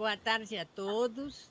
Boa 0.00 0.16
tarde 0.16 0.56
a 0.56 0.64
todos. 0.64 1.50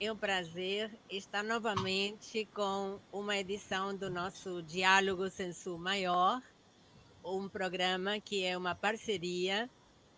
É 0.00 0.10
um 0.10 0.16
prazer 0.16 0.90
estar 1.08 1.44
novamente 1.44 2.44
com 2.46 2.98
uma 3.12 3.36
edição 3.36 3.96
do 3.96 4.10
nosso 4.10 4.60
Diálogo 4.64 5.30
Sensu 5.30 5.78
Maior, 5.78 6.42
um 7.24 7.48
programa 7.48 8.18
que 8.18 8.44
é 8.44 8.58
uma 8.58 8.74
parceria 8.74 9.70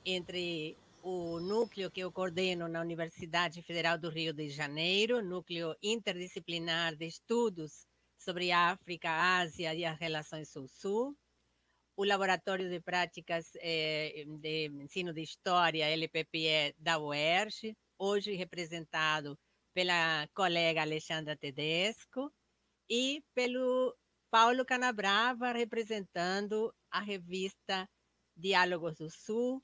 entre 0.07 0.75
o 1.03 1.39
núcleo 1.39 1.91
que 1.91 2.01
eu 2.01 2.11
coordeno 2.11 2.67
na 2.67 2.81
Universidade 2.81 3.61
Federal 3.61 3.99
do 3.99 4.09
Rio 4.09 4.33
de 4.33 4.49
Janeiro, 4.49 5.23
núcleo 5.23 5.77
interdisciplinar 5.83 6.97
de 6.97 7.09
estudos 7.09 7.87
sobre 8.17 8.53
África, 8.53 9.11
Ásia 9.11 9.75
e 9.75 9.85
as 9.85 9.99
relações 9.99 10.49
Sul-Sul, 10.49 11.15
o 12.01 12.05
Laboratório 12.05 12.71
de 12.71 12.81
Práticas 12.81 13.51
eh, 13.57 14.25
de 14.27 14.69
Ensino 14.85 15.13
de 15.13 15.21
História, 15.21 15.91
LPPE, 15.91 16.75
da 16.79 16.99
UERJ, 16.99 17.77
hoje 17.99 18.33
representado 18.33 19.39
pela 19.75 20.27
colega 20.33 20.81
Alexandra 20.81 21.37
Tedesco 21.37 22.33
e 22.89 23.23
pelo 23.35 23.95
Paulo 24.31 24.65
Canabrava, 24.65 25.53
representando 25.53 26.75
a 26.91 27.01
revista 27.03 27.87
Diálogos 28.35 28.97
do 28.97 29.11
Sul, 29.11 29.63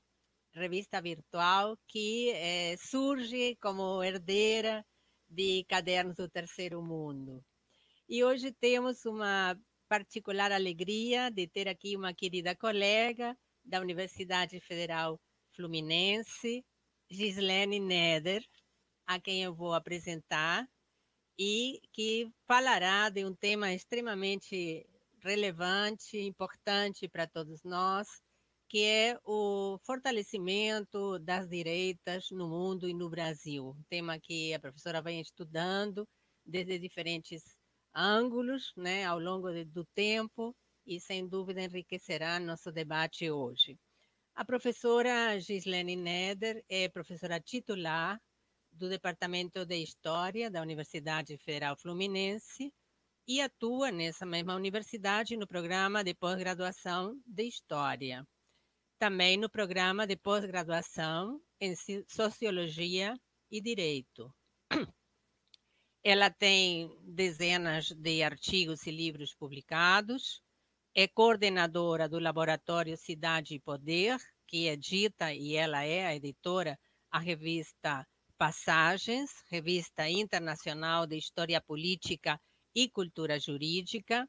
revista 0.53 1.01
virtual 1.01 1.75
que 1.87 2.29
eh, 2.35 2.77
surge 2.77 3.55
como 3.59 4.03
herdeira 4.03 4.85
de 5.27 5.65
Cadernos 5.67 6.17
do 6.17 6.29
Terceiro 6.29 6.83
Mundo. 6.83 7.43
E 8.07 8.23
hoje 8.23 8.51
temos 8.51 9.07
uma 9.07 9.59
particular 9.87 10.51
alegria 10.51 11.29
de 11.29 11.47
ter 11.47 11.67
aqui 11.67 11.95
uma 11.95 12.13
querida 12.13 12.55
colega 12.55 13.37
da 13.63 13.79
Universidade 13.79 14.59
Federal 14.59 15.19
Fluminense, 15.53 16.63
Gislene 17.09 17.79
Neder, 17.79 18.43
a 19.05 19.19
quem 19.19 19.43
eu 19.43 19.55
vou 19.55 19.73
apresentar 19.73 20.67
e 21.39 21.81
que 21.93 22.31
falará 22.47 23.09
de 23.09 23.25
um 23.25 23.33
tema 23.33 23.73
extremamente 23.73 24.85
relevante, 25.21 26.17
importante 26.19 27.07
para 27.07 27.27
todos 27.27 27.63
nós, 27.63 28.07
que 28.69 28.83
é 28.83 29.19
o 29.23 29.79
fortalecimento 29.85 31.19
das 31.19 31.47
direitas 31.47 32.29
no 32.31 32.49
mundo 32.49 32.87
e 32.87 32.93
no 32.93 33.09
Brasil. 33.09 33.69
Um 33.69 33.83
tema 33.89 34.19
que 34.19 34.53
a 34.53 34.59
professora 34.59 35.01
vem 35.01 35.21
estudando 35.21 36.07
desde 36.45 36.77
diferentes 36.77 37.56
ângulos 37.97 38.71
né, 38.77 39.03
ao 39.05 39.19
longo 39.19 39.51
de, 39.51 39.65
do 39.65 39.83
tempo 39.95 40.55
e, 40.85 40.99
sem 40.99 41.27
dúvida, 41.27 41.63
enriquecerá 41.63 42.39
nosso 42.39 42.71
debate 42.71 43.29
hoje. 43.31 43.77
A 44.35 44.45
professora 44.45 45.39
Gislene 45.39 45.95
Neder 45.95 46.63
é 46.69 46.87
professora 46.87 47.39
titular 47.39 48.21
do 48.71 48.87
Departamento 48.87 49.65
de 49.65 49.77
História 49.77 50.51
da 50.51 50.61
Universidade 50.61 51.35
Federal 51.39 51.75
Fluminense 51.75 52.71
e 53.27 53.41
atua 53.41 53.91
nessa 53.91 54.25
mesma 54.25 54.55
universidade 54.55 55.35
no 55.35 55.47
programa 55.47 56.03
de 56.03 56.13
pós-graduação 56.13 57.19
de 57.25 57.43
História. 57.47 58.23
Também 58.99 59.37
no 59.37 59.49
programa 59.49 60.05
de 60.05 60.15
pós-graduação 60.15 61.41
em 61.59 61.73
Sociologia 62.07 63.15
e 63.49 63.59
Direito. 63.59 64.31
Ela 66.03 66.29
tem 66.29 66.89
dezenas 67.03 67.91
de 67.91 68.23
artigos 68.23 68.85
e 68.85 68.91
livros 68.91 69.33
publicados, 69.33 70.41
é 70.95 71.07
coordenadora 71.07 72.07
do 72.09 72.19
Laboratório 72.19 72.97
Cidade 72.97 73.55
e 73.55 73.59
Poder, 73.59 74.17
que 74.47 74.67
edita, 74.67 75.33
e 75.33 75.55
ela 75.55 75.83
é 75.83 76.07
a 76.07 76.15
editora, 76.15 76.79
a 77.11 77.19
revista 77.19 78.07
Passagens, 78.37 79.31
revista 79.49 80.09
internacional 80.09 81.05
de 81.05 81.17
História 81.17 81.59
Política 81.59 82.39
e 82.73 82.89
Cultura 82.89 83.39
Jurídica, 83.39 84.27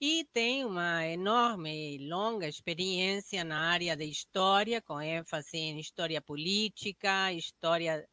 e 0.00 0.26
tem 0.32 0.64
uma 0.64 1.06
enorme 1.06 1.96
e 1.96 2.08
longa 2.08 2.48
experiência 2.48 3.44
na 3.44 3.70
área 3.70 3.96
de 3.96 4.04
história, 4.04 4.82
com 4.82 5.00
ênfase 5.00 5.56
em 5.56 5.78
história 5.78 6.20
política, 6.20 7.32
história, 7.32 8.04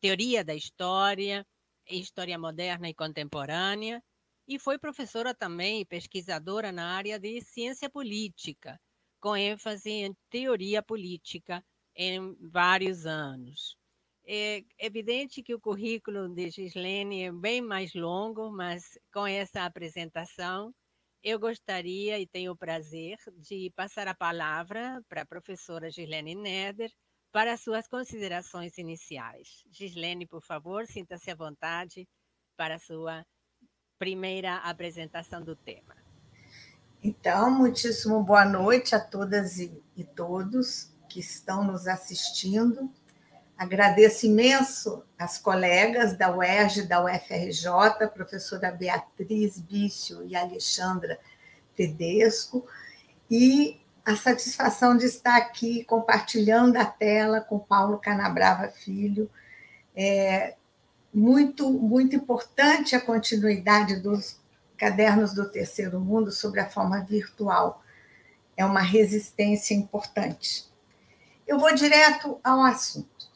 teoria 0.00 0.42
da 0.42 0.54
história, 0.54 1.46
história 1.88 2.38
moderna 2.38 2.88
e 2.88 2.94
contemporânea, 2.94 4.02
e 4.48 4.58
foi 4.58 4.78
professora 4.78 5.34
também 5.34 5.80
e 5.80 5.84
pesquisadora 5.84 6.70
na 6.70 6.94
área 6.94 7.18
de 7.18 7.40
ciência 7.40 7.90
política, 7.90 8.80
com 9.20 9.36
ênfase 9.36 9.90
em 9.90 10.16
teoria 10.30 10.82
política 10.82 11.64
em 11.96 12.36
vários 12.50 13.06
anos. 13.06 13.76
É 14.24 14.62
evidente 14.78 15.42
que 15.42 15.54
o 15.54 15.60
currículo 15.60 16.28
de 16.28 16.50
Gislene 16.50 17.22
é 17.22 17.32
bem 17.32 17.60
mais 17.60 17.94
longo, 17.94 18.50
mas 18.50 18.98
com 19.12 19.26
essa 19.26 19.64
apresentação, 19.64 20.74
eu 21.22 21.38
gostaria 21.38 22.18
e 22.20 22.26
tenho 22.26 22.52
o 22.52 22.56
prazer 22.56 23.18
de 23.38 23.70
passar 23.74 24.06
a 24.08 24.14
palavra 24.14 25.02
para 25.08 25.22
a 25.22 25.26
professora 25.26 25.90
Gislene 25.90 26.34
Neder 26.34 26.92
para 27.36 27.58
suas 27.58 27.86
considerações 27.86 28.78
iniciais. 28.78 29.62
Gislene, 29.70 30.26
por 30.26 30.40
favor, 30.40 30.86
sinta-se 30.86 31.30
à 31.30 31.34
vontade 31.34 32.08
para 32.56 32.76
a 32.76 32.78
sua 32.78 33.26
primeira 33.98 34.56
apresentação 34.60 35.42
do 35.42 35.54
tema. 35.54 35.94
Então, 37.04 37.50
muitíssimo 37.50 38.22
boa 38.22 38.46
noite 38.46 38.94
a 38.94 39.00
todas 39.00 39.58
e, 39.58 39.84
e 39.94 40.02
todos 40.02 40.90
que 41.10 41.20
estão 41.20 41.62
nos 41.62 41.86
assistindo 41.86 42.90
Agradeço 43.58 44.26
imenso 44.26 45.02
as 45.18 45.36
colegas 45.38 46.16
da 46.16 46.34
UERJ 46.34 46.86
da 46.86 47.04
UFRJ, 47.04 48.08
professora 48.14 48.70
Beatriz 48.70 49.58
Bício 49.58 50.22
e 50.24 50.36
Alexandra 50.36 51.18
Tedesco, 51.74 52.66
e 53.30 53.80
a 54.06 54.14
satisfação 54.14 54.96
de 54.96 55.04
estar 55.04 55.36
aqui 55.36 55.82
compartilhando 55.82 56.76
a 56.76 56.84
tela 56.84 57.40
com 57.40 57.58
Paulo 57.58 57.98
Canabrava 57.98 58.68
Filho. 58.68 59.28
É 59.96 60.54
muito, 61.12 61.68
muito 61.68 62.14
importante 62.14 62.94
a 62.94 63.00
continuidade 63.00 63.96
dos 63.96 64.38
cadernos 64.78 65.34
do 65.34 65.50
Terceiro 65.50 65.98
Mundo 65.98 66.30
sobre 66.30 66.60
a 66.60 66.70
forma 66.70 67.00
virtual. 67.00 67.82
É 68.56 68.64
uma 68.64 68.80
resistência 68.80 69.74
importante. 69.74 70.66
Eu 71.44 71.58
vou 71.58 71.74
direto 71.74 72.38
ao 72.44 72.62
assunto. 72.62 73.26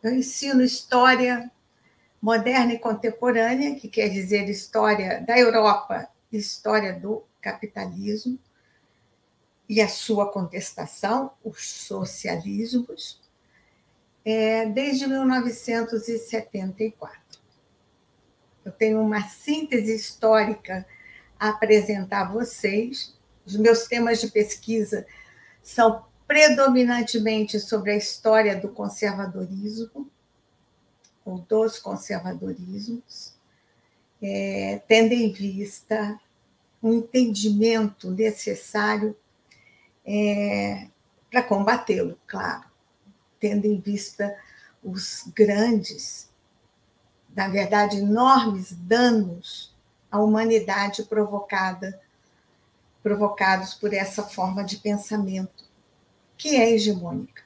Eu 0.00 0.14
ensino 0.14 0.62
história 0.62 1.50
moderna 2.22 2.74
e 2.74 2.78
contemporânea, 2.78 3.74
que 3.74 3.88
quer 3.88 4.08
dizer 4.08 4.48
história 4.48 5.24
da 5.26 5.36
Europa, 5.36 6.08
história 6.30 6.92
do 6.92 7.24
capitalismo 7.40 8.38
e 9.70 9.80
a 9.80 9.88
sua 9.88 10.30
contestação, 10.32 11.30
os 11.44 11.64
socialismos, 11.64 13.20
é, 14.24 14.66
desde 14.66 15.06
1974. 15.06 17.20
Eu 18.64 18.72
tenho 18.72 19.00
uma 19.00 19.28
síntese 19.28 19.94
histórica 19.94 20.84
a 21.38 21.50
apresentar 21.50 22.22
a 22.22 22.32
vocês. 22.32 23.14
Os 23.46 23.54
meus 23.54 23.86
temas 23.86 24.20
de 24.20 24.28
pesquisa 24.28 25.06
são 25.62 26.04
predominantemente 26.26 27.60
sobre 27.60 27.92
a 27.92 27.96
história 27.96 28.56
do 28.56 28.70
conservadorismo, 28.70 30.10
ou 31.24 31.38
dos 31.42 31.78
conservadorismos, 31.78 33.36
é, 34.20 34.82
tendo 34.88 35.12
em 35.12 35.30
vista 35.30 36.18
um 36.82 36.94
entendimento 36.94 38.10
necessário 38.10 39.16
é, 40.12 40.88
para 41.30 41.42
combatê-lo, 41.42 42.18
claro, 42.26 42.64
tendo 43.38 43.66
em 43.66 43.78
vista 43.78 44.36
os 44.82 45.30
grandes, 45.34 46.28
na 47.34 47.46
verdade, 47.48 47.98
enormes 47.98 48.72
danos 48.72 49.72
à 50.10 50.18
humanidade 50.18 51.04
provocada, 51.04 52.00
provocados 53.02 53.74
por 53.74 53.94
essa 53.94 54.24
forma 54.24 54.64
de 54.64 54.78
pensamento 54.78 55.64
que 56.36 56.56
é 56.56 56.72
hegemônica. 56.72 57.44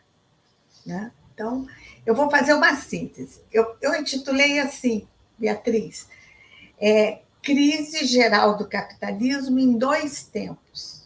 Né? 0.86 1.12
Então, 1.34 1.66
eu 2.06 2.14
vou 2.14 2.30
fazer 2.30 2.54
uma 2.54 2.74
síntese. 2.76 3.42
Eu, 3.52 3.76
eu 3.82 3.94
intitulei 3.94 4.58
assim, 4.58 5.06
Beatriz, 5.38 6.08
é, 6.80 7.20
Crise 7.42 8.06
Geral 8.06 8.56
do 8.56 8.66
Capitalismo 8.66 9.58
em 9.58 9.76
Dois 9.76 10.24
Tempos. 10.24 11.03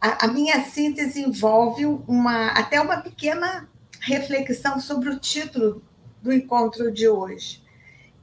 A, 0.00 0.26
a 0.26 0.28
minha 0.28 0.64
síntese 0.64 1.20
envolve 1.20 1.86
uma, 1.86 2.52
até 2.52 2.80
uma 2.80 3.00
pequena 3.00 3.68
reflexão 4.00 4.80
sobre 4.80 5.10
o 5.10 5.18
título 5.18 5.82
do 6.22 6.32
encontro 6.32 6.90
de 6.90 7.08
hoje, 7.08 7.62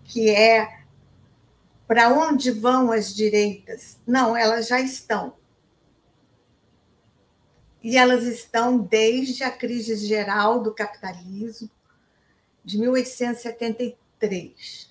que 0.04 0.30
é 0.30 0.80
Para 1.88 2.10
onde 2.10 2.52
vão 2.52 2.92
as 2.92 3.14
direitas? 3.14 4.00
Não, 4.08 4.36
elas 4.36 4.68
já 4.68 4.80
estão 4.80 5.34
e 7.86 7.96
elas 7.98 8.24
estão 8.24 8.80
desde 8.80 9.44
a 9.44 9.52
crise 9.52 9.96
geral 10.08 10.60
do 10.60 10.74
capitalismo, 10.74 11.70
de 12.64 12.80
1873, 12.80 14.90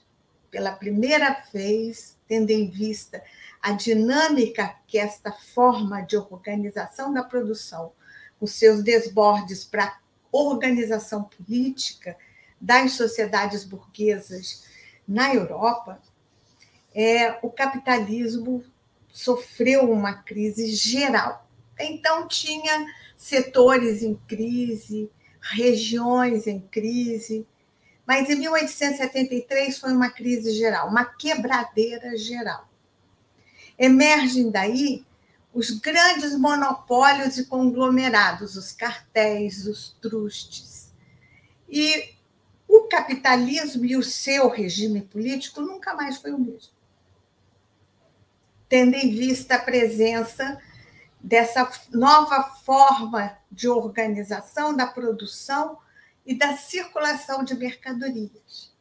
pela 0.49 0.71
primeira 0.71 1.43
vez, 1.53 2.17
tendo 2.29 2.51
em 2.51 2.71
vista 2.71 3.21
a 3.65 3.73
dinâmica 3.73 4.77
que 4.87 4.99
esta 4.99 5.33
forma 5.33 6.03
de 6.03 6.19
organização 6.19 7.15
da 7.15 7.25
produção, 7.25 7.93
os 8.39 8.53
seus 8.53 8.83
desbordes 8.83 9.65
para 9.65 9.99
organização 10.31 11.25
política 11.25 12.15
das 12.61 12.93
sociedades 12.93 13.65
burguesas 13.65 14.67
na 15.09 15.35
Europa, 15.35 15.99
é, 16.95 17.39
o 17.41 17.49
capitalismo 17.49 18.63
sofreu 19.09 19.91
uma 19.91 20.13
crise 20.13 20.75
geral. 20.75 21.49
Então, 21.81 22.29
tinha 22.29 22.87
setores 23.17 24.03
em 24.03 24.15
crise, 24.29 25.11
regiões 25.41 26.47
em 26.47 26.61
crise, 26.61 27.47
mas 28.07 28.29
em 28.29 28.35
1873 28.35 29.79
foi 29.79 29.91
uma 29.95 30.11
crise 30.11 30.53
geral, 30.53 30.87
uma 30.87 31.07
quebradeira 31.07 32.15
geral. 32.19 32.74
Emergem 33.79 34.51
daí 34.51 35.05
os 35.53 35.71
grandes 35.71 36.37
monopólios 36.37 37.39
e 37.39 37.47
conglomerados, 37.47 38.57
os 38.57 38.73
cartéis, 38.73 39.67
os 39.67 39.97
trustes. 40.01 40.93
E 41.69 42.15
o 42.67 42.83
capitalismo 42.89 43.85
e 43.85 43.97
o 43.97 44.03
seu 44.03 44.49
regime 44.49 45.03
político 45.03 45.61
nunca 45.61 45.95
mais 45.95 46.17
foi 46.17 46.33
o 46.33 46.39
mesmo. 46.39 46.73
Tendo 48.69 48.97
em 48.97 49.11
vista 49.11 49.55
a 49.55 49.63
presença 49.63 50.61
dessa 51.21 51.71
nova 51.93 52.43
forma 52.43 53.39
de 53.51 53.69
organização 53.69 54.77
da 54.77 54.87
produção 54.87 55.79
e 56.27 56.35
da 56.35 56.57
circulação 56.57 57.45
de 57.45 57.55
mercadorias, 57.55 58.73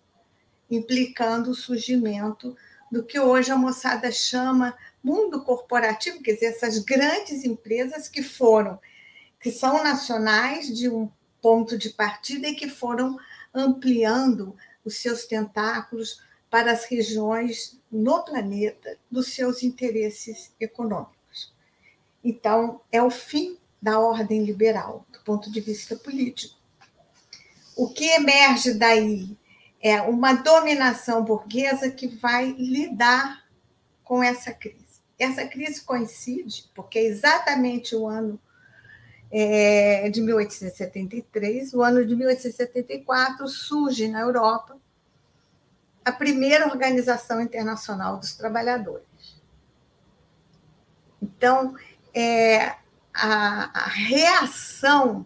implicando 0.70 1.52
o 1.52 1.56
surgimento 1.56 2.58
do 2.94 3.04
que 3.04 3.20
hoje 3.20 3.52
a 3.52 3.58
moçada 3.58 4.12
chama 4.12 4.78
mundo 5.04 5.44
corporativo, 5.44 6.22
quer 6.22 6.34
dizer, 6.34 6.46
essas 6.46 6.78
grandes 6.78 7.44
empresas 7.44 8.08
que 8.08 8.22
foram, 8.22 8.80
que 9.42 9.52
são 9.52 9.84
nacionais 9.84 10.68
de 10.68 10.88
um 10.88 11.10
ponto 11.42 11.76
de 11.76 11.90
partida 11.90 12.48
e 12.48 12.54
que 12.54 12.70
foram 12.70 13.18
ampliando 13.52 14.56
os 14.86 14.98
seus 14.98 15.26
tentáculos 15.26 16.22
para 16.52 16.72
as 16.72 16.86
regiões 16.86 17.80
no 17.92 18.24
planeta 18.24 18.96
dos 19.10 19.34
seus 19.34 19.64
interesses 19.64 20.54
econômicos. 20.60 21.52
Então, 22.24 22.80
é 22.92 23.02
o 23.02 23.10
fim 23.10 23.58
da 23.82 24.00
ordem 24.00 24.44
liberal, 24.44 25.04
do 25.12 25.20
ponto 25.22 25.52
de 25.52 25.60
vista 25.60 25.96
político. 25.96 26.56
O 27.76 27.90
que 27.90 28.06
emerge 28.06 28.76
daí 28.76 29.36
é 29.84 30.02
uma 30.02 30.32
dominação 30.32 31.26
burguesa 31.26 31.92
que 31.92 32.08
vai 32.08 32.52
lidar 32.54 33.44
com 34.02 34.24
essa 34.24 34.54
crise. 34.54 35.02
Essa 35.20 35.46
crise 35.46 35.82
coincide, 35.82 36.72
porque 36.74 36.98
é 36.98 37.04
exatamente 37.04 37.94
o 37.94 38.08
ano 38.08 38.40
é, 39.30 40.10
de 40.10 40.22
1873, 40.22 41.74
o 41.74 41.84
ano 41.84 42.06
de 42.06 42.16
1874, 42.16 43.46
surge 43.50 44.08
na 44.08 44.22
Europa 44.22 44.78
a 46.06 46.12
primeira 46.14 46.68
Organização 46.68 47.42
Internacional 47.42 48.18
dos 48.18 48.36
Trabalhadores. 48.36 49.06
Então, 51.22 51.76
é, 52.14 52.76
a, 53.14 53.70
a 53.74 53.88
reação 53.88 55.26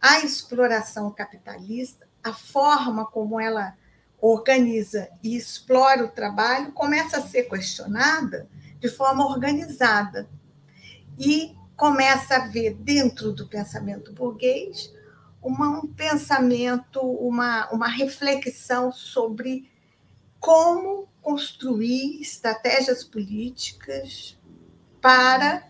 à 0.00 0.20
exploração 0.20 1.10
capitalista, 1.10 2.03
a 2.24 2.32
forma 2.32 3.06
como 3.06 3.38
ela 3.38 3.76
organiza 4.20 5.08
e 5.22 5.36
explora 5.36 6.04
o 6.04 6.08
trabalho, 6.08 6.72
começa 6.72 7.18
a 7.18 7.22
ser 7.22 7.44
questionada 7.44 8.48
de 8.80 8.88
forma 8.88 9.26
organizada. 9.26 10.28
E 11.18 11.54
começa 11.76 12.36
a 12.36 12.48
ver 12.48 12.74
dentro 12.74 13.32
do 13.32 13.46
pensamento 13.46 14.12
burguês 14.12 14.92
uma, 15.42 15.68
um 15.78 15.86
pensamento, 15.86 17.00
uma, 17.00 17.70
uma 17.70 17.86
reflexão 17.86 18.90
sobre 18.90 19.70
como 20.40 21.06
construir 21.20 22.20
estratégias 22.20 23.04
políticas 23.04 24.38
para 25.00 25.68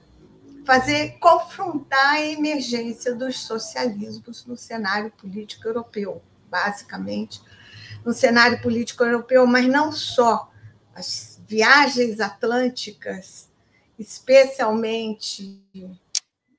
fazer 0.64 1.18
confrontar 1.18 2.14
a 2.14 2.26
emergência 2.26 3.14
dos 3.14 3.40
socialismos 3.40 4.46
no 4.46 4.56
cenário 4.56 5.10
político 5.10 5.68
europeu, 5.68 6.22
basicamente 6.54 7.42
no 8.04 8.12
cenário 8.12 8.62
político 8.62 9.02
europeu, 9.02 9.44
mas 9.44 9.66
não 9.66 9.90
só. 9.90 10.52
As 10.94 11.40
viagens 11.48 12.20
atlânticas 12.20 13.48
especialmente 13.98 15.60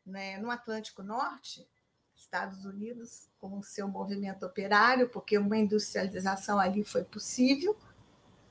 né, 0.05 0.37
no 0.37 0.51
Atlântico 0.51 1.01
Norte, 1.01 1.65
Estados 2.15 2.65
Unidos, 2.65 3.29
com 3.39 3.59
o 3.59 3.63
seu 3.63 3.87
movimento 3.87 4.45
operário, 4.45 5.07
porque 5.07 5.37
uma 5.37 5.57
industrialização 5.57 6.59
ali 6.59 6.83
foi 6.83 7.03
possível, 7.03 7.77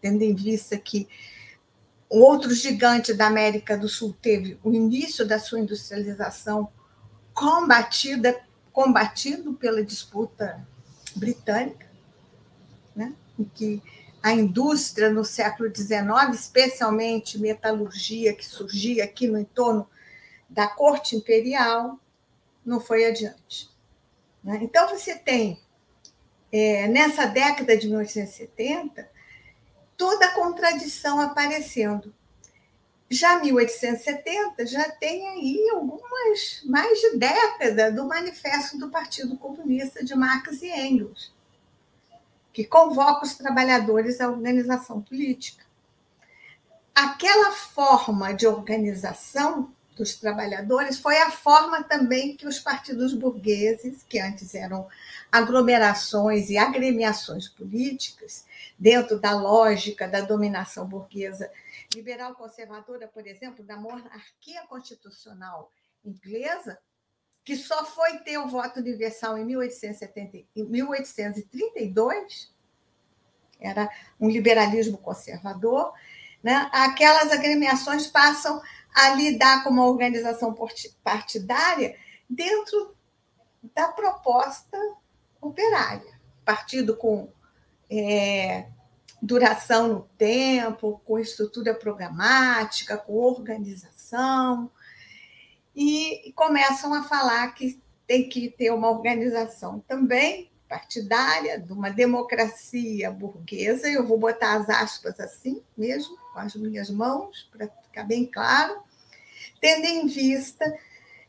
tendo 0.00 0.22
em 0.22 0.34
vista 0.34 0.76
que 0.78 1.06
o 2.08 2.20
outro 2.20 2.54
gigante 2.54 3.12
da 3.12 3.26
América 3.26 3.76
do 3.76 3.88
Sul 3.88 4.16
teve 4.20 4.58
o 4.62 4.72
início 4.72 5.26
da 5.26 5.38
sua 5.38 5.60
industrialização 5.60 6.70
combatida, 7.32 8.40
combatido 8.72 9.54
pela 9.54 9.84
disputa 9.84 10.66
britânica, 11.14 11.86
né, 12.94 13.14
em 13.38 13.44
que 13.44 13.82
a 14.22 14.32
indústria 14.32 15.10
no 15.10 15.24
século 15.24 15.74
XIX, 15.74 16.34
especialmente 16.34 17.38
metalurgia, 17.38 18.34
que 18.34 18.44
surgia 18.44 19.04
aqui 19.04 19.26
no 19.26 19.38
entorno 19.38 19.86
da 20.48 20.66
corte 20.66 21.14
imperial, 21.14 21.98
não 22.64 22.80
foi 22.80 23.04
adiante. 23.04 23.68
Né? 24.42 24.60
Então, 24.62 24.88
você 24.88 25.14
tem, 25.14 25.60
é, 26.50 26.88
nessa 26.88 27.26
década 27.26 27.76
de 27.76 27.86
1870, 27.86 29.10
toda 29.96 30.26
a 30.26 30.32
contradição 30.32 31.20
aparecendo. 31.20 32.14
Já 33.14 33.38
1870 33.38 34.66
já 34.66 34.90
tem 34.90 35.28
aí 35.28 35.70
algumas 35.72 36.62
mais 36.64 36.98
de 36.98 37.16
década 37.16 37.92
do 37.92 38.08
manifesto 38.08 38.76
do 38.76 38.90
Partido 38.90 39.36
Comunista 39.36 40.04
de 40.04 40.16
Marx 40.16 40.60
e 40.62 40.68
Engels 40.68 41.32
que 42.52 42.64
convoca 42.64 43.24
os 43.24 43.34
trabalhadores 43.34 44.20
à 44.20 44.28
organização 44.28 45.00
política. 45.00 45.64
Aquela 46.92 47.52
forma 47.52 48.32
de 48.32 48.48
organização 48.48 49.72
dos 49.96 50.16
trabalhadores 50.16 50.98
foi 50.98 51.16
a 51.18 51.30
forma 51.30 51.84
também 51.84 52.36
que 52.36 52.48
os 52.48 52.58
partidos 52.58 53.14
burgueses, 53.14 54.04
que 54.08 54.18
antes 54.18 54.56
eram 54.56 54.88
aglomerações 55.30 56.50
e 56.50 56.58
agremiações 56.58 57.48
políticas, 57.48 58.44
dentro 58.76 59.20
da 59.20 59.32
lógica 59.32 60.08
da 60.08 60.20
dominação 60.20 60.84
burguesa 60.84 61.48
liberal 61.94 62.34
conservadora, 62.34 63.08
por 63.08 63.26
exemplo, 63.26 63.64
da 63.64 63.76
monarquia 63.76 64.66
constitucional 64.66 65.70
inglesa, 66.04 66.78
que 67.44 67.56
só 67.56 67.84
foi 67.84 68.18
ter 68.18 68.38
o 68.38 68.48
voto 68.48 68.80
universal 68.80 69.36
em 69.38 69.44
1870, 69.44 70.46
1832, 70.56 72.52
era 73.60 73.88
um 74.20 74.28
liberalismo 74.28 74.98
conservador, 74.98 75.92
né? 76.42 76.68
aquelas 76.72 77.30
agremiações 77.30 78.06
passam 78.06 78.60
a 78.94 79.10
lidar 79.14 79.64
com 79.64 79.70
uma 79.70 79.86
organização 79.86 80.54
partidária 81.02 81.96
dentro 82.28 82.94
da 83.74 83.88
proposta 83.88 84.78
operária. 85.40 86.14
Partido 86.44 86.96
com 86.96 87.32
é, 87.90 88.68
duração 89.24 89.88
no 89.88 90.00
tempo, 90.18 91.00
com 91.04 91.18
estrutura 91.18 91.74
programática, 91.74 92.96
com 92.96 93.14
organização. 93.14 94.70
E 95.74 96.32
começam 96.36 96.92
a 96.92 97.02
falar 97.02 97.48
que 97.54 97.82
tem 98.06 98.28
que 98.28 98.50
ter 98.50 98.70
uma 98.70 98.90
organização 98.90 99.80
também 99.80 100.50
partidária, 100.68 101.58
de 101.58 101.72
uma 101.72 101.90
democracia 101.90 103.10
burguesa, 103.10 103.88
eu 103.88 104.06
vou 104.06 104.18
botar 104.18 104.54
as 104.56 104.68
aspas 104.68 105.20
assim 105.20 105.62
mesmo, 105.76 106.16
com 106.32 106.40
as 106.40 106.54
minhas 106.56 106.90
mãos, 106.90 107.48
para 107.52 107.68
ficar 107.68 108.04
bem 108.04 108.26
claro, 108.26 108.82
tendo 109.60 109.84
em 109.84 110.06
vista 110.06 110.64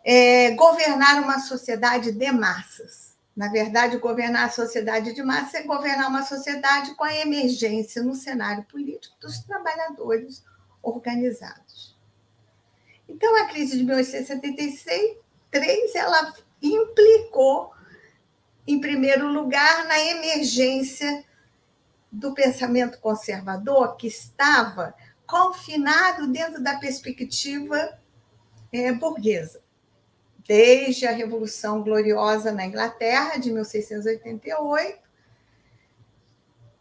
é, 0.04 0.52
governar 0.52 1.22
uma 1.22 1.40
sociedade 1.40 2.12
de 2.12 2.32
massas. 2.32 3.05
Na 3.36 3.50
verdade, 3.50 3.98
governar 3.98 4.46
a 4.46 4.52
sociedade 4.52 5.14
de 5.14 5.22
massas 5.22 5.56
é 5.56 5.64
governar 5.64 6.10
uma 6.10 6.24
sociedade 6.24 6.96
com 6.96 7.04
a 7.04 7.16
emergência 7.16 8.02
no 8.02 8.16
cenário 8.16 8.64
político 8.64 9.14
dos 9.20 9.40
trabalhadores 9.40 10.42
organizados. 10.82 11.94
Então, 13.10 13.36
a 13.36 13.48
crise 13.48 13.78
de 13.78 13.84
1873 13.84 15.96
ela 15.96 16.34
implicou 16.62 17.76
em 18.68 18.80
primeiro 18.80 19.28
lugar, 19.28 19.86
na 19.86 20.00
emergência 20.00 21.24
do 22.12 22.34
pensamento 22.34 23.00
conservador 23.00 23.96
que 23.96 24.08
estava 24.08 24.96
confinado 25.28 26.28
dentro 26.28 26.64
da 26.64 26.78
perspectiva 26.78 28.00
é, 28.72 28.92
burguesa. 28.92 29.62
Desde 30.48 31.08
a 31.08 31.12
Revolução 31.12 31.82
Gloriosa 31.82 32.52
na 32.52 32.66
Inglaterra, 32.66 33.38
de 33.38 33.52
1688, 33.52 35.00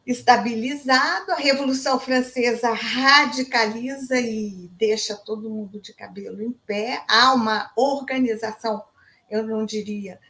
estabilizado, 0.06 1.32
a 1.32 1.36
Revolução 1.36 1.98
Francesa 1.98 2.72
radicaliza 2.72 4.20
e 4.20 4.68
deixa 4.76 5.16
todo 5.16 5.48
mundo 5.48 5.80
de 5.80 5.94
cabelo 5.94 6.42
em 6.42 6.52
pé. 6.52 7.02
Há 7.08 7.32
uma 7.32 7.72
organização, 7.74 8.84
eu 9.30 9.42
não 9.42 9.64
diria, 9.64 10.20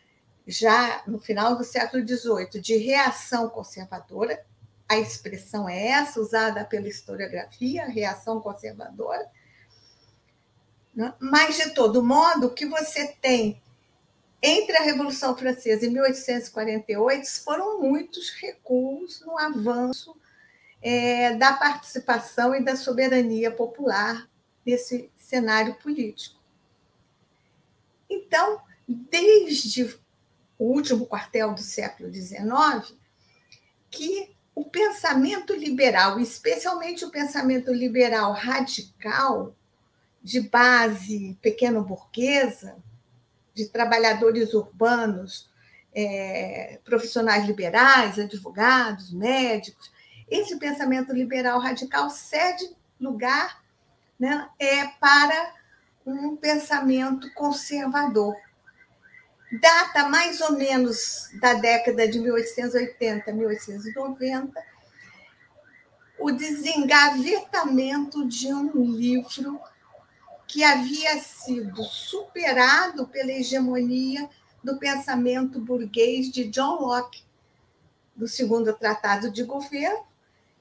já 0.47 1.03
no 1.07 1.19
final 1.19 1.57
do 1.57 1.64
século 1.64 2.07
XVIII, 2.07 2.61
de 2.61 2.76
reação 2.76 3.49
conservadora. 3.49 4.45
A 4.88 4.97
expressão 4.97 5.69
é 5.69 5.88
essa, 5.88 6.21
usada 6.21 6.64
pela 6.64 6.87
historiografia, 6.87 7.87
reação 7.87 8.41
conservadora. 8.41 9.29
Né? 10.94 11.12
Mas, 11.18 11.56
de 11.56 11.70
todo 11.70 12.02
modo, 12.02 12.46
o 12.46 12.54
que 12.54 12.66
você 12.66 13.08
tem 13.20 13.60
entre 14.42 14.76
a 14.76 14.82
Revolução 14.82 15.36
Francesa 15.36 15.86
e 15.86 15.90
1848 15.90 17.42
foram 17.42 17.80
muitos 17.80 18.28
recuos 18.30 19.22
no 19.22 19.38
avanço 19.38 20.14
é, 20.82 21.34
da 21.34 21.54
participação 21.54 22.54
e 22.54 22.62
da 22.62 22.76
soberania 22.76 23.50
popular 23.50 24.28
nesse 24.64 25.10
cenário 25.16 25.74
político. 25.76 26.38
Então, 28.08 28.60
desde 28.86 29.98
o 30.58 30.64
último 30.64 31.06
quartel 31.06 31.54
do 31.54 31.62
século 31.62 32.12
XIX, 32.12 32.94
que 33.90 34.34
o 34.54 34.64
pensamento 34.64 35.54
liberal, 35.54 36.20
especialmente 36.20 37.04
o 37.04 37.10
pensamento 37.10 37.72
liberal 37.72 38.32
radical, 38.32 39.56
de 40.25 40.40
base 40.40 41.38
pequeno-burguesa, 41.43 42.76
de 43.52 43.69
trabalhadores 43.69 44.54
urbanos, 44.54 45.50
é, 45.95 46.81
profissionais 46.83 47.45
liberais, 47.45 48.19
advogados, 48.19 49.12
médicos. 49.12 49.93
Esse 50.28 50.57
pensamento 50.57 51.12
liberal 51.12 51.61
radical 51.61 52.09
cede 52.09 52.75
lugar 52.99 53.62
né, 54.19 54.49
é, 54.59 54.87
para 54.99 55.52
um 56.07 56.35
pensamento 56.37 57.31
conservador. 57.35 58.35
Data 59.61 60.09
mais 60.09 60.40
ou 60.40 60.52
menos 60.52 61.28
da 61.38 61.52
década 61.52 62.09
de 62.09 62.19
1880, 62.19 63.31
1890, 63.31 64.75
o 66.19 66.33
desengavetamento 66.33 68.26
de 68.26 68.52
um 68.52 68.90
livro 68.90 69.61
que 70.46 70.62
havia 70.62 71.18
sido 71.20 71.82
superado 71.84 73.06
pela 73.08 73.32
hegemonia 73.32 74.28
do 74.62 74.78
pensamento 74.78 75.60
burguês 75.60 76.30
de 76.30 76.44
John 76.44 76.80
Locke, 76.80 77.22
do 78.14 78.28
segundo 78.28 78.72
tratado 78.72 79.30
de 79.30 79.42
governo, 79.42 80.06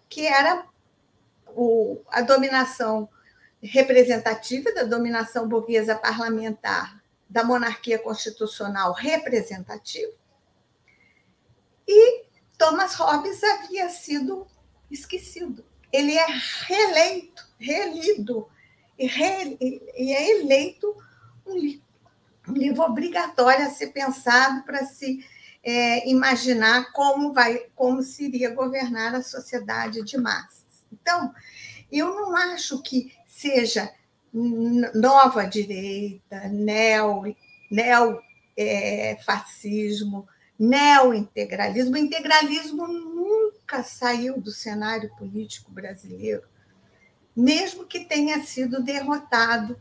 que 0.10 0.26
era 0.26 0.66
o, 1.56 2.02
a 2.10 2.22
dominação 2.22 3.08
representativa, 3.62 4.74
da 4.74 4.84
dominação 4.84 5.48
burguesa 5.48 5.96
parlamentar, 5.96 7.02
da 7.30 7.44
monarquia 7.44 7.98
constitucional 7.98 8.94
representativa. 8.94 10.12
E 11.88 12.24
Thomas 12.58 12.96
Hobbes 12.96 13.44
havia 13.44 13.90
sido 13.90 14.46
esquecido. 14.92 15.66
Ele 15.92 16.18
é 16.18 16.26
reeleito, 16.68 17.48
relido 17.58 18.48
e, 18.98 19.08
re, 19.08 19.58
e 19.96 20.14
é 20.14 20.40
eleito 20.40 20.96
um 21.46 21.58
livro, 21.58 21.84
um 22.48 22.54
livro 22.54 22.84
obrigatório 22.84 23.66
a 23.66 23.70
ser 23.70 23.88
pensado 23.88 24.64
para 24.64 24.86
se 24.86 25.26
é, 25.64 26.10
imaginar 26.10 26.92
como 26.92 27.34
vai, 27.34 27.68
como 27.76 28.04
seria 28.04 28.54
governar 28.54 29.16
a 29.16 29.24
sociedade 29.24 30.04
de 30.04 30.18
massas. 30.18 30.84
Então, 30.92 31.34
eu 31.92 32.14
não 32.14 32.36
acho 32.36 32.82
que 32.82 33.14
seja 33.28 33.92
nova 34.34 35.46
direita, 35.46 36.48
neo, 36.50 37.36
neo 37.70 38.20
é, 38.58 39.18
fascismo, 39.24 40.28
neo-integralismo. 40.58 41.94
O 41.94 41.98
integralismo 41.98 42.88
nunca 42.88 43.84
saiu 43.84 44.42
do 44.42 44.52
cenário 44.52 45.10
político 45.18 45.72
brasileiro 45.72 46.44
mesmo 47.36 47.86
que 47.86 48.06
tenha 48.06 48.44
sido 48.44 48.82
derrotado 48.82 49.78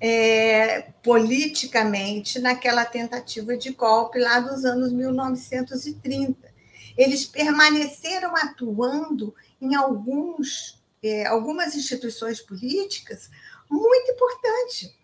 é, 0.00 0.82
politicamente 1.02 2.38
naquela 2.38 2.84
tentativa 2.84 3.56
de 3.56 3.70
golpe 3.72 4.18
lá 4.18 4.40
dos 4.40 4.64
anos 4.64 4.92
1930. 4.92 6.54
Eles 6.96 7.24
permaneceram 7.24 8.34
atuando 8.36 9.34
em 9.60 9.74
alguns, 9.74 10.82
é, 11.02 11.26
algumas 11.26 11.74
instituições 11.74 12.40
políticas 12.40 13.30
muito 13.70 14.12
importantes. 14.12 14.94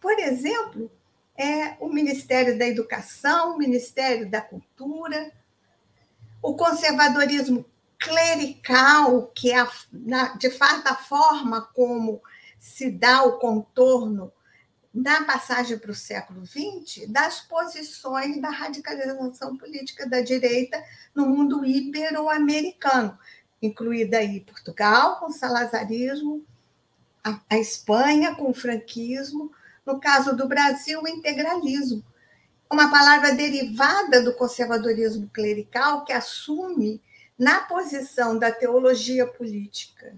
Por 0.00 0.18
exemplo, 0.18 0.90
é, 1.36 1.76
o 1.80 1.88
Ministério 1.88 2.58
da 2.58 2.66
Educação, 2.66 3.54
o 3.54 3.58
Ministério 3.58 4.30
da 4.30 4.40
Cultura, 4.40 5.32
o 6.42 6.54
conservadorismo 6.54 7.64
clerical, 8.04 9.32
que 9.34 9.50
é, 9.50 9.58
a, 9.58 9.70
na, 9.90 10.36
de 10.36 10.50
fato, 10.50 10.86
a 10.86 10.94
forma 10.94 11.62
como 11.72 12.22
se 12.58 12.90
dá 12.90 13.22
o 13.24 13.38
contorno 13.38 14.30
na 14.92 15.24
passagem 15.24 15.78
para 15.78 15.90
o 15.90 15.94
século 15.94 16.46
XX 16.46 17.08
das 17.08 17.40
posições 17.40 18.40
da 18.40 18.50
radicalização 18.50 19.56
política 19.56 20.08
da 20.08 20.20
direita 20.20 20.80
no 21.14 21.26
mundo 21.26 21.64
ibero-americano, 21.64 23.18
incluída 23.60 24.18
aí 24.18 24.40
Portugal 24.40 25.18
com 25.18 25.26
o 25.26 25.32
salazarismo, 25.32 26.44
a, 27.24 27.40
a 27.50 27.58
Espanha 27.58 28.34
com 28.34 28.50
o 28.50 28.54
franquismo, 28.54 29.50
no 29.84 29.98
caso 29.98 30.36
do 30.36 30.46
Brasil, 30.46 31.02
o 31.02 31.08
integralismo, 31.08 32.04
uma 32.70 32.90
palavra 32.90 33.34
derivada 33.34 34.22
do 34.22 34.34
conservadorismo 34.34 35.28
clerical 35.28 36.04
que 36.04 36.12
assume 36.12 37.02
na 37.38 37.60
posição 37.62 38.38
da 38.38 38.52
teologia 38.52 39.26
política 39.26 40.16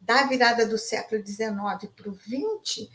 da 0.00 0.24
virada 0.24 0.66
do 0.66 0.78
século 0.78 1.24
XIX 1.24 1.52
para 1.94 2.08
o 2.08 2.18
XX, 2.18 2.88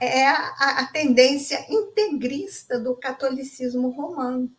é 0.00 0.26
a, 0.26 0.80
a, 0.80 0.86
tendência 0.86 1.64
integrista 1.68 2.78
do 2.78 2.96
catolicismo 2.96 3.90
romano, 3.90 4.50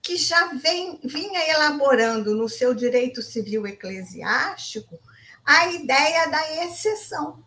que 0.00 0.16
já 0.16 0.46
vem, 0.54 0.98
vinha 1.04 1.46
elaborando 1.50 2.34
no 2.34 2.48
seu 2.48 2.74
direito 2.74 3.20
civil 3.20 3.66
eclesiástico 3.66 4.98
a 5.44 5.66
ideia 5.72 6.26
da 6.28 6.64
exceção. 6.64 7.44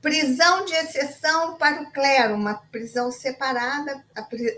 Prisão 0.00 0.64
de 0.64 0.72
exceção 0.74 1.56
para 1.56 1.82
o 1.82 1.92
clero, 1.92 2.34
uma 2.34 2.54
prisão 2.54 3.10
separada, 3.10 4.04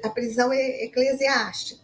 a 0.02 0.10
prisão 0.10 0.52
eclesiástica 0.52 1.83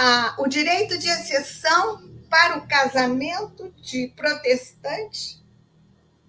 a, 0.00 0.36
o 0.38 0.46
direito 0.46 0.96
de 0.96 1.08
exceção 1.08 2.08
para 2.30 2.56
o 2.56 2.68
casamento 2.68 3.68
de 3.82 4.12
protestante, 4.14 5.44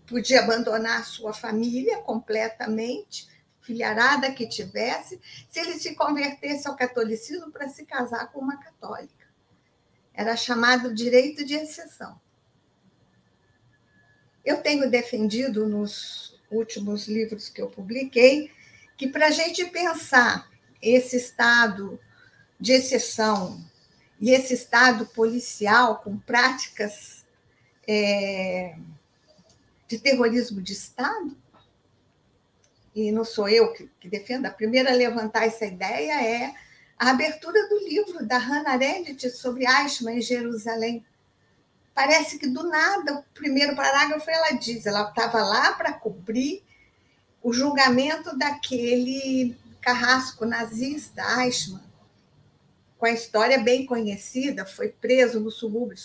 podia 0.07 0.39
abandonar 0.39 1.05
sua 1.05 1.33
família 1.33 1.99
completamente, 1.99 3.29
filharada 3.61 4.31
que 4.31 4.47
tivesse, 4.47 5.21
se 5.47 5.59
ele 5.59 5.73
se 5.73 5.93
convertesse 5.93 6.67
ao 6.67 6.75
catolicismo 6.75 7.51
para 7.51 7.69
se 7.69 7.85
casar 7.85 8.31
com 8.31 8.39
uma 8.39 8.57
católica. 8.57 9.27
Era 10.15 10.35
chamado 10.35 10.91
direito 10.91 11.45
de 11.45 11.53
exceção. 11.53 12.19
Eu 14.43 14.63
tenho 14.63 14.89
defendido 14.89 15.67
nos 15.67 16.41
últimos 16.49 17.07
livros 17.07 17.49
que 17.49 17.61
eu 17.61 17.69
publiquei 17.69 18.51
que 18.97 19.07
para 19.07 19.27
a 19.27 19.31
gente 19.31 19.63
pensar 19.65 20.49
esse 20.81 21.17
Estado 21.17 21.99
de 22.59 22.73
exceção 22.73 23.63
e 24.19 24.31
esse 24.31 24.53
Estado 24.53 25.05
policial 25.05 25.99
com 25.99 26.17
práticas 26.17 27.25
é, 27.87 28.75
de 29.87 29.97
terrorismo 29.97 30.61
de 30.61 30.73
Estado, 30.73 31.35
e 32.93 33.11
não 33.11 33.23
sou 33.23 33.47
eu 33.47 33.71
que, 33.73 33.89
que 33.99 34.09
defendo, 34.09 34.45
a 34.45 34.51
primeira 34.51 34.91
a 34.91 34.95
levantar 34.95 35.45
essa 35.45 35.65
ideia 35.65 36.21
é 36.21 36.53
a 36.97 37.11
abertura 37.11 37.67
do 37.69 37.79
livro 37.87 38.25
da 38.25 38.37
Hannah 38.37 38.71
Arendt 38.71 39.29
sobre 39.29 39.65
Eichmann 39.65 40.17
em 40.17 40.21
Jerusalém. 40.21 41.05
Parece 41.95 42.37
que 42.37 42.47
do 42.47 42.67
nada, 42.67 43.19
o 43.19 43.23
primeiro 43.33 43.75
parágrafo 43.75 44.29
ela 44.29 44.51
diz, 44.51 44.85
ela 44.85 45.07
estava 45.07 45.41
lá 45.41 45.73
para 45.73 45.93
cobrir 45.93 46.61
o 47.41 47.53
julgamento 47.53 48.37
daquele 48.37 49.57
carrasco 49.79 50.45
nazista, 50.45 51.23
Eichmann, 51.41 51.88
com 52.99 53.05
a 53.05 53.11
história 53.11 53.57
bem 53.57 53.85
conhecida, 53.85 54.65
foi 54.65 54.89
preso 54.89 55.39
no 55.39 55.49
subúrbio 55.49 55.95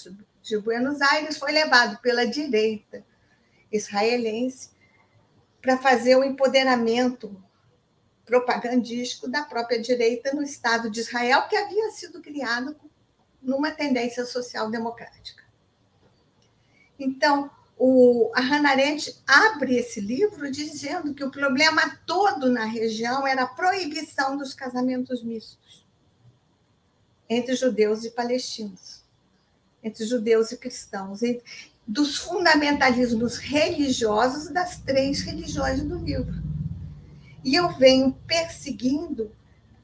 de 0.40 0.58
Buenos 0.58 1.02
Aires, 1.02 1.36
foi 1.36 1.50
levado 1.50 2.00
pela 2.00 2.24
direita 2.24 3.04
israelense 3.70 4.70
para 5.60 5.76
fazer 5.76 6.14
o 6.14 6.22
empoderamento 6.22 7.36
propagandístico 8.24 9.28
da 9.28 9.42
própria 9.42 9.82
direita 9.82 10.32
no 10.32 10.42
Estado 10.42 10.88
de 10.88 11.00
Israel, 11.00 11.48
que 11.48 11.56
havia 11.56 11.90
sido 11.90 12.22
criado 12.22 12.76
numa 13.42 13.72
tendência 13.72 14.24
social-democrática. 14.24 15.42
Então, 16.96 17.50
o, 17.76 18.30
a 18.36 18.40
Hannah 18.40 18.70
Arendt 18.70 19.20
abre 19.26 19.74
esse 19.74 20.00
livro 20.00 20.48
dizendo 20.48 21.12
que 21.12 21.24
o 21.24 21.30
problema 21.30 21.98
todo 22.06 22.48
na 22.48 22.64
região 22.64 23.26
era 23.26 23.42
a 23.42 23.48
proibição 23.48 24.36
dos 24.36 24.54
casamentos 24.54 25.24
mistos 25.24 25.84
entre 27.35 27.57
judeus 27.57 28.05
e 28.05 28.11
palestinos, 28.11 29.03
entre 29.83 30.05
judeus 30.05 30.53
e 30.53 30.57
cristãos, 30.57 31.21
dos 31.87 32.17
fundamentalismos 32.17 33.37
religiosos 33.37 34.49
das 34.50 34.79
três 34.79 35.21
religiões 35.21 35.83
do 35.83 35.99
livro. 35.99 36.43
E 37.45 37.55
eu 37.55 37.69
venho 37.76 38.12
perseguindo 38.26 39.31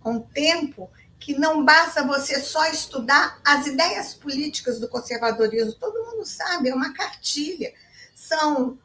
há 0.02 0.08
um 0.08 0.20
tempo 0.20 0.90
que 1.18 1.38
não 1.38 1.62
basta 1.62 2.06
você 2.06 2.40
só 2.40 2.66
estudar 2.70 3.38
as 3.44 3.66
ideias 3.66 4.14
políticas 4.14 4.80
do 4.80 4.88
conservadorismo, 4.88 5.74
todo 5.74 6.10
mundo 6.10 6.24
sabe, 6.24 6.70
é 6.70 6.74
uma 6.74 6.94
cartilha. 6.94 7.74
São 8.14 8.78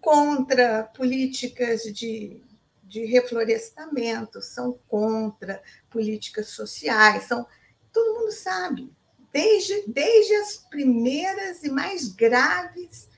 contra 0.00 0.84
políticas 0.84 1.82
de, 1.82 2.40
de 2.84 3.04
reflorestamento, 3.04 4.40
são 4.40 4.78
contra 4.88 5.60
políticas 5.90 6.50
sociais, 6.50 7.24
são 7.24 7.44
todo 7.92 8.18
mundo 8.18 8.32
sabe, 8.32 8.92
desde, 9.32 9.84
desde 9.86 10.34
as 10.36 10.56
primeiras 10.56 11.62
e 11.62 11.70
mais 11.70 12.08
graves 12.08 13.08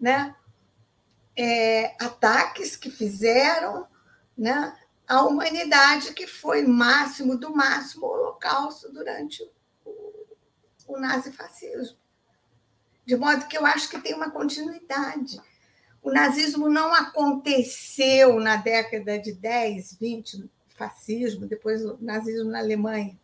né, 0.00 0.34
é, 1.36 1.94
ataques 2.02 2.76
que 2.76 2.90
fizeram 2.90 3.86
né, 4.36 4.76
a 5.06 5.24
humanidade, 5.24 6.14
que 6.14 6.26
foi 6.26 6.66
máximo 6.66 7.36
do 7.36 7.54
máximo 7.54 8.06
o 8.06 8.10
holocausto 8.10 8.92
durante 8.92 9.42
o, 9.84 10.26
o 10.86 11.00
nazifascismo. 11.00 11.96
De 13.04 13.16
modo 13.16 13.46
que 13.48 13.56
eu 13.56 13.66
acho 13.66 13.88
que 13.88 13.98
tem 13.98 14.14
uma 14.14 14.30
continuidade. 14.30 15.40
O 16.02 16.10
nazismo 16.12 16.68
não 16.68 16.94
aconteceu 16.94 18.38
na 18.38 18.56
década 18.56 19.18
de 19.18 19.32
10, 19.32 19.94
20, 19.94 20.50
fascismo, 20.76 21.46
depois 21.46 21.84
o 21.84 21.98
nazismo 22.00 22.50
na 22.50 22.60
Alemanha. 22.60 23.18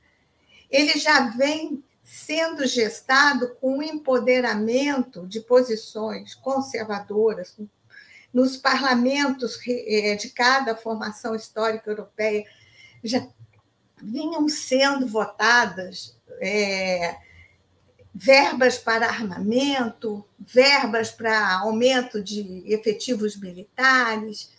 Ele 0.70 0.98
já 0.98 1.28
vem 1.30 1.82
sendo 2.02 2.66
gestado 2.66 3.56
com 3.60 3.78
o 3.78 3.82
empoderamento 3.82 5.26
de 5.26 5.40
posições 5.40 6.34
conservadoras, 6.34 7.56
nos 8.32 8.56
parlamentos 8.56 9.58
eh, 9.66 10.14
de 10.14 10.30
cada 10.30 10.76
formação 10.76 11.34
histórica 11.34 11.90
europeia. 11.90 12.44
Já 13.02 13.26
vinham 14.02 14.48
sendo 14.48 15.06
votadas 15.06 16.16
é, 16.40 17.16
verbas 18.14 18.78
para 18.78 19.06
armamento, 19.06 20.24
verbas 20.38 21.10
para 21.10 21.58
aumento 21.58 22.22
de 22.22 22.62
efetivos 22.66 23.36
militares, 23.36 24.52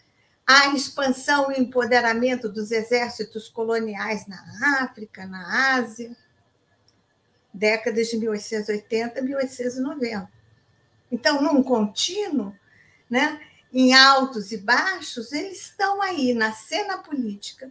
a 0.48 0.74
expansão 0.74 1.52
e 1.52 1.60
empoderamento 1.60 2.48
dos 2.48 2.72
exércitos 2.72 3.50
coloniais 3.50 4.26
na 4.28 4.82
África, 4.82 5.28
na 5.28 5.76
Ásia, 5.76 6.16
décadas 7.54 8.08
de 8.08 8.18
1880 8.18 9.20
e 9.20 9.22
1890. 9.24 10.32
Então, 11.12 11.42
num 11.42 11.62
contínuo, 11.62 12.56
né, 13.10 13.42
em 13.74 13.94
altos 13.94 14.54
e 14.54 14.58
baixos, 14.58 15.34
eles 15.34 15.60
estão 15.62 16.02
aí 16.02 16.34
na 16.34 16.54
cena 16.54 17.00
política 17.00 17.70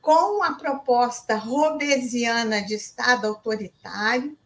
com 0.00 0.42
a 0.42 0.54
proposta 0.54 1.36
robesiana 1.36 2.62
de 2.62 2.74
Estado 2.74 3.28
autoritário, 3.28 4.36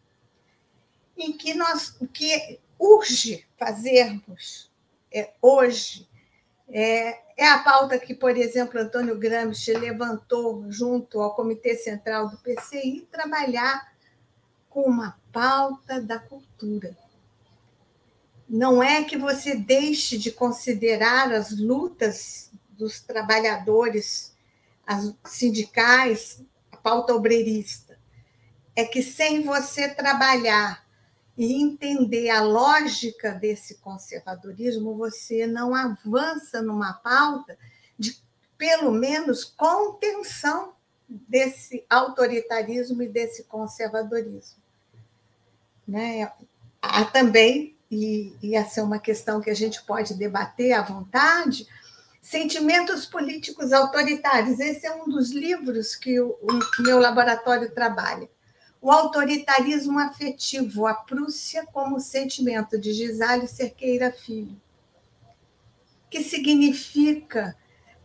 em 1.17 1.31
que 1.31 1.53
nós 1.53 1.95
o 1.99 2.07
que 2.07 2.59
urge 2.77 3.45
fazermos 3.57 4.71
é, 5.11 5.31
hoje 5.41 6.07
é, 6.67 7.21
é 7.37 7.47
a 7.47 7.59
pauta 7.59 7.97
que, 7.97 8.13
por 8.13 8.37
exemplo, 8.37 8.79
Antônio 8.79 9.17
Gramsci 9.17 9.73
levantou 9.73 10.71
junto 10.71 11.21
ao 11.21 11.35
Comitê 11.35 11.75
Central 11.75 12.29
do 12.29 12.37
PCI, 12.37 13.07
trabalhar 13.11 13.93
com 14.69 14.83
uma 14.83 15.17
pauta 15.31 16.01
da 16.01 16.19
cultura 16.19 16.95
não 18.53 18.83
é 18.83 19.03
que 19.03 19.17
você 19.17 19.55
deixe 19.55 20.15
de 20.15 20.31
considerar 20.31 21.31
as 21.31 21.57
lutas 21.57 22.51
dos 22.69 23.01
trabalhadores, 23.01 24.35
as 24.85 25.11
sindicais, 25.25 26.39
a 26.71 26.77
pauta 26.77 27.15
obreirista. 27.15 27.97
É 28.75 28.85
que 28.85 29.01
sem 29.01 29.41
você 29.41 29.89
trabalhar 29.89 30.82
e 31.37 31.61
entender 31.61 32.29
a 32.29 32.41
lógica 32.41 33.31
desse 33.31 33.75
conservadorismo, 33.79 34.95
você 34.95 35.47
não 35.47 35.73
avança 35.73 36.61
numa 36.61 36.93
pauta 36.93 37.57
de, 37.97 38.17
pelo 38.57 38.91
menos, 38.91 39.43
contenção 39.43 40.73
desse 41.09 41.85
autoritarismo 41.89 43.01
e 43.01 43.07
desse 43.07 43.43
conservadorismo. 43.45 44.61
Né? 45.87 46.31
Há 46.81 47.05
também 47.05 47.75
e 47.93 48.35
ia 48.41 48.65
ser 48.65 48.81
uma 48.81 48.99
questão 48.99 49.39
que 49.39 49.49
a 49.49 49.55
gente 49.55 49.83
pode 49.83 50.15
debater 50.15 50.73
à 50.73 50.81
vontade, 50.81 51.67
Sentimentos 52.21 53.05
Políticos 53.05 53.73
Autoritários. 53.73 54.59
Esse 54.59 54.87
é 54.87 54.95
um 54.95 55.05
dos 55.05 55.31
livros 55.31 55.95
que 55.95 56.19
o, 56.19 56.37
o 56.41 56.81
meu 56.81 56.97
laboratório 56.97 57.71
trabalha. 57.71 58.29
O 58.83 58.91
autoritarismo 58.91 59.97
afetivo, 59.97 60.85
a 60.85 60.93
Prússia 60.93 61.65
como 61.71 62.01
sentimento, 62.01 62.77
de 62.77 62.91
Gisele 62.91 63.47
Cerqueira 63.47 64.11
Filho. 64.11 64.61
Que 66.09 66.21
significa, 66.21 67.55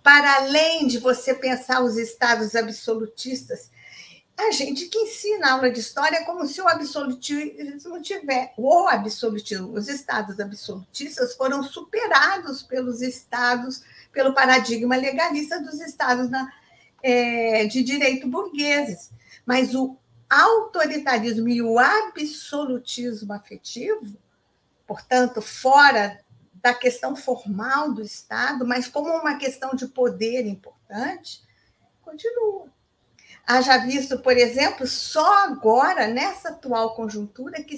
para 0.05 0.37
além 0.37 0.87
de 0.87 0.99
você 0.99 1.35
pensar 1.35 1.83
os 1.83 1.97
estados 1.97 2.55
absolutistas, 2.55 3.73
a 4.37 4.53
gente 4.53 4.87
que 4.87 4.99
ensina 4.99 5.51
aula 5.51 5.69
de 5.69 5.81
história 5.81 6.25
como 6.25 6.47
se 6.47 6.61
o 6.61 6.69
absolutismo 6.69 8.01
tiver, 8.01 8.55
o 8.57 8.87
absolutismo, 8.87 9.73
os 9.73 9.89
estados 9.89 10.39
absolutistas 10.39 11.35
foram 11.35 11.65
superados 11.65 12.63
pelos 12.63 13.03
estados, 13.03 13.83
pelo 14.13 14.33
paradigma 14.33 14.95
legalista 14.95 15.61
dos 15.61 15.81
estados 15.81 16.31
na, 16.31 16.49
é, 17.03 17.67
de 17.67 17.83
direito 17.83 18.29
burgueses. 18.29 19.11
Mas 19.45 19.75
o 19.75 19.99
autoritarismo 20.29 21.49
e 21.49 21.63
o 21.63 21.79
absolutismo 21.79 23.33
afetivo, 23.33 24.17
portanto, 24.87 25.41
fora 25.41 26.21
da 26.55 26.75
questão 26.75 27.15
formal 27.15 27.93
do 27.93 28.03
Estado, 28.03 28.67
mas 28.67 28.89
como 28.89 29.11
uma 29.11 29.37
questão 29.37 29.75
de 29.75 29.87
poder 29.87 30.47
importante, 30.47 31.43
continua. 32.03 32.69
Haja 33.47 33.79
visto, 33.79 34.19
por 34.19 34.37
exemplo, 34.37 34.87
só 34.87 35.45
agora, 35.45 36.07
nessa 36.07 36.51
atual 36.51 36.95
conjuntura, 36.95 37.63
que 37.63 37.77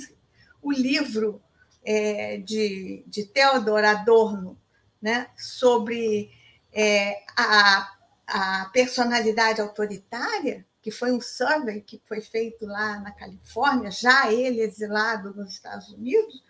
o 0.62 0.72
livro 0.72 1.40
é, 1.84 2.38
de, 2.38 3.04
de 3.06 3.24
Theodor 3.24 3.84
Adorno 3.84 4.58
né, 5.00 5.28
sobre 5.36 6.30
é, 6.72 7.22
a, 7.36 7.92
a 8.26 8.70
personalidade 8.72 9.60
autoritária, 9.60 10.66
que 10.82 10.90
foi 10.90 11.12
um 11.12 11.20
survey 11.20 11.80
que 11.80 12.00
foi 12.06 12.20
feito 12.20 12.66
lá 12.66 12.98
na 13.00 13.10
Califórnia, 13.10 13.90
já 13.90 14.32
ele 14.32 14.60
exilado 14.60 15.34
nos 15.34 15.52
Estados 15.52 15.90
Unidos, 15.90 16.42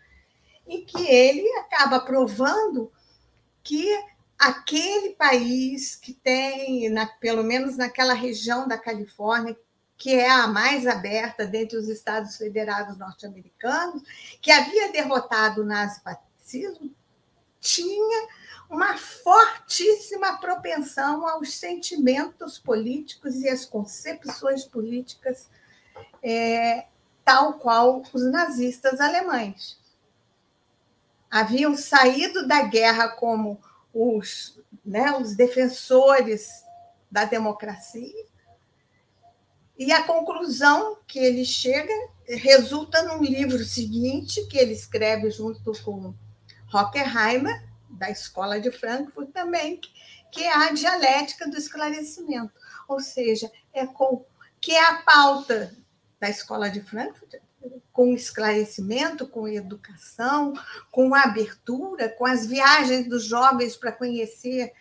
em 0.66 0.84
que 0.84 1.04
ele 1.04 1.48
acaba 1.58 2.00
provando 2.00 2.92
que 3.62 3.88
aquele 4.38 5.10
país 5.14 5.96
que 5.96 6.14
tem, 6.14 6.88
na, 6.88 7.06
pelo 7.06 7.42
menos 7.42 7.76
naquela 7.76 8.14
região 8.14 8.66
da 8.66 8.78
Califórnia, 8.78 9.58
que 9.96 10.14
é 10.14 10.30
a 10.30 10.46
mais 10.46 10.86
aberta 10.86 11.46
dentre 11.46 11.76
os 11.76 11.88
Estados 11.88 12.36
Federados 12.36 12.96
norte-americanos, 12.96 14.02
que 14.40 14.50
havia 14.50 14.90
derrotado 14.90 15.60
o 15.60 15.66
nazifascismo, 15.66 16.90
tinha 17.60 18.28
uma 18.70 18.96
fortíssima 18.96 20.38
propensão 20.38 21.26
aos 21.26 21.54
sentimentos 21.54 22.56
políticos 22.56 23.34
e 23.40 23.48
às 23.48 23.64
concepções 23.64 24.64
políticas, 24.64 25.50
é, 26.22 26.86
tal 27.24 27.54
qual 27.54 28.02
os 28.12 28.22
nazistas 28.30 29.00
alemães. 29.00 29.76
Haviam 31.28 31.76
saído 31.76 32.46
da 32.46 32.62
guerra 32.62 33.08
como 33.08 33.60
os, 33.92 34.60
né, 34.84 35.12
os 35.18 35.34
defensores 35.34 36.64
da 37.10 37.24
democracia. 37.24 38.24
E 39.76 39.92
a 39.92 40.04
conclusão 40.04 40.98
que 41.08 41.18
ele 41.18 41.44
chega 41.44 41.92
resulta 42.28 43.02
num 43.02 43.22
livro 43.22 43.64
seguinte, 43.64 44.46
que 44.46 44.58
ele 44.58 44.74
escreve 44.74 45.30
junto 45.30 45.72
com 45.82 46.14
Hockenheimer, 46.72 47.69
da 47.90 48.10
Escola 48.10 48.60
de 48.60 48.70
Frankfurt 48.70 49.30
também, 49.30 49.80
que 50.30 50.42
é 50.42 50.52
a 50.52 50.72
dialética 50.72 51.48
do 51.48 51.56
esclarecimento. 51.56 52.52
Ou 52.88 53.00
seja, 53.00 53.50
é 53.72 53.86
com 53.86 54.24
que 54.60 54.72
é 54.72 54.84
a 54.84 55.02
pauta 55.02 55.74
da 56.20 56.28
Escola 56.28 56.68
de 56.68 56.82
Frankfurt, 56.82 57.36
com 57.92 58.14
esclarecimento, 58.14 59.26
com 59.26 59.48
educação, 59.48 60.52
com 60.90 61.14
abertura, 61.14 62.08
com 62.08 62.26
as 62.26 62.46
viagens 62.46 63.08
dos 63.08 63.24
jovens 63.24 63.76
para 63.76 63.92
conhecer 63.92 64.72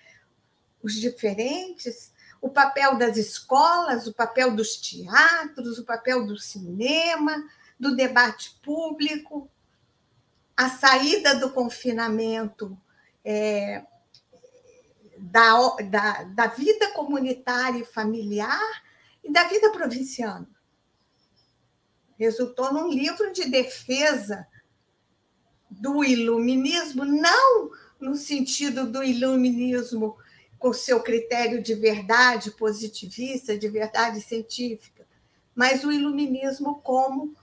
os 0.81 0.93
diferentes, 0.93 2.13
o 2.41 2.49
papel 2.49 2.97
das 2.97 3.17
escolas, 3.17 4.07
o 4.07 4.13
papel 4.13 4.55
dos 4.55 4.77
teatros, 4.77 5.77
o 5.77 5.85
papel 5.85 6.25
do 6.25 6.37
cinema, 6.37 7.43
do 7.79 7.95
debate 7.95 8.57
público, 8.63 9.49
a 10.55 10.69
saída 10.69 11.35
do 11.35 11.51
confinamento 11.51 12.77
é, 13.23 13.83
da, 15.17 15.75
da, 15.89 16.23
da 16.23 16.47
vida 16.47 16.91
comunitária 16.91 17.79
e 17.79 17.85
familiar 17.85 18.83
e 19.23 19.31
da 19.31 19.43
vida 19.43 19.71
provinciana. 19.71 20.47
Resultou 22.17 22.73
num 22.73 22.89
livro 22.89 23.31
de 23.31 23.45
defesa 23.49 24.47
do 25.69 26.03
iluminismo, 26.03 27.05
não 27.05 27.71
no 27.99 28.15
sentido 28.15 28.89
do 28.89 29.03
iluminismo 29.03 30.17
com 30.57 30.73
seu 30.73 31.01
critério 31.01 31.61
de 31.61 31.73
verdade 31.73 32.51
positivista, 32.51 33.57
de 33.57 33.69
verdade 33.69 34.19
científica, 34.19 35.07
mas 35.55 35.83
o 35.83 35.91
iluminismo 35.91 36.81
como 36.81 37.33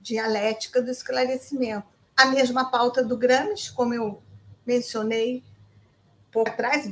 dialética 0.00 0.82
do 0.82 0.90
esclarecimento. 0.90 1.86
A 2.16 2.26
mesma 2.26 2.70
pauta 2.70 3.02
do 3.02 3.16
Gramsci, 3.16 3.72
como 3.72 3.94
eu 3.94 4.22
mencionei 4.66 5.42
pouco 6.30 6.50
atrás, 6.50 6.90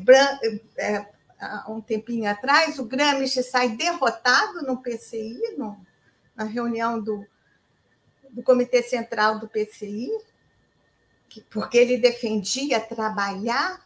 é, 0.76 1.06
há 1.40 1.70
um 1.70 1.80
tempinho 1.80 2.30
atrás, 2.30 2.78
o 2.78 2.84
Gramsci 2.84 3.42
sai 3.42 3.70
derrotado 3.70 4.62
no 4.62 4.76
PCI, 4.82 5.54
no, 5.56 5.80
na 6.36 6.44
reunião 6.44 7.00
do, 7.00 7.26
do 8.30 8.42
Comitê 8.42 8.82
Central 8.82 9.38
do 9.38 9.48
PCI, 9.48 10.10
que, 11.28 11.40
porque 11.42 11.78
ele 11.78 11.96
defendia 11.96 12.80
trabalhar 12.80 13.80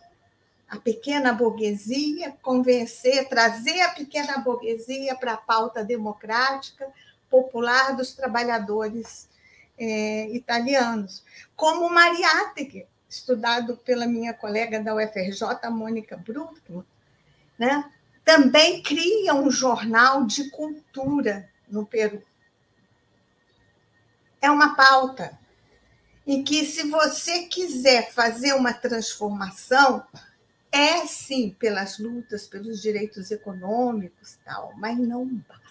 a 0.68 0.76
pequena 0.78 1.32
burguesia, 1.32 2.32
convencer, 2.42 3.28
trazer 3.28 3.80
a 3.82 3.90
pequena 3.90 4.38
burguesia 4.38 5.14
para 5.14 5.34
a 5.34 5.36
pauta 5.36 5.84
democrática, 5.84 6.90
popular 7.30 7.94
dos 7.96 8.12
trabalhadores 8.14 9.28
é, 9.78 10.28
italianos, 10.30 11.24
como 11.54 11.88
Mariátegui, 11.90 12.86
estudado 13.14 13.76
pela 13.76 14.06
minha 14.06 14.34
colega 14.34 14.82
da 14.82 14.94
UFRJ, 14.94 15.70
Mônica 15.70 16.16
Bruckmann, 16.16 16.84
né? 17.58 17.90
também 18.24 18.82
cria 18.82 19.34
um 19.34 19.50
jornal 19.50 20.24
de 20.24 20.50
cultura 20.50 21.48
no 21.68 21.84
Peru. 21.84 22.22
É 24.40 24.50
uma 24.50 24.74
pauta 24.74 25.38
em 26.26 26.42
que, 26.42 26.64
se 26.64 26.88
você 26.88 27.44
quiser 27.44 28.10
fazer 28.12 28.54
uma 28.54 28.72
transformação, 28.72 30.04
é 30.72 31.06
sim 31.06 31.54
pelas 31.58 31.98
lutas 31.98 32.46
pelos 32.46 32.80
direitos 32.80 33.30
econômicos, 33.30 34.38
tal, 34.44 34.72
mas 34.76 34.98
não 34.98 35.26
basta. 35.26 35.63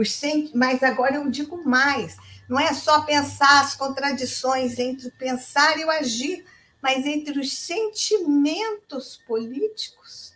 Os 0.00 0.18
Mas 0.54 0.82
agora 0.82 1.16
eu 1.16 1.30
digo 1.30 1.62
mais: 1.62 2.16
não 2.48 2.58
é 2.58 2.72
só 2.72 3.02
pensar 3.02 3.60
as 3.60 3.76
contradições 3.76 4.78
entre 4.78 5.08
o 5.08 5.12
pensar 5.12 5.78
e 5.78 5.84
o 5.84 5.90
agir, 5.90 6.42
mas 6.80 7.04
entre 7.04 7.38
os 7.38 7.52
sentimentos 7.52 9.18
políticos 9.26 10.32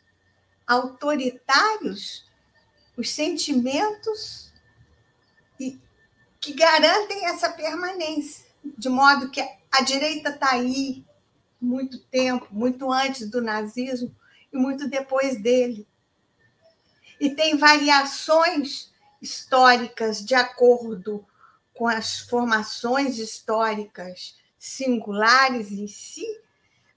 autoritários, 0.66 2.31
os 2.94 3.09
sentimentos 3.09 4.53
que 5.57 6.53
garantem 6.53 7.24
essa 7.24 7.50
permanência, 7.50 8.44
de 8.62 8.90
modo 8.90 9.31
que 9.31 9.40
a 9.72 9.81
direita 9.81 10.29
está 10.29 10.50
aí, 10.50 11.03
muito 11.59 11.98
tempo, 11.98 12.48
muito 12.50 12.92
antes 12.92 13.31
do 13.31 13.40
nazismo 13.40 14.14
e 14.53 14.59
muito 14.59 14.87
depois 14.87 15.40
dele. 15.40 15.88
E 17.18 17.31
tem 17.31 17.57
variações 17.57 18.92
históricas 19.24 20.22
de 20.22 20.34
acordo 20.34 21.26
com 21.72 21.88
as 21.88 22.20
formações 22.20 23.18
históricas 23.18 24.37
singulares 24.58 25.72
em 25.72 25.88
si, 25.88 26.26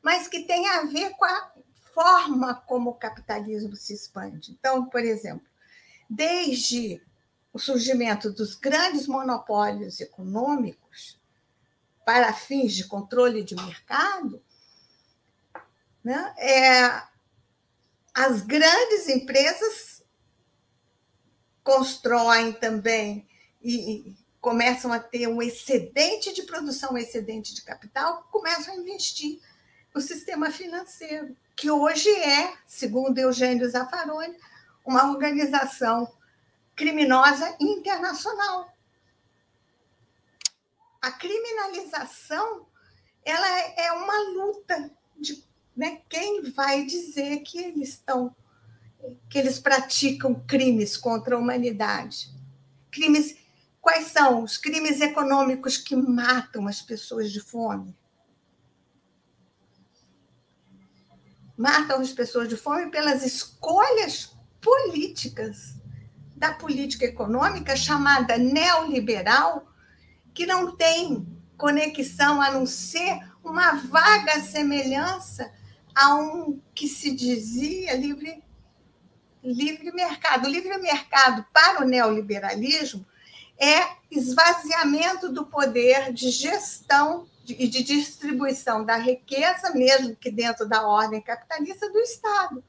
mas 0.01 0.27
que 0.27 0.43
tem 0.43 0.67
a 0.67 0.83
ver 0.83 1.11
com 1.11 1.23
a 1.23 1.51
forma 1.93 2.53
como 2.67 2.89
o 2.89 2.95
capitalismo 2.95 3.75
se 3.75 3.93
expande. 3.93 4.51
Então, 4.51 4.85
por 4.85 5.01
exemplo, 5.01 5.47
desde 6.09 7.01
o 7.53 7.57
surgimento 7.57 8.31
dos 8.31 8.55
grandes 8.55 9.07
monopólios 9.07 9.99
econômicos 10.01 11.19
para 12.05 12.33
fins 12.33 12.73
de 12.73 12.85
controle 12.85 13.43
de 13.43 13.55
mercado, 13.55 14.43
né? 16.03 16.33
É, 16.37 17.03
as 18.13 18.41
grandes 18.41 19.09
empresas 19.09 19.96
constroem 21.67 22.53
também 22.53 23.27
e, 23.61 24.15
começam 24.39 24.93
a 24.93 24.99
ter 24.99 25.27
um 25.27 25.41
excedente 25.41 26.33
de 26.33 26.43
produção, 26.43 26.93
um 26.93 26.97
excedente 26.97 27.53
de 27.53 27.61
capital, 27.61 28.25
começam 28.31 28.73
a 28.73 28.77
investir 28.77 29.41
no 29.93 29.99
sistema 29.99 30.49
financeiro, 30.49 31.35
que 31.53 31.69
hoje 31.69 32.09
é, 32.09 32.53
segundo 32.65 33.17
Eugênio 33.17 33.69
Zaffaroni, 33.69 34.37
uma 34.85 35.11
organização 35.11 36.09
criminosa 36.73 37.57
internacional. 37.59 38.71
A 41.01 41.11
criminalização 41.11 42.65
ela 43.25 43.47
é 43.75 43.91
uma 43.91 44.17
luta 44.29 44.89
de 45.17 45.45
né? 45.75 46.01
Quem 46.09 46.49
vai 46.51 46.85
dizer 46.85 47.41
que 47.41 47.59
eles 47.59 47.89
estão 47.89 48.35
que 49.29 49.37
eles 49.37 49.59
praticam 49.59 50.35
crimes 50.47 50.97
contra 50.97 51.35
a 51.35 51.39
humanidade? 51.39 52.29
Crimes 52.91 53.35
quais 53.87 54.07
são 54.07 54.43
os 54.43 54.57
crimes 54.57 54.99
econômicos 54.99 55.77
que 55.77 55.95
matam 55.95 56.67
as 56.67 56.81
pessoas 56.81 57.31
de 57.31 57.39
fome? 57.39 57.97
Matam 61.57 62.01
as 62.01 62.11
pessoas 62.11 62.49
de 62.49 62.57
fome 62.57 62.91
pelas 62.91 63.23
escolhas 63.23 64.35
políticas 64.59 65.75
da 66.35 66.53
política 66.53 67.05
econômica 67.05 67.77
chamada 67.77 68.37
neoliberal, 68.37 69.71
que 70.33 70.45
não 70.45 70.75
tem 70.75 71.25
conexão 71.57 72.41
a 72.41 72.51
não 72.51 72.65
ser 72.65 73.19
uma 73.41 73.75
vaga 73.75 74.41
semelhança 74.41 75.49
a 75.95 76.13
um 76.13 76.61
que 76.75 76.89
se 76.89 77.15
dizia 77.15 77.95
livre, 77.95 78.43
livre 79.51 79.91
mercado. 79.91 80.45
O 80.45 80.49
livre 80.49 80.77
mercado 80.77 81.45
para 81.53 81.81
o 81.81 81.87
neoliberalismo 81.87 83.05
é 83.57 83.97
esvaziamento 84.11 85.31
do 85.31 85.45
poder 85.45 86.13
de 86.13 86.29
gestão 86.29 87.27
e 87.47 87.67
de 87.67 87.81
distribuição 87.81 88.83
da 88.83 88.97
riqueza, 88.97 89.73
mesmo 89.73 90.15
que 90.15 90.29
dentro 90.29 90.67
da 90.67 90.85
ordem 90.85 91.21
capitalista, 91.21 91.89
do 91.89 91.99
Estado. 91.99 92.63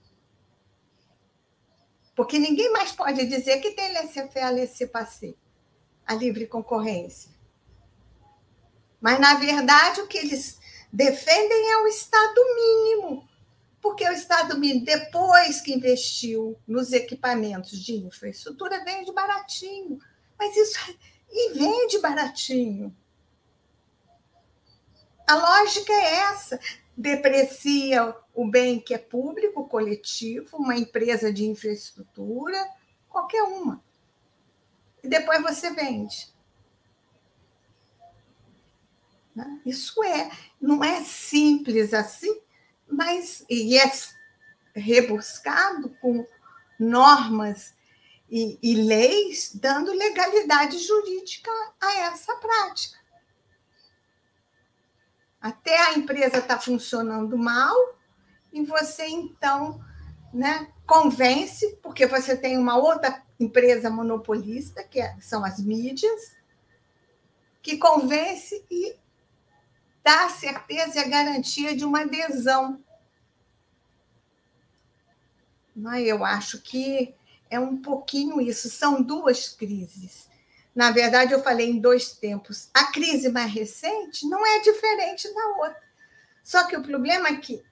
Porque 2.15 2.39
ninguém 2.39 2.73
mais 2.73 2.93
pode 2.93 3.27
dizer 3.27 3.61
que 3.61 3.73
tem 3.73 3.93
laissez-faire, 3.93 4.55
laissez-passer, 4.55 5.35
a 6.07 6.15
livre 6.15 6.47
concorrência. 6.47 7.31
Mas, 9.01 9.21
na 9.21 9.35
verdade, 9.35 10.01
o 10.01 10.07
que 10.07 10.19
eles 10.19 10.59
defendem 10.93 11.71
é 11.71 11.77
o 11.79 11.87
Estado 11.87 12.41
mínimo. 12.55 13.28
Porque 13.81 14.09
o 14.09 14.13
Estado 14.13 14.59
mínimo, 14.59 14.85
depois 14.85 15.61
que 15.61 15.73
investiu 15.73 16.59
nos 16.67 16.93
equipamentos 16.93 17.79
de 17.79 17.95
infraestrutura, 17.95 18.85
vende 18.85 19.13
baratinho. 19.13 19.99
Mas 20.39 20.57
isso. 20.57 20.97
E 21.31 21.53
vende 21.53 21.99
baratinho. 21.99 22.97
A 25.27 25.35
lógica 25.35 25.93
é 25.93 26.15
essa. 26.31 26.59
Deprecia 26.97 28.17
o 28.35 28.49
bem 28.51 28.81
que 28.81 28.95
é 28.95 28.99
público, 28.99 29.69
coletivo, 29.69 30.57
uma 30.57 30.75
empresa 30.75 31.33
de 31.33 31.45
infraestrutura, 31.45 32.59
qualquer 33.09 33.43
uma. 33.43 33.85
E 35.03 35.09
depois 35.09 35.41
você 35.43 35.71
vende. 35.71 36.35
Né? 39.35 39.61
Isso 39.65 40.03
é, 40.03 40.31
não 40.61 40.83
é 40.83 41.05
simples 41.05 41.95
assim, 41.95 42.41
mas 42.91 43.45
e 43.49 43.79
é 43.79 43.91
rebuscado 44.75 45.91
com 46.01 46.27
normas 46.79 47.75
e, 48.31 48.59
e 48.63 48.75
leis 48.75 49.53
dando 49.55 49.93
legalidade 49.93 50.79
jurídica 50.79 51.51
a 51.81 51.95
essa 52.01 52.35
prática. 52.37 52.99
Até 55.41 55.79
a 55.79 55.95
empresa 55.95 56.39
está 56.39 56.59
funcionando 56.59 57.39
mal 57.39 57.77
e 58.53 58.65
você 58.65 59.07
então 59.07 59.81
né, 60.33 60.73
convence, 60.87 61.79
porque 61.83 62.07
você 62.07 62.37
tem 62.37 62.59
uma 62.59 62.77
outra 62.77 63.23
empresa 63.39 63.89
monopolista, 63.89 64.83
que 64.83 65.01
é, 65.01 65.17
são 65.21 65.45
as 65.45 65.61
mídias, 65.61 66.37
que 67.63 67.79
convence 67.79 68.65
e 68.71 68.97
dá 70.09 70.25
a 70.25 70.31
certeza 70.31 70.99
e 70.99 71.05
a 71.05 71.07
garantia 71.07 71.77
de 71.77 71.85
uma 71.85 72.01
adesão. 72.01 72.83
Eu 76.03 76.25
acho 76.25 76.63
que 76.63 77.15
é 77.51 77.61
um 77.61 77.77
pouquinho 77.77 78.41
isso. 78.41 78.71
São 78.71 79.03
duas 79.03 79.51
crises. 79.51 80.27
Na 80.75 80.91
verdade, 80.91 81.35
eu 81.35 81.43
falei 81.43 81.69
em 81.69 81.79
dois 81.79 82.13
tempos. 82.13 82.71
A 82.73 82.85
crise 82.85 83.29
mais 83.29 83.53
recente 83.53 84.27
não 84.27 84.47
é 84.47 84.61
diferente 84.61 85.33
da 85.35 85.47
outra. 85.59 85.83
Só 86.43 86.65
que 86.65 86.75
o 86.75 86.83
problema 86.83 87.29
é 87.29 87.37
que, 87.37 87.63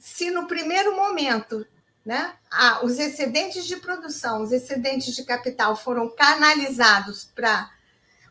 se 0.00 0.32
no 0.32 0.48
primeiro 0.48 0.96
momento 0.96 1.64
né, 2.04 2.34
os 2.82 2.98
excedentes 2.98 3.66
de 3.66 3.76
produção, 3.76 4.42
os 4.42 4.50
excedentes 4.50 5.14
de 5.14 5.24
capital 5.24 5.76
foram 5.76 6.10
canalizados 6.10 7.24
para 7.24 7.70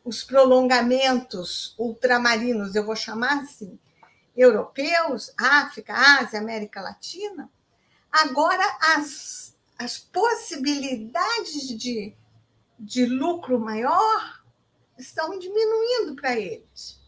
os 0.03 0.23
prolongamentos 0.23 1.75
ultramarinos, 1.77 2.75
eu 2.75 2.85
vou 2.85 2.95
chamar 2.95 3.41
assim, 3.41 3.79
europeus, 4.35 5.31
África, 5.37 5.93
Ásia, 5.93 6.39
América 6.39 6.81
Latina, 6.81 7.51
agora 8.11 8.63
as, 8.95 9.55
as 9.77 9.97
possibilidades 9.97 11.67
de, 11.77 12.15
de 12.79 13.05
lucro 13.05 13.59
maior 13.59 14.41
estão 14.97 15.37
diminuindo 15.37 16.15
para 16.15 16.37
eles. 16.37 16.99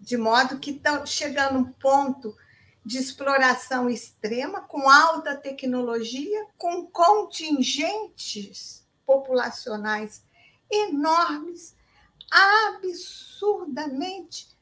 De 0.00 0.16
modo 0.16 0.58
que 0.58 0.70
estão 0.70 1.04
chegando 1.04 1.58
um 1.58 1.72
ponto 1.72 2.36
de 2.84 2.98
exploração 2.98 3.90
extrema, 3.90 4.60
com 4.60 4.88
alta 4.88 5.36
tecnologia, 5.36 6.46
com 6.56 6.86
contingentes 6.86 8.86
populacionais 9.04 10.25
enormes, 10.70 11.74
absurdamente 12.30 14.54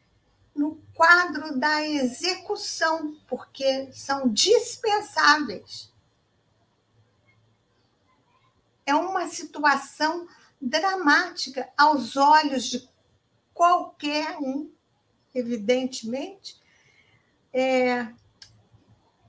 no 0.55 0.77
quadro 0.95 1.59
da 1.59 1.83
execução, 1.83 3.17
porque 3.27 3.91
são 3.93 4.29
dispensáveis. 4.29 5.93
É 8.87 8.95
uma 8.95 9.27
situação 9.29 10.29
dramática 10.61 11.69
aos 11.77 12.17
olhos 12.17 12.65
de 12.65 12.89
qualquer 13.53 14.37
um, 14.39 14.71
evidentemente. 15.35 16.63
É, 17.53 18.09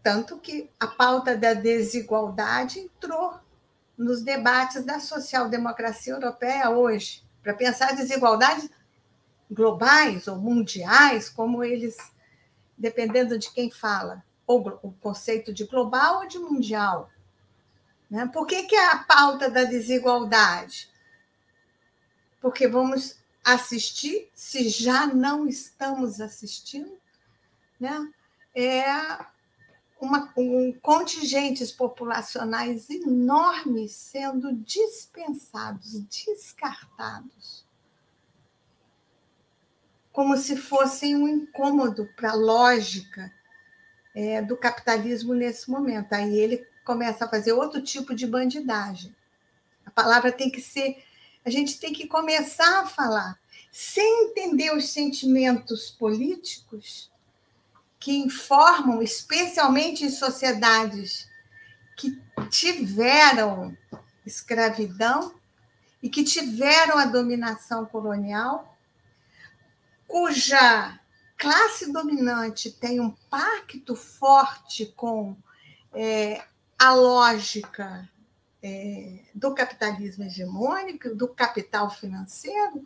tanto 0.03 0.37
que 0.37 0.69
a 0.79 0.87
pauta 0.87 1.35
da 1.35 1.53
desigualdade 1.53 2.79
entrou 2.79 3.39
nos 3.97 4.21
debates 4.21 4.83
da 4.83 4.99
social-democracia 4.99 6.13
europeia 6.13 6.69
hoje, 6.69 7.23
para 7.41 7.53
pensar 7.53 7.95
desigualdades 7.95 8.69
globais 9.49 10.27
ou 10.27 10.37
mundiais, 10.37 11.29
como 11.29 11.63
eles, 11.63 11.95
dependendo 12.77 13.37
de 13.37 13.51
quem 13.51 13.69
fala, 13.71 14.23
ou 14.45 14.79
o 14.83 14.91
conceito 14.93 15.53
de 15.53 15.65
global 15.65 16.21
ou 16.21 16.27
de 16.27 16.39
mundial. 16.39 17.09
Né? 18.09 18.29
Por 18.31 18.45
que, 18.45 18.63
que 18.63 18.75
é 18.75 18.91
a 18.91 18.97
pauta 18.99 19.49
da 19.49 19.63
desigualdade? 19.63 20.89
Porque 22.41 22.67
vamos 22.67 23.17
assistir, 23.43 24.29
se 24.33 24.69
já 24.69 25.07
não 25.07 25.47
estamos 25.47 26.19
assistindo, 26.19 26.97
né? 27.79 28.11
é 28.55 28.83
uma, 29.99 30.31
um, 30.37 30.73
contingentes 30.81 31.71
populacionais 31.71 32.89
enormes 32.89 33.93
sendo 33.93 34.53
dispensados, 34.53 35.99
descartados, 36.01 37.65
como 40.11 40.37
se 40.37 40.55
fossem 40.55 41.15
um 41.15 41.27
incômodo 41.27 42.09
para 42.15 42.31
a 42.31 42.35
lógica 42.35 43.31
é, 44.15 44.41
do 44.41 44.55
capitalismo 44.55 45.33
nesse 45.33 45.69
momento. 45.69 46.13
Aí 46.13 46.37
ele 46.37 46.65
começa 46.85 47.25
a 47.25 47.29
fazer 47.29 47.51
outro 47.51 47.81
tipo 47.81 48.15
de 48.15 48.25
bandidagem. 48.25 49.13
A 49.85 49.91
palavra 49.91 50.31
tem 50.31 50.49
que 50.49 50.61
ser. 50.61 51.03
A 51.43 51.49
gente 51.49 51.79
tem 51.79 51.93
que 51.93 52.07
começar 52.07 52.81
a 52.81 52.87
falar, 52.87 53.39
sem 53.71 54.29
entender 54.29 54.73
os 54.73 54.89
sentimentos 54.89 55.91
políticos 55.91 57.11
que 58.05 58.15
informam, 58.15 59.01
especialmente 59.01 60.05
em 60.05 60.11
sociedades 60.11 61.27
que 61.97 62.21
tiveram 62.51 63.75
escravidão 64.23 65.33
e 66.03 66.07
que 66.07 66.23
tiveram 66.23 66.99
a 66.99 67.05
dominação 67.05 67.83
colonial, 67.83 68.77
cuja 70.07 70.99
classe 71.35 71.91
dominante 71.91 72.69
tem 72.69 72.99
um 72.99 73.09
pacto 73.09 73.95
forte 73.95 74.85
com 74.95 75.35
é, 75.91 76.45
a 76.77 76.93
lógica 76.93 78.07
é, 78.61 79.21
do 79.33 79.51
capitalismo 79.55 80.25
hegemônico, 80.25 81.15
do 81.15 81.27
capital 81.27 81.89
financeiro, 81.89 82.85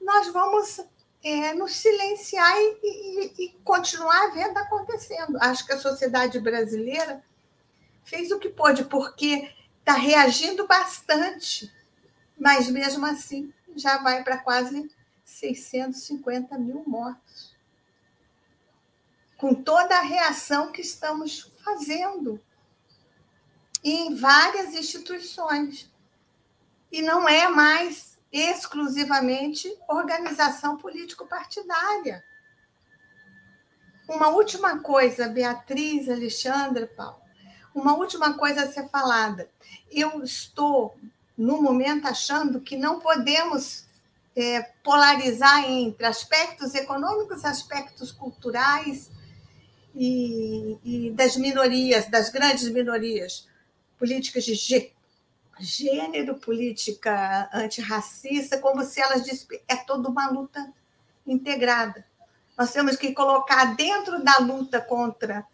nós 0.00 0.32
vamos 0.32 0.80
é, 1.22 1.54
nos 1.54 1.72
silenciar 1.72 2.56
e, 2.58 2.78
e, 2.82 3.44
e 3.44 3.48
continuar 3.64 4.32
vendo 4.32 4.56
acontecendo. 4.56 5.38
Acho 5.40 5.64
que 5.64 5.72
a 5.72 5.78
sociedade 5.78 6.40
brasileira 6.40 7.22
fez 8.04 8.30
o 8.30 8.38
que 8.38 8.48
pôde, 8.48 8.84
porque 8.84 9.52
está 9.78 9.94
reagindo 9.94 10.66
bastante, 10.66 11.72
mas 12.38 12.68
mesmo 12.68 13.06
assim 13.06 13.52
já 13.74 13.98
vai 13.98 14.22
para 14.22 14.38
quase 14.38 14.90
650 15.24 16.58
mil 16.58 16.82
mortos. 16.86 17.54
Com 19.36 19.54
toda 19.54 19.96
a 19.98 20.02
reação 20.02 20.70
que 20.70 20.82
estamos 20.82 21.50
fazendo 21.64 22.40
em 23.82 24.14
várias 24.14 24.74
instituições. 24.74 25.90
E 26.90 27.02
não 27.02 27.28
é 27.28 27.48
mais 27.48 28.11
exclusivamente 28.32 29.72
organização 29.86 30.78
político-partidária. 30.78 32.24
Uma 34.08 34.28
última 34.28 34.78
coisa, 34.78 35.28
Beatriz, 35.28 36.08
Alexandre, 36.08 36.86
Paulo, 36.86 37.20
uma 37.74 37.94
última 37.94 38.34
coisa 38.34 38.62
a 38.62 38.72
ser 38.72 38.88
falada. 38.88 39.48
Eu 39.90 40.22
estou, 40.22 40.96
no 41.36 41.60
momento, 41.60 42.06
achando 42.06 42.60
que 42.60 42.76
não 42.76 43.00
podemos 43.00 43.84
é, 44.34 44.62
polarizar 44.82 45.70
entre 45.70 46.06
aspectos 46.06 46.74
econômicos, 46.74 47.44
aspectos 47.44 48.10
culturais 48.10 49.10
e, 49.94 50.78
e 50.84 51.10
das 51.10 51.36
minorias, 51.36 52.08
das 52.08 52.30
grandes 52.30 52.68
minorias, 52.70 53.46
políticas 53.98 54.44
de 54.44 54.56
gênero, 55.58 56.36
política 56.36 57.48
antirracista, 57.52 58.58
como 58.58 58.82
se 58.82 59.00
elas 59.00 59.46
é 59.68 59.76
toda 59.76 60.08
uma 60.08 60.30
luta 60.30 60.72
integrada. 61.26 62.04
Nós 62.56 62.72
temos 62.72 62.96
que 62.96 63.12
colocar 63.12 63.76
dentro 63.76 64.22
da 64.22 64.38
luta 64.38 64.80
contra 64.80 65.46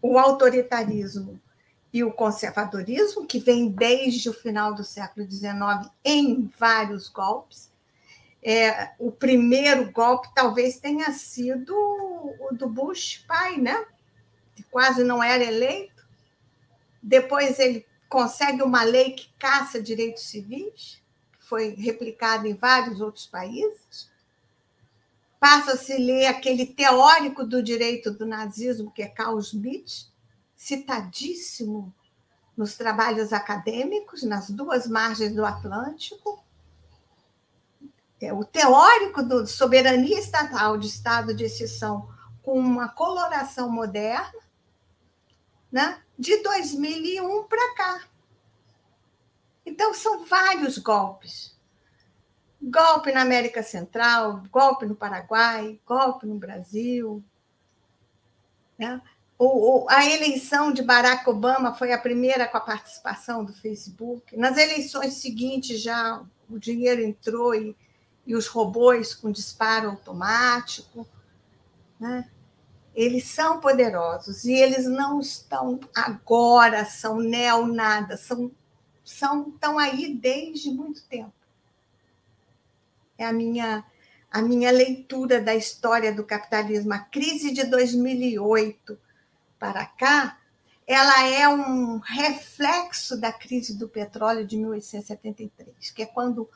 o 0.00 0.18
autoritarismo 0.18 1.40
e 1.92 2.02
o 2.02 2.12
conservadorismo, 2.12 3.26
que 3.26 3.38
vem 3.38 3.68
desde 3.68 4.30
o 4.30 4.32
final 4.32 4.74
do 4.74 4.82
século 4.82 5.30
XIX 5.30 5.90
em 6.04 6.50
vários 6.58 7.08
golpes. 7.08 7.70
É, 8.42 8.92
o 8.98 9.12
primeiro 9.12 9.92
golpe 9.92 10.28
talvez 10.34 10.78
tenha 10.78 11.12
sido 11.12 11.74
o 11.74 12.48
do 12.52 12.68
Bush 12.68 13.24
pai, 13.28 13.58
né? 13.58 13.84
que 14.54 14.62
quase 14.64 15.04
não 15.04 15.22
era 15.22 15.44
eleito. 15.44 16.06
Depois 17.02 17.58
ele 17.58 17.86
consegue 18.12 18.62
uma 18.62 18.82
lei 18.82 19.12
que 19.12 19.30
caça 19.38 19.80
direitos 19.80 20.24
civis, 20.24 21.02
que 21.32 21.46
foi 21.46 21.70
replicada 21.70 22.46
em 22.46 22.52
vários 22.52 23.00
outros 23.00 23.26
países. 23.26 24.10
Passa 25.40 25.72
a 25.72 25.96
ler 25.96 26.26
aquele 26.26 26.66
teórico 26.66 27.42
do 27.42 27.62
direito 27.62 28.10
do 28.10 28.26
nazismo, 28.26 28.90
que 28.90 29.02
é 29.02 29.08
Carl 29.08 29.40
Schmitt, 29.40 30.12
citadíssimo 30.54 31.92
nos 32.54 32.76
trabalhos 32.76 33.32
acadêmicos, 33.32 34.22
nas 34.22 34.50
duas 34.50 34.86
margens 34.86 35.34
do 35.34 35.46
Atlântico. 35.46 36.44
É, 38.20 38.30
o 38.30 38.44
teórico 38.44 39.22
do 39.22 39.46
soberania 39.46 40.18
estatal, 40.18 40.76
de 40.76 40.86
estado 40.86 41.34
de 41.34 41.44
exceção 41.44 42.10
com 42.42 42.58
uma 42.58 42.90
coloração 42.90 43.70
moderna, 43.70 44.41
né? 45.72 46.02
de 46.18 46.36
2001 46.42 47.44
para 47.44 47.74
cá. 47.74 48.02
Então, 49.64 49.94
são 49.94 50.24
vários 50.24 50.76
golpes. 50.78 51.56
Golpe 52.60 53.10
na 53.10 53.22
América 53.22 53.62
Central, 53.62 54.42
golpe 54.50 54.86
no 54.86 54.94
Paraguai, 54.94 55.80
golpe 55.86 56.26
no 56.26 56.36
Brasil. 56.36 57.24
Né? 58.78 59.00
O, 59.38 59.84
o, 59.84 59.90
a 59.90 60.08
eleição 60.08 60.72
de 60.72 60.82
Barack 60.82 61.28
Obama 61.28 61.74
foi 61.74 61.92
a 61.92 61.98
primeira 61.98 62.46
com 62.46 62.58
a 62.58 62.60
participação 62.60 63.44
do 63.44 63.52
Facebook. 63.52 64.36
Nas 64.36 64.56
eleições 64.56 65.14
seguintes, 65.14 65.80
já 65.80 66.22
o 66.48 66.58
dinheiro 66.58 67.02
entrou 67.02 67.54
e, 67.54 67.74
e 68.24 68.36
os 68.36 68.46
robôs 68.46 69.14
com 69.14 69.32
disparo 69.32 69.90
automático. 69.90 71.06
Né? 71.98 72.30
Eles 72.94 73.24
são 73.24 73.60
poderosos 73.60 74.44
e 74.44 74.52
eles 74.52 74.86
não 74.86 75.20
estão 75.20 75.80
agora, 75.94 76.84
são 76.84 77.18
neo 77.18 77.66
nada, 77.66 78.16
são, 78.16 78.50
são 79.02 79.48
estão 79.48 79.78
aí 79.78 80.14
desde 80.14 80.70
muito 80.70 81.02
tempo. 81.04 81.32
É 83.16 83.24
a 83.24 83.32
minha 83.32 83.84
a 84.32 84.40
minha 84.40 84.72
leitura 84.72 85.42
da 85.42 85.54
história 85.54 86.10
do 86.10 86.24
capitalismo, 86.24 86.94
a 86.94 86.98
crise 86.98 87.52
de 87.52 87.64
2008 87.64 88.98
para 89.58 89.84
cá, 89.84 90.38
ela 90.86 91.28
é 91.28 91.46
um 91.46 91.98
reflexo 91.98 93.20
da 93.20 93.30
crise 93.30 93.78
do 93.78 93.86
petróleo 93.86 94.46
de 94.46 94.56
1873, 94.56 95.90
que 95.90 96.02
é 96.02 96.06
quando 96.06 96.48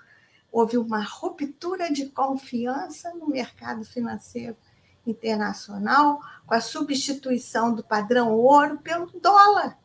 houve 0.51 0.79
uma 0.79 1.05
ruptura 1.05 1.93
de 1.93 2.07
confiança 2.07 3.13
no 3.15 3.29
mercado 3.29 3.85
financeiro 3.85 4.57
internacional 5.07 6.21
com 6.47 6.55
a 6.55 6.61
substituição 6.61 7.75
do 7.75 7.83
padrão 7.83 8.33
ouro 8.33 8.79
pelo 8.79 9.07
dólar. 9.21 9.79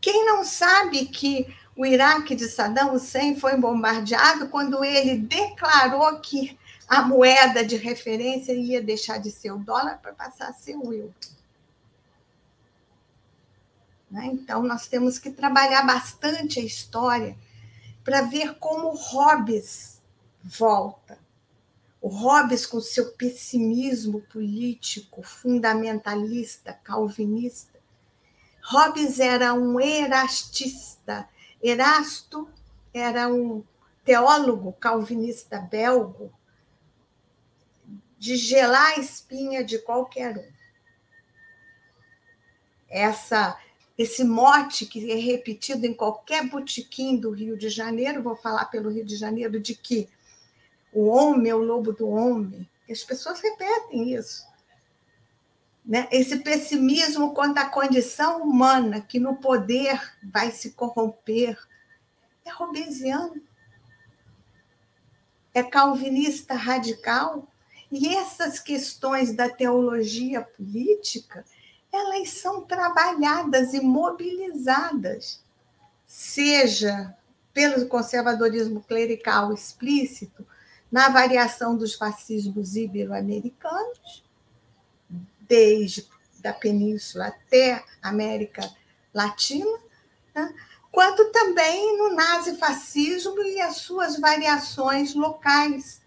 Quem 0.00 0.26
não 0.26 0.44
sabe 0.44 1.06
que 1.06 1.46
o 1.76 1.84
Iraque 1.84 2.34
de 2.34 2.48
Saddam 2.48 2.94
Hussein 2.94 3.36
foi 3.36 3.56
bombardeado 3.56 4.48
quando 4.48 4.84
ele 4.84 5.18
declarou 5.18 6.20
que 6.20 6.58
a 6.86 7.02
moeda 7.02 7.64
de 7.64 7.76
referência 7.76 8.52
ia 8.52 8.82
deixar 8.82 9.18
de 9.18 9.30
ser 9.30 9.50
o 9.50 9.58
dólar 9.58 9.98
para 9.98 10.12
passar 10.12 10.48
a 10.48 10.52
ser 10.52 10.76
o 10.76 10.92
euro. 10.92 11.14
Né? 14.10 14.26
Então, 14.26 14.62
nós 14.62 14.86
temos 14.86 15.18
que 15.18 15.30
trabalhar 15.30 15.82
bastante 15.82 16.60
a 16.60 16.62
história 16.62 17.36
para 18.04 18.22
ver 18.22 18.54
como 18.58 18.94
Hobbes 18.94 20.00
volta. 20.42 21.18
O 22.04 22.08
Hobbes, 22.08 22.66
com 22.66 22.82
seu 22.82 23.12
pessimismo 23.12 24.20
político, 24.20 25.22
fundamentalista, 25.22 26.74
calvinista. 26.84 27.80
Hobbes 28.62 29.18
era 29.18 29.54
um 29.54 29.80
erastista. 29.80 31.26
Erasto 31.62 32.46
era 32.92 33.26
um 33.26 33.64
teólogo 34.04 34.74
calvinista 34.74 35.58
belgo 35.58 36.30
de 38.18 38.36
gelar 38.36 38.98
a 38.98 39.00
espinha 39.00 39.64
de 39.64 39.78
qualquer 39.78 40.36
um. 40.36 40.52
Essa 42.86 43.58
esse 43.96 44.24
mote 44.24 44.84
que 44.84 45.10
é 45.10 45.14
repetido 45.14 45.86
em 45.86 45.94
qualquer 45.94 46.46
botequim 46.50 47.16
do 47.16 47.30
Rio 47.30 47.56
de 47.56 47.70
Janeiro, 47.70 48.22
vou 48.22 48.36
falar 48.36 48.66
pelo 48.66 48.90
Rio 48.90 49.06
de 49.06 49.16
Janeiro, 49.16 49.58
de 49.58 49.74
que 49.74 50.10
o 50.94 51.06
homem 51.06 51.50
é 51.50 51.54
o 51.54 51.62
lobo 51.62 51.92
do 51.92 52.08
homem. 52.08 52.68
As 52.88 53.02
pessoas 53.02 53.40
repetem 53.40 54.14
isso. 54.14 54.46
Né? 55.84 56.08
Esse 56.10 56.38
pessimismo 56.38 57.34
quanto 57.34 57.58
à 57.58 57.66
condição 57.66 58.42
humana, 58.42 59.00
que 59.00 59.18
no 59.18 59.36
poder 59.36 60.00
vai 60.22 60.50
se 60.50 60.70
corromper, 60.70 61.58
é 62.44 62.50
robesiano. 62.50 63.42
É 65.52 65.62
calvinista 65.62 66.54
radical. 66.54 67.48
E 67.90 68.16
essas 68.16 68.58
questões 68.58 69.34
da 69.34 69.48
teologia 69.48 70.42
política, 70.42 71.44
elas 71.92 72.30
são 72.30 72.62
trabalhadas 72.62 73.72
e 73.72 73.80
mobilizadas, 73.80 75.42
seja 76.06 77.14
pelo 77.52 77.86
conservadorismo 77.86 78.82
clerical 78.82 79.52
explícito, 79.52 80.44
na 80.94 81.08
variação 81.08 81.76
dos 81.76 81.94
fascismos 81.94 82.76
ibero-americanos, 82.76 84.22
desde 85.40 86.08
da 86.38 86.52
Península 86.52 87.26
até 87.26 87.84
a 88.00 88.10
América 88.10 88.62
Latina, 89.12 89.76
né? 90.32 90.54
quanto 90.92 91.32
também 91.32 91.98
no 91.98 92.14
nazifascismo 92.14 93.42
e 93.42 93.60
as 93.60 93.78
suas 93.78 94.20
variações 94.20 95.16
locais. 95.16 96.00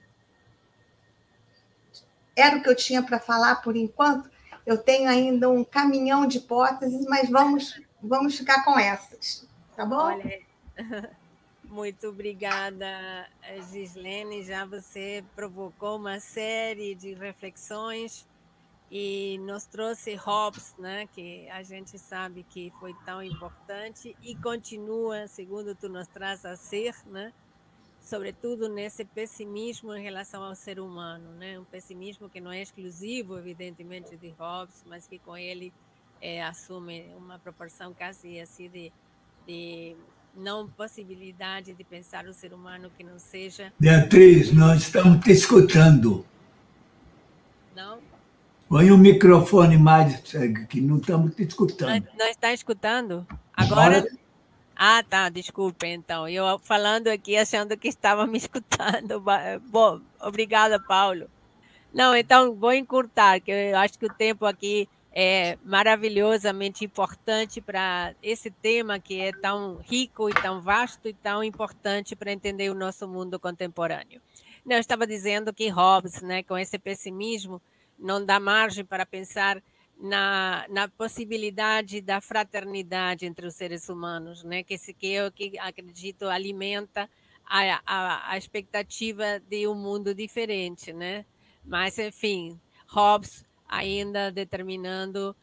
Era 2.34 2.56
o 2.56 2.64
que 2.64 2.70
eu 2.70 2.76
tinha 2.76 3.04
para 3.04 3.20
falar 3.20 3.58
por 3.58 3.76
enquanto. 3.76 4.32
Eu 4.66 4.78
tenho 4.78 5.10
ainda 5.10 5.50
um 5.50 5.66
caminhão 5.66 6.26
de 6.26 6.38
hipóteses, 6.38 7.06
mas 7.10 7.30
vamos, 7.30 7.78
vamos 8.02 8.38
ficar 8.38 8.64
com 8.64 8.80
essas, 8.80 9.46
tá 9.76 9.86
bom? 9.86 9.98
Olha, 9.98 10.40
Muito 11.70 12.08
obrigada, 12.08 13.30
Gislene. 13.70 14.44
Já 14.44 14.66
você 14.66 15.24
provocou 15.36 15.98
uma 15.98 16.20
série 16.20 16.96
de 16.96 17.14
reflexões 17.14 18.26
e 18.90 19.38
nos 19.40 19.66
trouxe 19.66 20.16
Hobbes, 20.16 20.76
né, 20.78 21.08
que 21.08 21.48
a 21.50 21.62
gente 21.62 22.00
sabe 22.00 22.44
que 22.44 22.72
foi 22.80 22.96
tão 23.06 23.22
importante 23.22 24.16
e 24.22 24.34
continua, 24.36 25.28
segundo 25.28 25.76
tu 25.76 25.90
nos 25.90 26.08
traz 26.08 26.46
a 26.46 26.56
ser, 26.56 26.96
né, 27.06 27.34
sobretudo 28.00 28.70
nesse 28.70 29.04
pessimismo 29.04 29.94
em 29.94 30.02
relação 30.02 30.42
ao 30.42 30.56
ser 30.56 30.80
humano, 30.80 31.32
né, 31.34 31.60
um 31.60 31.66
pessimismo 31.66 32.30
que 32.30 32.40
não 32.40 32.52
é 32.52 32.62
exclusivo, 32.62 33.38
evidentemente, 33.38 34.16
de 34.16 34.30
Hobbes, 34.30 34.86
mas 34.88 35.06
que 35.06 35.20
com 35.20 35.36
ele 35.36 35.74
é, 36.22 36.42
assume 36.42 37.14
uma 37.18 37.38
proporção 37.38 37.94
quase 37.94 38.40
assim 38.40 38.70
de, 38.70 38.94
de 39.46 39.98
não 40.38 40.68
possibilidade 40.68 41.74
de 41.74 41.84
pensar 41.84 42.26
o 42.26 42.34
ser 42.34 42.54
humano 42.54 42.92
que 42.96 43.04
não 43.04 43.18
seja. 43.18 43.74
Beatriz, 43.80 44.54
nós 44.54 44.84
estamos 44.84 45.24
te 45.24 45.32
escutando. 45.32 46.26
Não? 47.76 48.00
Põe 48.70 48.92
o 48.92 48.98
microfone 48.98 49.78
mais, 49.78 50.22
que 50.70 50.80
não 50.80 50.98
estamos 50.98 51.34
te 51.36 51.44
escutando. 51.44 51.90
Nós, 51.90 52.18
nós 52.18 52.30
está 52.30 52.54
escutando? 52.54 53.26
Agora? 53.54 53.98
Agora? 53.98 54.18
Ah, 54.76 55.04
tá, 55.04 55.28
desculpe, 55.30 55.88
então. 55.88 56.30
Eu 56.30 56.60
falando 56.60 57.08
aqui, 57.08 57.36
achando 57.36 57.76
que 57.76 57.88
estava 57.88 58.28
me 58.28 58.38
escutando. 58.40 59.24
Bom, 59.70 60.00
obrigada, 60.22 60.80
Paulo. 60.80 61.28
Não, 61.92 62.16
então 62.16 62.54
vou 62.54 62.74
encurtar, 62.74 63.40
que 63.40 63.50
eu 63.52 63.78
acho 63.78 63.98
que 63.98 64.06
o 64.06 64.14
tempo 64.14 64.46
aqui 64.46 64.88
é 65.12 65.58
maravilhosamente 65.64 66.86
importante 66.86 67.60
para 67.60 68.14
esse 68.22 68.52
tema 68.52 69.00
que 69.00 69.20
é 69.20 69.32
tão 69.32 69.78
rico 69.78 70.30
e 70.30 70.34
tão 70.34 70.62
vasto 70.62 71.08
e 71.08 71.14
tão 71.14 71.44
importante 71.44 72.16
para 72.16 72.32
entender 72.32 72.70
o 72.70 72.76
nosso 72.76 73.08
mundo 73.08 73.40
contemporâneo. 73.40 74.22
Eu 74.70 74.80
estava 74.80 75.08
dizendo 75.08 75.54
que 75.54 75.70
Hobbes, 75.70 76.22
né, 76.22 76.44
com 76.44 76.58
esse 76.58 76.78
pessimismo, 76.78 77.62
não 77.98 78.24
dá 78.24 78.40
margem 78.40 78.84
para 78.84 79.06
pensar 79.06 79.64
na, 80.00 80.66
na 80.70 80.88
possibilidade 80.88 82.02
da 82.02 82.22
fraternidade 82.22 83.26
entre 83.26 83.48
os 83.48 83.56
seres 83.56 83.90
humanos, 83.90 84.44
né, 84.44 84.62
que, 84.62 84.76
esse, 84.76 84.94
que 84.94 85.08
eu 85.08 85.32
que 85.32 85.58
acredito 85.58 86.26
alimenta 86.28 87.10
a, 87.46 87.82
a, 87.86 88.32
a 88.32 88.38
expectativa 88.38 89.40
de 89.40 89.68
um 89.68 89.74
mundo 89.74 90.14
diferente, 90.14 90.92
né? 90.92 91.26
Mas, 91.64 91.98
enfim, 91.98 92.60
Hobbes 92.88 93.47
ainda 93.68 94.32
determinando 94.32 95.36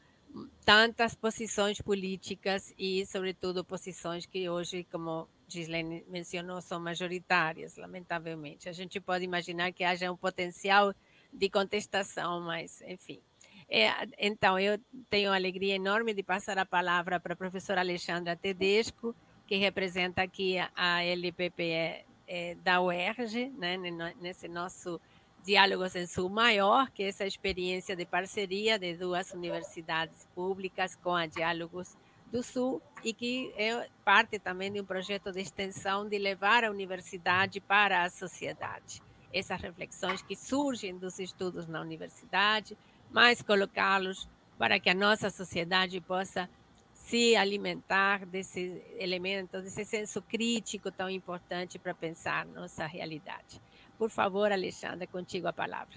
tantas 0.64 1.14
posições 1.14 1.81
políticas 1.81 2.75
e, 2.79 3.07
sobretudo, 3.07 3.64
posições 3.64 4.27
que 4.27 4.49
hoje, 4.49 4.85
como 4.91 5.29
Gislene 5.47 6.05
mencionou, 6.09 6.61
são 6.61 6.81
majoritárias, 6.81 7.77
lamentavelmente. 7.77 8.68
A 8.68 8.72
gente 8.72 9.01
pode 9.01 9.25
imaginar 9.25 9.72
que 9.72 9.85
haja 9.85 10.11
um 10.11 10.16
potencial 10.16 10.95
de 11.33 11.49
contestação, 11.49 12.41
mas, 12.41 12.83
enfim. 12.83 13.20
É, 13.68 13.91
então, 14.18 14.59
eu 14.59 14.79
tenho 15.09 15.31
a 15.31 15.37
alegria 15.37 15.75
enorme 15.75 16.12
de 16.12 16.22
passar 16.22 16.59
a 16.59 16.66
palavra 16.66 17.20
para 17.20 17.35
a 17.35 17.37
professora 17.37 17.81
Alexandra 17.81 18.37
Tedesco, 18.37 19.14
que 19.47 19.57
representa 19.57 20.22
aqui 20.22 20.57
a 20.75 21.03
LPPE 21.05 22.05
é, 22.27 22.55
da 22.62 22.81
UERJ, 22.81 23.51
né, 23.51 23.77
nesse 24.20 24.49
nosso 24.49 25.01
Diálogos 25.45 25.95
em 25.95 26.07
Sul 26.07 26.30
Maior, 26.30 26.90
que 26.90 27.03
é 27.03 27.09
essa 27.09 27.26
experiência 27.26 27.95
de 27.95 28.07
parceria 28.07 28.78
de 28.78 28.97
duas 28.97 29.30
universidades 29.32 30.26
públicas 30.34 30.97
com 30.97 31.14
a 31.14 31.26
Diálogos 31.26 31.95
do 32.32 32.42
Sul 32.42 32.80
e 33.05 33.12
que 33.12 33.53
é 33.55 33.86
parte 34.03 34.38
também 34.38 34.72
de 34.72 34.80
um 34.80 34.86
projeto 34.86 35.30
de 35.30 35.42
extensão 35.42 36.09
de 36.09 36.16
levar 36.16 36.64
a 36.64 36.70
universidade 36.70 37.61
para 37.61 38.05
a 38.05 38.11
sociedade. 38.11 39.03
essas 39.34 39.61
reflexões 39.61 40.22
que 40.22 40.36
surgem 40.36 40.97
dos 40.97 41.18
estudos 41.18 41.66
na 41.66 41.80
universidade, 41.80 42.78
mas 43.11 43.42
colocá-los 43.42 44.28
para 44.57 44.78
que 44.78 44.88
a 44.88 44.95
nossa 44.95 45.28
sociedade 45.28 46.01
possa 46.01 46.49
se 46.95 47.34
alimentar 47.36 48.24
desses 48.24 48.80
elementos, 48.97 49.64
desse 49.64 49.84
senso 49.84 50.22
crítico 50.22 50.90
tão 50.90 51.11
importante 51.11 51.78
para 51.78 51.92
pensar 51.92 52.47
nossa 52.47 52.86
realidade. 52.86 53.61
Por 53.99 54.11
favor, 54.11 54.51
Alexandra, 54.51 55.07
contigo 55.07 55.47
a 55.47 55.53
palavra. 55.53 55.95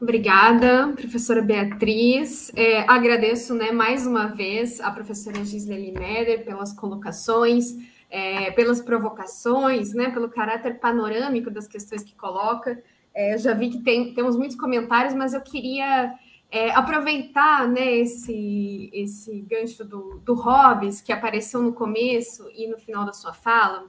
Obrigada, 0.00 0.92
professora 0.96 1.40
Beatriz. 1.40 2.50
É, 2.56 2.80
agradeço 2.90 3.54
né, 3.54 3.70
mais 3.70 4.04
uma 4.04 4.26
vez 4.26 4.80
a 4.80 4.90
professora 4.90 5.44
Gislene 5.44 5.92
Meder 5.92 6.44
pelas 6.44 6.72
colocações, 6.72 7.76
é, 8.10 8.50
pelas 8.50 8.80
provocações, 8.80 9.94
né, 9.94 10.10
pelo 10.10 10.28
caráter 10.28 10.80
panorâmico 10.80 11.50
das 11.52 11.68
questões 11.68 12.02
que 12.02 12.16
coloca. 12.16 12.82
É, 13.14 13.38
já 13.38 13.54
vi 13.54 13.70
que 13.70 13.78
tem, 13.78 14.12
temos 14.12 14.36
muitos 14.36 14.56
comentários, 14.56 15.14
mas 15.14 15.34
eu 15.34 15.40
queria 15.40 16.12
é, 16.50 16.70
aproveitar 16.72 17.68
né, 17.68 17.98
esse, 17.98 18.90
esse 18.92 19.40
gancho 19.42 19.84
do, 19.84 20.20
do 20.24 20.34
Hobbes, 20.34 21.00
que 21.00 21.12
apareceu 21.12 21.62
no 21.62 21.72
começo 21.72 22.50
e 22.56 22.66
no 22.66 22.76
final 22.76 23.04
da 23.04 23.12
sua 23.12 23.32
fala, 23.32 23.84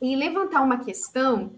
e 0.00 0.14
levantar 0.14 0.62
uma 0.62 0.78
questão 0.78 1.52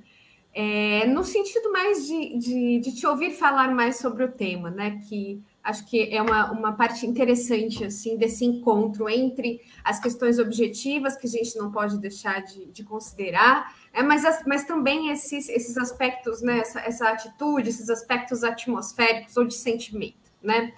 é, 0.52 1.06
no 1.06 1.22
sentido 1.22 1.72
mais 1.72 2.06
de, 2.06 2.38
de, 2.38 2.78
de, 2.80 2.94
te 2.94 3.06
ouvir 3.06 3.30
falar 3.30 3.72
mais 3.74 3.98
sobre 3.98 4.24
o 4.24 4.32
tema, 4.32 4.70
né? 4.70 5.00
Que 5.08 5.40
acho 5.62 5.86
que 5.86 6.14
é 6.14 6.20
uma, 6.20 6.50
uma 6.50 6.72
parte 6.72 7.06
interessante 7.06 7.84
assim 7.84 8.16
desse 8.16 8.44
encontro 8.44 9.08
entre 9.08 9.60
as 9.84 10.00
questões 10.00 10.38
objetivas 10.38 11.16
que 11.16 11.26
a 11.26 11.30
gente 11.30 11.56
não 11.56 11.70
pode 11.70 11.98
deixar 11.98 12.42
de, 12.42 12.66
de 12.66 12.82
considerar, 12.82 13.74
né, 13.92 14.02
mas, 14.02 14.22
mas 14.46 14.64
também 14.64 15.10
esses, 15.10 15.48
esses 15.50 15.76
aspectos, 15.76 16.40
né, 16.40 16.60
essa, 16.60 16.80
essa 16.80 17.08
atitude, 17.10 17.68
esses 17.68 17.90
aspectos 17.90 18.42
atmosféricos 18.42 19.36
ou 19.36 19.44
de 19.44 19.54
sentimento 19.54 20.20
né? 20.42 20.72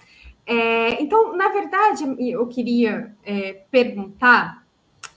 É, 0.45 1.01
então, 1.01 1.35
na 1.35 1.49
verdade, 1.49 2.03
eu 2.19 2.45
queria 2.47 3.15
é, 3.23 3.63
perguntar 3.71 4.65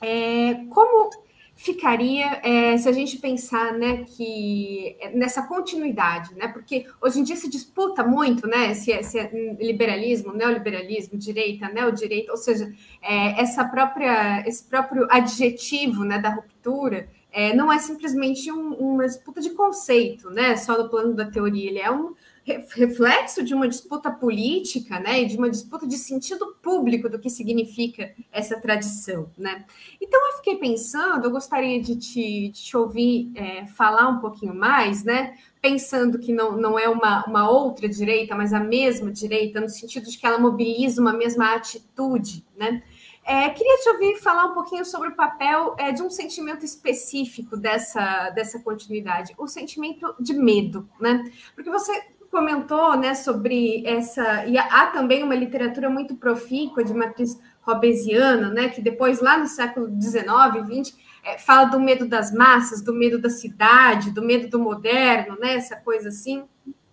é, 0.00 0.54
como 0.70 1.10
ficaria 1.56 2.38
é, 2.44 2.76
se 2.76 2.86
a 2.86 2.92
gente 2.92 3.16
pensar 3.16 3.72
né, 3.72 4.04
que 4.04 4.94
nessa 5.14 5.42
continuidade, 5.42 6.34
né? 6.34 6.48
Porque 6.48 6.86
hoje 7.00 7.18
em 7.18 7.22
dia 7.22 7.34
se 7.34 7.48
disputa 7.48 8.04
muito, 8.04 8.46
né? 8.46 8.74
Se 8.74 8.92
é, 8.92 9.02
se 9.02 9.18
é 9.18 9.56
liberalismo, 9.58 10.34
neoliberalismo, 10.34 11.18
direita, 11.18 11.68
neodireita, 11.70 12.30
ou 12.30 12.36
seja, 12.36 12.70
é, 13.02 13.40
essa 13.40 13.64
própria, 13.64 14.46
esse 14.46 14.62
próprio 14.64 15.08
adjetivo 15.10 16.04
né, 16.04 16.18
da 16.18 16.28
ruptura 16.28 17.08
é, 17.32 17.54
não 17.54 17.72
é 17.72 17.78
simplesmente 17.78 18.52
um, 18.52 18.74
uma 18.74 19.06
disputa 19.06 19.40
de 19.40 19.50
conceito, 19.50 20.30
né? 20.30 20.56
Só 20.56 20.82
no 20.82 20.90
plano 20.90 21.14
da 21.14 21.24
teoria, 21.24 21.70
ele 21.70 21.78
é 21.78 21.90
um, 21.90 22.14
reflexo 22.46 23.42
de 23.42 23.54
uma 23.54 23.66
disputa 23.66 24.10
política, 24.10 25.00
né, 25.00 25.22
e 25.22 25.26
de 25.26 25.36
uma 25.36 25.50
disputa 25.50 25.86
de 25.86 25.98
sentido 25.98 26.56
público 26.62 27.08
do 27.08 27.18
que 27.18 27.28
significa 27.28 28.14
essa 28.30 28.60
tradição, 28.60 29.30
né. 29.36 29.64
Então 30.00 30.20
eu 30.28 30.36
fiquei 30.36 30.56
pensando, 30.56 31.24
eu 31.24 31.30
gostaria 31.30 31.80
de 31.80 31.96
te, 31.96 32.48
de 32.50 32.62
te 32.62 32.76
ouvir 32.76 33.32
é, 33.34 33.66
falar 33.66 34.08
um 34.08 34.20
pouquinho 34.20 34.54
mais, 34.54 35.02
né, 35.02 35.36
pensando 35.60 36.18
que 36.20 36.32
não, 36.32 36.56
não 36.56 36.78
é 36.78 36.88
uma, 36.88 37.24
uma 37.26 37.50
outra 37.50 37.88
direita, 37.88 38.36
mas 38.36 38.52
a 38.52 38.60
mesma 38.60 39.10
direita, 39.10 39.60
no 39.60 39.68
sentido 39.68 40.08
de 40.08 40.16
que 40.16 40.24
ela 40.24 40.38
mobiliza 40.38 41.00
uma 41.00 41.12
mesma 41.12 41.54
atitude, 41.54 42.46
né. 42.56 42.82
É, 43.28 43.50
queria 43.50 43.76
te 43.78 43.88
ouvir 43.88 44.18
falar 44.18 44.44
um 44.44 44.54
pouquinho 44.54 44.84
sobre 44.84 45.08
o 45.08 45.16
papel 45.16 45.74
é, 45.80 45.90
de 45.90 46.00
um 46.00 46.08
sentimento 46.08 46.64
específico 46.64 47.56
dessa, 47.56 48.30
dessa 48.30 48.60
continuidade, 48.60 49.34
o 49.36 49.48
sentimento 49.48 50.14
de 50.20 50.32
medo, 50.32 50.88
né? 51.00 51.24
Porque 51.56 51.68
você 51.68 52.04
comentou 52.36 52.94
né, 52.98 53.14
sobre 53.14 53.82
essa. 53.86 54.44
E 54.44 54.58
há 54.58 54.88
também 54.88 55.22
uma 55.22 55.34
literatura 55.34 55.88
muito 55.88 56.16
profícua 56.16 56.84
de 56.84 56.92
matriz 56.92 57.40
hobbesiana, 57.62 58.50
né, 58.50 58.68
que 58.68 58.82
depois, 58.82 59.20
lá 59.20 59.38
no 59.38 59.46
século 59.46 59.88
XIX, 59.88 60.84
XX, 60.84 60.98
é, 61.24 61.38
fala 61.38 61.64
do 61.64 61.80
medo 61.80 62.06
das 62.06 62.30
massas, 62.32 62.82
do 62.82 62.92
medo 62.92 63.18
da 63.18 63.30
cidade, 63.30 64.10
do 64.10 64.22
medo 64.22 64.48
do 64.48 64.58
moderno, 64.58 65.38
né, 65.40 65.54
essa 65.54 65.76
coisa 65.76 66.10
assim. 66.10 66.44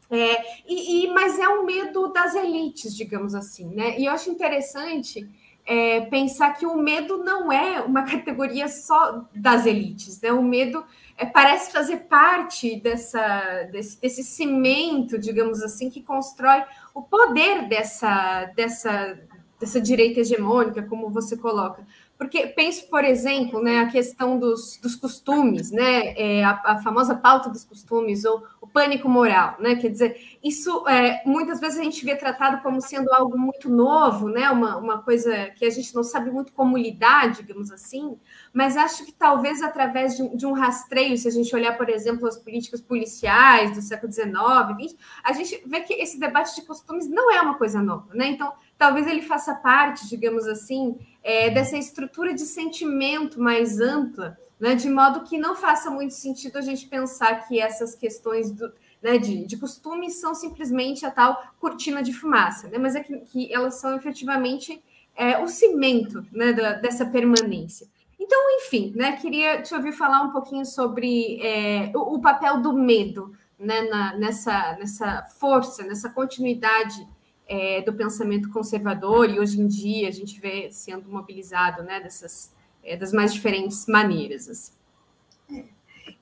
É, 0.10 0.42
e, 0.66 1.06
e, 1.06 1.14
mas 1.14 1.38
é 1.38 1.50
um 1.50 1.66
medo 1.66 2.08
das 2.14 2.36
elites, 2.36 2.96
digamos 2.96 3.36
assim, 3.36 3.74
né? 3.76 4.00
E 4.00 4.06
eu 4.06 4.14
acho 4.14 4.30
interessante 4.30 5.28
é, 5.66 6.02
pensar 6.02 6.54
que 6.54 6.66
o 6.66 6.78
medo 6.78 7.18
não 7.18 7.52
é 7.52 7.82
uma 7.82 8.04
categoria 8.10 8.68
só 8.68 9.26
das 9.36 9.66
elites, 9.66 10.22
né? 10.22 10.32
O 10.32 10.44
medo 10.44 10.86
é, 11.18 11.26
parece 11.26 11.72
fazer 11.72 11.98
parte 12.02 12.80
dessa, 12.80 13.64
desse, 13.72 14.00
desse 14.00 14.24
cimento, 14.24 15.18
digamos 15.18 15.62
assim, 15.62 15.90
que 15.90 16.02
constrói 16.02 16.64
o 16.94 17.02
poder 17.02 17.68
dessa, 17.68 18.46
dessa, 18.56 19.20
dessa 19.60 19.80
direita 19.80 20.22
hegemônica, 20.22 20.84
como 20.84 21.10
você 21.10 21.38
coloca. 21.38 21.86
Porque 22.24 22.48
penso, 22.48 22.88
por 22.88 23.04
exemplo, 23.04 23.62
né, 23.62 23.80
a 23.80 23.88
questão 23.88 24.40
dos, 24.40 24.80
dos 24.82 24.96
costumes, 24.96 25.72
né, 25.72 26.14
é, 26.16 26.42
a, 26.42 26.62
a, 26.64 26.82
famosa 26.82 27.16
pauta 27.16 27.50
dos 27.50 27.66
costumes, 27.66 28.24
ou 28.24 28.46
o 28.62 28.66
pânico 28.66 29.10
moral, 29.10 29.58
né? 29.60 29.76
Quer 29.76 29.90
dizer, 29.90 30.38
isso 30.42 30.88
é, 30.88 31.22
muitas 31.26 31.60
vezes 31.60 31.78
a 31.78 31.84
gente 31.84 32.06
vê 32.06 32.16
tratado 32.16 32.64
como 32.64 32.80
sendo 32.80 33.14
algo 33.14 33.38
muito 33.38 33.70
novo, 33.70 34.30
né? 34.30 34.50
Uma, 34.50 34.78
uma 34.78 35.02
coisa 35.02 35.50
que 35.50 35.66
a 35.66 35.70
gente 35.70 35.94
não 35.94 36.02
sabe 36.02 36.32
muito 36.32 36.54
como 36.54 36.78
lidar, 36.78 37.30
digamos 37.32 37.70
assim, 37.74 38.18
mas 38.54 38.78
acho 38.78 39.06
que 39.06 39.12
talvez 39.12 39.62
através 39.62 40.16
de, 40.16 40.34
de 40.34 40.46
um 40.46 40.54
rastreio, 40.54 41.18
se 41.18 41.28
a 41.28 41.32
gente 41.32 41.54
olhar, 41.54 41.78
por 41.78 41.90
exemplo, 41.90 42.26
as 42.26 42.38
políticas 42.38 42.80
policiais 42.80 43.76
do 43.76 43.82
século 43.82 44.10
XIX, 44.14 44.32
XX, 44.80 44.96
a 45.26 45.34
gente 45.34 45.62
vê 45.66 45.82
que 45.82 45.94
esse 45.96 46.18
debate 46.18 46.56
de 46.56 46.66
costumes 46.66 47.10
não 47.10 47.30
é 47.34 47.42
uma 47.42 47.56
coisa 47.56 47.82
nova, 47.82 48.14
né? 48.14 48.28
Então, 48.28 48.54
talvez 48.78 49.08
ele 49.08 49.22
faça 49.22 49.56
parte, 49.56 50.08
digamos 50.08 50.48
assim, 50.48 50.98
é, 51.24 51.50
dessa 51.50 51.78
estrutura 51.78 52.34
de 52.34 52.42
sentimento 52.42 53.40
mais 53.40 53.80
ampla, 53.80 54.38
né, 54.60 54.76
de 54.76 54.90
modo 54.90 55.24
que 55.24 55.38
não 55.38 55.56
faça 55.56 55.90
muito 55.90 56.14
sentido 56.14 56.58
a 56.58 56.62
gente 56.62 56.86
pensar 56.88 57.48
que 57.48 57.60
essas 57.60 57.96
questões 57.96 58.52
do, 58.52 58.72
né, 59.02 59.18
de, 59.18 59.46
de 59.46 59.58
costumes 59.58 60.16
são 60.16 60.36
simplesmente 60.36 61.06
a 61.06 61.12
tal 61.12 61.42
cortina 61.60 62.04
de 62.04 62.14
fumaça, 62.14 62.68
né, 62.68 62.78
mas 62.78 62.96
é 62.96 63.02
que, 63.02 63.18
que 63.20 63.54
elas 63.54 63.76
são 63.76 63.96
efetivamente 63.96 64.84
é, 65.16 65.40
o 65.40 65.48
cimento 65.48 66.26
né, 66.32 66.54
da, 66.54 66.74
dessa 66.74 67.06
permanência. 67.06 67.88
Então, 68.20 68.40
enfim, 68.58 68.94
né, 68.96 69.14
queria 69.14 69.62
te 69.62 69.74
ouvir 69.76 69.92
falar 69.92 70.22
um 70.22 70.32
pouquinho 70.32 70.66
sobre 70.66 71.42
é, 71.42 71.92
o, 71.96 72.16
o, 72.16 72.22
papel 72.22 72.62
do 72.62 72.74
medo 72.74 73.36
né, 73.60 73.82
na, 73.84 74.16
nessa, 74.18 74.78
nessa 74.78 75.24
força, 75.40 75.84
nessa 75.84 76.10
continuidade 76.10 77.06
é, 77.48 77.82
do 77.82 77.94
pensamento 77.94 78.50
conservador, 78.52 79.30
e 79.30 79.40
hoje 79.40 79.60
em 79.60 79.68
dia 79.68 80.08
a 80.08 80.12
gente 80.12 80.40
vê 80.40 80.72
sendo 80.72 81.10
mobilizado 81.10 81.84
né, 81.84 82.00
dessas, 82.00 82.52
é, 82.84 82.96
das 82.96 83.12
mais 83.12 83.34
diferentes 83.34 83.86
maneiras. 83.86 84.50
Assim. 84.50 84.74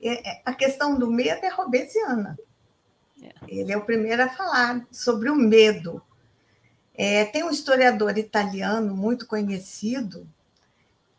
É, 0.02 0.30
é 0.30 0.42
a 0.46 0.54
questão 0.54 0.98
do 0.98 1.10
medo 1.10 1.46
é 1.46 1.50
robesiana. 1.50 2.38
É. 3.22 3.32
Ele 3.48 3.72
é 3.72 3.78
o 3.78 3.86
primeiro 3.86 4.24
a 4.24 4.30
falar 4.30 4.86
sobre 4.92 5.30
o 5.30 5.36
medo. 5.36 6.02
É, 6.94 7.26
tem 7.26 7.44
um 7.44 7.52
historiador 7.52 8.18
italiano 8.18 8.96
muito 8.96 9.26
conhecido, 9.28 10.28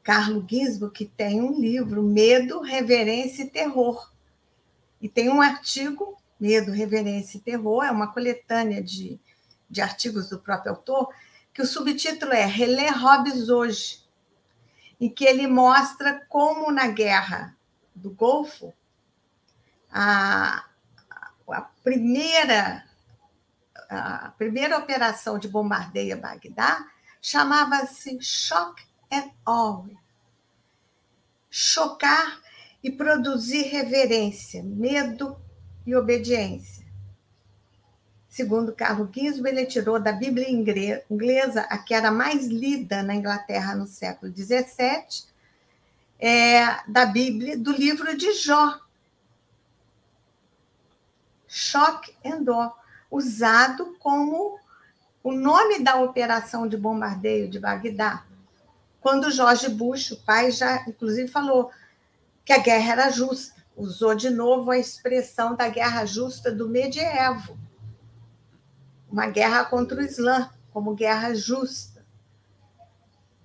Carlo 0.03 0.45
Gisbo, 0.49 0.91
que 0.91 1.07
tem 1.07 1.41
um 1.41 1.59
livro, 1.59 2.03
Medo, 2.03 2.61
Reverência 2.61 3.45
e 3.45 3.51
Terror. 3.51 4.13
E 5.01 5.09
tem 5.09 5.29
um 5.29 5.41
artigo, 5.41 6.17
Medo, 6.39 6.73
Reverência 6.73 7.39
e 7.39 7.41
Terror, 7.41 7.85
é 7.85 7.91
uma 7.91 8.13
coletânea 8.13 8.83
de 8.83 9.19
de 9.73 9.81
artigos 9.81 10.29
do 10.29 10.39
próprio 10.39 10.73
autor, 10.73 11.09
que 11.55 11.63
o 11.63 11.67
subtítulo 11.67 12.33
é 12.33 12.45
Relé 12.45 12.91
Hobbes 12.91 13.49
hoje, 13.49 14.05
em 15.01 15.09
que 15.09 15.25
ele 15.25 15.47
mostra 15.47 16.25
como 16.29 16.71
na 16.71 16.89
guerra 16.89 17.57
do 17.95 18.11
Golfo 18.11 18.73
a, 19.91 20.65
a 21.49 21.61
primeira 21.83 22.85
a 23.89 24.33
primeira 24.39 24.79
operação 24.79 25.39
de 25.39 25.49
bombardeio 25.49 26.15
a 26.15 26.19
Bagdá 26.19 26.87
chamava-se 27.21 28.19
Shock 28.23 28.83
and 29.11 29.31
Awe. 29.45 29.99
Chocar 31.51 32.41
e 32.83 32.91
produzir 32.91 33.65
reverência, 33.65 34.63
medo 34.63 35.39
e 35.87 35.95
obediência. 35.95 36.82
Segundo 38.33 38.73
Carlo 38.73 39.11
Gisbo, 39.15 39.47
ele 39.47 39.67
tirou 39.67 40.01
da 40.01 40.11
Bíblia 40.11 40.51
inglesa, 40.51 41.67
a 41.69 41.77
que 41.77 41.93
era 41.93 42.11
mais 42.11 42.47
lida 42.47 43.03
na 43.03 43.15
Inglaterra 43.15 43.75
no 43.75 43.87
século 43.87 44.35
XVII, 44.35 45.27
é, 46.19 46.81
da 46.89 47.05
Bíblia, 47.05 47.59
do 47.59 47.71
livro 47.71 48.17
de 48.17 48.33
Jó. 48.33 48.81
Shock 51.47 52.17
and 52.25 52.51
Awe, 52.51 52.73
usado 53.11 53.99
como 53.99 54.59
o 55.23 55.33
nome 55.33 55.81
da 55.81 55.97
operação 56.01 56.67
de 56.67 56.79
bombardeio 56.79 57.51
de 57.51 57.61
Bagdá. 57.61 58.25
Quando 59.03 59.31
George 59.31 59.69
Bush, 59.69 60.13
o 60.13 60.17
pai, 60.25 60.51
já 60.51 60.83
inclusive 60.89 61.29
falou 61.29 61.71
que 62.47 62.55
a 62.55 62.59
guerra 62.59 62.93
era 62.93 63.11
justa. 63.11 63.63
usou 63.77 64.15
de 64.15 64.31
novo 64.31 64.71
a 64.71 64.79
expressão 64.79 65.55
da 65.55 65.69
guerra 65.69 66.07
justa 66.07 66.51
do 66.51 66.67
medievo, 66.67 67.59
uma 69.13 69.27
guerra 69.27 69.67
contra 69.67 70.01
o 70.01 70.03
Islã, 70.03 70.51
como 70.73 70.95
guerra 70.95 71.35
justa. 71.35 72.03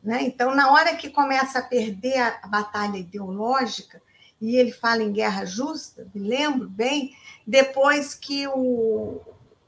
Né? 0.02 0.24
Então, 0.24 0.56
na 0.56 0.72
hora 0.72 0.96
que 0.96 1.10
começa 1.10 1.60
a 1.60 1.64
perder 1.64 2.18
a 2.42 2.48
batalha 2.48 2.98
ideológica, 2.98 4.02
e 4.40 4.56
ele 4.56 4.72
fala 4.72 5.04
em 5.04 5.12
guerra 5.12 5.44
justa, 5.44 6.08
me 6.16 6.26
lembro 6.26 6.70
bem, 6.70 7.14
depois 7.46 8.14
que 8.14 8.48
o, 8.48 9.20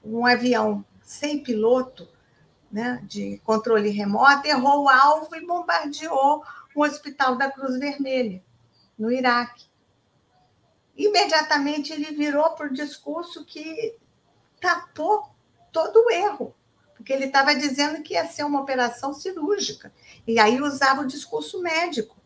um 0.04 0.26
avião 0.26 0.86
sem 1.02 1.44
piloto, 1.44 2.08
né, 2.72 3.04
de 3.04 3.42
controle 3.44 3.90
remoto, 3.90 4.48
errou 4.48 4.84
o 4.84 4.90
alvo 4.90 5.36
e 5.36 5.46
bombardeou 5.46 6.44
o 6.76 6.84
hospital 6.84 7.36
da 7.36 7.52
Cruz 7.52 7.78
Vermelha, 7.78 8.42
no 8.98 9.12
Iraque. 9.12 9.66
Imediatamente 10.96 11.92
ele 11.92 12.12
virou 12.12 12.52
para 12.52 12.68
o 12.68 12.74
discurso 12.74 13.44
que 13.44 13.96
tapou 14.62 15.32
todo 15.72 16.06
o 16.06 16.12
erro, 16.12 16.56
porque 16.96 17.14
ele 17.14 17.26
estava 17.26 17.56
dizendo 17.56 18.04
que 18.04 18.14
ia 18.14 18.26
ser 18.26 18.44
uma 18.44 18.62
operação 18.62 19.14
cirúrgica, 19.14 19.92
e 20.28 20.40
aí 20.40 20.62
usava 20.62 21.02
o 21.02 21.08
discurso 21.08 21.62
médico. 21.62 22.18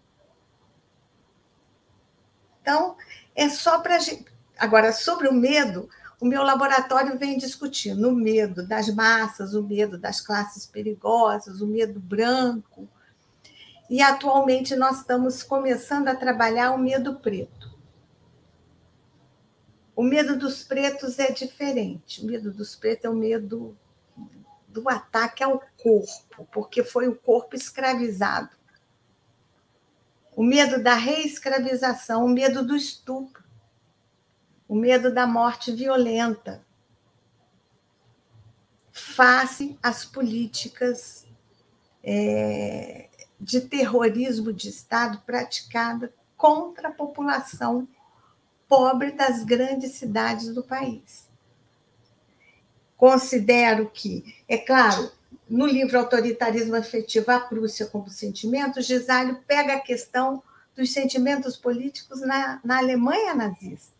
Então, 2.61 2.95
é 3.35 3.49
só 3.49 3.79
para 3.79 3.97
a 3.97 3.99
gente. 3.99 4.25
Agora, 4.57 4.93
sobre 4.93 5.27
o 5.27 5.33
medo, 5.33 5.89
o 6.19 6.25
meu 6.25 6.41
laboratório 6.41 7.17
vem 7.17 7.37
discutindo 7.37 8.07
o 8.07 8.15
medo 8.15 8.65
das 8.65 8.87
massas, 8.87 9.53
o 9.53 9.61
medo 9.61 9.97
das 9.97 10.21
classes 10.21 10.65
perigosas, 10.65 11.59
o 11.59 11.67
medo 11.67 11.99
branco. 11.99 12.87
E 13.89 14.01
atualmente 14.01 14.75
nós 14.75 14.99
estamos 14.99 15.43
começando 15.43 16.07
a 16.07 16.15
trabalhar 16.15 16.71
o 16.71 16.77
medo 16.77 17.15
preto. 17.15 17.62
O 19.95 20.03
medo 20.03 20.37
dos 20.37 20.63
pretos 20.63 21.19
é 21.19 21.31
diferente. 21.31 22.21
O 22.21 22.25
medo 22.25 22.51
dos 22.51 22.75
pretos 22.75 23.05
é 23.05 23.09
o 23.09 23.15
medo 23.15 23.77
do 24.67 24.89
ataque 24.89 25.43
ao 25.43 25.63
corpo, 25.77 26.47
porque 26.51 26.83
foi 26.83 27.07
o 27.07 27.15
corpo 27.15 27.55
escravizado. 27.55 28.49
O 30.35 30.43
medo 30.43 30.81
da 30.81 30.95
reescravização, 30.95 32.25
o 32.25 32.29
medo 32.29 32.65
do 32.65 32.75
estupro, 32.75 33.43
o 34.67 34.75
medo 34.75 35.13
da 35.13 35.27
morte 35.27 35.71
violenta, 35.71 36.65
face 38.91 39.77
às 39.81 40.03
políticas 40.03 41.27
é, 42.03 43.09
de 43.39 43.61
terrorismo 43.61 44.51
de 44.51 44.69
Estado 44.69 45.21
praticada 45.23 46.11
contra 46.35 46.89
a 46.89 46.93
população 46.93 47.87
pobre 48.74 49.11
das 49.11 49.43
grandes 49.43 49.91
cidades 49.91 50.47
do 50.51 50.63
país. 50.63 51.30
Considero 52.97 53.88
que, 53.91 54.36
é 54.47 54.57
claro, 54.57 55.11
no 55.47 55.67
livro 55.67 55.99
Autoritarismo 55.99 56.76
Afetivo, 56.76 57.30
a 57.30 57.39
Prússia 57.39 57.86
como 57.86 58.09
sentimento, 58.09 58.82
Gisalho 58.82 59.43
pega 59.45 59.76
a 59.76 59.80
questão 59.80 60.41
dos 60.76 60.91
sentimentos 60.91 61.55
políticos 61.55 62.21
na, 62.21 62.59
na 62.63 62.80
Alemanha 62.80 63.36
nazista. 63.36 63.93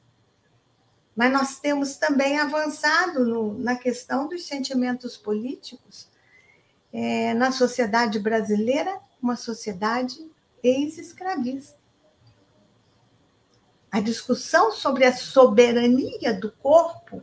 Mas 1.15 1.32
nós 1.32 1.59
temos 1.59 1.97
também 1.97 2.39
avançado 2.39 3.24
no, 3.24 3.53
na 3.59 3.76
questão 3.76 4.28
dos 4.28 4.47
sentimentos 4.47 5.15
políticos 5.15 6.07
é, 6.91 7.36
na 7.36 7.51
sociedade 7.51 8.17
brasileira, 8.17 8.99
uma 9.21 9.36
sociedade 9.36 10.17
ex-escravista. 10.63 11.82
A 13.93 13.99
discussão 13.99 14.71
sobre 14.71 15.05
a 15.05 15.15
soberania 15.15 16.33
do 16.33 16.51
corpo, 16.51 17.21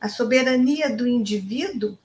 a 0.00 0.08
soberania 0.08 0.94
do 0.94 1.08
indivíduo, 1.08 1.98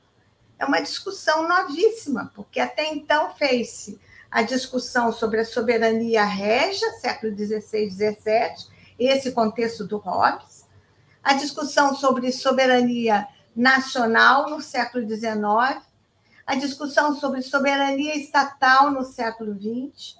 é 0.57 0.65
uma 0.65 0.81
discussão 0.81 1.47
novíssima, 1.47 2.31
porque 2.33 2.59
até 2.59 2.91
então 2.91 3.35
fez-se 3.35 4.01
a 4.31 4.41
discussão 4.41 5.13
sobre 5.13 5.41
a 5.41 5.45
soberania 5.45 6.25
régia, 6.25 6.91
século 6.93 7.37
XVI, 7.37 7.91
XVII, 7.91 8.67
esse 8.97 9.31
contexto 9.31 9.85
do 9.85 9.97
Hobbes, 9.97 10.65
a 11.23 11.35
discussão 11.35 11.93
sobre 11.93 12.31
soberania 12.31 13.27
nacional 13.55 14.49
no 14.49 14.59
século 14.59 15.07
XIX, 15.07 15.85
a 16.47 16.55
discussão 16.55 17.15
sobre 17.15 17.43
soberania 17.43 18.17
estatal 18.17 18.89
no 18.89 19.03
século 19.03 19.53
XX, 19.53 20.17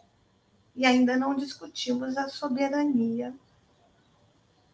e 0.75 0.85
ainda 0.85 1.17
não 1.17 1.35
discutimos 1.35 2.15
a 2.17 2.29
soberania 2.29 3.33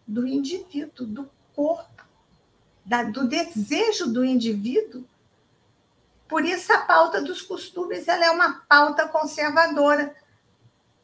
do 0.07 0.27
indivíduo, 0.27 1.05
do 1.05 1.29
corpo, 1.53 2.03
da, 2.85 3.03
do 3.03 3.27
desejo 3.27 4.11
do 4.11 4.23
indivíduo. 4.23 5.03
Por 6.27 6.43
isso, 6.45 6.71
a 6.73 6.79
pauta 6.79 7.21
dos 7.21 7.41
costumes 7.41 8.07
ela 8.07 8.25
é 8.25 8.31
uma 8.31 8.61
pauta 8.67 9.07
conservadora 9.07 10.15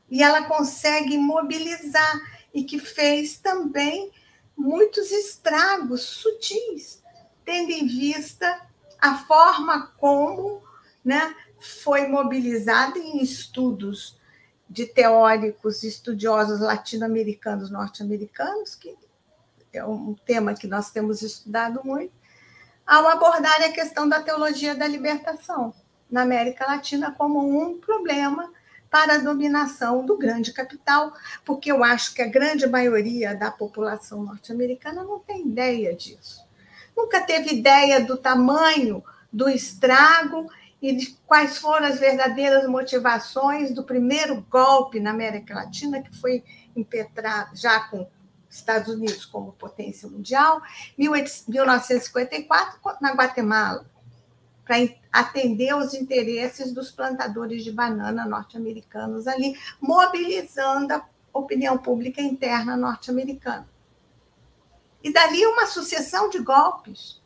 e 0.09 0.21
ela 0.21 0.43
consegue 0.43 1.17
mobilizar 1.17 2.19
e 2.53 2.63
que 2.63 2.79
fez 2.79 3.39
também 3.39 4.11
muitos 4.57 5.11
estragos 5.11 6.01
sutis, 6.01 7.01
tendo 7.45 7.71
em 7.71 7.87
vista 7.87 8.67
a 8.99 9.17
forma 9.19 9.87
como 9.97 10.61
né, 11.03 11.35
foi 11.59 12.07
mobilizada 12.07 12.99
em 12.99 13.21
estudos 13.23 14.19
de 14.71 14.85
teóricos 14.85 15.83
estudiosos 15.83 16.61
latino-americanos, 16.61 17.69
norte-americanos, 17.69 18.73
que 18.73 18.95
é 19.73 19.83
um 19.83 20.15
tema 20.25 20.53
que 20.53 20.65
nós 20.65 20.91
temos 20.91 21.21
estudado 21.21 21.81
muito, 21.83 22.13
ao 22.87 23.05
abordar 23.09 23.61
a 23.63 23.71
questão 23.73 24.07
da 24.07 24.21
teologia 24.21 24.73
da 24.73 24.87
libertação 24.87 25.73
na 26.09 26.21
América 26.21 26.65
Latina 26.65 27.13
como 27.17 27.61
um 27.61 27.77
problema 27.79 28.49
para 28.89 29.15
a 29.15 29.17
dominação 29.17 30.05
do 30.05 30.17
grande 30.17 30.53
capital, 30.53 31.13
porque 31.43 31.69
eu 31.69 31.83
acho 31.83 32.13
que 32.13 32.21
a 32.21 32.27
grande 32.27 32.65
maioria 32.65 33.35
da 33.35 33.51
população 33.51 34.23
norte-americana 34.23 35.03
não 35.03 35.19
tem 35.19 35.47
ideia 35.47 35.93
disso. 35.93 36.45
Nunca 36.95 37.19
teve 37.19 37.55
ideia 37.55 37.99
do 37.99 38.15
tamanho 38.15 39.03
do 39.31 39.49
estrago 39.49 40.49
e 40.81 40.95
de 40.95 41.17
quais 41.27 41.59
foram 41.59 41.85
as 41.85 41.99
verdadeiras 41.99 42.67
motivações 42.67 43.71
do 43.71 43.83
primeiro 43.83 44.41
golpe 44.49 44.99
na 44.99 45.11
América 45.11 45.53
Latina, 45.53 46.01
que 46.01 46.15
foi 46.17 46.43
impetrado 46.75 47.55
já 47.55 47.81
com 47.81 48.09
Estados 48.49 48.93
Unidos 48.93 49.25
como 49.25 49.53
potência 49.53 50.09
mundial, 50.09 50.61
1954, 50.97 52.79
na 52.99 53.13
Guatemala, 53.13 53.85
para 54.65 54.75
atender 55.11 55.75
os 55.75 55.93
interesses 55.93 56.73
dos 56.73 56.89
plantadores 56.91 57.63
de 57.63 57.71
banana 57.71 58.25
norte-americanos 58.25 59.27
ali, 59.27 59.57
mobilizando 59.79 60.93
a 60.93 61.05
opinião 61.33 61.77
pública 61.77 62.21
interna 62.21 62.75
norte-americana. 62.75 63.69
E 65.03 65.11
dali 65.11 65.45
uma 65.45 65.65
sucessão 65.67 66.29
de 66.29 66.39
golpes. 66.39 67.21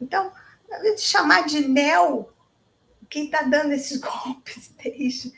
Então, 0.00 0.32
de 0.68 1.00
chamar 1.00 1.46
de 1.46 1.66
Neo, 1.66 2.28
quem 3.08 3.26
está 3.26 3.42
dando 3.42 3.72
esses 3.72 3.98
golpes 4.00 4.72
desde 4.82 5.32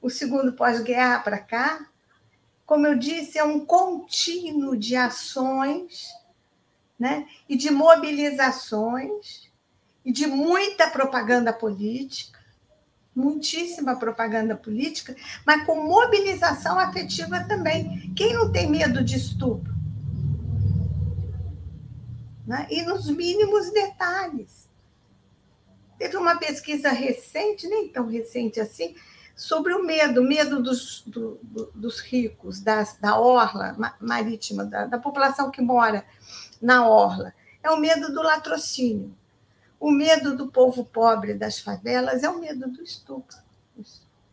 o 0.00 0.08
segundo 0.08 0.52
pós-guerra 0.52 1.20
para 1.20 1.38
cá, 1.38 1.88
como 2.64 2.86
eu 2.86 2.98
disse, 2.98 3.38
é 3.38 3.44
um 3.44 3.64
contínuo 3.64 4.76
de 4.76 4.96
ações 4.96 6.08
né? 6.98 7.26
e 7.48 7.56
de 7.56 7.70
mobilizações 7.70 9.50
e 10.04 10.12
de 10.12 10.26
muita 10.26 10.88
propaganda 10.90 11.52
política, 11.52 12.38
muitíssima 13.14 13.96
propaganda 13.96 14.56
política, 14.56 15.16
mas 15.44 15.64
com 15.64 15.82
mobilização 15.82 16.78
afetiva 16.78 17.44
também. 17.44 18.12
Quem 18.14 18.34
não 18.34 18.52
tem 18.52 18.68
medo 18.68 19.02
de 19.02 19.16
estupro? 19.16 19.74
Né? 22.46 22.66
E 22.70 22.82
nos 22.82 23.08
mínimos 23.08 23.72
detalhes. 23.72 24.65
Teve 25.98 26.16
uma 26.16 26.36
pesquisa 26.38 26.90
recente, 26.90 27.66
nem 27.66 27.88
tão 27.88 28.06
recente 28.06 28.60
assim, 28.60 28.94
sobre 29.34 29.74
o 29.74 29.84
medo, 29.84 30.22
medo 30.22 30.62
dos, 30.62 31.02
do, 31.06 31.38
dos 31.74 32.00
ricos, 32.00 32.60
das, 32.60 32.98
da 32.98 33.18
orla 33.18 33.76
marítima, 34.00 34.64
da, 34.64 34.86
da 34.86 34.98
população 34.98 35.50
que 35.50 35.60
mora 35.60 36.04
na 36.60 36.88
orla. 36.88 37.34
É 37.62 37.70
o 37.70 37.76
medo 37.78 38.12
do 38.12 38.22
latrocínio. 38.22 39.16
O 39.78 39.90
medo 39.90 40.34
do 40.36 40.48
povo 40.48 40.84
pobre 40.84 41.34
das 41.34 41.58
favelas 41.58 42.24
é 42.24 42.30
o 42.30 42.40
medo 42.40 42.68
do 42.70 42.82
estupro. 42.82 43.36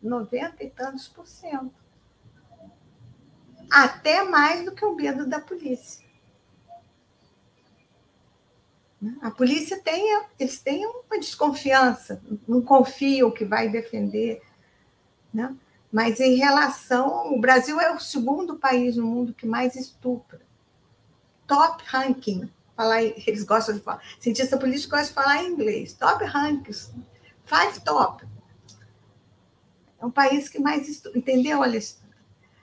90 0.02 0.64
e 0.64 0.70
tantos 0.70 1.08
por 1.08 1.26
cento. 1.26 1.74
Até 3.70 4.22
mais 4.22 4.64
do 4.64 4.72
que 4.72 4.84
o 4.84 4.94
medo 4.94 5.26
da 5.26 5.40
polícia. 5.40 6.03
A 9.20 9.30
polícia 9.30 9.80
tem, 9.80 10.22
eles 10.38 10.60
têm 10.60 10.86
uma 10.86 11.18
desconfiança, 11.18 12.22
não 12.46 12.62
confiam 12.62 13.30
que 13.30 13.44
vai 13.44 13.68
defender. 13.68 14.42
Né? 15.32 15.54
Mas 15.94 16.18
em 16.18 16.34
relação. 16.34 17.32
O 17.32 17.40
Brasil 17.40 17.80
é 17.80 17.94
o 17.94 18.00
segundo 18.00 18.56
país 18.56 18.96
no 18.96 19.06
mundo 19.06 19.32
que 19.32 19.46
mais 19.46 19.76
estupra. 19.76 20.40
Top 21.46 21.82
ranking. 21.86 22.50
Falar, 22.76 23.02
eles 23.02 23.44
gostam 23.44 23.76
de 23.76 23.80
falar. 23.80 24.02
Cientista 24.18 24.58
político 24.58 24.96
gosta 24.96 25.06
de 25.06 25.12
falar 25.12 25.44
em 25.44 25.52
inglês. 25.52 25.94
Top 25.94 26.24
rankings. 26.24 26.92
Five 27.44 27.80
top. 27.84 28.26
É 30.00 30.04
um 30.04 30.10
país 30.10 30.48
que 30.48 30.58
mais 30.58 30.88
estupra. 30.88 31.18
Entendeu, 31.18 31.62
Alessandra? 31.62 32.16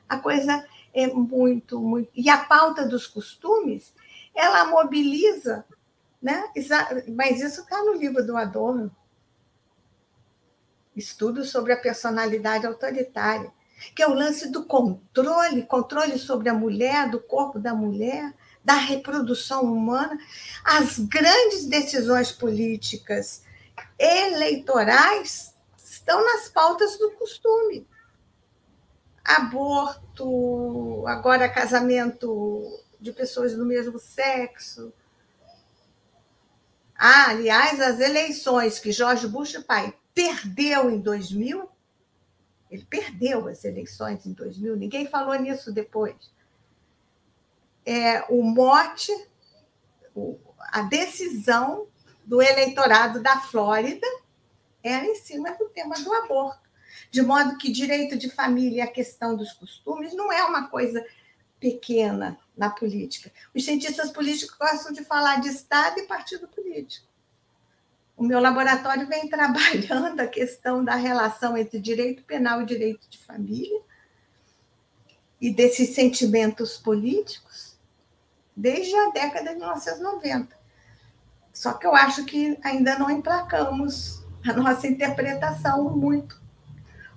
A 0.10 0.18
coisa 0.18 0.66
é 0.94 1.08
muito, 1.08 1.80
muito. 1.80 2.10
E 2.14 2.30
a 2.30 2.38
pauta 2.38 2.86
dos 2.86 3.08
costumes, 3.08 3.94
ela 4.36 4.66
mobiliza, 4.66 5.66
né? 6.22 6.44
mas 7.16 7.42
isso 7.42 7.62
está 7.62 7.84
no 7.84 7.94
livro 7.94 8.26
do 8.26 8.38
Adorno. 8.38 8.96
Estudo 10.96 11.46
sobre 11.46 11.74
a 11.74 11.78
personalidade 11.78 12.68
autoritária, 12.68 13.52
que 13.96 14.04
é 14.04 14.08
o 14.08 14.14
lance 14.14 14.50
do 14.50 14.66
controle 14.66 15.64
controle 15.64 16.20
sobre 16.20 16.50
a 16.50 16.54
mulher, 16.54 17.10
do 17.10 17.20
corpo 17.20 17.58
da 17.58 17.74
mulher, 17.74 18.34
da 18.64 18.76
reprodução 18.76 19.64
humana. 19.64 20.18
As 20.64 21.00
grandes 21.00 21.66
decisões 21.66 22.32
políticas 22.32 23.44
eleitorais 23.98 25.56
estão 25.78 26.24
nas 26.24 26.50
pautas 26.50 26.98
do 26.98 27.12
costume 27.12 27.88
aborto, 29.24 31.06
agora 31.08 31.50
casamento 31.50 32.80
de 33.00 33.12
pessoas 33.12 33.56
do 33.56 33.66
mesmo 33.66 34.00
sexo. 34.00 34.94
Ah, 37.04 37.32
aliás, 37.32 37.82
as 37.82 38.00
eleições 38.00 38.78
que 38.78 38.92
Jorge 38.92 39.28
Bush 39.28 39.58
pai 39.66 39.92
perdeu 40.14 40.88
em 40.88 41.00
2000, 41.00 41.68
ele 42.70 42.86
perdeu 42.88 43.48
as 43.48 43.66
eleições 43.66 44.24
em 44.28 44.34
2000, 44.34 44.76
ninguém 44.76 45.08
falou 45.08 45.34
nisso 45.34 45.74
depois. 45.74 46.16
É, 47.84 48.24
o 48.30 48.44
mote, 48.44 49.12
a 50.60 50.84
decisão 50.84 51.88
do 52.24 52.40
eleitorado 52.40 53.20
da 53.20 53.40
Flórida 53.40 54.06
era 54.84 55.04
em 55.04 55.16
cima 55.16 55.54
do 55.58 55.70
tema 55.70 55.96
do 55.96 56.14
aborto. 56.14 56.70
De 57.10 57.24
modo 57.24 57.58
que 57.58 57.72
direito 57.72 58.16
de 58.16 58.30
família 58.30 58.78
e 58.78 58.82
a 58.82 58.92
questão 58.92 59.36
dos 59.36 59.52
costumes 59.54 60.14
não 60.14 60.32
é 60.32 60.44
uma 60.44 60.68
coisa 60.68 61.04
pequena 61.62 62.38
na 62.58 62.72
política. 62.72 63.32
Os 63.56 63.64
cientistas 63.64 64.10
políticos 64.10 64.58
gostam 64.58 64.92
de 64.92 65.06
falar 65.06 65.40
de 65.40 65.48
Estado 65.48 66.00
e 66.00 66.08
partido 66.08 66.48
político. 66.48 67.08
O 68.18 68.24
meu 68.24 68.40
laboratório 68.40 69.08
vem 69.08 69.30
trabalhando 69.30 70.20
a 70.20 70.28
questão 70.28 70.84
da 70.84 70.96
relação 70.96 71.56
entre 71.56 71.80
direito 71.80 72.24
penal 72.24 72.64
e 72.64 72.66
direito 72.66 73.08
de 73.08 73.20
família 73.20 73.80
e 75.40 75.54
desses 75.54 75.94
sentimentos 75.94 76.78
políticos 76.78 77.80
desde 78.58 78.96
a 78.96 79.12
década 79.12 79.52
de 79.52 79.56
1990. 79.56 80.60
Só 81.54 81.74
que 81.74 81.86
eu 81.86 81.96
acho 81.96 82.26
que 82.26 82.58
ainda 82.64 82.98
não 82.98 83.10
emplacamos 83.10 84.24
a 84.48 84.54
nossa 84.54 84.88
interpretação 84.88 85.96
muito 85.96 86.42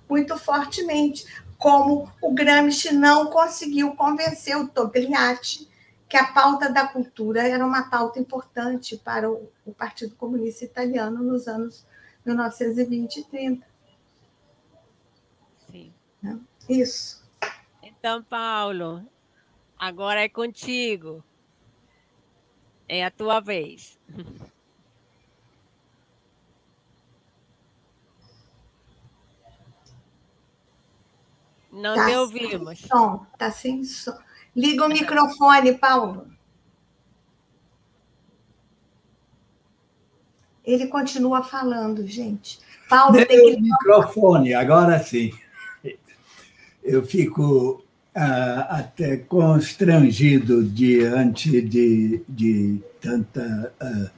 muito 0.09 0.37
fortemente, 0.37 1.25
como 1.57 2.11
o 2.21 2.33
Gramsci 2.33 2.93
não 2.93 3.27
conseguiu 3.27 3.95
convencer 3.95 4.57
o 4.57 4.67
Togliatti 4.67 5.69
que 6.07 6.17
a 6.17 6.31
pauta 6.31 6.69
da 6.69 6.87
cultura 6.87 7.47
era 7.47 7.65
uma 7.65 7.89
pauta 7.89 8.19
importante 8.19 8.97
para 8.97 9.29
o, 9.29 9.51
o 9.65 9.73
Partido 9.73 10.15
Comunista 10.15 10.63
Italiano 10.63 11.23
nos 11.23 11.47
anos 11.47 11.85
1920 12.25 13.17
e 13.17 13.23
30. 13.23 13.67
Sim. 15.69 15.93
Né? 16.21 16.39
Isso. 16.69 17.23
Então, 17.81 18.23
Paulo, 18.23 19.05
agora 19.77 20.21
é 20.21 20.29
contigo. 20.29 21.23
É 22.87 23.03
a 23.03 23.11
tua 23.11 23.39
vez. 23.39 23.99
Não 31.75 31.93
tá 31.93 32.05
te 32.05 32.15
ouvimos. 32.15 32.79
Som, 32.79 33.25
tá 33.37 33.51
sem 33.51 33.83
som. 33.83 34.17
Liga 34.55 34.85
o 34.85 34.89
microfone, 34.89 35.73
Paulo. 35.73 36.27
Ele 40.63 40.87
continua 40.87 41.43
falando, 41.43 42.07
gente. 42.07 42.59
Paulo 42.89 43.13
tem 43.25 43.27
que... 43.27 43.57
o 43.57 43.61
microfone, 43.61 44.53
agora 44.53 45.03
sim. 45.03 45.33
Eu 46.81 47.05
fico 47.05 47.83
ah, 48.15 48.77
até 48.77 49.17
constrangido 49.17 50.63
diante 50.63 51.61
de, 51.61 52.23
de 52.29 52.79
tanta 53.01 53.73
ah, 53.79 54.09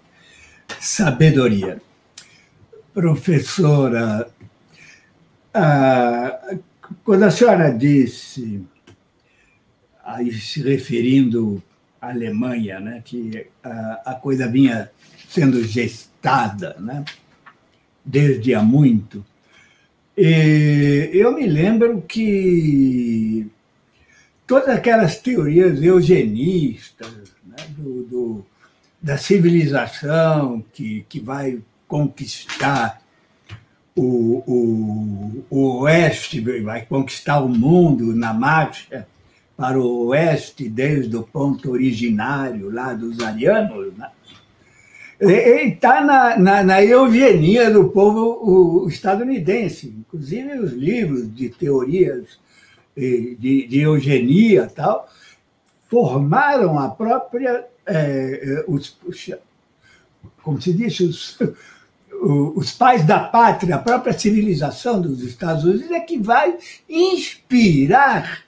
sabedoria. 0.79 1.81
Professora, 2.93 4.29
ah, 5.53 6.57
quando 7.03 7.23
a 7.23 7.31
senhora 7.31 7.71
disse, 7.71 8.65
aí 10.03 10.31
se 10.31 10.61
referindo 10.61 11.61
à 12.01 12.09
Alemanha, 12.09 12.79
né, 12.79 13.01
que 13.03 13.47
a, 13.63 14.01
a 14.05 14.15
coisa 14.15 14.47
vinha 14.47 14.91
sendo 15.29 15.63
gestada 15.63 16.75
né, 16.79 17.03
desde 18.05 18.53
há 18.53 18.61
muito, 18.61 19.25
e 20.17 21.11
eu 21.13 21.31
me 21.35 21.45
lembro 21.45 22.01
que 22.01 23.45
todas 24.47 24.69
aquelas 24.69 25.17
teorias 25.17 25.79
eugenistas 25.83 27.35
né, 27.45 27.57
do, 27.77 28.03
do, 28.03 28.45
da 28.99 29.15
civilização 29.15 30.65
que, 30.73 31.05
que 31.07 31.19
vai 31.19 31.59
conquistar 31.87 32.99
o, 33.97 34.43
o, 34.45 35.45
o 35.49 35.79
Oeste 35.79 36.39
vai 36.61 36.85
conquistar 36.85 37.39
o 37.39 37.49
mundo 37.49 38.15
na 38.15 38.31
marcha 38.31 39.07
para 39.57 39.79
o 39.79 40.07
Oeste 40.09 40.69
desde 40.69 41.17
o 41.17 41.23
ponto 41.23 41.71
originário 41.71 42.69
lá 42.69 42.93
dos 42.93 43.19
arianos, 43.19 43.91
né? 43.97 44.09
Ele 45.19 45.73
está 45.73 46.05
na, 46.05 46.37
na, 46.37 46.63
na, 46.63 46.83
eugenia 46.83 47.71
do 47.71 47.89
povo 47.89 48.83
o, 48.83 48.87
estadunidense, 48.87 49.87
inclusive 49.87 50.59
os 50.59 50.73
livros 50.73 51.33
de 51.33 51.49
teorias 51.49 52.39
de, 52.95 53.67
de 53.67 53.79
eugenia 53.79 54.67
tal 54.67 55.09
formaram 55.89 56.77
a 56.77 56.89
própria 56.89 57.65
é, 57.87 58.63
os, 58.67 58.95
como 60.43 60.61
se 60.61 60.71
diz 60.71 60.99
os, 60.99 61.39
os 62.27 62.71
pais 62.71 63.05
da 63.05 63.19
pátria, 63.19 63.75
a 63.75 63.79
própria 63.79 64.17
civilização 64.17 65.01
dos 65.01 65.21
Estados 65.21 65.63
Unidos 65.63 65.91
é 65.91 65.99
que 65.99 66.17
vai 66.17 66.57
inspirar 66.89 68.43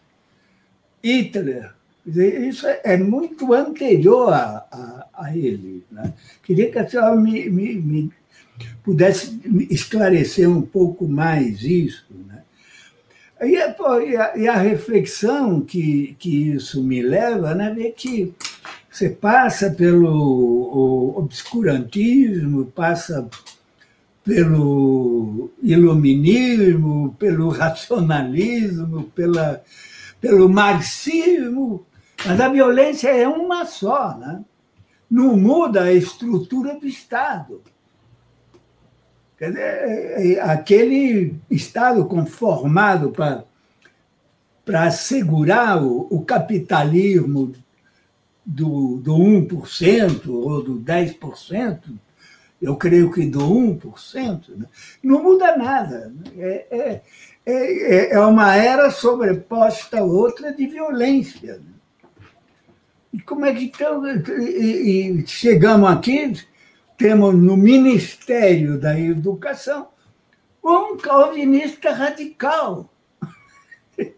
Hitler. 1.04 1.72
Isso 2.06 2.66
é 2.84 2.98
muito 2.98 3.54
anterior 3.54 4.34
a, 4.34 4.66
a, 4.72 5.06
a 5.14 5.38
ele. 5.38 5.84
Né? 5.92 6.14
Queria 6.44 6.72
que 6.72 6.80
a 6.80 6.88
senhora 6.88 7.16
me, 7.16 7.50
me, 7.50 7.76
me, 7.76 8.12
pudesse 8.84 9.40
esclarecer 9.70 10.50
um 10.50 10.62
pouco 10.62 11.08
mais 11.08 11.62
isso. 11.62 12.06
Né? 12.28 12.42
E, 13.44 13.58
a, 13.58 14.34
e 14.36 14.48
a 14.48 14.56
reflexão 14.56 15.62
que, 15.62 16.16
que 16.20 16.50
isso 16.52 16.84
me 16.84 17.02
leva 17.02 17.54
né, 17.54 17.76
é 17.80 17.92
que 17.92 18.34
você 18.90 19.10
passa 19.10 19.70
pelo 19.70 21.14
obscurantismo, 21.16 22.66
passa 22.66 23.30
pelo 24.30 25.50
iluminismo, 25.64 27.16
pelo 27.18 27.50
racionalismo, 27.50 29.06
pela, 29.16 29.64
pelo 30.22 30.48
marxismo, 30.48 31.84
mas 32.24 32.40
a 32.40 32.48
violência 32.48 33.10
é 33.10 33.28
uma 33.28 33.66
só, 33.66 34.16
né? 34.20 34.46
não 35.10 35.36
muda 35.36 35.86
a 35.86 35.94
estrutura 35.94 36.80
do 36.80 36.86
Estado. 36.86 37.64
Quer 39.36 39.50
dizer, 39.50 39.64
é, 39.64 40.34
é, 40.34 40.42
aquele 40.42 41.34
Estado 41.50 42.06
conformado 42.06 43.10
para, 43.10 43.46
assegurar 44.86 45.84
o, 45.84 46.06
o 46.12 46.24
capitalismo 46.24 47.52
do, 48.46 48.98
do 48.98 49.16
1% 49.16 50.30
ou 50.30 50.62
do 50.62 50.80
10%, 50.80 51.80
eu 52.62 52.76
creio 52.76 53.12
que 53.12 53.26
do 53.26 53.40
1%, 53.40 54.50
né? 54.58 54.66
não 55.02 55.24
muda 55.24 55.56
nada. 55.56 56.14
Né? 56.14 56.32
É, 56.38 56.68
é, 56.72 57.02
é, 57.46 58.14
é 58.14 58.20
uma 58.20 58.56
era 58.56 58.92
sobreposta 58.92 60.00
a 60.00 60.04
outra 60.04 60.52
de 60.52 60.68
violência. 60.68 61.58
Né? 61.58 61.74
E 63.14 63.22
como 63.22 63.46
é 63.46 63.54
que 63.54 63.66
então, 63.66 64.06
e, 64.08 65.22
e 65.22 65.28
chegamos 65.28 65.90
aqui, 65.90 66.34
temos 66.98 67.34
no 67.34 67.56
Ministério 67.56 68.78
da 68.78 69.00
Educação 69.00 69.88
um 70.64 70.98
calvinista 70.98 71.92
radical. 71.92 72.90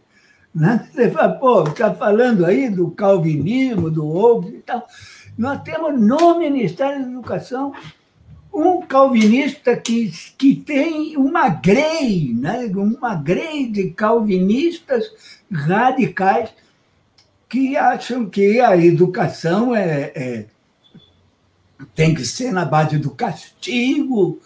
Né? 0.54 0.86
Você 0.92 1.10
fala, 1.10 1.30
pô, 1.36 1.64
está 1.64 1.96
falando 1.96 2.46
aí 2.46 2.70
do 2.70 2.92
calvinismo, 2.92 3.90
do 3.90 4.06
ovo 4.06 4.50
e 4.50 4.62
tal. 4.62 4.86
Nós 5.38 5.62
temos 5.64 5.98
no 5.98 6.38
Ministério 6.38 7.06
da 7.06 7.10
Educação 7.10 7.72
um 8.54 8.82
calvinista 8.82 9.78
que, 9.78 10.12
que 10.38 10.56
tem 10.56 11.16
uma 11.16 11.48
grei, 11.48 12.34
né? 12.34 12.70
uma 12.76 13.16
grei 13.16 13.70
de 13.70 13.92
calvinistas 13.92 15.06
radicais 15.52 16.50
que 17.48 17.78
acham 17.78 18.30
que 18.30 18.60
a 18.60 18.76
educação 18.78 19.76
é, 19.76 20.12
é 20.16 20.46
tem 21.96 22.14
que 22.14 22.26
ser 22.26 22.52
na 22.52 22.66
base 22.66 22.98
do 22.98 23.12
castigo 23.12 24.40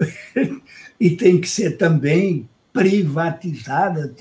e 0.98 1.10
tem 1.10 1.40
que 1.40 1.48
ser 1.48 1.76
também 1.76 2.48
privatizada. 2.72 4.14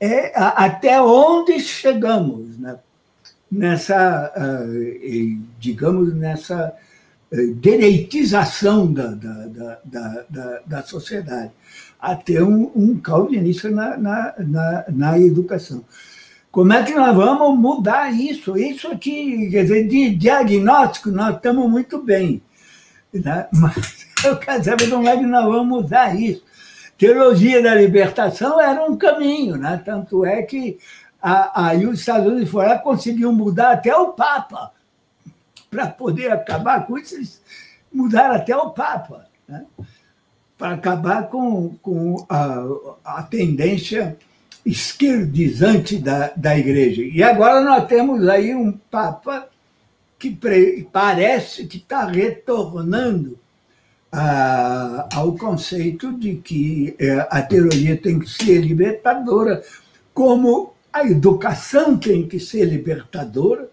É, 0.00 0.32
até 0.38 1.00
onde 1.02 1.58
chegamos 1.58 2.56
né? 2.58 2.78
nessa, 3.50 4.32
ah, 4.36 4.64
digamos, 5.58 6.14
nessa 6.14 6.74
eh, 7.30 7.52
dereitização 7.56 8.90
da, 8.90 9.08
da, 9.08 9.78
da, 9.84 10.24
da, 10.30 10.60
da 10.64 10.82
sociedade, 10.82 11.50
a 12.00 12.14
ter 12.16 12.42
um, 12.42 12.70
um 12.74 12.98
calvinista 12.98 13.68
na, 13.68 13.98
na, 13.98 14.34
na, 14.38 14.84
na, 14.88 15.18
educação. 15.18 15.84
Como 16.50 16.72
é 16.72 16.82
que 16.82 16.94
nós 16.94 17.14
vamos 17.14 17.58
mudar 17.58 18.10
isso? 18.10 18.56
Isso 18.56 18.88
aqui, 18.88 19.50
quer 19.50 19.64
dizer, 19.64 19.86
de 19.88 20.14
diagnóstico, 20.14 21.10
nós 21.10 21.36
estamos 21.36 21.68
muito 21.70 22.02
bem. 22.02 22.40
Né? 23.12 23.46
Mas 23.52 24.06
eu 24.24 24.38
quero 24.38 24.64
saber 24.64 24.88
como 24.88 25.06
é 25.06 25.14
que 25.14 25.26
nós 25.26 25.44
vamos 25.44 25.68
mudar 25.68 26.18
isso. 26.18 26.42
Teologia 26.96 27.62
da 27.62 27.74
libertação 27.74 28.58
era 28.58 28.82
um 28.84 28.96
caminho, 28.96 29.56
né? 29.56 29.82
tanto 29.84 30.24
é 30.24 30.42
que 30.42 30.78
aí 31.20 31.86
os 31.86 32.00
Estados 32.00 32.26
Unidos 32.26 32.48
foram 32.50 32.70
lá 32.70 32.78
conseguiu 32.78 33.30
mudar 33.32 33.72
até 33.72 33.94
o 33.94 34.14
Papa 34.14 34.72
para 35.70 35.86
poder 35.86 36.32
acabar 36.32 36.86
com 36.86 36.98
isso, 36.98 37.14
eles 37.14 37.42
mudaram 37.92 38.36
até 38.36 38.56
o 38.56 38.70
Papa, 38.70 39.26
né? 39.46 39.64
para 40.56 40.74
acabar 40.74 41.28
com, 41.28 41.76
com 41.82 42.26
a, 42.28 42.64
a 43.04 43.22
tendência 43.22 44.16
esquerdizante 44.66 45.96
da, 45.96 46.32
da 46.36 46.58
igreja. 46.58 47.02
E 47.02 47.22
agora 47.22 47.60
nós 47.60 47.86
temos 47.86 48.26
aí 48.28 48.54
um 48.54 48.72
Papa 48.72 49.48
que 50.18 50.30
pre, 50.30 50.88
parece 50.92 51.66
que 51.66 51.76
está 51.76 52.04
retornando 52.04 53.38
a, 54.10 55.08
ao 55.14 55.36
conceito 55.36 56.12
de 56.12 56.34
que 56.36 56.96
é, 56.98 57.26
a 57.30 57.40
teologia 57.40 57.96
tem 57.96 58.18
que 58.18 58.28
ser 58.28 58.60
libertadora, 58.60 59.62
como 60.12 60.74
a 60.92 61.06
educação 61.06 61.96
tem 61.96 62.26
que 62.26 62.40
ser 62.40 62.64
libertadora, 62.64 63.70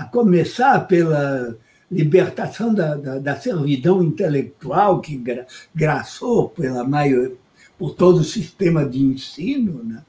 a 0.00 0.04
começar 0.04 0.86
pela 0.86 1.54
libertação 1.90 2.72
da, 2.72 2.94
da, 2.94 3.18
da 3.18 3.36
servidão 3.36 4.02
intelectual 4.02 5.00
que 5.00 5.14
gra, 5.16 5.46
graçou 5.74 6.48
pela 6.48 6.84
maior, 6.84 7.32
por 7.78 7.94
todo 7.94 8.20
o 8.20 8.24
sistema 8.24 8.88
de 8.88 8.98
ensino, 8.98 9.84
né? 9.84 10.02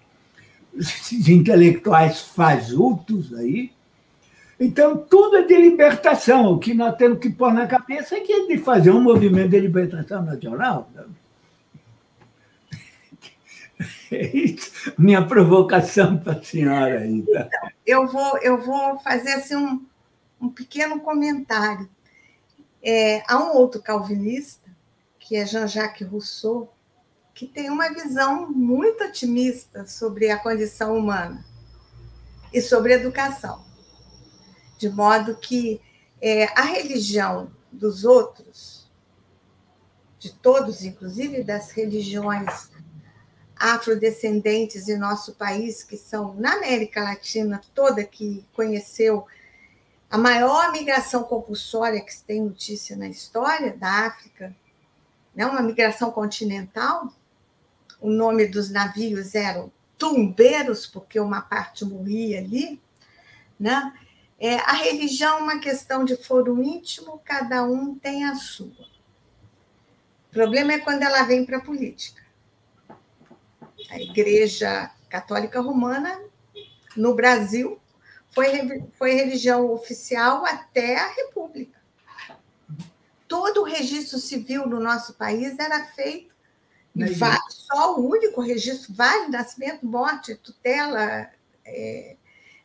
esses 0.74 1.28
intelectuais 1.28 2.22
fajutos 2.22 3.34
aí. 3.34 3.72
Então, 4.58 4.96
tudo 4.96 5.38
é 5.38 5.42
de 5.42 5.58
libertação. 5.58 6.54
O 6.54 6.60
que 6.60 6.74
nós 6.74 6.96
temos 6.96 7.20
que 7.20 7.30
pôr 7.30 7.54
na 7.54 7.68
cabeça 7.68 8.16
é 8.16 8.22
que 8.22 8.32
é 8.32 8.48
de 8.48 8.60
fazer 8.60 8.92
um 8.92 9.02
movimento 9.02 9.50
de 9.50 9.60
libertação 9.60 10.24
nacional. 10.24 10.90
Né? 10.96 11.04
Isso, 14.12 14.94
minha 14.98 15.26
provocação 15.26 16.18
para 16.18 16.34
a 16.34 16.44
senhora 16.44 17.00
aí. 17.00 17.24
Tá? 17.24 17.48
Então, 17.48 17.70
eu, 17.86 18.08
vou, 18.08 18.38
eu 18.40 18.62
vou 18.62 19.00
fazer 19.00 19.34
assim, 19.34 19.56
um, 19.56 19.86
um 20.40 20.50
pequeno 20.50 21.00
comentário. 21.00 21.90
É, 22.84 23.24
há 23.28 23.38
um 23.38 23.56
outro 23.56 23.82
calvinista, 23.82 24.70
que 25.20 25.36
é 25.36 25.46
Jean-Jacques 25.46 26.08
Rousseau, 26.08 26.74
que 27.34 27.48
tem 27.48 27.70
uma 27.70 27.90
visão 27.90 28.52
muito 28.52 29.04
otimista 29.04 29.86
sobre 29.86 30.30
a 30.30 30.38
condição 30.38 30.98
humana 30.98 31.46
e 32.54 32.62
sobre 32.62 32.94
educação. 32.94 33.64
De 34.78 34.90
modo 34.90 35.38
que 35.38 35.80
é, 36.20 36.46
a 36.60 36.64
religião 36.64 37.52
dos 37.72 38.04
outros, 38.04 38.92
de 40.20 40.34
todos, 40.34 40.84
inclusive 40.84 41.44
das 41.44 41.72
religiões 41.72 42.71
afrodescendentes 43.62 44.90
em 44.90 44.98
nosso 44.98 45.34
país, 45.34 45.84
que 45.84 45.96
são 45.96 46.34
na 46.34 46.54
América 46.54 47.04
Latina 47.04 47.62
toda, 47.76 48.04
que 48.04 48.44
conheceu 48.54 49.28
a 50.10 50.18
maior 50.18 50.72
migração 50.72 51.24
compulsória 51.24 52.02
que 52.02 52.14
se 52.14 52.24
tem 52.24 52.42
notícia 52.42 52.98
na 52.98 53.08
história 53.08 53.78
da 53.78 54.08
África, 54.08 54.56
né? 55.36 55.46
uma 55.46 55.62
migração 55.62 56.12
continental. 56.12 57.14
O 58.00 58.10
nome 58.10 58.48
dos 58.48 58.72
navios 58.72 59.36
eram 59.36 59.72
tumbeiros, 59.96 60.88
porque 60.88 61.20
uma 61.20 61.42
parte 61.42 61.86
morria 61.86 62.40
ali. 62.40 62.82
Né? 63.60 63.94
É, 64.40 64.56
a 64.56 64.74
religião 64.74 65.38
é 65.38 65.42
uma 65.44 65.60
questão 65.60 66.04
de 66.04 66.16
foro 66.16 66.62
íntimo, 66.64 67.22
cada 67.24 67.64
um 67.64 67.94
tem 67.94 68.26
a 68.26 68.34
sua. 68.34 68.90
O 70.30 70.34
problema 70.34 70.74
é 70.74 70.80
quando 70.80 71.04
ela 71.04 71.22
vem 71.24 71.46
para 71.46 71.58
a 71.58 71.62
política 71.62 72.21
a 73.92 74.00
Igreja 74.00 74.90
Católica 75.10 75.60
Romana 75.60 76.18
no 76.96 77.14
Brasil 77.14 77.78
foi, 78.30 78.50
foi 78.94 79.12
religião 79.12 79.70
oficial 79.70 80.46
até 80.46 80.98
a 80.98 81.08
República. 81.08 81.80
Todo 83.28 83.62
o 83.62 83.66
registro 83.66 84.18
civil 84.18 84.66
no 84.66 84.80
nosso 84.80 85.14
país 85.16 85.60
era 85.60 85.86
feito, 85.88 86.34
só 87.50 87.98
o 87.98 88.10
único 88.10 88.42
registro 88.42 88.94
válido, 88.94 89.32
nascimento, 89.32 89.86
morte, 89.86 90.36
tutela, 90.36 91.30
é, 91.66 92.16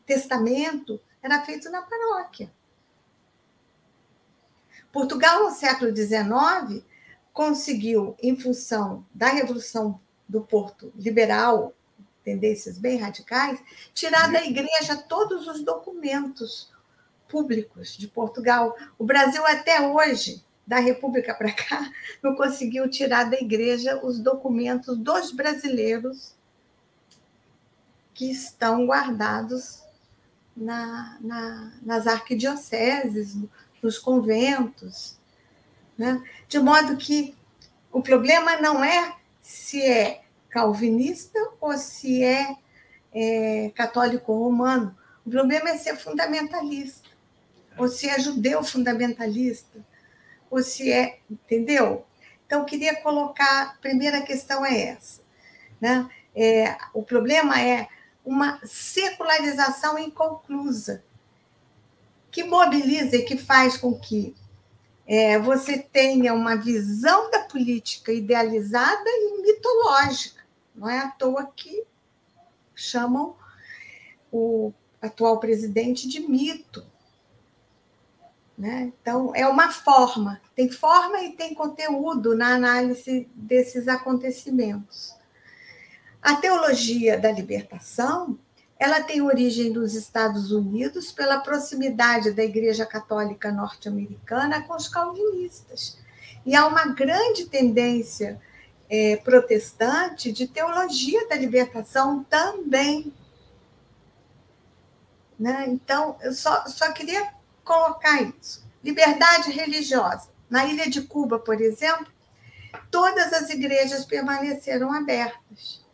testamento, 0.05 0.99
era 1.21 1.41
feito 1.43 1.69
na 1.69 1.81
paróquia. 1.81 2.51
Portugal, 4.91 5.43
no 5.43 5.51
século 5.51 5.93
XIX, 5.93 6.83
conseguiu, 7.33 8.15
em 8.21 8.37
função 8.39 9.05
da 9.13 9.27
Revolução 9.27 10.01
do 10.27 10.41
Porto 10.41 10.91
liberal, 10.95 11.73
tendências 12.23 12.77
bem 12.77 12.97
radicais, 12.97 13.59
tirar 13.93 14.31
da 14.31 14.43
igreja 14.43 14.97
todos 14.97 15.47
os 15.47 15.63
documentos 15.63 16.69
públicos 17.29 17.95
de 17.97 18.07
Portugal. 18.07 18.75
O 18.97 19.05
Brasil, 19.05 19.45
até 19.45 19.79
hoje, 19.81 20.43
da 20.65 20.79
República 20.79 21.33
para 21.33 21.51
cá, 21.53 21.89
não 22.21 22.35
conseguiu 22.35 22.89
tirar 22.89 23.29
da 23.29 23.37
igreja 23.37 24.03
os 24.03 24.19
documentos 24.19 24.97
dos 24.97 25.31
brasileiros 25.31 26.35
que 28.13 28.29
estão 28.29 28.85
guardados 28.85 29.83
na, 30.55 31.17
na, 31.21 31.71
nas 31.81 32.07
arquidioceses, 32.07 33.37
nos 33.81 33.97
conventos. 33.97 35.17
Né? 35.97 36.21
De 36.47 36.59
modo 36.59 36.97
que 36.97 37.35
o 37.91 38.01
problema 38.01 38.57
não 38.57 38.83
é 38.83 39.15
se 39.47 39.81
é 39.81 40.23
calvinista 40.49 41.39
ou 41.61 41.77
se 41.77 42.21
é, 42.21 42.53
é 43.13 43.71
católico 43.73 44.33
romano. 44.33 44.93
O 45.25 45.29
problema 45.31 45.69
é 45.69 45.77
ser 45.77 45.95
fundamentalista, 45.95 47.07
ou 47.77 47.87
se 47.87 48.09
é 48.09 48.19
judeu 48.19 48.61
fundamentalista, 48.61 49.79
ou 50.51 50.61
se 50.61 50.91
é. 50.91 51.19
Entendeu? 51.31 52.05
Então, 52.45 52.65
queria 52.65 53.01
colocar. 53.01 53.69
A 53.69 53.77
primeira 53.79 54.21
questão 54.21 54.65
é 54.65 54.89
essa. 54.89 55.21
Né? 55.79 56.09
É, 56.35 56.77
o 56.93 57.01
problema 57.01 57.61
é 57.61 57.87
uma 58.25 58.59
secularização 58.65 59.97
inconclusa, 59.97 61.05
que 62.29 62.43
mobiliza 62.43 63.15
e 63.15 63.23
que 63.23 63.37
faz 63.37 63.77
com 63.77 63.97
que 63.97 64.35
é, 65.07 65.39
você 65.39 65.77
tenha 65.79 66.33
uma 66.33 66.57
visão 66.57 67.31
da 67.31 67.39
política 67.39 68.11
idealizada 68.11 69.09
e 69.09 69.41
mitológica. 69.41 70.43
Não 70.75 70.89
é 70.89 70.99
à 70.99 71.09
toa 71.09 71.49
que 71.55 71.85
chamam 72.75 73.35
o 74.29 74.73
atual 75.01 75.39
presidente 75.39 76.09
de 76.09 76.19
mito. 76.19 76.85
Né? 78.57 78.91
Então, 79.01 79.33
é 79.33 79.47
uma 79.47 79.71
forma, 79.71 80.41
tem 80.53 80.69
forma 80.69 81.21
e 81.21 81.33
tem 81.33 81.53
conteúdo 81.53 82.35
na 82.35 82.55
análise 82.55 83.29
desses 83.33 83.87
acontecimentos. 83.87 85.15
A 86.21 86.35
teologia 86.35 87.17
da 87.17 87.31
libertação 87.31 88.37
ela 88.79 89.01
tem 89.01 89.21
origem 89.21 89.71
nos 89.71 89.95
Estados 89.95 90.51
Unidos 90.51 91.11
pela 91.11 91.39
proximidade 91.39 92.31
da 92.31 92.43
Igreja 92.43 92.85
Católica 92.85 93.51
norte-americana 93.51 94.61
com 94.61 94.75
os 94.75 94.87
calvinistas. 94.87 95.97
E 96.45 96.55
há 96.55 96.65
uma 96.67 96.85
grande 96.93 97.45
tendência 97.45 98.39
é, 98.89 99.17
protestante 99.17 100.31
de 100.31 100.47
teologia 100.47 101.27
da 101.27 101.35
libertação 101.35 102.23
também 102.23 103.13
Né? 105.39 105.65
Então, 105.67 106.17
eu 106.21 106.33
só, 106.33 106.65
só 106.67 106.91
queria 106.91 107.31
colocar 107.63 108.21
isso. 108.21 108.65
Liberdade 108.83 109.51
religiosa. 109.51 110.29
Na 110.49 110.65
ilha 110.65 110.89
de 110.89 111.01
Cuba, 111.01 111.37
por 111.37 111.59
exemplo, 111.61 112.07
todas 112.89 113.33
as 113.33 113.49
igrejas 113.49 114.05
permaneceram 114.05 114.91
abertas. 114.93 115.85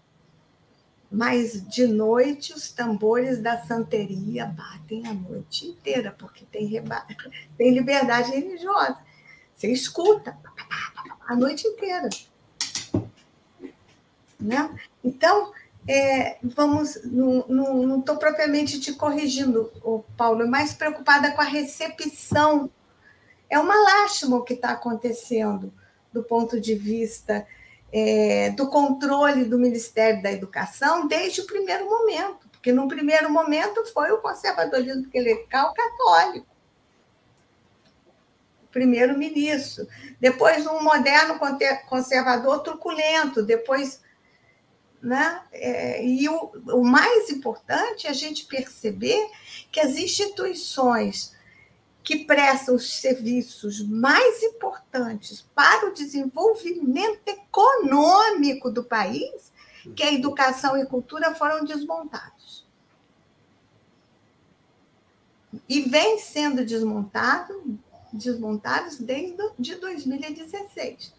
Mas 1.13 1.63
de 1.69 1.85
noite 1.85 2.53
os 2.53 2.71
tambores 2.71 3.39
da 3.39 3.61
santeria 3.61 4.47
batem 4.47 5.05
a 5.05 5.13
noite 5.13 5.67
inteira, 5.67 6.11
porque 6.17 6.43
tem, 6.51 6.65
reba... 6.65 7.05
tem 7.55 7.71
liberdade 7.71 8.31
religiosa. 8.31 8.97
Você 9.53 9.71
escuta 9.71 10.35
a 11.27 11.35
noite 11.35 11.67
inteira. 11.67 12.09
Né? 14.39 14.75
Então, 15.03 15.53
é, 15.87 16.39
vamos, 16.41 17.03
não 17.03 17.99
estou 17.99 18.17
propriamente 18.17 18.79
te 18.79 18.91
corrigindo, 18.93 19.71
Paulo, 20.17 20.49
mais 20.49 20.73
preocupada 20.73 21.31
com 21.31 21.41
a 21.41 21.45
recepção. 21.45 22.71
É 23.47 23.59
uma 23.59 23.75
lástima 23.75 24.37
o 24.37 24.43
que 24.43 24.55
está 24.55 24.71
acontecendo 24.71 25.71
do 26.11 26.23
ponto 26.23 26.59
de 26.59 26.73
vista 26.73 27.45
é, 27.93 28.49
do 28.49 28.67
controle 28.67 29.45
do 29.45 29.59
Ministério 29.59 30.23
da 30.23 30.31
Educação 30.31 31.07
desde 31.07 31.41
o 31.41 31.45
primeiro 31.45 31.85
momento, 31.85 32.49
porque 32.49 32.71
no 32.71 32.87
primeiro 32.87 33.29
momento 33.29 33.85
foi 33.93 34.11
o 34.11 34.17
conservadorismo 34.17 35.07
clerical 35.11 35.71
católico, 35.75 36.47
primeiro-ministro, 38.71 39.87
depois 40.19 40.65
um 40.65 40.81
moderno 40.81 41.39
conservador 41.87 42.63
truculento, 42.63 43.43
depois 43.43 44.01
né? 44.99 45.41
É, 45.51 46.03
e 46.03 46.29
o, 46.29 46.51
o 46.71 46.83
mais 46.83 47.29
importante 47.29 48.07
é 48.07 48.09
a 48.09 48.13
gente 48.13 48.45
perceber 48.45 49.29
que 49.69 49.81
as 49.81 49.97
instituições 49.97 51.35
que 52.03 52.25
prestam 52.25 52.75
os 52.75 52.99
serviços 52.99 53.81
mais 53.81 54.43
importantes 54.43 55.45
para 55.55 55.87
o 55.87 55.93
desenvolvimento 55.93 57.21
econômico 57.25 58.69
do 58.69 58.83
país, 58.83 59.53
que 59.95 60.03
é 60.03 60.13
educação 60.13 60.77
e 60.77 60.85
cultura, 60.85 61.33
foram 61.33 61.63
desmontados. 61.63 62.65
E 65.69 65.81
vem 65.81 66.19
sendo 66.19 66.65
desmontado, 66.65 67.79
desmontados 68.11 68.97
desde 68.97 69.37
de 69.57 69.75
2016. 69.75 71.13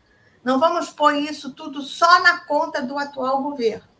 Não 0.44 0.60
vamos 0.60 0.90
pôr 0.90 1.14
isso 1.14 1.54
tudo 1.54 1.80
só 1.80 2.22
na 2.22 2.44
conta 2.44 2.82
do 2.82 2.98
atual 2.98 3.42
governo. 3.42 3.93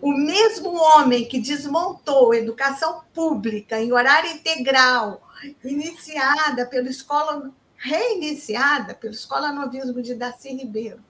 O 0.00 0.12
mesmo 0.12 0.74
homem 0.74 1.26
que 1.26 1.40
desmontou 1.40 2.32
a 2.32 2.36
educação 2.36 3.02
pública 3.14 3.80
em 3.80 3.92
horário 3.92 4.30
integral, 4.30 5.26
iniciada 5.64 6.66
pela 6.66 6.88
escola, 6.88 7.50
reiniciada 7.76 8.94
pela 8.94 9.12
Escola 9.12 9.52
Novismo 9.52 10.02
de 10.02 10.14
Darcy 10.14 10.50
Ribeiro, 10.50 11.02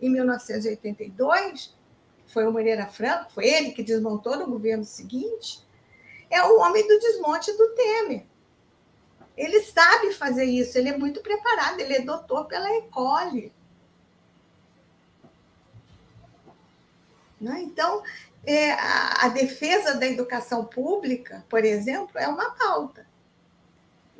em 0.00 0.08
1982, 0.10 1.74
foi 2.26 2.46
o 2.46 2.52
Moreira 2.52 2.86
Franco, 2.86 3.32
foi 3.32 3.46
ele 3.46 3.72
que 3.72 3.82
desmontou 3.82 4.36
no 4.36 4.46
governo 4.46 4.84
seguinte, 4.84 5.60
é 6.30 6.42
o 6.42 6.58
homem 6.60 6.86
do 6.86 6.98
desmonte 7.00 7.50
do 7.56 7.68
Temer. 7.70 8.26
Ele 9.36 9.62
sabe 9.62 10.12
fazer 10.12 10.44
isso, 10.44 10.76
ele 10.76 10.90
é 10.90 10.98
muito 10.98 11.20
preparado, 11.20 11.80
ele 11.80 11.94
é 11.94 12.00
doutor 12.00 12.46
pela 12.46 12.70
Ecole. 12.76 13.52
Né? 17.40 17.62
Então, 17.62 18.02
é, 18.44 18.72
a, 18.72 19.26
a 19.26 19.28
defesa 19.28 19.94
da 19.94 20.06
educação 20.06 20.64
pública, 20.64 21.44
por 21.48 21.64
exemplo, 21.64 22.18
é 22.18 22.26
uma 22.28 22.50
pauta. 22.50 23.06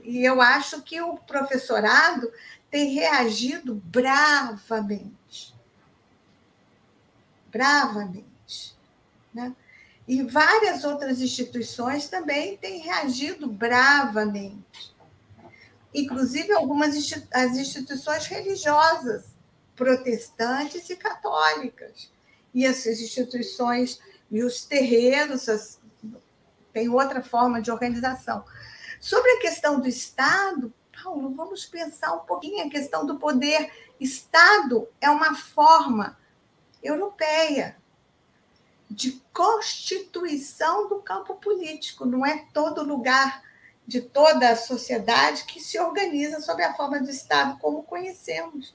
E 0.03 0.25
eu 0.25 0.41
acho 0.41 0.83
que 0.83 1.01
o 1.01 1.17
professorado 1.17 2.33
tem 2.71 2.95
reagido 2.95 3.75
bravamente. 3.75 5.55
Bravamente. 7.51 8.77
Né? 9.33 9.55
E 10.07 10.23
várias 10.23 10.85
outras 10.85 11.21
instituições 11.21 12.09
também 12.09 12.57
têm 12.57 12.79
reagido 12.81 13.49
bravamente 13.49 14.97
inclusive 15.95 16.53
algumas 16.53 16.95
as 17.33 17.57
instituições 17.57 18.27
religiosas, 18.27 19.27
protestantes 19.75 20.89
e 20.91 20.97
católicas. 20.97 22.11
E 22.55 22.65
essas 22.65 23.01
instituições 23.01 24.01
e 24.31 24.43
os 24.43 24.65
terreiros 24.65 25.49
as, 25.49 25.81
têm 26.73 26.89
outra 26.89 27.23
forma 27.23 27.61
de 27.61 27.71
organização. 27.71 28.45
Sobre 29.01 29.31
a 29.33 29.41
questão 29.41 29.81
do 29.81 29.89
Estado, 29.89 30.73
Paulo, 31.03 31.33
vamos 31.35 31.65
pensar 31.65 32.13
um 32.15 32.21
pouquinho 32.21 32.67
a 32.67 32.71
questão 32.71 33.07
do 33.07 33.19
poder. 33.19 33.73
Estado 34.01 34.89
é 35.01 35.09
uma 35.09 35.35
forma 35.35 36.19
europeia 36.83 37.77
de 38.91 39.23
constituição 39.33 40.89
do 40.89 41.01
campo 41.01 41.35
político, 41.35 42.05
não 42.05 42.25
é 42.25 42.47
todo 42.53 42.83
lugar 42.83 43.43
de 43.87 44.01
toda 44.03 44.51
a 44.51 44.57
sociedade 44.57 45.45
que 45.45 45.61
se 45.61 45.79
organiza 45.79 46.41
sob 46.41 46.63
a 46.63 46.75
forma 46.75 47.01
do 47.01 47.11
Estado 47.11 47.59
como 47.59 47.83
conhecemos. 47.83 48.75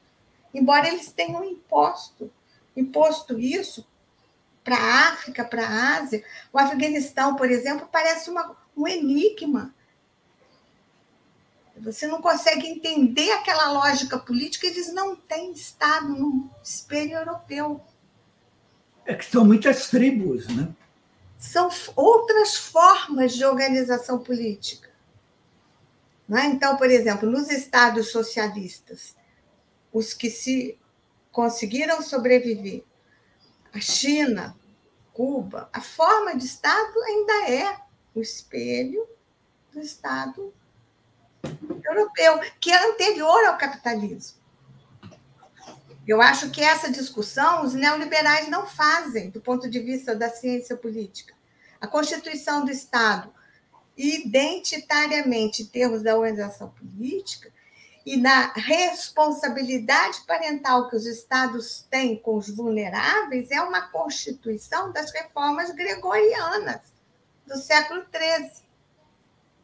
Embora 0.53 0.87
eles 0.87 1.11
tenham 1.11 1.43
imposto, 1.43 2.31
imposto 2.75 3.39
isso 3.39 3.85
para 4.63 4.77
a 4.77 5.09
África, 5.09 5.43
para 5.43 5.65
a 5.65 5.97
Ásia, 5.97 6.23
o 6.51 6.57
Afeganistão, 6.57 7.35
por 7.35 7.49
exemplo, 7.51 7.87
parece 7.91 8.29
uma, 8.29 8.55
um 8.75 8.87
enigma. 8.87 9.73
Você 11.77 12.07
não 12.07 12.21
consegue 12.21 12.67
entender 12.67 13.31
aquela 13.31 13.71
lógica 13.71 14.17
política, 14.17 14.67
eles 14.67 14.93
não 14.93 15.15
têm 15.15 15.51
Estado 15.51 16.09
no 16.09 16.49
espelho 16.63 17.17
europeu. 17.17 17.81
É 19.05 19.13
que 19.13 19.25
são 19.25 19.43
muitas 19.43 19.89
tribos, 19.89 20.47
né? 20.47 20.69
São 21.37 21.69
outras 21.95 22.55
formas 22.55 23.33
de 23.33 23.43
organização 23.43 24.19
política. 24.19 24.89
É? 26.31 26.45
Então, 26.45 26.77
por 26.77 26.89
exemplo, 26.89 27.29
nos 27.29 27.49
estados 27.49 28.11
socialistas, 28.11 29.13
os 29.91 30.13
que 30.13 30.29
se 30.29 30.77
conseguiram 31.31 32.01
sobreviver, 32.01 32.83
a 33.73 33.79
China, 33.79 34.55
Cuba, 35.11 35.69
a 35.73 35.81
forma 35.81 36.35
de 36.35 36.45
Estado 36.45 37.01
ainda 37.03 37.49
é 37.49 37.77
o 38.13 38.21
espelho 38.21 39.07
do 39.71 39.79
Estado 39.79 40.53
europeu, 41.83 42.39
que 42.59 42.71
é 42.71 42.91
anterior 42.91 43.43
ao 43.45 43.57
capitalismo. 43.57 44.41
Eu 46.07 46.21
acho 46.21 46.49
que 46.51 46.61
essa 46.61 46.91
discussão 46.91 47.63
os 47.63 47.73
neoliberais 47.73 48.49
não 48.49 48.67
fazem, 48.67 49.29
do 49.29 49.41
ponto 49.41 49.69
de 49.69 49.79
vista 49.79 50.15
da 50.15 50.29
ciência 50.29 50.75
política. 50.75 51.33
A 51.79 51.87
Constituição 51.87 52.65
do 52.65 52.71
Estado 52.71 53.33
identitariamente 53.95 55.63
em 55.63 55.65
termos 55.65 56.01
da 56.01 56.15
organização 56.15 56.69
política 56.69 57.52
e 58.05 58.17
na 58.17 58.51
responsabilidade 58.53 60.21
parental 60.27 60.89
que 60.89 60.95
os 60.95 61.05
estados 61.05 61.87
têm 61.89 62.17
com 62.17 62.35
os 62.37 62.49
vulneráveis 62.49 63.49
é 63.49 63.61
uma 63.61 63.81
constituição 63.81 64.91
das 64.91 65.11
reformas 65.11 65.71
gregorianas 65.71 66.81
do 67.45 67.57
século 67.57 68.05
XIII, 68.13 68.63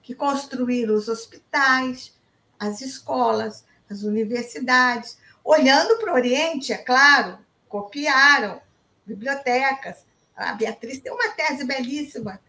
que 0.02 0.16
construíram 0.16 0.96
os 0.96 1.08
hospitais, 1.08 2.14
as 2.58 2.82
escolas, 2.82 3.66
as 3.90 4.04
universidades, 4.04 5.18
olhando 5.44 5.98
para 5.98 6.12
o 6.12 6.16
Oriente, 6.16 6.72
é 6.72 6.78
claro, 6.78 7.40
copiaram 7.68 8.62
bibliotecas. 9.06 10.06
A 10.36 10.54
Beatriz 10.54 11.00
tem 11.00 11.12
uma 11.12 11.30
tese 11.30 11.66
belíssima 11.66 12.40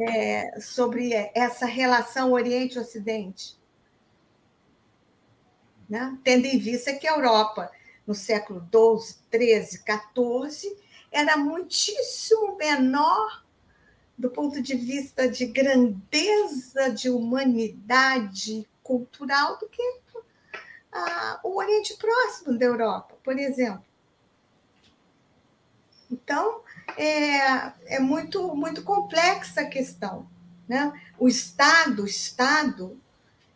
é, 0.00 0.60
sobre 0.60 1.12
essa 1.34 1.66
relação 1.66 2.32
Oriente-Ocidente. 2.32 3.57
Né? 5.88 6.18
Tendo 6.22 6.46
em 6.46 6.58
vista 6.58 6.92
que 6.94 7.08
a 7.08 7.14
Europa, 7.14 7.70
no 8.06 8.14
século 8.14 8.60
XII, 8.60 9.16
XIII, 9.30 9.82
XIV, 9.82 10.76
era 11.10 11.36
muitíssimo 11.36 12.56
menor 12.56 13.44
do 14.16 14.28
ponto 14.30 14.60
de 14.60 14.74
vista 14.74 15.28
de 15.28 15.46
grandeza, 15.46 16.90
de 16.90 17.08
humanidade 17.08 18.68
cultural 18.82 19.58
do 19.58 19.68
que 19.68 19.82
o 21.44 21.56
Oriente 21.56 21.96
Próximo 21.96 22.58
da 22.58 22.66
Europa, 22.66 23.16
por 23.22 23.38
exemplo. 23.38 23.84
Então, 26.10 26.62
é, 26.96 27.96
é 27.96 28.00
muito, 28.00 28.54
muito 28.56 28.82
complexa 28.82 29.60
a 29.60 29.68
questão. 29.68 30.28
Né? 30.66 30.92
O 31.18 31.28
Estado, 31.28 32.02
o 32.02 32.06
Estado, 32.06 32.98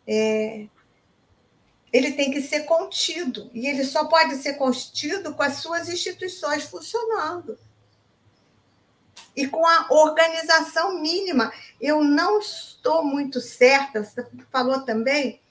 é, 0.07 0.67
ele 1.93 2.13
tem 2.13 2.31
que 2.31 2.41
ser 2.41 2.61
contido, 2.61 3.51
e 3.53 3.67
ele 3.67 3.85
só 3.85 4.05
pode 4.05 4.37
ser 4.37 4.55
contido 4.55 5.35
com 5.35 5.43
as 5.43 5.57
suas 5.57 5.87
instituições 5.87 6.63
funcionando. 6.63 7.57
e 9.35 9.47
com 9.47 9.65
a 9.65 9.87
organização 9.89 11.01
mínima. 11.01 11.51
Eu 11.81 12.03
não 12.03 12.39
estou 12.39 13.03
muito 13.03 13.41
certa, 13.41 14.03
você 14.03 14.27
falou 14.51 14.81
também 14.85 15.41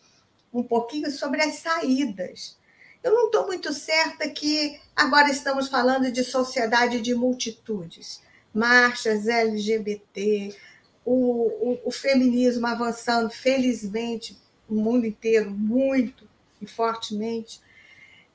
um 0.53 0.63
pouquinho 0.63 1.11
sobre 1.11 1.43
as 1.43 1.57
saídas. 1.57 2.57
Eu 3.03 3.13
não 3.13 3.27
estou 3.27 3.45
muito 3.47 3.73
certa 3.73 4.29
que 4.29 4.81
agora 4.95 5.31
estamos 5.31 5.69
falando 5.69 6.13
de 6.13 6.23
sociedade 6.23 7.01
de 7.01 7.13
multitudes, 7.13 8.23
marchas 8.55 9.27
LGBT, 9.27 10.57
o, 11.05 11.73
o, 11.73 11.81
o 11.87 11.91
feminismo 11.91 12.67
avançando, 12.69 13.31
felizmente, 13.31 14.41
no 14.69 14.81
mundo 14.81 15.05
inteiro, 15.07 15.51
muito 15.51 16.32
e 16.63 16.67
fortemente. 16.67 17.61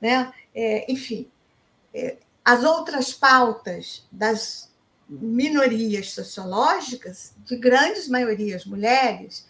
Né? 0.00 0.32
É, 0.54 0.90
enfim, 0.90 1.28
é, 1.92 2.18
as 2.44 2.62
outras 2.62 3.12
pautas 3.12 4.06
das 4.12 4.70
minorias 5.08 6.10
sociológicas, 6.10 7.32
de 7.38 7.56
grandes 7.56 8.08
maiorias 8.08 8.64
mulheres, 8.64 9.48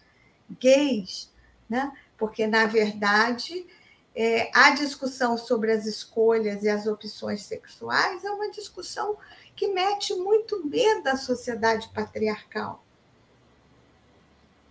gays, 0.61 1.31
né? 1.69 1.93
porque, 2.17 2.47
na 2.47 2.67
verdade, 2.67 3.67
é, 4.15 4.51
a 4.55 4.71
discussão 4.71 5.37
sobre 5.37 5.73
as 5.73 5.85
escolhas 5.85 6.63
e 6.63 6.69
as 6.69 6.87
opções 6.87 7.43
sexuais 7.43 8.25
é 8.25 8.31
uma 8.31 8.51
discussão 8.51 9.17
que 9.55 9.69
mete 9.69 10.15
muito 10.15 10.65
medo 10.67 11.03
da 11.03 11.17
sociedade 11.17 11.89
patriarcal. 11.93 12.85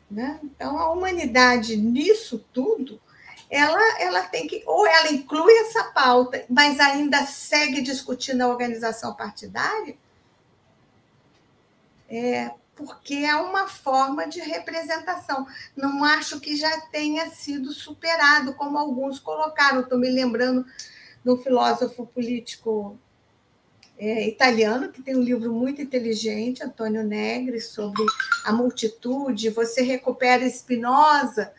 Né? 0.10 0.40
Então, 0.44 0.78
a 0.78 0.92
humanidade 0.92 1.76
nisso 1.76 2.44
tudo, 2.54 3.00
ela, 3.50 4.02
ela 4.02 4.22
tem 4.24 4.48
que, 4.48 4.64
ou 4.66 4.86
ela 4.86 5.12
inclui 5.12 5.54
essa 5.60 5.86
pauta, 5.86 6.44
mas 6.50 6.80
ainda 6.80 7.26
segue 7.26 7.82
discutindo 7.82 8.42
a 8.42 8.48
organização 8.48 9.14
partidária, 9.14 9.96
é, 12.10 12.52
porque 12.76 13.16
é 13.16 13.36
uma 13.36 13.68
forma 13.68 14.28
de 14.28 14.40
representação. 14.40 15.48
Não 15.76 16.04
acho 16.04 16.40
que 16.40 16.56
já 16.56 16.82
tenha 16.92 17.30
sido 17.32 17.72
superado, 17.72 18.54
como 18.54 18.78
alguns 18.78 19.20
colocaram. 19.20 19.82
Estou 19.82 19.98
me 19.98 20.10
lembrando 20.10 20.66
de 21.24 21.32
um 21.32 21.38
filósofo 21.38 22.06
político 22.06 22.98
é, 23.98 24.28
italiano, 24.28 24.90
que 24.90 25.02
tem 25.02 25.16
um 25.16 25.24
livro 25.24 25.52
muito 25.52 25.82
inteligente, 25.82 26.64
Antônio 26.64 27.04
Negri, 27.04 27.60
sobre 27.60 28.06
a 28.46 28.54
multitude. 28.54 29.50
Você 29.50 29.82
recupera 29.82 30.48
Spinoza. 30.48 31.52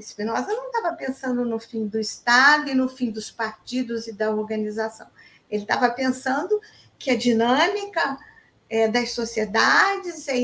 Spinoza 0.00 0.52
não 0.52 0.66
estava 0.66 0.94
pensando 0.96 1.44
no 1.44 1.58
fim 1.58 1.86
do 1.86 1.98
Estado 1.98 2.70
e 2.70 2.74
no 2.74 2.88
fim 2.88 3.10
dos 3.10 3.30
partidos 3.30 4.06
e 4.06 4.12
da 4.12 4.30
organização. 4.30 5.06
Ele 5.50 5.62
estava 5.62 5.90
pensando 5.90 6.60
que 6.98 7.10
a 7.10 7.16
dinâmica 7.16 8.18
é, 8.68 8.88
das 8.88 9.12
sociedades 9.12 10.28
é, 10.28 10.36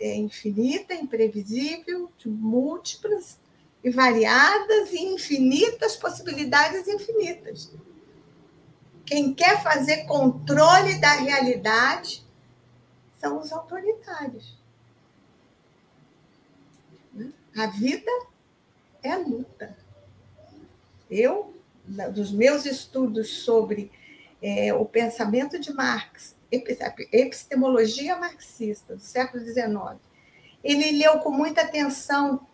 é 0.00 0.16
infinita, 0.16 0.94
imprevisível, 0.94 2.10
de 2.18 2.28
múltiplas 2.28 3.38
e 3.82 3.90
variadas 3.90 4.92
e 4.92 4.98
infinitas 4.98 5.96
possibilidades 5.96 6.88
infinitas. 6.88 7.72
Quem 9.06 9.32
quer 9.32 9.62
fazer 9.62 10.04
controle 10.04 11.00
da 11.00 11.12
realidade 11.12 12.26
são 13.18 13.40
os 13.40 13.52
autoritários. 13.52 14.58
A 17.56 17.66
vida 17.66 18.10
é 19.08 19.16
luta. 19.16 19.76
Eu, 21.10 21.54
dos 22.14 22.30
meus 22.30 22.66
estudos 22.66 23.30
sobre 23.44 23.90
é, 24.42 24.72
o 24.74 24.84
pensamento 24.84 25.58
de 25.58 25.72
Marx 25.72 26.36
epistemologia 26.50 28.16
marxista 28.16 28.96
do 28.96 29.02
século 29.02 29.44
XIX. 29.44 29.96
Ele 30.64 30.92
leu 30.92 31.18
com 31.18 31.30
muita 31.30 31.62
atenção 31.62 32.46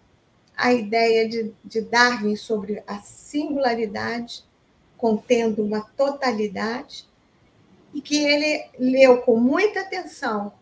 a 0.57 0.72
ideia 0.72 1.28
de, 1.28 1.55
de 1.64 1.80
Darwin 1.80 2.36
sobre 2.36 2.82
a 2.86 2.98
singularidade 2.98 4.44
contendo 4.96 5.64
uma 5.64 5.80
totalidade 5.96 7.09
e 7.92 8.00
que 8.00 8.16
ele 8.16 8.68
leu 8.78 9.22
com 9.22 9.38
muita 9.38 9.80
atenção 9.80 10.52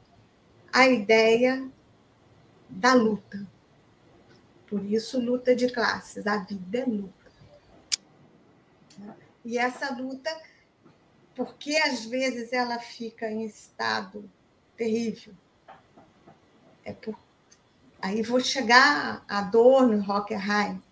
a 0.72 0.88
ideia 0.88 1.66
da 2.68 2.94
luta. 2.94 3.46
Por 4.72 4.82
isso, 4.86 5.20
luta 5.20 5.54
de 5.54 5.68
classes. 5.68 6.26
A 6.26 6.38
vida 6.38 6.78
é 6.78 6.84
luta. 6.86 7.30
E 9.44 9.58
essa 9.58 9.92
luta 9.92 10.30
porque 11.34 11.76
às 11.76 12.06
vezes 12.06 12.54
ela 12.54 12.78
fica 12.78 13.30
em 13.30 13.44
estado 13.44 14.24
terrível. 14.74 15.34
É 16.82 16.94
por... 16.94 17.14
Aí 18.00 18.22
vou 18.22 18.40
chegar 18.40 19.22
à 19.28 19.42
dor 19.42 19.86
no 19.86 20.02
Hockenheim. 20.10 20.82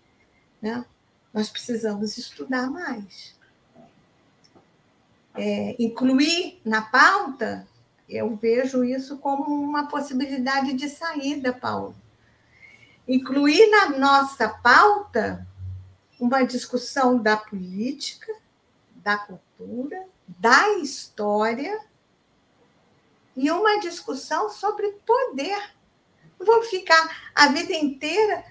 Né? 0.61 0.85
Nós 1.33 1.49
precisamos 1.49 2.19
estudar 2.19 2.69
mais. 2.69 3.35
É, 5.33 5.75
incluir 5.79 6.61
na 6.63 6.83
pauta, 6.83 7.67
eu 8.07 8.35
vejo 8.35 8.83
isso 8.83 9.17
como 9.17 9.59
uma 9.59 9.87
possibilidade 9.87 10.73
de 10.73 10.87
saída, 10.87 11.51
Paulo. 11.51 11.95
Incluir 13.07 13.69
na 13.69 13.97
nossa 13.97 14.47
pauta 14.47 15.47
uma 16.19 16.43
discussão 16.43 17.17
da 17.17 17.35
política, 17.35 18.31
da 18.95 19.17
cultura, 19.17 20.05
da 20.27 20.77
história 20.77 21.79
e 23.35 23.49
uma 23.49 23.79
discussão 23.79 24.49
sobre 24.49 24.91
poder. 25.05 25.75
Não 26.39 26.45
vou 26.45 26.63
ficar 26.63 27.31
a 27.33 27.47
vida 27.47 27.73
inteira 27.73 28.43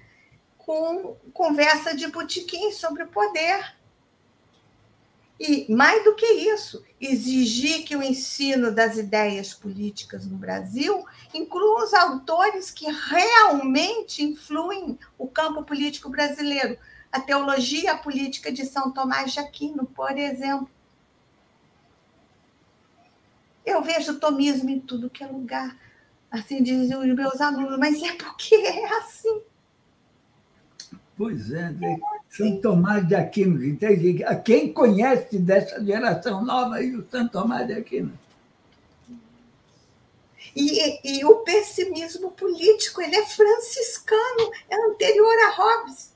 com 0.59 1.17
conversa 1.33 1.95
de 1.95 2.07
botequim 2.09 2.73
sobre 2.73 3.05
poder. 3.07 3.77
E, 5.41 5.73
mais 5.73 6.05
do 6.05 6.15
que 6.15 6.27
isso, 6.27 6.85
exigir 7.01 7.85
que 7.85 7.97
o 7.97 8.03
ensino 8.03 8.71
das 8.71 8.99
ideias 8.99 9.55
políticas 9.55 10.27
no 10.27 10.37
Brasil 10.37 11.07
inclua 11.33 11.83
os 11.83 11.95
autores 11.95 12.71
que 12.71 12.85
realmente 12.85 14.23
influem 14.23 14.99
o 15.17 15.27
campo 15.27 15.63
político 15.63 16.11
brasileiro. 16.11 16.77
A 17.11 17.19
teologia 17.19 17.97
política 17.97 18.53
de 18.53 18.67
São 18.67 18.91
Tomás 18.91 19.33
de 19.33 19.41
Aquino, 19.41 19.87
por 19.87 20.15
exemplo. 20.19 20.69
Eu 23.65 23.83
vejo 23.83 24.21
tomismo 24.21 24.69
em 24.69 24.79
tudo 24.79 25.09
que 25.09 25.25
é 25.25 25.27
lugar. 25.27 25.75
Assim 26.31 26.63
dizem 26.63 26.95
os 26.99 27.17
meus 27.17 27.41
alunos, 27.41 27.79
mas 27.79 28.03
é 28.03 28.13
porque 28.13 28.57
é 28.57 28.99
assim. 28.99 29.41
Pois 31.17 31.51
é, 31.51 31.71
né? 31.71 31.99
São 32.31 32.61
Tomás 32.61 33.07
de 33.07 33.17
Aquino. 33.17 33.59
Quem 34.45 34.73
conhece 34.73 35.37
dessa 35.37 35.85
geração 35.85 36.45
nova 36.45 36.77
aí, 36.77 36.95
o 36.95 37.05
São 37.11 37.27
Tomás 37.29 37.67
de 37.67 37.73
Aquino? 37.73 38.17
E, 40.55 41.19
e, 41.19 41.25
o 41.25 41.37
pessimismo 41.39 42.31
político, 42.31 43.03
ele 43.03 43.17
é 43.17 43.27
franciscano, 43.27 44.51
é 44.69 44.77
anterior 44.87 45.39
a 45.45 45.51
Hobbes. 45.51 46.11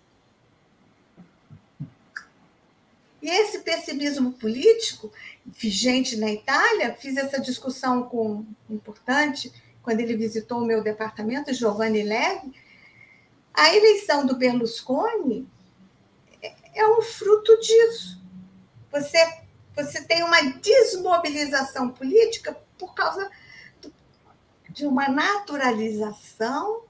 E 3.23 3.31
esse 3.31 3.61
pessimismo 3.61 4.33
político 4.33 5.13
vigente 5.47 6.17
na 6.17 6.31
Itália, 6.31 6.95
fiz 6.95 7.17
essa 7.17 7.41
discussão 7.41 8.03
com 8.05 8.45
importante 8.69 9.53
quando 9.83 10.01
ele 10.01 10.17
visitou 10.17 10.59
o 10.59 10.67
meu 10.67 10.83
departamento, 10.83 11.53
Giovanni 11.53 12.03
Leve. 12.03 12.53
A 13.53 13.75
eleição 13.75 14.27
do 14.27 14.37
Berlusconi 14.37 15.49
é, 16.75 16.87
um 16.87 17.03
fruto 17.03 17.59
disso. 17.61 18.23
Você, 18.91 19.19
você 19.75 20.03
tem 20.05 20.23
uma 20.23 20.41
desmobilização 20.41 21.91
política 21.91 22.57
por 22.79 22.95
causa 22.95 23.31
de 24.69 24.87
uma 24.87 25.09
naturalização 25.09 26.83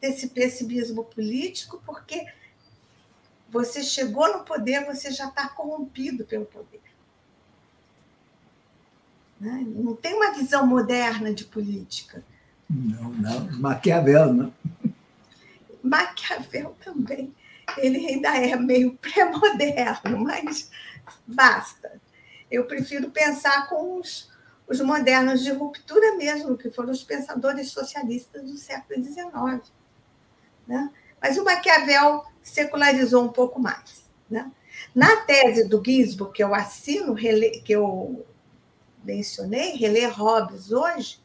desse 0.00 0.28
pessimismo 0.28 1.04
político, 1.04 1.82
porque 1.84 2.26
você 3.48 3.82
chegou 3.82 4.32
no 4.32 4.44
poder, 4.44 4.84
você 4.86 5.10
já 5.10 5.28
está 5.28 5.48
corrompido 5.48 6.24
pelo 6.24 6.46
poder. 6.46 6.80
Né? 9.40 9.64
Não 9.66 9.94
tem 9.94 10.14
uma 10.14 10.32
visão 10.32 10.66
moderna 10.66 11.32
de 11.32 11.44
política. 11.44 12.24
Não, 12.68 13.10
não. 13.10 13.58
Maquiavel, 13.58 14.32
não. 14.32 14.54
Maquiavel 15.82 16.74
também. 16.82 17.34
Ele 17.76 18.06
ainda 18.06 18.36
é 18.36 18.56
meio 18.56 18.96
pré-moderno, 18.98 20.18
mas 20.18 20.70
basta. 21.26 22.00
Eu 22.50 22.66
prefiro 22.66 23.10
pensar 23.10 23.68
com 23.68 23.98
os, 23.98 24.30
os 24.68 24.80
modernos 24.80 25.42
de 25.42 25.50
ruptura 25.50 26.16
mesmo, 26.16 26.56
que 26.56 26.70
foram 26.70 26.90
os 26.90 27.02
pensadores 27.02 27.70
socialistas 27.70 28.42
do 28.42 28.56
século 28.56 29.02
XIX. 29.02 29.72
Né? 30.66 30.90
Mas 31.20 31.36
o 31.36 31.44
Maquiavel 31.44 32.24
secularizou 32.42 33.24
um 33.24 33.32
pouco 33.32 33.58
mais. 33.60 34.08
Né? 34.30 34.50
Na 34.94 35.16
tese 35.22 35.68
do 35.68 35.82
Ginsburg, 35.84 36.32
que 36.32 36.42
eu 36.42 36.54
assino, 36.54 37.14
que 37.16 37.72
eu 37.72 38.24
mencionei, 39.02 39.76
reler 39.76 40.10
Hobbes 40.10 40.72
hoje, 40.72 41.20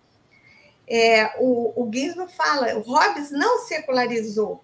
é, 0.87 1.39
o, 1.39 1.73
o 1.81 1.91
Ginsburg 1.91 2.31
fala, 2.33 2.75
o 2.75 2.81
Hobbes 2.81 3.31
não 3.31 3.59
secularizou. 3.59 4.63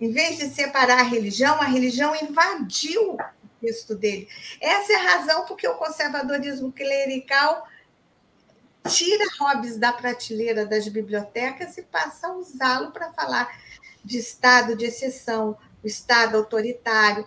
Em 0.00 0.12
vez 0.12 0.38
de 0.38 0.46
separar 0.48 1.00
a 1.00 1.02
religião, 1.02 1.60
a 1.60 1.64
religião 1.64 2.14
invadiu 2.14 3.14
o 3.14 3.18
texto 3.60 3.94
dele. 3.94 4.28
Essa 4.60 4.92
é 4.92 4.96
a 4.96 5.02
razão 5.02 5.44
porque 5.46 5.66
o 5.66 5.76
conservadorismo 5.76 6.70
clerical 6.72 7.66
tira 8.88 9.24
Hobbes 9.40 9.76
da 9.76 9.92
prateleira 9.92 10.64
das 10.64 10.88
bibliotecas 10.88 11.76
e 11.76 11.82
passa 11.82 12.28
a 12.28 12.32
usá-lo 12.32 12.92
para 12.92 13.12
falar 13.12 13.48
de 14.04 14.18
estado 14.18 14.76
de 14.76 14.86
exceção, 14.86 15.58
o 15.82 15.86
estado 15.86 16.36
autoritário. 16.36 17.26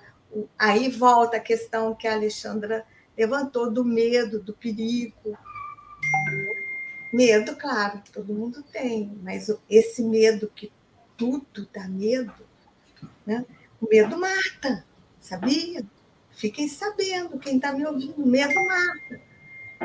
Aí 0.57 0.89
volta 0.89 1.37
a 1.37 1.41
questão 1.41 1.93
que 1.93 2.07
a 2.07 2.13
Alexandra 2.13 2.85
levantou 3.17 3.69
do 3.69 3.83
medo, 3.83 4.41
do 4.41 4.53
perigo, 4.53 5.37
Medo, 7.13 7.57
claro, 7.57 8.01
todo 8.11 8.33
mundo 8.33 8.63
tem, 8.63 9.19
mas 9.21 9.53
esse 9.69 10.01
medo 10.01 10.49
que 10.55 10.71
tudo 11.17 11.67
dá 11.73 11.87
medo, 11.87 12.33
né? 13.25 13.45
o 13.81 13.89
medo 13.89 14.17
mata, 14.17 14.85
sabia? 15.19 15.83
Fiquem 16.31 16.67
sabendo, 16.67 17.39
quem 17.39 17.55
está 17.55 17.73
me 17.73 17.85
ouvindo, 17.85 18.21
o 18.21 18.27
medo 18.27 18.53
mata. 18.65 19.21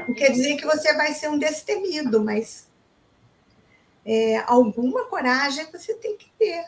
Não 0.07 0.14
quer 0.14 0.30
dizer 0.30 0.57
que 0.57 0.66
você 0.66 0.95
vai 0.95 1.14
ser 1.14 1.30
um 1.30 1.39
destemido, 1.39 2.22
mas 2.22 2.68
é, 4.05 4.39
alguma 4.47 5.07
coragem 5.07 5.70
você 5.72 5.95
tem 5.95 6.16
que 6.16 6.30
ter, 6.39 6.64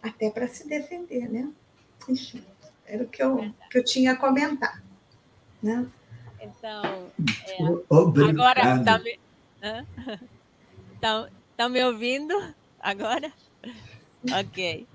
até 0.00 0.30
para 0.30 0.46
se 0.46 0.66
defender, 0.68 1.28
né? 1.28 1.50
Enfim, 2.08 2.44
era 2.86 3.02
o 3.02 3.08
que 3.08 3.22
eu, 3.22 3.52
que 3.70 3.78
eu 3.78 3.84
tinha 3.84 4.12
a 4.12 4.16
comentar. 4.16 4.82
Né? 5.60 5.86
Então, 6.40 7.10
é, 7.48 7.62
agora 8.30 8.84
tá 8.84 8.98
me, 8.98 9.18
Estão 10.94 11.28
tá 11.56 11.68
me 11.68 11.82
ouvindo 11.84 12.54
agora? 12.78 13.32
Ok. 14.32 14.86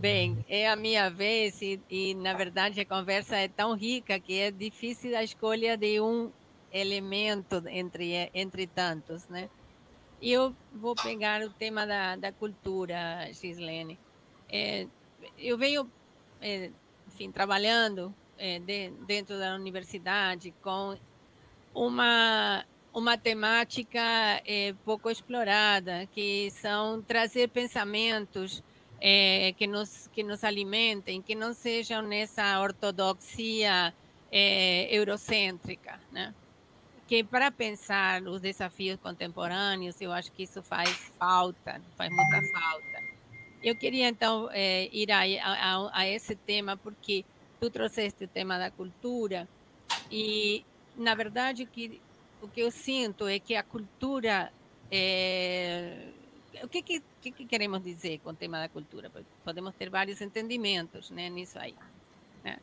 Bem, 0.00 0.42
é 0.48 0.66
a 0.66 0.76
minha 0.76 1.10
vez 1.10 1.60
e, 1.60 1.78
e, 1.90 2.14
na 2.14 2.32
verdade, 2.32 2.80
a 2.80 2.86
conversa 2.86 3.36
é 3.36 3.48
tão 3.48 3.74
rica 3.74 4.18
que 4.18 4.40
é 4.40 4.50
difícil 4.50 5.14
a 5.14 5.22
escolha 5.22 5.76
de 5.76 6.00
um 6.00 6.32
elemento 6.72 7.62
entre, 7.68 8.30
entre 8.32 8.66
tantos, 8.66 9.28
né? 9.28 9.50
Eu 10.22 10.56
vou 10.72 10.94
pegar 10.94 11.42
o 11.42 11.50
tema 11.50 11.86
da, 11.86 12.16
da 12.16 12.32
cultura, 12.32 13.30
Gislene. 13.30 13.98
É, 14.48 14.86
eu 15.38 15.58
venho, 15.58 15.86
é, 16.40 16.70
enfim, 17.06 17.30
trabalhando 17.30 18.14
é, 18.38 18.58
de, 18.58 18.88
dentro 19.06 19.38
da 19.38 19.54
universidade 19.54 20.54
com 20.62 20.96
uma 21.74 22.64
uma 22.92 23.18
temática 23.18 24.00
é, 24.46 24.74
pouco 24.82 25.10
explorada, 25.10 26.06
que 26.06 26.50
são 26.50 27.00
trazer 27.02 27.48
pensamentos 27.50 28.64
é, 29.00 29.52
que, 29.56 29.66
nos, 29.66 30.08
que 30.08 30.22
nos 30.22 30.44
alimentem, 30.44 31.22
que 31.22 31.34
não 31.34 31.54
sejam 31.54 32.02
nessa 32.02 32.60
ortodoxia 32.60 33.94
é, 34.30 34.94
eurocêntrica, 34.94 35.98
né? 36.12 36.34
que 37.10 37.24
para 37.24 37.50
pensar 37.50 38.22
os 38.22 38.40
desafios 38.40 38.96
contemporâneos, 39.00 40.00
eu 40.00 40.12
acho 40.12 40.30
que 40.30 40.44
isso 40.44 40.62
faz 40.62 40.88
falta, 41.18 41.82
faz 41.96 42.08
muita 42.08 42.40
falta. 42.52 43.02
Eu 43.60 43.74
queria, 43.74 44.08
então, 44.08 44.48
é, 44.52 44.88
ir 44.92 45.10
a, 45.10 45.22
a, 45.42 45.90
a 45.92 46.08
esse 46.08 46.36
tema, 46.36 46.76
porque 46.76 47.24
tu 47.58 47.68
trouxeste 47.68 48.22
o 48.22 48.28
tema 48.28 48.58
da 48.58 48.70
cultura, 48.70 49.48
e, 50.08 50.64
na 50.96 51.16
verdade, 51.16 51.66
que 51.66 52.00
o 52.40 52.46
que 52.46 52.60
eu 52.60 52.70
sinto 52.70 53.26
é 53.26 53.40
que 53.40 53.56
a 53.56 53.62
cultura 53.64 54.52
é... 54.88 56.10
o 56.62 56.68
que, 56.68 56.82
que, 56.82 57.02
que, 57.20 57.44
queremos 57.44 57.82
dizer 57.82 58.18
com 58.20 58.30
o 58.30 58.34
tema 58.34 58.58
da 58.58 58.68
cultura 58.68 59.10
podemos 59.44 59.74
ter 59.74 59.90
vários 59.90 60.20
entendimentos 60.20 61.10
né, 61.10 61.28
nisso 61.28 61.58
aí 61.58 61.74
né? 62.42 62.58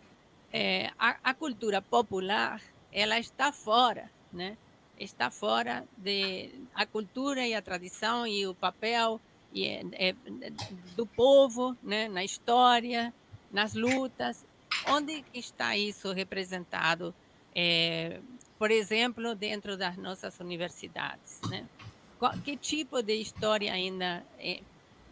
É, 0.51 0.91
a, 0.97 1.17
a, 1.23 1.33
cultura 1.33 1.81
popular 1.81 2.61
ela 2.91 3.19
está 3.19 3.51
fora 3.51 4.09
né 4.31 4.57
está 4.99 5.29
fora 5.29 5.85
de 5.97 6.49
a 6.73 6.85
cultura 6.85 7.45
e 7.45 7.53
a 7.53 7.61
tradição 7.61 8.25
e 8.25 8.47
o 8.47 8.55
papel 8.55 9.21
e 9.53 9.65
é, 9.65 9.83
é, 9.93 10.15
do 10.95 11.05
povo 11.05 11.75
né 11.81 12.07
na 12.07 12.23
história 12.23 13.13
nas 13.51 13.73
lutas 13.73 14.45
onde 14.89 15.23
está 15.33 15.77
isso 15.77 16.11
representado 16.11 17.13
é, 17.55 18.19
por 18.57 18.71
exemplo, 18.71 19.35
dentro 19.35 19.77
das 19.77 19.97
nossas 19.97 20.39
universidades. 20.39 21.39
Né? 21.49 21.65
Que 22.43 22.57
tipo 22.57 23.01
de 23.03 23.13
história 23.13 23.71
ainda, 23.71 24.25
é, 24.39 24.61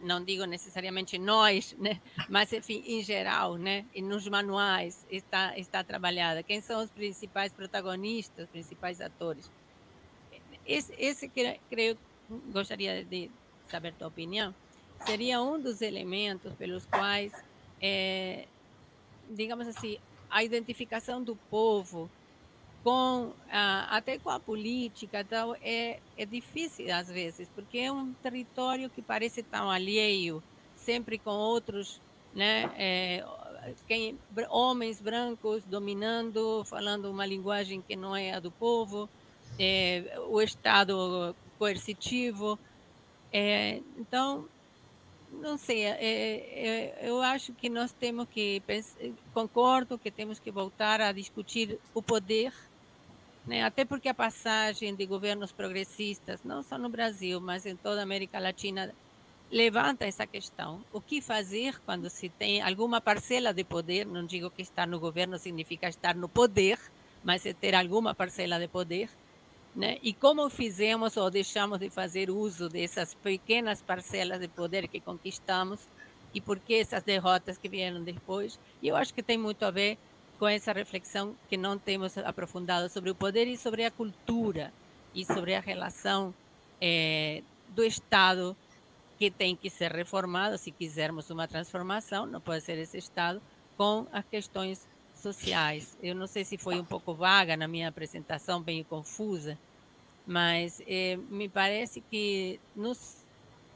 não 0.00 0.24
digo 0.24 0.44
necessariamente 0.44 1.18
nós, 1.18 1.74
né? 1.78 2.00
mas, 2.28 2.52
enfim, 2.52 2.82
em 2.86 3.02
geral, 3.02 3.56
né? 3.56 3.84
e 3.94 4.02
nos 4.02 4.26
manuais 4.26 5.06
está, 5.10 5.56
está 5.56 5.84
trabalhada? 5.84 6.42
Quem 6.42 6.60
são 6.60 6.82
os 6.82 6.90
principais 6.90 7.52
protagonistas, 7.52 8.46
os 8.46 8.50
principais 8.50 9.00
atores? 9.00 9.50
Esse, 10.66 10.92
esse 10.98 11.30
creio, 11.70 11.96
gostaria 12.52 13.04
de 13.04 13.30
saber 13.68 13.92
tua 13.94 14.08
opinião, 14.08 14.52
seria 15.04 15.40
um 15.40 15.60
dos 15.60 15.80
elementos 15.80 16.52
pelos 16.54 16.86
quais, 16.86 17.32
é, 17.80 18.46
digamos 19.30 19.68
assim, 19.68 19.98
a 20.28 20.42
identificação 20.42 21.22
do 21.22 21.36
povo 21.36 22.10
com 22.86 23.32
até 23.50 24.16
com 24.16 24.30
a 24.30 24.38
política 24.38 25.24
tal 25.24 25.56
é, 25.60 25.98
é 26.16 26.24
difícil 26.24 26.94
às 26.94 27.08
vezes 27.08 27.48
porque 27.52 27.78
é 27.78 27.90
um 27.90 28.12
território 28.12 28.88
que 28.88 29.02
parece 29.02 29.42
tão 29.42 29.68
alheio 29.68 30.40
sempre 30.76 31.18
com 31.18 31.32
outros 31.32 32.00
né 32.32 32.70
é, 32.78 33.24
quem, 33.88 34.16
homens 34.50 35.00
brancos 35.00 35.64
dominando 35.64 36.62
falando 36.64 37.10
uma 37.10 37.26
linguagem 37.26 37.82
que 37.82 37.96
não 37.96 38.14
é 38.14 38.34
a 38.34 38.38
do 38.38 38.52
povo 38.52 39.08
é, 39.58 40.16
o 40.28 40.40
estado 40.40 41.34
coercitivo 41.58 42.56
é, 43.32 43.82
então 43.98 44.48
não 45.32 45.58
sei 45.58 45.86
é, 45.86 45.96
é, 46.00 46.98
eu 47.02 47.20
acho 47.20 47.52
que 47.52 47.68
nós 47.68 47.90
temos 47.90 48.28
que 48.28 48.62
concordo 49.34 49.98
que 49.98 50.08
temos 50.08 50.38
que 50.38 50.52
voltar 50.52 51.00
a 51.00 51.10
discutir 51.10 51.80
o 51.92 52.00
poder 52.00 52.52
né? 53.46 53.62
Até 53.62 53.84
porque 53.84 54.08
a 54.08 54.14
passagem 54.14 54.94
de 54.94 55.06
governos 55.06 55.52
progressistas, 55.52 56.42
não 56.42 56.62
só 56.62 56.76
no 56.76 56.88
Brasil, 56.88 57.40
mas 57.40 57.64
em 57.64 57.76
toda 57.76 58.00
a 58.00 58.02
América 58.02 58.40
Latina, 58.40 58.92
levanta 59.50 60.04
essa 60.04 60.26
questão. 60.26 60.84
O 60.92 61.00
que 61.00 61.20
fazer 61.20 61.80
quando 61.84 62.10
se 62.10 62.28
tem 62.28 62.60
alguma 62.60 63.00
parcela 63.00 63.54
de 63.54 63.62
poder? 63.62 64.04
Não 64.04 64.26
digo 64.26 64.50
que 64.50 64.62
estar 64.62 64.86
no 64.86 64.98
governo 64.98 65.38
significa 65.38 65.88
estar 65.88 66.14
no 66.14 66.28
poder, 66.28 66.78
mas 67.22 67.46
é 67.46 67.52
ter 67.52 67.74
alguma 67.74 68.14
parcela 68.14 68.58
de 68.58 68.66
poder. 68.66 69.08
Né? 69.74 69.98
E 70.02 70.12
como 70.12 70.48
fizemos 70.48 71.16
ou 71.16 71.30
deixamos 71.30 71.78
de 71.78 71.90
fazer 71.90 72.30
uso 72.30 72.68
dessas 72.68 73.14
pequenas 73.14 73.82
parcelas 73.82 74.40
de 74.40 74.48
poder 74.48 74.88
que 74.88 75.00
conquistamos 75.00 75.86
e 76.32 76.40
por 76.40 76.58
que 76.58 76.74
essas 76.74 77.02
derrotas 77.02 77.58
que 77.58 77.68
vieram 77.68 78.02
depois? 78.02 78.58
E 78.82 78.88
eu 78.88 78.96
acho 78.96 79.12
que 79.12 79.22
tem 79.22 79.36
muito 79.36 79.64
a 79.64 79.70
ver 79.70 79.98
com 80.38 80.46
essa 80.46 80.72
reflexão 80.72 81.34
que 81.48 81.56
não 81.56 81.78
temos 81.78 82.16
aprofundado 82.18 82.88
sobre 82.88 83.10
o 83.10 83.14
poder 83.14 83.46
e 83.46 83.56
sobre 83.56 83.84
a 83.84 83.90
cultura 83.90 84.72
e 85.14 85.24
sobre 85.24 85.54
a 85.54 85.60
relação 85.60 86.34
é, 86.80 87.42
do 87.68 87.84
Estado 87.84 88.56
que 89.18 89.30
tem 89.30 89.56
que 89.56 89.70
ser 89.70 89.92
reformado 89.92 90.58
se 90.58 90.70
quisermos 90.70 91.30
uma 91.30 91.48
transformação, 91.48 92.26
não 92.26 92.40
pode 92.40 92.62
ser 92.62 92.78
esse 92.78 92.98
Estado, 92.98 93.40
com 93.76 94.06
as 94.12 94.24
questões 94.26 94.86
sociais. 95.14 95.96
Eu 96.02 96.14
não 96.14 96.26
sei 96.26 96.44
se 96.44 96.58
foi 96.58 96.78
um 96.78 96.84
pouco 96.84 97.14
vaga 97.14 97.56
na 97.56 97.66
minha 97.66 97.88
apresentação, 97.88 98.62
bem 98.62 98.84
confusa, 98.84 99.58
mas 100.26 100.82
é, 100.86 101.16
me 101.30 101.48
parece 101.48 102.00
que 102.02 102.60
nos, 102.74 103.24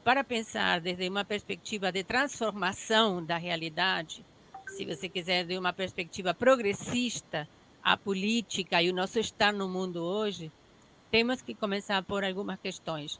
para 0.03 0.23
pensar 0.23 0.79
desde 0.79 1.09
uma 1.09 1.25
perspectiva 1.25 1.91
de 1.91 2.03
transformação 2.03 3.23
da 3.23 3.37
realidade, 3.37 4.23
se 4.71 4.85
você 4.85 5.09
quiser, 5.09 5.45
de 5.45 5.57
uma 5.57 5.73
perspectiva 5.73 6.33
progressista, 6.33 7.47
a 7.83 7.97
política 7.97 8.81
e 8.81 8.89
o 8.89 8.93
nosso 8.93 9.19
estar 9.19 9.53
no 9.53 9.67
mundo 9.67 10.03
hoje, 10.03 10.51
temos 11.09 11.41
que 11.41 11.53
começar 11.53 12.01
por 12.03 12.23
algumas 12.23 12.59
questões. 12.59 13.19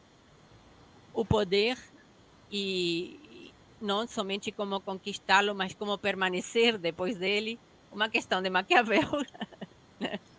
O 1.14 1.26
poder 1.26 1.78
e 2.52 3.52
não 3.82 4.07
somente 4.07 4.52
como 4.52 4.80
conquistá-lo, 4.80 5.53
mas 5.53 5.73
como 5.73 5.98
permanecer 5.98 6.78
depois 6.78 7.18
dele, 7.18 7.60
uma 7.91 8.10
questão 8.10 8.41
de 8.41 8.49
Maquiavel. 8.49 9.10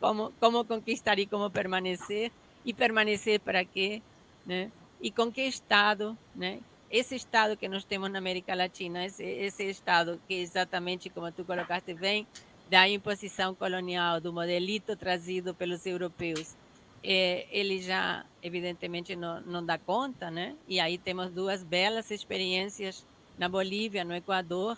Como, 0.00 0.32
como 0.40 0.64
conquistar 0.64 1.18
e 1.18 1.26
como 1.26 1.50
permanecer, 1.50 2.32
e 2.64 2.72
permanecer 2.72 3.38
para 3.38 3.62
quê? 3.66 4.00
Né? 4.46 4.72
E 4.98 5.10
com 5.10 5.30
que 5.30 5.42
Estado 5.42 6.16
né? 6.34 6.60
Esse 6.90 7.14
Estado 7.14 7.56
que 7.56 7.68
nós 7.68 7.84
temos 7.84 8.10
na 8.10 8.18
América 8.18 8.54
Latina, 8.54 9.04
esse, 9.04 9.24
esse 9.24 9.64
Estado 9.64 10.20
que 10.26 10.34
exatamente 10.34 11.08
como 11.08 11.30
tu 11.30 11.44
colocaste 11.44 11.94
bem, 11.94 12.26
da 12.68 12.88
imposição 12.88 13.54
colonial, 13.54 14.20
do 14.20 14.32
modelito 14.32 14.96
trazido 14.96 15.54
pelos 15.54 15.86
europeus, 15.86 16.54
é, 17.02 17.46
ele 17.50 17.80
já, 17.80 18.24
evidentemente, 18.42 19.16
não, 19.16 19.40
não 19.40 19.64
dá 19.64 19.78
conta, 19.78 20.30
né? 20.30 20.54
E 20.68 20.78
aí 20.78 20.98
temos 20.98 21.30
duas 21.30 21.62
belas 21.62 22.10
experiências 22.10 23.04
na 23.38 23.48
Bolívia, 23.48 24.04
no 24.04 24.14
Equador, 24.14 24.76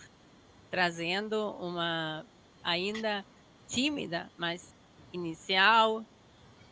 trazendo 0.70 1.50
uma 1.60 2.24
ainda 2.62 3.24
tímida, 3.68 4.30
mas 4.38 4.74
inicial, 5.12 6.04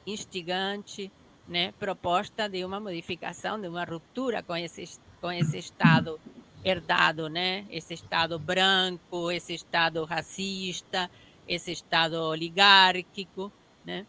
instigante, 0.07 1.11
né, 1.49 1.73
proposta 1.79 2.49
de 2.49 2.65
uma 2.65 2.79
modificação, 2.79 3.61
de 3.61 3.67
uma 3.67 3.85
ruptura 3.85 4.43
com 4.43 4.57
esse, 4.57 4.85
com 5.21 5.31
esse 5.31 5.59
Estado 5.59 6.19
herdado, 6.65 7.29
né? 7.29 7.67
Esse 7.71 7.95
Estado 7.95 8.39
branco, 8.39 9.31
esse 9.31 9.55
Estado 9.55 10.05
racista, 10.05 11.11
esse 11.47 11.73
Estado 11.73 12.15
oligárquico, 12.15 13.53
né? 13.85 14.07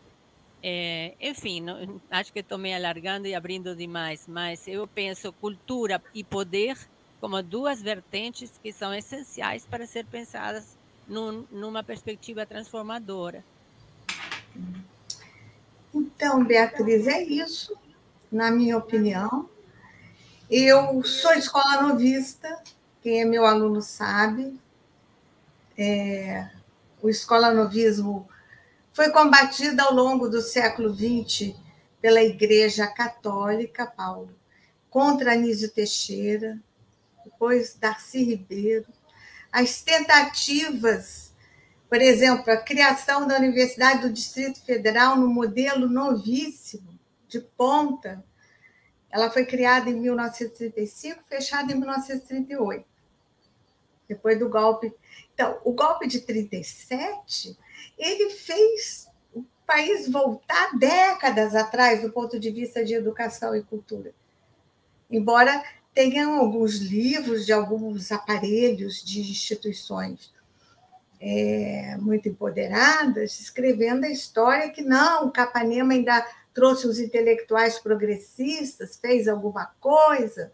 É, 0.64 1.16
enfim, 1.20 1.60
não, 1.60 2.00
acho 2.12 2.32
que 2.32 2.40
estou 2.40 2.58
me 2.58 2.74
alargando 2.74 3.28
e 3.28 3.34
abrindo 3.34 3.76
demais, 3.76 4.28
mas 4.28 4.68
eu 4.68 4.88
penso 4.88 5.34
cultura 5.34 6.02
e 6.14 6.24
poder 6.24 6.78
como 7.20 7.42
duas 7.42 7.82
vertentes 7.82 8.60
que 8.62 8.72
são 8.72 8.94
essenciais 8.94 9.66
para 9.66 9.88
ser 9.88 10.06
pensadas 10.06 10.78
num, 11.08 11.46
numa 11.52 11.84
perspectiva 11.84 12.46
transformadora. 12.46 13.44
Então, 15.94 16.44
Beatriz, 16.44 17.08
é 17.08 17.22
isso, 17.24 17.76
na 18.32 18.50
minha 18.50 18.78
opinião. 18.78 19.50
Eu 20.54 21.02
sou 21.06 21.32
escola 21.32 21.82
novista, 21.82 22.62
quem 23.02 23.22
é 23.22 23.26
meu 23.26 23.46
aluno 23.46 23.82
sabe. 23.82 24.60
É, 25.78 26.50
o 27.02 27.08
escola 27.08 27.54
novismo 27.54 28.28
foi 28.92 29.12
combatido 29.12 29.82
ao 29.82 29.94
longo 29.94 30.28
do 30.28 30.42
século 30.42 30.94
XX 30.94 31.56
pela 32.02 32.22
Igreja 32.22 32.86
Católica, 32.86 33.86
Paulo, 33.86 34.36
contra 34.90 35.32
Anísio 35.32 35.72
Teixeira, 35.72 36.60
depois 37.24 37.76
Darcy 37.76 38.22
Ribeiro. 38.22 38.88
As 39.54 39.82
tentativas 39.82 41.32
por 41.88 42.02
exemplo, 42.02 42.52
a 42.54 42.56
criação 42.56 43.28
da 43.28 43.38
Universidade 43.38 44.04
do 44.04 44.14
Distrito 44.14 44.62
Federal 44.62 45.18
no 45.18 45.28
modelo 45.28 45.90
novíssimo, 45.90 46.98
de 47.28 47.42
ponta, 47.42 48.24
ela 49.12 49.30
foi 49.30 49.46
criada 49.46 49.90
em 49.90 50.00
1935, 50.00 51.24
fechada 51.28 51.72
em 51.72 51.76
1938, 51.76 52.86
depois 54.08 54.40
do 54.40 54.50
golpe. 54.50 54.94
Então, 55.34 55.60
o 55.64 55.74
golpe 55.74 56.08
de 56.08 56.22
37, 56.22 57.58
ele 57.98 58.30
fez 58.30 59.08
o 59.34 59.44
país 59.66 60.10
voltar 60.10 60.78
décadas 60.78 61.56
atrás 61.56 62.02
do 62.02 62.12
ponto 62.12 62.40
de 62.40 62.50
vista 62.52 62.84
de 62.84 62.94
educação 62.94 63.56
e 63.56 63.64
cultura. 63.64 64.14
Embora 65.10 65.62
tenham 65.94 66.40
alguns 66.40 66.76
livros 66.76 67.46
de 67.46 67.52
alguns 67.52 68.12
aparelhos 68.12 69.04
de 69.04 69.20
instituições 69.20 70.34
é, 71.20 71.98
muito 72.00 72.30
empoderadas, 72.30 73.40
escrevendo 73.40 74.06
a 74.06 74.10
história 74.10 74.72
que 74.72 74.82
não, 74.82 75.30
Capanema 75.30 75.94
ainda 75.94 76.26
trouxe 76.54 76.88
os 76.88 77.00
intelectuais 77.00 77.80
progressistas, 77.80 78.98
fez 78.98 79.28
alguma 79.28 79.68
coisa, 79.80 80.52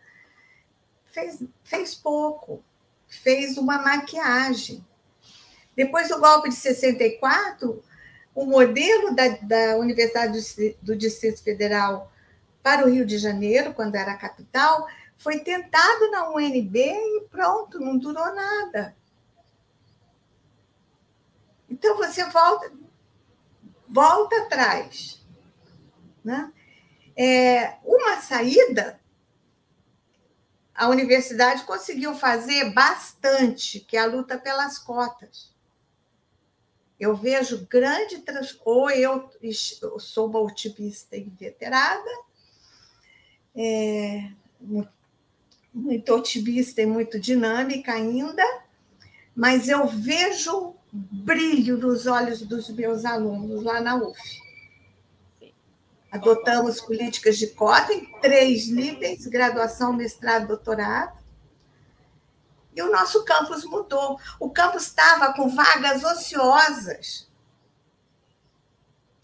fez, 1.05 1.43
fez 1.63 1.95
pouco, 1.95 2.63
fez 3.07 3.57
uma 3.57 3.79
maquiagem. 3.79 4.85
Depois 5.75 6.09
do 6.09 6.19
golpe 6.19 6.49
de 6.49 6.55
64, 6.55 7.83
o 8.33 8.45
modelo 8.45 9.15
da, 9.15 9.27
da 9.41 9.77
Universidade 9.77 10.39
do, 10.39 10.75
do 10.81 10.95
Distrito 10.95 11.43
Federal 11.43 12.11
para 12.61 12.85
o 12.85 12.89
Rio 12.89 13.05
de 13.05 13.17
Janeiro, 13.17 13.73
quando 13.73 13.95
era 13.95 14.11
a 14.11 14.17
capital, 14.17 14.87
foi 15.17 15.39
tentado 15.39 16.11
na 16.11 16.29
UNB 16.29 16.77
e 16.77 17.27
pronto, 17.29 17.79
não 17.79 17.97
durou 17.97 18.35
nada. 18.35 18.95
Então 21.69 21.97
você 21.97 22.23
volta, 22.25 22.71
volta 23.87 24.37
atrás. 24.43 25.25
Né? 26.27 26.51
É, 27.15 27.77
uma 27.85 28.19
saída, 28.19 28.99
a 30.75 30.89
universidade 30.89 31.63
conseguiu 31.63 32.13
fazer 32.15 32.73
bastante, 32.73 33.79
que 33.79 33.95
é 33.95 34.01
a 34.01 34.05
luta 34.05 34.37
pelas 34.37 34.77
cotas. 34.77 35.55
Eu 36.99 37.15
vejo 37.15 37.65
grande 37.69 38.17
trans... 38.19 38.59
ou 38.65 38.91
eu, 38.91 39.31
eu 39.41 39.99
sou 40.01 40.35
otimista 40.35 41.15
inveterada, 41.15 42.09
é, 43.55 44.29
muito 45.73 46.13
otimista 46.13 46.81
e 46.81 46.85
muito 46.85 47.17
dinâmica 47.17 47.93
ainda, 47.93 48.43
mas 49.33 49.69
eu 49.69 49.87
vejo 49.87 50.75
brilho 50.91 51.77
nos 51.77 52.05
olhos 52.05 52.41
dos 52.41 52.69
meus 52.71 53.05
alunos 53.05 53.63
lá 53.63 53.79
na 53.79 53.95
UF. 53.95 54.46
Adotamos 56.11 56.79
políticas 56.81 57.37
de 57.37 57.47
cota 57.47 57.93
em 57.93 58.11
três 58.19 58.69
níveis: 58.69 59.27
graduação, 59.27 59.93
mestrado, 59.93 60.47
doutorado. 60.47 61.17
E 62.75 62.81
o 62.81 62.91
nosso 62.91 63.25
campus 63.25 63.65
mudou. 63.65 64.19
O 64.39 64.49
campus 64.49 64.83
estava 64.83 65.33
com 65.33 65.49
vagas 65.49 66.03
ociosas. 66.03 67.27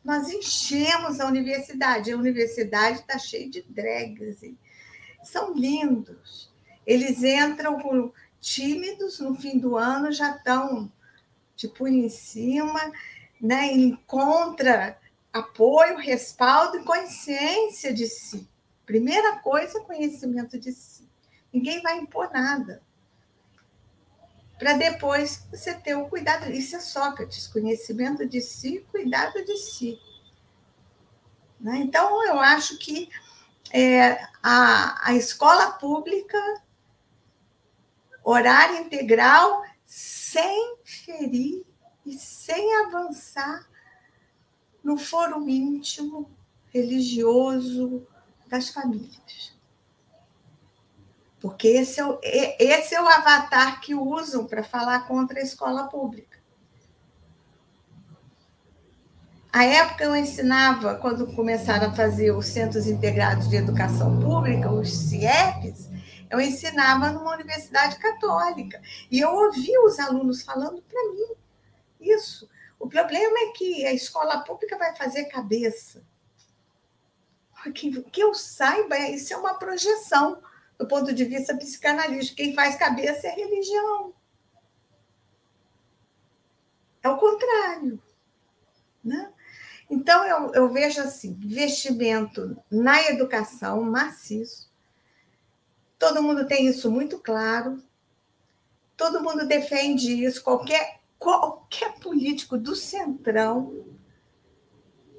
Nós 0.04 0.28
enchemos 0.30 1.20
a 1.20 1.28
universidade. 1.28 2.12
A 2.12 2.18
universidade 2.18 3.00
está 3.00 3.18
cheia 3.18 3.50
de 3.50 3.62
drags. 3.62 4.40
São 5.24 5.54
lindos. 5.54 6.52
Eles 6.86 7.24
entram 7.24 8.12
tímidos, 8.42 9.20
no 9.20 9.36
fim 9.36 9.58
do 9.58 9.78
ano 9.78 10.12
já 10.12 10.36
estão 10.36 10.92
punha 11.78 12.06
em 12.06 12.10
cima, 12.10 12.92
né? 13.40 13.72
encontra 13.72 14.98
apoio, 15.34 15.98
respaldo 15.98 16.78
e 16.78 16.84
consciência 16.84 17.92
de 17.92 18.06
si. 18.08 18.48
Primeira 18.86 19.40
coisa, 19.40 19.82
conhecimento 19.82 20.60
de 20.60 20.72
si. 20.72 21.10
Ninguém 21.52 21.82
vai 21.82 21.98
impor 21.98 22.30
nada. 22.32 22.84
Para 24.60 24.74
depois 24.74 25.46
você 25.50 25.74
ter 25.74 25.96
o 25.96 26.08
cuidado. 26.08 26.50
Isso 26.52 26.76
é 26.76 26.80
Sócrates: 26.80 27.48
conhecimento 27.48 28.26
de 28.26 28.40
si, 28.40 28.86
cuidado 28.92 29.44
de 29.44 29.58
si. 29.58 30.00
Né? 31.60 31.78
Então, 31.78 32.24
eu 32.28 32.40
acho 32.40 32.78
que 32.78 33.10
é, 33.72 34.12
a, 34.44 35.10
a 35.10 35.14
escola 35.16 35.72
pública, 35.72 36.38
horário 38.24 38.78
integral, 38.78 39.64
sem 39.86 40.78
ferir 40.84 41.66
e 42.06 42.14
sem 42.14 42.76
avançar 42.86 43.68
no 44.84 44.98
foro 44.98 45.48
íntimo 45.48 46.30
religioso 46.74 48.06
das 48.50 48.70
famílias. 48.70 49.54
Porque 51.40 51.68
esse 51.68 52.00
é 52.00 52.06
o, 52.06 52.20
esse 52.24 52.96
é 52.96 53.02
o 53.02 53.08
avatar 53.08 53.82
que 53.82 53.94
usam 53.94 54.46
para 54.46 54.64
falar 54.64 55.08
contra 55.08 55.40
a 55.40 55.44
escola 55.44 55.88
pública. 55.88 56.42
A 59.52 59.66
época 59.66 60.04
eu 60.04 60.16
ensinava, 60.16 60.96
quando 60.96 61.36
começaram 61.36 61.90
a 61.90 61.94
fazer 61.94 62.32
os 62.32 62.48
Centros 62.48 62.88
Integrados 62.88 63.48
de 63.50 63.56
Educação 63.56 64.20
Pública, 64.20 64.72
os 64.72 64.92
CIEPs, 64.92 65.90
eu 66.28 66.42
ensinava 66.42 67.12
numa 67.12 67.36
universidade 67.36 67.98
católica 68.00 68.82
e 69.12 69.20
eu 69.20 69.30
ouvia 69.30 69.80
os 69.86 70.00
alunos 70.00 70.42
falando 70.42 70.82
para 70.82 71.04
mim 71.12 71.36
isso. 72.02 72.50
O 72.84 72.90
problema 72.90 73.40
é 73.40 73.52
que 73.52 73.86
a 73.86 73.94
escola 73.94 74.44
pública 74.44 74.78
vai 74.78 74.96
fazer 74.96 75.26
cabeça. 75.26 76.04
Que, 77.74 78.02
que 78.04 78.22
eu 78.22 78.34
saiba, 78.34 78.98
isso 78.98 79.34
é 79.34 79.38
uma 79.38 79.54
projeção 79.54 80.42
do 80.78 80.86
ponto 80.86 81.14
de 81.14 81.24
vista 81.24 81.56
psicanalítico. 81.56 82.36
Quem 82.36 82.54
faz 82.54 82.76
cabeça 82.76 83.28
é 83.28 83.32
a 83.32 83.36
religião. 83.36 84.14
É 87.02 87.10
o 87.10 87.18
contrário. 87.18 88.02
Né? 89.02 89.32
Então, 89.90 90.26
eu, 90.26 90.54
eu 90.54 90.70
vejo 90.70 91.00
assim: 91.00 91.40
investimento 91.42 92.62
na 92.70 93.02
educação 93.10 93.82
maciço, 93.82 94.74
Todo 96.04 96.22
mundo 96.22 96.46
tem 96.46 96.68
isso 96.68 96.92
muito 96.92 97.18
claro. 97.18 97.82
Todo 98.98 99.24
mundo 99.24 99.48
defende 99.48 100.26
isso. 100.26 100.44
Qualquer, 100.44 101.00
qualquer 101.24 101.94
político 102.00 102.58
do 102.58 102.76
Centrão, 102.76 103.86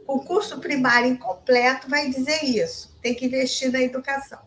o 0.07 0.21
curso 0.21 0.61
primário 0.61 1.09
incompleto, 1.09 1.89
vai 1.89 2.11
dizer 2.11 2.45
isso. 2.45 2.95
Tem 3.01 3.15
que 3.15 3.25
investir 3.25 3.73
na 3.73 3.81
educação. 3.81 4.43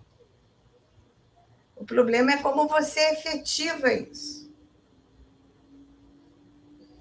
O 1.75 1.83
problema 1.83 2.31
é 2.31 2.37
como 2.37 2.67
você 2.67 2.99
efetiva 3.09 3.91
isso. 3.91 4.53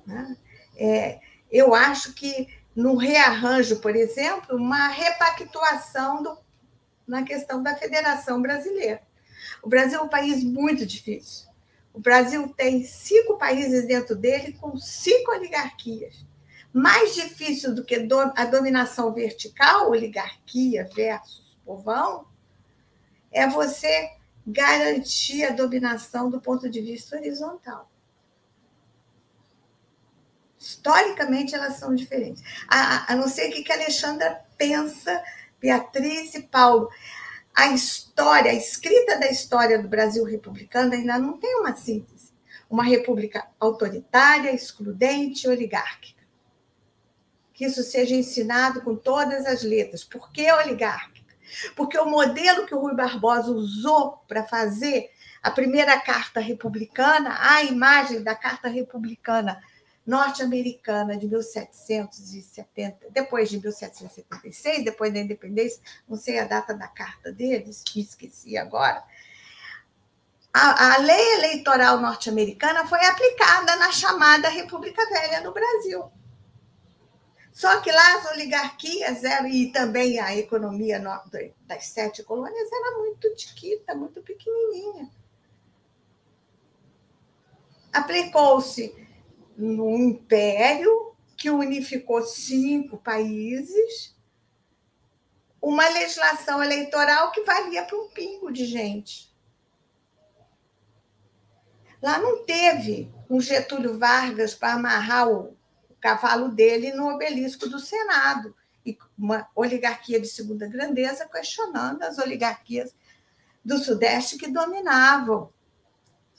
Né? 0.06 0.36
É, 0.74 1.20
eu 1.50 1.74
acho 1.74 2.14
que 2.14 2.48
no 2.74 2.96
rearranjo, 2.96 3.80
por 3.80 3.94
exemplo, 3.94 4.56
uma 4.56 4.88
repactuação 4.88 6.22
do, 6.22 6.38
na 7.06 7.24
questão 7.24 7.62
da 7.62 7.76
Federação 7.76 8.40
Brasileira. 8.40 9.02
O 9.62 9.68
Brasil 9.68 9.98
é 9.98 10.02
um 10.02 10.08
país 10.08 10.42
muito 10.42 10.86
difícil. 10.86 11.45
O 11.96 12.00
Brasil 12.00 12.46
tem 12.54 12.84
cinco 12.84 13.38
países 13.38 13.86
dentro 13.86 14.14
dele 14.14 14.52
com 14.52 14.76
cinco 14.76 15.30
oligarquias. 15.30 16.26
Mais 16.70 17.14
difícil 17.14 17.74
do 17.74 17.82
que 17.82 18.06
a 18.36 18.44
dominação 18.44 19.14
vertical, 19.14 19.88
oligarquia 19.88 20.86
versus 20.94 21.56
povão, 21.64 22.26
é 23.32 23.48
você 23.48 24.10
garantir 24.46 25.42
a 25.44 25.52
dominação 25.52 26.28
do 26.28 26.38
ponto 26.38 26.68
de 26.68 26.82
vista 26.82 27.16
horizontal. 27.16 27.90
Historicamente, 30.58 31.54
elas 31.54 31.78
são 31.78 31.94
diferentes. 31.94 32.42
A, 32.68 33.10
a 33.10 33.16
não 33.16 33.26
ser 33.26 33.48
que, 33.48 33.62
que 33.62 33.72
Alexandra 33.72 34.44
pensa, 34.58 35.24
Beatriz 35.58 36.34
e 36.34 36.42
Paulo. 36.42 36.90
A 37.56 37.68
história, 37.68 38.50
a 38.50 38.54
escrita 38.54 39.18
da 39.18 39.30
história 39.30 39.80
do 39.80 39.88
Brasil 39.88 40.22
republicano 40.24 40.92
ainda 40.92 41.18
não 41.18 41.38
tem 41.38 41.56
uma 41.56 41.74
síntese. 41.74 42.34
Uma 42.68 42.84
república 42.84 43.48
autoritária, 43.58 44.54
excludente, 44.54 45.48
oligárquica. 45.48 46.22
Que 47.54 47.64
isso 47.64 47.82
seja 47.82 48.14
ensinado 48.14 48.82
com 48.82 48.94
todas 48.94 49.46
as 49.46 49.62
letras. 49.62 50.04
Por 50.04 50.30
que 50.30 50.52
oligárquica? 50.52 51.34
Porque 51.74 51.98
o 51.98 52.04
modelo 52.04 52.66
que 52.66 52.74
o 52.74 52.78
Rui 52.78 52.94
Barbosa 52.94 53.50
usou 53.50 54.18
para 54.28 54.44
fazer 54.44 55.08
a 55.42 55.50
primeira 55.50 55.98
carta 55.98 56.40
republicana, 56.40 57.38
a 57.40 57.62
imagem 57.62 58.22
da 58.22 58.34
carta 58.34 58.68
republicana 58.68 59.62
norte-americana 60.06 61.16
de 61.16 61.26
1770, 61.26 63.10
depois 63.10 63.48
de 63.50 63.56
1776, 63.56 64.84
depois 64.84 65.12
da 65.12 65.18
independência, 65.18 65.82
não 66.08 66.16
sei 66.16 66.38
a 66.38 66.44
data 66.44 66.72
da 66.72 66.86
carta 66.86 67.32
deles, 67.32 67.82
me 67.94 68.02
esqueci 68.02 68.56
agora. 68.56 69.02
A, 70.54 70.94
a 70.94 70.98
lei 70.98 71.34
eleitoral 71.34 72.00
norte-americana 72.00 72.86
foi 72.86 73.04
aplicada 73.04 73.76
na 73.76 73.90
chamada 73.90 74.48
República 74.48 75.04
Velha 75.10 75.40
no 75.40 75.52
Brasil. 75.52 76.10
Só 77.52 77.80
que 77.80 77.90
lá 77.90 78.18
as 78.18 78.32
oligarquias 78.32 79.24
eram, 79.24 79.48
e 79.48 79.72
também 79.72 80.20
a 80.20 80.36
economia 80.36 81.02
das 81.66 81.86
sete 81.86 82.22
colônias 82.22 82.70
era 82.70 82.98
muito 82.98 83.34
tiquita, 83.34 83.94
muito 83.94 84.22
pequenininha. 84.22 85.10
Aplicou-se 87.92 89.05
num 89.56 89.96
império 90.10 91.14
que 91.36 91.50
unificou 91.50 92.22
cinco 92.22 92.98
países, 92.98 94.14
uma 95.60 95.88
legislação 95.88 96.62
eleitoral 96.62 97.32
que 97.32 97.42
valia 97.42 97.84
para 97.84 97.98
um 97.98 98.08
pingo 98.08 98.52
de 98.52 98.64
gente. 98.64 99.34
Lá 102.02 102.18
não 102.18 102.44
teve 102.44 103.10
um 103.28 103.40
Getúlio 103.40 103.98
Vargas 103.98 104.54
para 104.54 104.74
amarrar 104.74 105.28
o, 105.28 105.56
cavalo 105.98 106.50
dele 106.50 106.92
no 106.92 107.08
obelisco 107.14 107.68
do 107.68 107.80
Senado 107.80 108.54
e 108.84 108.96
uma 109.18 109.48
oligarquia 109.56 110.20
de 110.20 110.28
segunda 110.28 110.68
grandeza 110.68 111.28
questionando 111.28 112.02
as 112.02 112.18
oligarquias 112.18 112.94
do 113.64 113.76
Sudeste 113.78 114.38
que 114.38 114.46
dominavam 114.46 115.52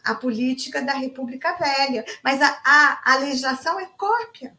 a 0.07 0.15
política 0.15 0.81
da 0.81 0.93
República 0.93 1.53
Velha. 1.53 2.05
Mas 2.23 2.41
a, 2.41 2.61
a, 2.63 3.13
a 3.13 3.17
legislação 3.17 3.79
é 3.79 3.85
cópia. 3.97 4.57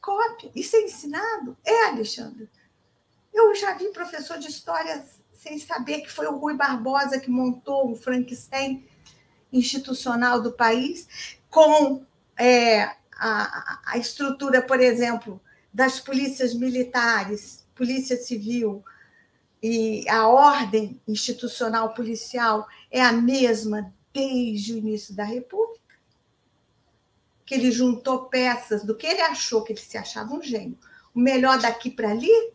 Cópia. 0.00 0.50
Isso 0.54 0.76
é 0.76 0.80
ensinado? 0.80 1.56
É, 1.64 1.86
Alexandre. 1.86 2.48
Eu 3.32 3.54
já 3.54 3.74
vi 3.74 3.88
professor 3.92 4.38
de 4.38 4.48
história 4.48 5.04
sem 5.32 5.58
saber 5.58 6.00
que 6.00 6.10
foi 6.10 6.26
o 6.26 6.36
Rui 6.36 6.54
Barbosa 6.54 7.20
que 7.20 7.30
montou 7.30 7.92
o 7.92 7.96
Frankenstein 7.96 8.86
institucional 9.52 10.40
do 10.40 10.52
país, 10.52 11.38
com 11.48 12.04
é, 12.36 12.82
a, 13.16 13.80
a 13.86 13.98
estrutura, 13.98 14.62
por 14.62 14.80
exemplo, 14.80 15.40
das 15.72 15.98
polícias 15.98 16.54
militares, 16.54 17.66
polícia 17.74 18.16
civil, 18.16 18.84
e 19.62 20.08
a 20.08 20.26
ordem 20.26 21.00
institucional 21.06 21.92
policial 21.92 22.66
é 22.90 23.02
a 23.02 23.12
mesma 23.12 23.92
desde 24.12 24.72
o 24.72 24.78
início 24.78 25.14
da 25.14 25.24
República, 25.24 25.80
que 27.44 27.54
ele 27.54 27.70
juntou 27.70 28.24
peças 28.24 28.84
do 28.84 28.96
que 28.96 29.06
ele 29.06 29.20
achou 29.20 29.62
que 29.62 29.72
ele 29.72 29.80
se 29.80 29.98
achava 29.98 30.34
um 30.34 30.42
gênio, 30.42 30.78
o 31.14 31.20
melhor 31.20 31.58
daqui 31.58 31.90
para 31.90 32.10
ali, 32.10 32.52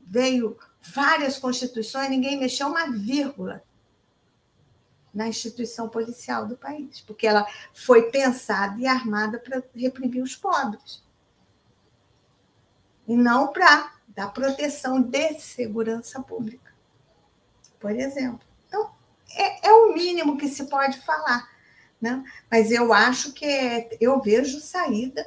veio 0.00 0.56
várias 0.80 1.36
constituições, 1.36 2.08
ninguém 2.08 2.38
mexeu 2.38 2.68
uma 2.68 2.90
vírgula 2.90 3.62
na 5.12 5.28
instituição 5.28 5.88
policial 5.88 6.46
do 6.46 6.56
país, 6.56 7.00
porque 7.00 7.26
ela 7.26 7.46
foi 7.74 8.10
pensada 8.10 8.80
e 8.80 8.86
armada 8.86 9.38
para 9.38 9.62
reprimir 9.74 10.22
os 10.22 10.36
pobres 10.36 11.05
e 13.06 13.16
não 13.16 13.52
para 13.52 13.92
dar 14.08 14.32
proteção 14.32 15.00
de 15.00 15.38
segurança 15.38 16.22
pública, 16.22 16.72
por 17.78 17.92
exemplo. 17.92 18.40
Então, 18.66 18.90
é, 19.34 19.68
é, 19.68 19.72
o 19.72 19.94
mínimo 19.94 20.38
que 20.38 20.48
se 20.48 20.64
pode 20.64 20.98
falar. 21.02 21.48
Né? 22.00 22.24
Mas 22.50 22.70
eu 22.70 22.92
acho 22.92 23.32
que 23.32 23.44
é, 23.44 23.96
eu 24.00 24.20
vejo 24.20 24.60
saída 24.60 25.24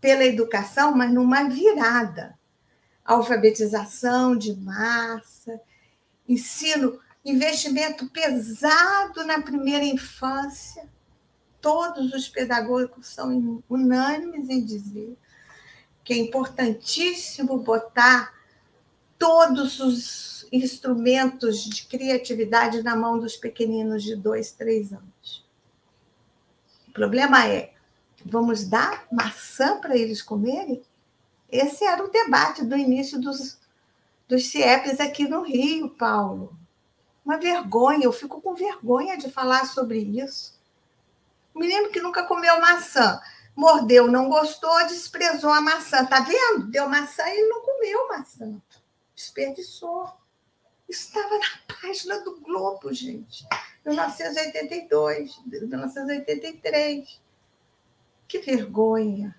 pela 0.00 0.24
educação, 0.24 0.94
mas 0.96 1.12
numa 1.12 1.48
virada. 1.48 2.38
Alfabetização 3.04 4.36
de 4.36 4.54
massa, 4.54 5.60
ensino, 6.28 6.98
investimento 7.24 8.08
pesado 8.08 9.24
na 9.24 9.42
primeira 9.42 9.84
infância. 9.84 10.88
Todos 11.60 12.12
os 12.12 12.28
pedagogos 12.28 13.06
são 13.08 13.62
unânimes 13.68 14.48
em 14.48 14.64
dizer 14.64 15.16
que 16.04 16.12
é 16.12 16.16
importantíssimo 16.16 17.58
botar 17.58 18.34
todos 19.18 19.78
os 19.78 20.48
instrumentos 20.50 21.64
de 21.64 21.86
criatividade 21.86 22.82
na 22.82 22.96
mão 22.96 23.18
dos 23.18 23.36
pequeninos 23.36 24.02
de 24.02 24.16
dois, 24.16 24.52
três 24.52 24.92
anos. 24.92 25.46
O 26.88 26.92
problema 26.92 27.46
é, 27.46 27.72
vamos 28.24 28.64
dar 28.64 29.06
maçã 29.10 29.80
para 29.80 29.96
eles 29.96 30.20
comerem? 30.20 30.82
Esse 31.48 31.84
era 31.84 32.04
o 32.04 32.10
debate 32.10 32.64
do 32.64 32.76
início 32.76 33.20
dos, 33.20 33.58
dos 34.28 34.46
CIEPs 34.46 35.00
aqui 35.00 35.28
no 35.28 35.42
Rio, 35.42 35.90
Paulo. 35.90 36.56
Uma 37.24 37.38
vergonha, 37.38 38.04
eu 38.04 38.12
fico 38.12 38.40
com 38.40 38.54
vergonha 38.54 39.16
de 39.16 39.30
falar 39.30 39.66
sobre 39.66 39.98
isso. 39.98 40.60
Um 41.54 41.60
menino 41.60 41.90
que 41.90 42.00
nunca 42.00 42.24
comeu 42.24 42.60
maçã 42.60 43.20
mordeu, 43.54 44.08
não 44.08 44.28
gostou, 44.28 44.86
desprezou 44.86 45.50
a 45.50 45.60
maçã. 45.60 46.04
Tá 46.04 46.20
vendo? 46.20 46.66
Deu 46.70 46.88
maçã 46.88 47.22
e 47.26 47.38
ele 47.38 47.48
não 47.48 47.60
comeu 47.62 48.08
maçã. 48.08 48.60
Desperdiçou. 49.14 50.10
Isso 50.88 51.08
estava 51.08 51.38
na 51.38 51.74
página 51.80 52.20
do 52.20 52.40
Globo, 52.40 52.92
gente. 52.92 53.46
1982, 53.84 55.40
1983. 55.46 57.20
Que 58.28 58.38
vergonha. 58.38 59.36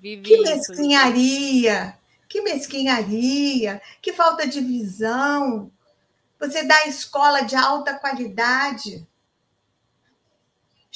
Vivi 0.00 0.22
que 0.22 0.40
mesquinharia. 0.42 1.98
Que 2.28 2.40
mesquinharia. 2.42 3.80
Que 4.02 4.12
falta 4.12 4.46
de 4.46 4.60
visão. 4.60 5.70
Você 6.38 6.62
dá 6.62 6.86
escola 6.86 7.42
de 7.42 7.56
alta 7.56 7.94
qualidade 7.94 9.06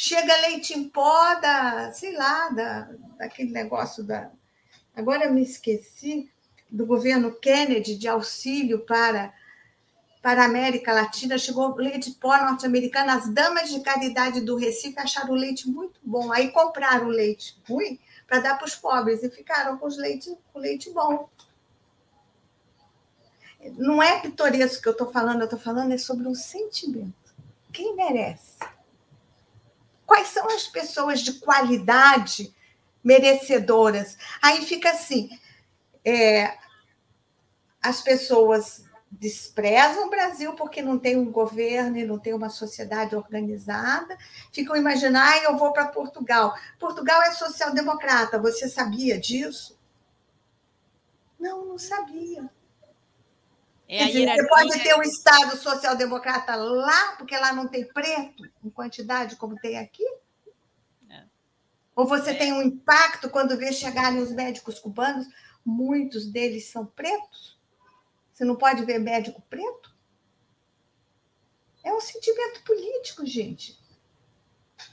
chega 0.00 0.40
leite 0.42 0.78
em 0.78 0.88
pó 0.88 1.34
da, 1.40 1.90
sei 1.92 2.12
lá, 2.12 2.50
da, 2.50 2.88
daquele 3.16 3.50
negócio 3.50 4.04
da. 4.04 4.30
Agora 4.94 5.24
eu 5.24 5.34
me 5.34 5.42
esqueci 5.42 6.30
do 6.70 6.86
governo 6.86 7.34
Kennedy 7.34 7.96
de 7.96 8.06
auxílio 8.06 8.78
para 8.86 9.34
para 10.22 10.42
a 10.42 10.46
América 10.46 10.92
Latina, 10.92 11.38
chegou 11.38 11.74
leite 11.76 12.12
pó 12.12 12.36
norte-americano, 12.36 13.10
as 13.10 13.32
damas 13.32 13.70
de 13.70 13.80
caridade 13.80 14.40
do 14.40 14.56
Recife 14.56 14.98
acharam 14.98 15.30
o 15.30 15.36
leite 15.36 15.68
muito 15.68 15.98
bom, 16.02 16.32
aí 16.32 16.50
compraram 16.50 17.06
o 17.06 17.10
leite 17.10 17.56
ruim 17.68 17.98
para 18.26 18.40
dar 18.40 18.56
para 18.56 18.66
os 18.66 18.74
pobres 18.74 19.22
e 19.22 19.30
ficaram 19.30 19.78
com, 19.78 19.86
os 19.86 19.96
leite, 19.96 20.36
com 20.52 20.58
leite 20.58 20.90
bom. 20.90 21.28
Não 23.76 24.02
é 24.02 24.20
pitoresco 24.20 24.82
que 24.82 24.88
eu 24.88 24.92
estou 24.92 25.10
falando, 25.10 25.40
eu 25.40 25.44
estou 25.44 25.58
falando 25.58 25.92
é 25.92 25.98
sobre 25.98 26.28
um 26.28 26.34
sentimento. 26.34 27.14
Quem 27.72 27.96
merece? 27.96 28.58
Quais 30.08 30.28
são 30.28 30.46
as 30.46 30.66
pessoas 30.66 31.20
de 31.20 31.34
qualidade 31.34 32.56
merecedoras? 33.04 34.16
Aí 34.40 34.64
fica 34.64 34.88
assim: 34.88 35.28
é, 36.02 36.56
as 37.82 38.00
pessoas 38.00 38.86
desprezam 39.10 40.06
o 40.06 40.10
Brasil 40.10 40.54
porque 40.54 40.80
não 40.80 40.98
tem 40.98 41.18
um 41.18 41.30
governo 41.30 41.98
e 41.98 42.06
não 42.06 42.18
tem 42.18 42.32
uma 42.32 42.48
sociedade 42.48 43.14
organizada, 43.14 44.16
ficam 44.50 44.74
imaginando, 44.74 45.18
ah, 45.18 45.42
eu 45.44 45.58
vou 45.58 45.74
para 45.74 45.88
Portugal. 45.88 46.54
Portugal 46.78 47.20
é 47.20 47.32
social-democrata, 47.32 48.40
você 48.40 48.66
sabia 48.66 49.20
disso? 49.20 49.78
Não, 51.38 51.66
não 51.66 51.76
sabia. 51.76 52.48
É 53.88 54.04
dizer, 54.04 54.28
você 54.28 54.46
pode 54.46 54.82
ter 54.82 54.94
um 54.94 55.02
Estado 55.02 55.56
social-democrata 55.56 56.54
lá, 56.54 57.16
porque 57.16 57.36
lá 57.36 57.54
não 57.54 57.66
tem 57.66 57.86
preto 57.86 58.44
em 58.62 58.68
quantidade 58.68 59.36
como 59.36 59.56
tem 59.56 59.78
aqui? 59.78 60.04
É. 61.08 61.24
Ou 61.96 62.06
você 62.06 62.32
é. 62.32 62.34
tem 62.34 62.52
um 62.52 62.60
impacto 62.60 63.30
quando 63.30 63.56
vê 63.56 63.72
chegarem 63.72 64.20
os 64.20 64.30
médicos 64.30 64.78
cubanos, 64.78 65.26
muitos 65.64 66.26
deles 66.26 66.66
são 66.66 66.84
pretos? 66.84 67.58
Você 68.30 68.44
não 68.44 68.56
pode 68.56 68.84
ver 68.84 68.98
médico 68.98 69.42
preto? 69.48 69.96
É 71.82 71.92
um 71.92 72.00
sentimento 72.00 72.62
político, 72.64 73.24
gente. 73.24 73.78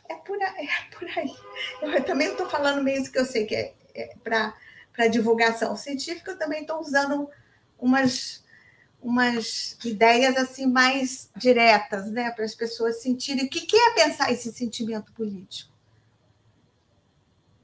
É 0.08 0.16
por 0.16 0.42
aí. 0.42 0.68
É 0.72 0.96
por 0.96 1.08
aí. 1.10 1.36
Eu 1.82 2.06
também 2.06 2.30
estou 2.30 2.50
falando 2.50 2.82
mesmo 2.82 3.12
que 3.12 3.20
eu 3.20 3.26
sei 3.26 3.46
que 3.46 3.56
é, 3.56 3.76
é 3.94 4.16
para 4.24 5.08
divulgação 5.10 5.76
científica, 5.76 6.32
eu 6.32 6.40
também 6.40 6.62
estou 6.62 6.80
usando 6.80 7.30
umas, 7.78 8.45
umas 9.06 9.78
ideias 9.86 10.36
assim 10.36 10.66
mais 10.66 11.30
diretas, 11.38 12.10
né, 12.10 12.32
para 12.32 12.44
as 12.44 12.56
pessoas 12.56 13.04
sentirem 13.04 13.46
o 13.46 13.50
que, 13.50 13.78
é 13.78 13.94
pensar 13.94 14.32
esse 14.32 14.52
sentimento 14.52 15.14
político. 15.14 15.72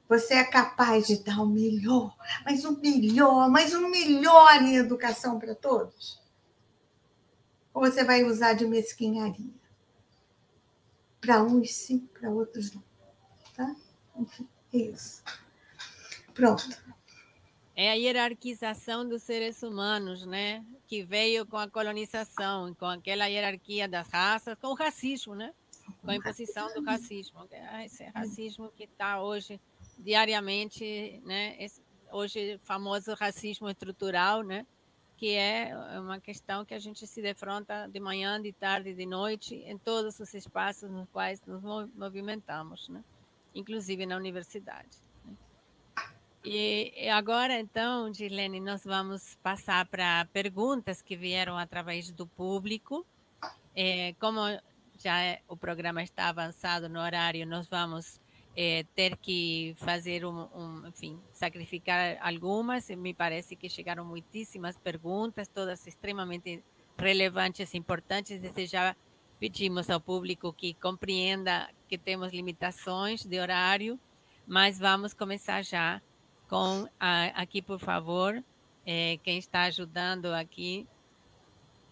Você 0.08 0.34
é 0.34 0.44
capaz 0.44 1.08
de 1.08 1.16
dar 1.24 1.40
o 1.42 1.46
melhor, 1.46 2.14
mas 2.44 2.64
o 2.64 2.78
melhor, 2.78 3.50
mas 3.50 3.74
o 3.74 3.88
melhor 3.88 4.62
em 4.62 4.76
educação 4.76 5.40
para 5.40 5.52
todos? 5.52 6.22
Ou 7.74 7.82
você 7.82 8.04
vai 8.04 8.22
usar 8.22 8.52
de 8.52 8.64
mesquinharia? 8.64 9.50
Para 11.20 11.42
uns 11.42 11.74
sim, 11.74 12.08
para 12.20 12.30
outros 12.30 12.72
não. 12.72 12.84
Tá? 13.56 13.74
Enfim, 14.16 14.46
é 14.74 14.78
isso. 14.78 15.24
Pronto. 16.34 16.68
É 17.74 17.90
a 17.90 17.94
hierarquização 17.94 19.08
dos 19.08 19.22
seres 19.22 19.62
humanos, 19.62 20.26
né? 20.26 20.64
Que 20.86 21.02
veio 21.02 21.46
com 21.46 21.56
a 21.56 21.68
colonização, 21.68 22.74
com 22.74 22.84
aquela 22.84 23.26
hierarquia 23.26 23.88
das 23.88 24.08
raças, 24.08 24.58
com 24.60 24.68
o 24.68 24.74
racismo, 24.74 25.34
né? 25.34 25.54
Com 26.02 26.10
a 26.10 26.16
imposição 26.16 26.72
do 26.74 26.84
racismo. 26.84 27.46
É 27.50 27.86
esse 27.86 28.04
racismo 28.04 28.70
que 28.76 28.84
está 28.84 29.22
hoje 29.22 29.58
diariamente, 29.98 31.20
né? 31.24 31.56
Esse, 31.58 31.82
hoje 32.10 32.60
famoso 32.62 33.14
racismo 33.14 33.70
estrutural, 33.70 34.42
né? 34.42 34.66
Que 35.16 35.34
é 35.34 35.72
uma 35.98 36.20
questão 36.20 36.66
que 36.66 36.74
a 36.74 36.78
gente 36.78 37.06
se 37.06 37.22
defronta 37.22 37.88
de 37.88 38.00
manhã, 38.00 38.40
de 38.40 38.52
tarde, 38.52 38.92
de 38.92 39.06
noite, 39.06 39.54
em 39.54 39.78
todos 39.78 40.20
os 40.20 40.34
espaços 40.34 40.90
nos 40.90 41.08
quais 41.10 41.40
nos 41.46 41.62
movimentamos, 41.94 42.90
né? 42.90 43.02
Inclusive 43.54 44.04
na 44.04 44.16
universidade. 44.16 44.90
E 46.44 47.08
agora, 47.08 47.60
então, 47.60 48.12
Gilene, 48.12 48.58
nós 48.58 48.82
vamos 48.84 49.36
passar 49.44 49.86
para 49.86 50.24
perguntas 50.32 51.00
que 51.00 51.16
vieram 51.16 51.56
através 51.56 52.10
do 52.10 52.26
público. 52.26 53.06
É, 53.76 54.12
como 54.18 54.40
já 54.98 55.20
é, 55.22 55.40
o 55.48 55.56
programa 55.56 56.02
está 56.02 56.28
avançado 56.28 56.88
no 56.88 56.98
horário, 56.98 57.46
nós 57.46 57.68
vamos 57.68 58.20
é, 58.56 58.84
ter 58.92 59.16
que 59.16 59.74
fazer 59.78 60.24
um, 60.24 60.48
um, 60.52 60.86
enfim, 60.88 61.16
sacrificar 61.32 62.18
algumas. 62.20 62.88
Me 62.88 63.14
parece 63.14 63.54
que 63.54 63.68
chegaram 63.68 64.04
muitíssimas 64.04 64.76
perguntas, 64.76 65.46
todas 65.46 65.86
extremamente 65.86 66.60
relevantes 66.98 67.72
e 67.72 67.78
importantes. 67.78 68.40
Desde 68.40 68.66
já 68.66 68.96
pedimos 69.38 69.88
ao 69.88 70.00
público 70.00 70.52
que 70.52 70.74
compreenda 70.74 71.70
que 71.88 71.96
temos 71.96 72.32
limitações 72.32 73.24
de 73.24 73.38
horário, 73.38 73.96
mas 74.44 74.76
vamos 74.76 75.14
começar 75.14 75.62
já 75.62 76.02
com 76.52 76.86
a, 77.00 77.28
aqui, 77.28 77.62
por 77.62 77.78
favor, 77.78 78.44
é, 78.84 79.18
quem 79.24 79.38
está 79.38 79.62
ajudando 79.62 80.26
aqui. 80.26 80.86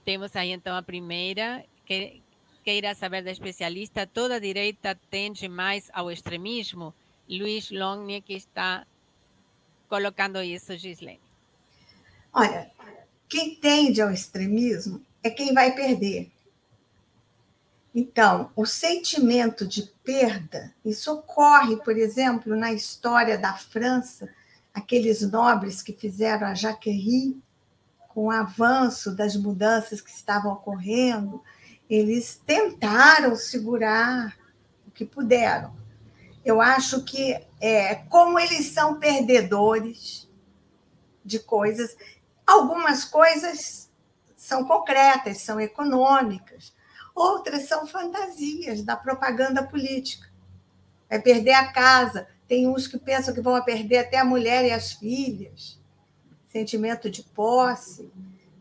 Temos 0.05 0.37
aí 0.37 0.51
então 0.51 0.77
a 0.77 0.83
primeira, 0.83 1.65
que, 1.87 2.21
queira 2.63 2.95
saber 2.95 3.25
da 3.25 3.31
especialista, 3.31 4.07
toda 4.07 4.39
direita 4.39 4.95
tende 5.09 5.49
mais 5.49 5.89
ao 5.95 6.11
extremismo? 6.11 6.93
Luiz 7.27 7.71
Longni 7.71 8.21
que 8.21 8.35
está 8.35 8.87
colocando 9.89 10.43
isso, 10.43 10.77
Gislene. 10.77 11.23
Olha, 12.31 12.71
quem 13.31 13.55
tende 13.55 14.03
ao 14.03 14.11
extremismo 14.11 15.01
é 15.23 15.31
quem 15.31 15.55
vai 15.55 15.75
perder. 15.75 16.31
Então, 17.95 18.53
o 18.55 18.67
sentimento 18.67 19.67
de 19.67 19.85
perda, 20.05 20.75
isso 20.85 21.11
ocorre, 21.15 21.77
por 21.79 21.97
exemplo, 21.97 22.55
na 22.55 22.75
história 22.75 23.39
da 23.39 23.55
França, 23.55 24.29
aqueles 24.81 25.21
nobres 25.31 25.83
que 25.83 25.93
fizeram 25.93 26.47
a 26.47 26.55
Jacquerie 26.55 27.41
com 28.09 28.25
o 28.25 28.31
avanço 28.31 29.15
das 29.15 29.37
mudanças 29.37 30.01
que 30.01 30.11
estavam 30.11 30.53
ocorrendo, 30.53 31.43
eles 31.89 32.41
tentaram 32.45 33.37
segurar 33.37 34.37
o 34.87 34.91
que 34.91 35.05
puderam. 35.05 35.77
Eu 36.45 36.61
acho 36.61 37.05
que, 37.05 37.39
é, 37.61 37.95
como 37.95 38.39
eles 38.39 38.67
são 38.67 38.99
perdedores 38.99 40.29
de 41.25 41.39
coisas, 41.39 41.97
algumas 42.47 43.05
coisas 43.05 43.91
são 44.35 44.65
concretas, 44.65 45.39
são 45.43 45.61
econômicas, 45.61 46.75
outras 47.15 47.69
são 47.69 47.87
fantasias 47.87 48.83
da 48.83 48.97
propaganda 48.97 49.63
política. 49.63 50.29
É 51.09 51.19
perder 51.19 51.53
a 51.53 51.73
casa. 51.73 52.27
Tem 52.51 52.67
uns 52.67 52.89
que 52.89 52.99
pensam 52.99 53.33
que 53.33 53.41
vão 53.41 53.63
perder 53.63 53.99
até 53.99 54.19
a 54.19 54.25
mulher 54.25 54.65
e 54.65 54.73
as 54.73 54.91
filhas. 54.91 55.81
Sentimento 56.49 57.09
de 57.09 57.23
posse. 57.23 58.11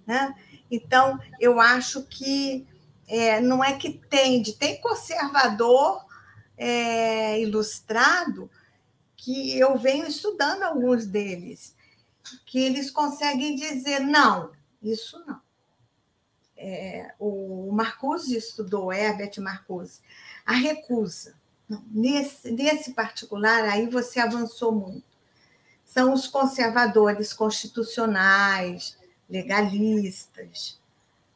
Né? 0.06 0.36
Então, 0.70 1.20
eu 1.40 1.60
acho 1.60 2.03
que 2.03 2.68
é, 3.07 3.41
não 3.41 3.64
é 3.64 3.76
que 3.80 3.94
tende, 4.07 4.53
tem 4.53 4.80
conservador 4.80 6.06
é, 6.56 7.41
ilustrado 7.41 8.48
que 9.18 9.57
eu 9.57 9.76
venho 9.76 10.06
estudando 10.06 10.61
alguns 10.61 11.07
deles, 11.07 11.76
que 12.45 12.60
eles 12.60 12.91
conseguem 12.91 13.56
dizer 13.56 14.02
não, 14.02 14.52
isso 14.84 15.18
não. 15.26 15.41
É, 16.56 17.11
o 17.18 17.72
Marcuse 17.72 18.38
estudou, 18.38 18.94
Herbert 18.94 19.34
Marcuse, 19.40 19.99
a 20.45 20.53
recusa. 20.53 21.39
Não, 21.69 21.83
nesse, 21.91 22.51
nesse 22.51 22.93
particular, 22.93 23.63
aí 23.65 23.87
você 23.87 24.19
avançou 24.19 24.71
muito. 24.71 25.03
São 25.85 26.13
os 26.13 26.27
conservadores 26.27 27.31
constitucionais, 27.31 28.97
legalistas, 29.29 30.79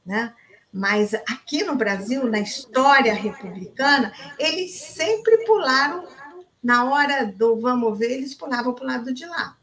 né? 0.05 0.33
Mas 0.71 1.13
aqui 1.13 1.63
no 1.63 1.75
Brasil, 1.75 2.25
na 2.27 2.39
história 2.39 3.13
republicana, 3.13 4.11
eles 4.39 4.71
sempre 4.71 5.45
pularam, 5.45 6.07
na 6.63 6.85
hora 6.85 7.27
do 7.27 7.59
vamos 7.59 7.99
ver, 7.99 8.11
eles 8.11 8.33
pulavam 8.33 8.73
para 8.73 8.83
o 8.83 8.87
lado 8.87 9.13
de 9.13 9.23
lá. 9.27 9.55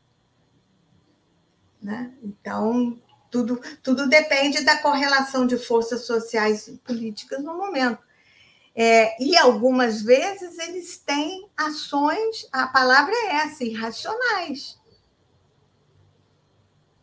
Né? 1.83 2.13
Então, 2.23 2.97
tudo, 3.29 3.61
tudo 3.83 4.09
depende 4.09 4.65
da 4.65 4.79
correlação 4.79 5.47
de 5.47 5.57
forças 5.57 6.05
sociais 6.05 6.69
e 6.69 6.77
políticas 6.77 7.43
no 7.43 7.57
momento. 7.57 7.99
É, 8.75 9.23
e 9.23 9.37
algumas 9.37 10.01
vezes 10.01 10.59
eles 10.59 10.97
têm 10.99 11.49
ações, 11.57 12.49
a 12.53 12.67
palavra 12.69 13.13
é 13.13 13.37
essa, 13.37 13.65
irracionais 13.65 14.81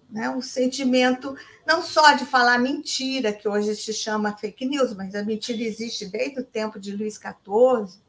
né? 0.10 0.30
um 0.30 0.42
sentimento 0.42 1.36
não 1.66 1.82
só 1.82 2.14
de 2.14 2.26
falar 2.26 2.58
mentira, 2.58 3.34
que 3.34 3.48
hoje 3.48 3.76
se 3.76 3.94
chama 3.94 4.36
fake 4.38 4.66
news, 4.66 4.94
mas 4.94 5.14
a 5.16 5.24
mentira 5.24 5.62
existe 5.62 6.06
desde 6.06 6.40
o 6.40 6.44
tempo 6.44 6.80
de 6.80 6.96
Luís 6.96 7.16
XIV, 7.16 8.00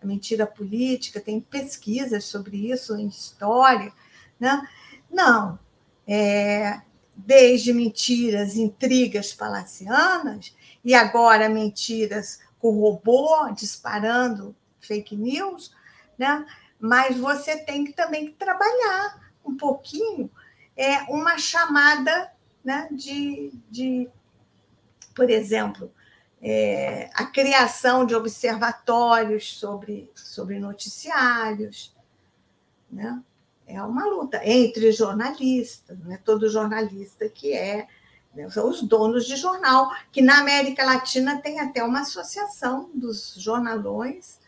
a 0.00 0.06
mentira 0.06 0.46
política, 0.46 1.20
tem 1.20 1.40
pesquisas 1.40 2.24
sobre 2.24 2.70
isso 2.70 2.96
em 2.96 3.08
história. 3.08 3.92
Né? 4.38 4.66
Não, 5.10 5.58
é, 6.06 6.80
desde 7.16 7.72
mentiras, 7.72 8.56
intrigas 8.56 9.32
palacianas, 9.32 10.54
e 10.84 10.94
agora 10.94 11.48
mentiras 11.48 12.38
com 12.58 12.80
robô 12.80 13.50
disparando 13.52 14.54
fake 14.80 15.16
news, 15.16 15.74
né? 16.16 16.46
mas 16.78 17.16
você 17.16 17.56
tem 17.56 17.84
que 17.84 17.92
também 17.92 18.32
trabalhar 18.32 19.32
um 19.44 19.56
pouquinho 19.56 20.30
é 20.78 21.02
uma 21.10 21.36
chamada 21.36 22.32
né, 22.64 22.88
de, 22.92 23.52
de, 23.68 24.08
por 25.12 25.28
exemplo, 25.28 25.92
é, 26.40 27.10
a 27.14 27.26
criação 27.26 28.06
de 28.06 28.14
observatórios 28.14 29.58
sobre, 29.58 30.08
sobre 30.14 30.60
noticiários. 30.60 31.92
Né? 32.88 33.20
É 33.66 33.82
uma 33.82 34.06
luta 34.06 34.40
entre 34.44 34.92
jornalistas, 34.92 35.98
não 35.98 36.12
é 36.12 36.16
todo 36.16 36.48
jornalista 36.48 37.28
que 37.28 37.52
é 37.52 37.88
né? 38.38 38.48
São 38.50 38.70
os 38.70 38.80
donos 38.82 39.26
de 39.26 39.34
jornal, 39.34 39.90
que 40.12 40.22
na 40.22 40.38
América 40.38 40.84
Latina 40.84 41.42
tem 41.42 41.58
até 41.58 41.82
uma 41.82 42.02
associação 42.02 42.88
dos 42.94 43.34
jornalões 43.36 44.38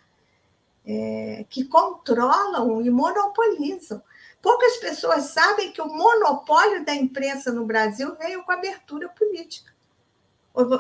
é, 0.87 1.45
que 1.51 1.65
controlam 1.65 2.81
e 2.81 2.89
monopolizam. 2.89 4.01
Poucas 4.41 4.77
pessoas 4.77 5.25
sabem 5.25 5.73
que 5.73 5.83
o 5.83 5.89
monopólio 5.89 6.85
da 6.85 6.95
imprensa 6.95 7.53
no 7.53 7.67
Brasil 7.67 8.17
veio 8.17 8.45
com 8.45 8.53
abertura 8.53 9.09
política. 9.09 9.73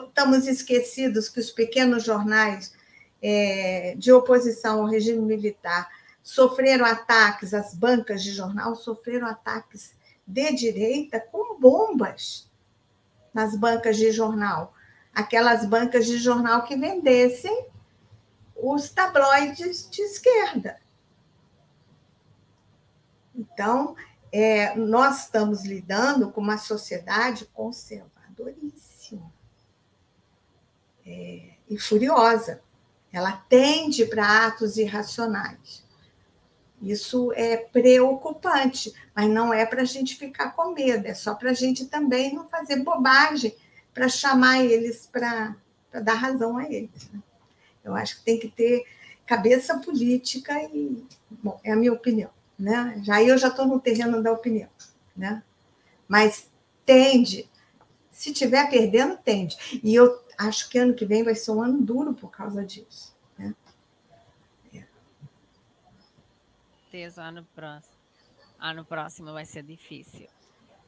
Estamos 0.06 0.46
esquecidos 0.46 1.28
que 1.28 1.40
os 1.40 1.50
pequenos 1.50 2.04
jornais 2.04 2.72
é, 3.20 3.94
de 3.98 4.12
oposição 4.12 4.80
ao 4.80 4.86
regime 4.86 5.20
militar 5.20 5.88
sofreram 6.22 6.84
ataques, 6.84 7.52
as 7.52 7.74
bancas 7.74 8.22
de 8.22 8.30
jornal 8.30 8.76
sofreram 8.76 9.26
ataques 9.26 9.94
de 10.26 10.52
direita 10.52 11.18
com 11.20 11.58
bombas 11.58 12.49
nas 13.32 13.56
bancas 13.56 13.96
de 13.96 14.10
jornal. 14.10 14.74
Aquelas 15.14 15.66
bancas 15.66 16.06
de 16.06 16.18
jornal 16.18 16.64
que 16.64 16.76
vendessem 16.76 17.66
os 18.56 18.90
tabloides 18.90 19.88
de 19.90 20.02
esquerda. 20.02 20.80
Então, 23.34 23.96
é, 24.32 24.74
nós 24.76 25.24
estamos 25.24 25.64
lidando 25.64 26.30
com 26.30 26.40
uma 26.40 26.58
sociedade 26.58 27.46
conservadoríssima 27.46 29.32
é, 31.06 31.54
e 31.68 31.78
furiosa. 31.78 32.62
Ela 33.12 33.32
tende 33.48 34.04
para 34.04 34.46
atos 34.46 34.76
irracionais. 34.76 35.84
Isso 36.80 37.30
é 37.34 37.58
preocupante, 37.58 38.92
mas 39.14 39.28
não 39.28 39.52
é 39.52 39.66
para 39.66 39.82
a 39.82 39.84
gente 39.84 40.16
ficar 40.16 40.52
com 40.52 40.72
medo, 40.72 41.06
é 41.06 41.12
só 41.12 41.34
para 41.34 41.50
a 41.50 41.54
gente 41.54 41.86
também 41.86 42.34
não 42.34 42.48
fazer 42.48 42.82
bobagem 42.82 43.54
para 43.92 44.08
chamar 44.08 44.64
eles 44.64 45.06
para 45.06 45.54
dar 46.02 46.14
razão 46.14 46.56
a 46.56 46.64
eles. 46.64 47.10
Né? 47.12 47.20
Eu 47.84 47.94
acho 47.94 48.18
que 48.18 48.24
tem 48.24 48.38
que 48.38 48.48
ter 48.48 48.84
cabeça 49.26 49.78
política 49.78 50.60
e, 50.62 51.04
bom, 51.30 51.60
é 51.62 51.72
a 51.72 51.76
minha 51.76 51.92
opinião, 51.92 52.30
né? 52.58 53.00
Já 53.04 53.22
eu 53.22 53.38
já 53.38 53.48
estou 53.48 53.66
no 53.66 53.78
terreno 53.78 54.22
da 54.22 54.32
opinião, 54.32 54.68
né? 55.16 55.42
Mas 56.08 56.50
tende, 56.84 57.48
se 58.10 58.32
tiver 58.32 58.68
perdendo, 58.68 59.16
tende. 59.18 59.56
E 59.84 59.94
eu 59.94 60.20
acho 60.36 60.68
que 60.68 60.78
ano 60.78 60.94
que 60.94 61.04
vem 61.04 61.22
vai 61.22 61.34
ser 61.34 61.52
um 61.52 61.62
ano 61.62 61.80
duro 61.80 62.14
por 62.14 62.30
causa 62.30 62.64
disso. 62.64 63.09
Certeza 66.90 67.22
ano 67.22 67.46
próximo. 67.54 67.94
Ano 68.58 68.84
próximo 68.84 69.32
vai 69.32 69.46
ser 69.46 69.62
difícil. 69.62 70.26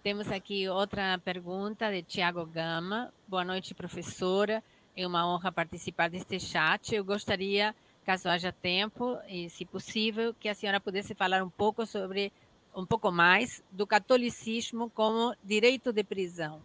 Temos 0.03 0.29
aqui 0.33 0.69
outra 0.69 1.17
pergunta 1.19 1.93
de 1.93 2.03
Tiago 2.03 2.45
Gama. 2.45 3.15
Boa 3.29 3.45
noite, 3.45 3.73
professora. 3.73 4.65
É 4.97 5.07
uma 5.07 5.25
honra 5.25 5.53
participar 5.53 6.11
deste 6.11 6.41
chat. 6.41 6.93
Eu 6.93 7.05
gostaria, 7.05 7.73
caso 8.05 8.29
haja 8.29 8.51
tempo 8.53 9.17
e, 9.29 9.49
se 9.49 9.65
possível, 9.65 10.35
que 10.35 10.49
a 10.49 10.55
senhora 10.55 10.81
pudesse 10.81 11.15
falar 11.15 11.41
um 11.41 11.49
pouco 11.49 11.87
sobre, 11.87 12.33
um 12.75 12.85
pouco 12.85 13.13
mais, 13.13 13.63
do 13.71 13.87
catolicismo 13.87 14.91
como 14.91 15.37
direito 15.45 15.93
de 15.93 16.03
prisão. 16.03 16.61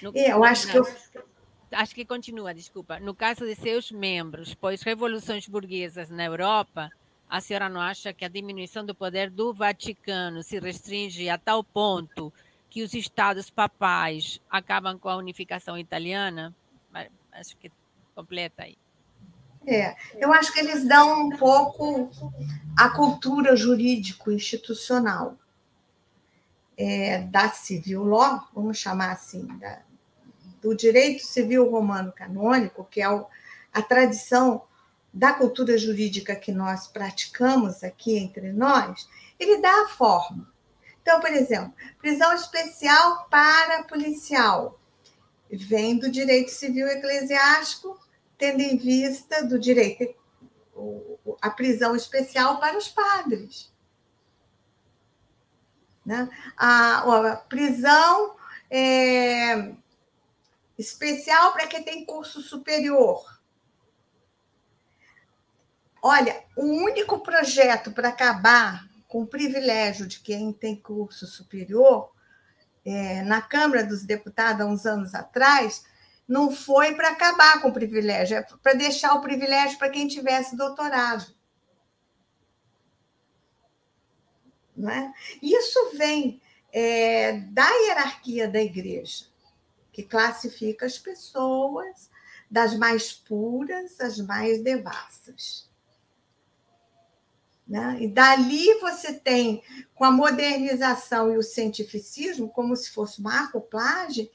No, 0.00 0.12
é, 0.14 0.30
eu 0.30 0.44
acho 0.44 0.70
que 0.70 0.78
eu... 0.78 0.84
Acho 1.72 1.92
que 1.92 2.04
continua, 2.04 2.54
desculpa. 2.54 3.00
No 3.00 3.12
caso 3.12 3.44
de 3.44 3.56
seus 3.56 3.90
membros, 3.90 4.54
pois 4.54 4.82
revoluções 4.82 5.48
burguesas 5.48 6.08
na 6.08 6.24
Europa 6.24 6.88
a 7.28 7.40
senhora 7.40 7.68
não 7.68 7.80
acha 7.80 8.12
que 8.12 8.24
a 8.24 8.28
diminuição 8.28 8.84
do 8.84 8.94
poder 8.94 9.30
do 9.30 9.52
Vaticano 9.52 10.42
se 10.42 10.58
restringe 10.58 11.28
a 11.28 11.36
tal 11.36 11.62
ponto 11.64 12.32
que 12.70 12.82
os 12.82 12.94
estados 12.94 13.50
papais 13.50 14.40
acabam 14.50 14.98
com 14.98 15.08
a 15.08 15.16
unificação 15.16 15.76
italiana? 15.76 16.54
Acho 17.32 17.56
que 17.56 17.70
completa 18.14 18.62
aí. 18.62 18.76
É, 19.66 19.96
eu 20.14 20.32
acho 20.32 20.52
que 20.52 20.60
eles 20.60 20.86
dão 20.86 21.26
um 21.26 21.36
pouco 21.36 22.10
a 22.78 22.88
cultura 22.90 23.56
jurídico-institucional 23.56 25.36
é, 26.76 27.22
da 27.22 27.50
civil 27.50 28.04
law, 28.04 28.46
vamos 28.54 28.78
chamar 28.78 29.12
assim, 29.12 29.44
da, 29.58 29.80
do 30.62 30.74
direito 30.74 31.24
civil 31.24 31.68
romano 31.68 32.12
canônico, 32.12 32.86
que 32.90 33.00
é 33.00 33.08
o, 33.08 33.26
a 33.72 33.82
tradição 33.82 34.62
da 35.16 35.32
cultura 35.32 35.78
jurídica 35.78 36.36
que 36.36 36.52
nós 36.52 36.86
praticamos 36.86 37.82
aqui 37.82 38.18
entre 38.18 38.52
nós, 38.52 39.08
ele 39.38 39.62
dá 39.62 39.84
a 39.84 39.88
forma. 39.88 40.52
Então, 41.00 41.18
por 41.20 41.30
exemplo, 41.30 41.72
prisão 41.98 42.34
especial 42.34 43.26
para 43.30 43.84
policial 43.84 44.78
vem 45.50 45.98
do 45.98 46.10
direito 46.10 46.50
civil 46.50 46.86
eclesiástico, 46.86 47.98
tendo 48.36 48.60
em 48.60 48.76
vista 48.76 49.42
do 49.42 49.58
direito 49.58 50.14
a 51.40 51.48
prisão 51.48 51.96
especial 51.96 52.60
para 52.60 52.76
os 52.76 52.88
padres. 52.88 53.72
Né? 56.04 56.28
A, 56.58 57.30
a 57.32 57.36
prisão 57.36 58.36
é, 58.70 59.72
especial 60.76 61.54
para 61.54 61.66
quem 61.66 61.82
tem 61.82 62.04
curso 62.04 62.42
superior 62.42 63.35
Olha, 66.08 66.40
o 66.54 66.62
único 66.62 67.18
projeto 67.18 67.90
para 67.90 68.10
acabar 68.10 68.88
com 69.08 69.22
o 69.22 69.26
privilégio 69.26 70.06
de 70.06 70.20
quem 70.20 70.52
tem 70.52 70.80
curso 70.80 71.26
superior, 71.26 72.12
é, 72.84 73.22
na 73.22 73.42
Câmara 73.42 73.82
dos 73.82 74.04
Deputados, 74.04 74.60
há 74.60 74.66
uns 74.66 74.86
anos 74.86 75.16
atrás, 75.16 75.84
não 76.28 76.52
foi 76.52 76.94
para 76.94 77.08
acabar 77.08 77.60
com 77.60 77.70
o 77.70 77.72
privilégio, 77.72 78.36
é 78.36 78.42
para 78.62 78.74
deixar 78.74 79.14
o 79.14 79.20
privilégio 79.20 79.76
para 79.80 79.90
quem 79.90 80.06
tivesse 80.06 80.56
doutorado. 80.56 81.26
Não 84.76 84.88
é? 84.88 85.12
Isso 85.42 85.90
vem 85.96 86.40
é, 86.72 87.32
da 87.50 87.68
hierarquia 87.68 88.46
da 88.46 88.62
igreja, 88.62 89.24
que 89.92 90.04
classifica 90.04 90.86
as 90.86 91.00
pessoas 91.00 92.08
das 92.48 92.78
mais 92.78 93.12
puras 93.12 94.00
às 94.00 94.18
mais 94.18 94.62
devassas. 94.62 95.66
Né? 97.66 97.98
E 98.00 98.08
dali 98.08 98.74
você 98.80 99.12
tem, 99.12 99.62
com 99.94 100.04
a 100.04 100.10
modernização 100.10 101.32
e 101.32 101.36
o 101.36 101.42
cientificismo, 101.42 102.48
como 102.48 102.76
se 102.76 102.90
fosse 102.90 103.20
uma 103.20 103.44
acoplagem, 103.44 104.30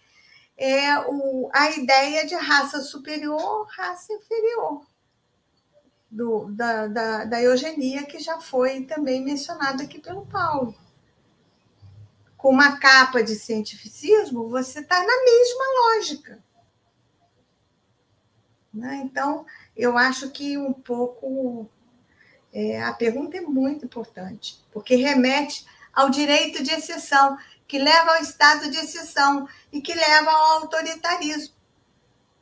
é 0.58 1.00
o, 1.08 1.50
a 1.54 1.72
ideia 1.72 2.28
de 2.28 2.36
raça 2.36 2.82
superior, 2.82 3.66
raça 3.70 4.14
inferior, 4.14 4.86
do, 6.10 6.52
da, 6.52 6.88
da, 6.88 7.26
da 7.26 7.42
eugenia, 7.42 8.06
que 8.06 8.20
já 8.20 8.40
foi 8.42 8.84
também 8.84 9.24
mencionada 9.24 9.84
aqui 9.84 10.00
pelo 10.00 10.26
Paulo. 10.26 10.76
Com 12.36 12.50
uma 12.50 12.78
capa 12.78 13.24
de 13.24 13.36
cientificismo, 13.36 14.50
você 14.50 14.82
está 14.82 15.00
na 15.00 15.24
mesma 15.24 15.64
lógica. 15.80 16.44
Né? 18.74 19.02
Então, 19.06 19.46
eu 19.76 19.98
acho 19.98 20.32
que 20.32 20.58
um 20.58 20.74
pouco 20.74 21.70
é, 22.54 22.82
a 22.82 22.94
pergunta 22.94 23.38
é 23.38 23.42
muito 23.42 23.86
importante, 23.86 24.60
porque 24.72 24.96
remete 24.96 25.66
ao 25.94 26.10
direito 26.10 26.64
de 26.64 26.72
exceção, 26.72 27.38
que 27.68 27.80
leva 27.80 28.16
ao 28.16 28.22
estado 28.22 28.70
de 28.70 28.78
exceção 28.78 29.48
e 29.72 29.82
que 29.82 29.94
leva 29.94 30.30
ao 30.30 30.62
autoritarismo. 30.62 31.56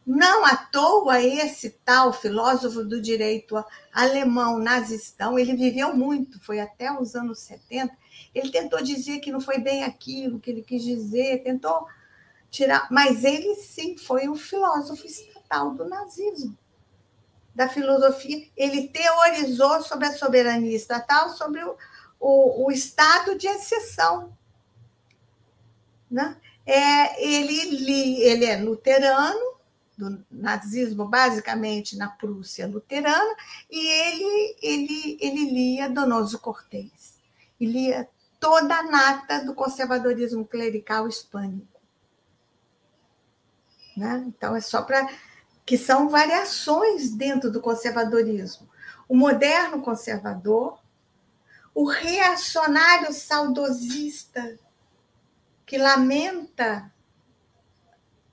Não 0.06 0.44
à 0.44 0.56
toa 0.56 1.22
esse 1.22 1.70
tal 1.86 2.12
filósofo 2.12 2.84
do 2.84 3.00
direito 3.00 3.64
alemão 3.94 4.58
nazistão, 4.58 5.38
ele 5.38 5.56
viveu 5.56 5.96
muito, 5.96 6.40
foi 6.44 6.60
até 6.60 6.92
os 6.92 7.16
anos 7.16 7.40
70, 7.40 7.96
ele 8.34 8.50
tentou 8.50 8.82
dizer 8.82 9.20
que 9.20 9.32
não 9.32 9.40
foi 9.40 9.60
bem 9.60 9.84
aquilo 9.84 10.40
que 10.40 10.50
ele 10.50 10.64
quis 10.64 10.84
dizer, 10.84 11.44
tentou 11.44 11.86
tirar, 12.50 12.88
mas 12.90 13.24
ele 13.24 13.54
sim 13.56 13.96
foi 13.98 14.28
o 14.28 14.36
filósofo 14.36 15.06
estatal 15.06 15.76
do 15.76 15.88
nazismo 15.88 16.58
da 17.60 17.68
filosofia, 17.68 18.48
ele 18.56 18.88
teorizou 18.88 19.84
sobre 19.84 20.08
a 20.08 20.14
soberania 20.14 20.74
estatal, 20.74 21.32
sobre 21.32 21.62
o, 21.62 21.76
o, 22.18 22.68
o 22.68 22.72
estado 22.72 23.38
de 23.38 23.48
exceção. 23.48 24.34
Né? 26.10 26.38
É, 26.66 27.22
ele, 27.22 28.22
ele 28.22 28.46
é 28.46 28.56
luterano, 28.56 29.58
do 29.98 30.26
nazismo 30.32 31.04
basicamente 31.04 31.98
na 31.98 32.08
Prússia 32.08 32.66
luterana, 32.66 33.36
e 33.70 33.88
ele, 33.88 34.56
ele, 34.62 35.18
ele 35.20 35.52
lia 35.52 35.90
Donoso 35.90 36.40
Cortês, 36.40 37.20
e 37.60 37.66
lia 37.66 38.08
toda 38.40 38.74
a 38.74 38.84
nata 38.84 39.44
do 39.44 39.54
conservadorismo 39.54 40.46
clerical 40.46 41.10
hispânico. 41.10 41.82
Né? 43.98 44.24
Então, 44.28 44.56
é 44.56 44.62
só 44.62 44.82
para 44.82 45.06
que 45.70 45.78
são 45.78 46.10
variações 46.10 47.12
dentro 47.12 47.52
do 47.52 47.62
conservadorismo. 47.62 48.68
O 49.08 49.16
moderno 49.16 49.84
conservador, 49.84 50.80
o 51.76 51.86
reacionário 51.86 53.14
saudosista, 53.14 54.58
que 55.68 55.78
lamenta 55.78 56.92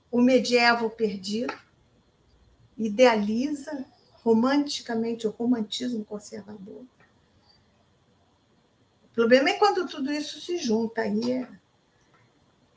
o 0.09 0.19
medievo 0.19 0.89
perdido, 0.89 1.53
idealiza 2.75 3.85
romanticamente 4.23 5.27
o 5.27 5.29
romantismo 5.29 6.03
conservador. 6.03 6.85
O 9.03 9.13
problema 9.13 9.51
é 9.51 9.59
quando 9.59 9.87
tudo 9.87 10.11
isso 10.11 10.41
se 10.41 10.57
junta, 10.57 11.01
aí 11.01 11.33
é, 11.33 11.47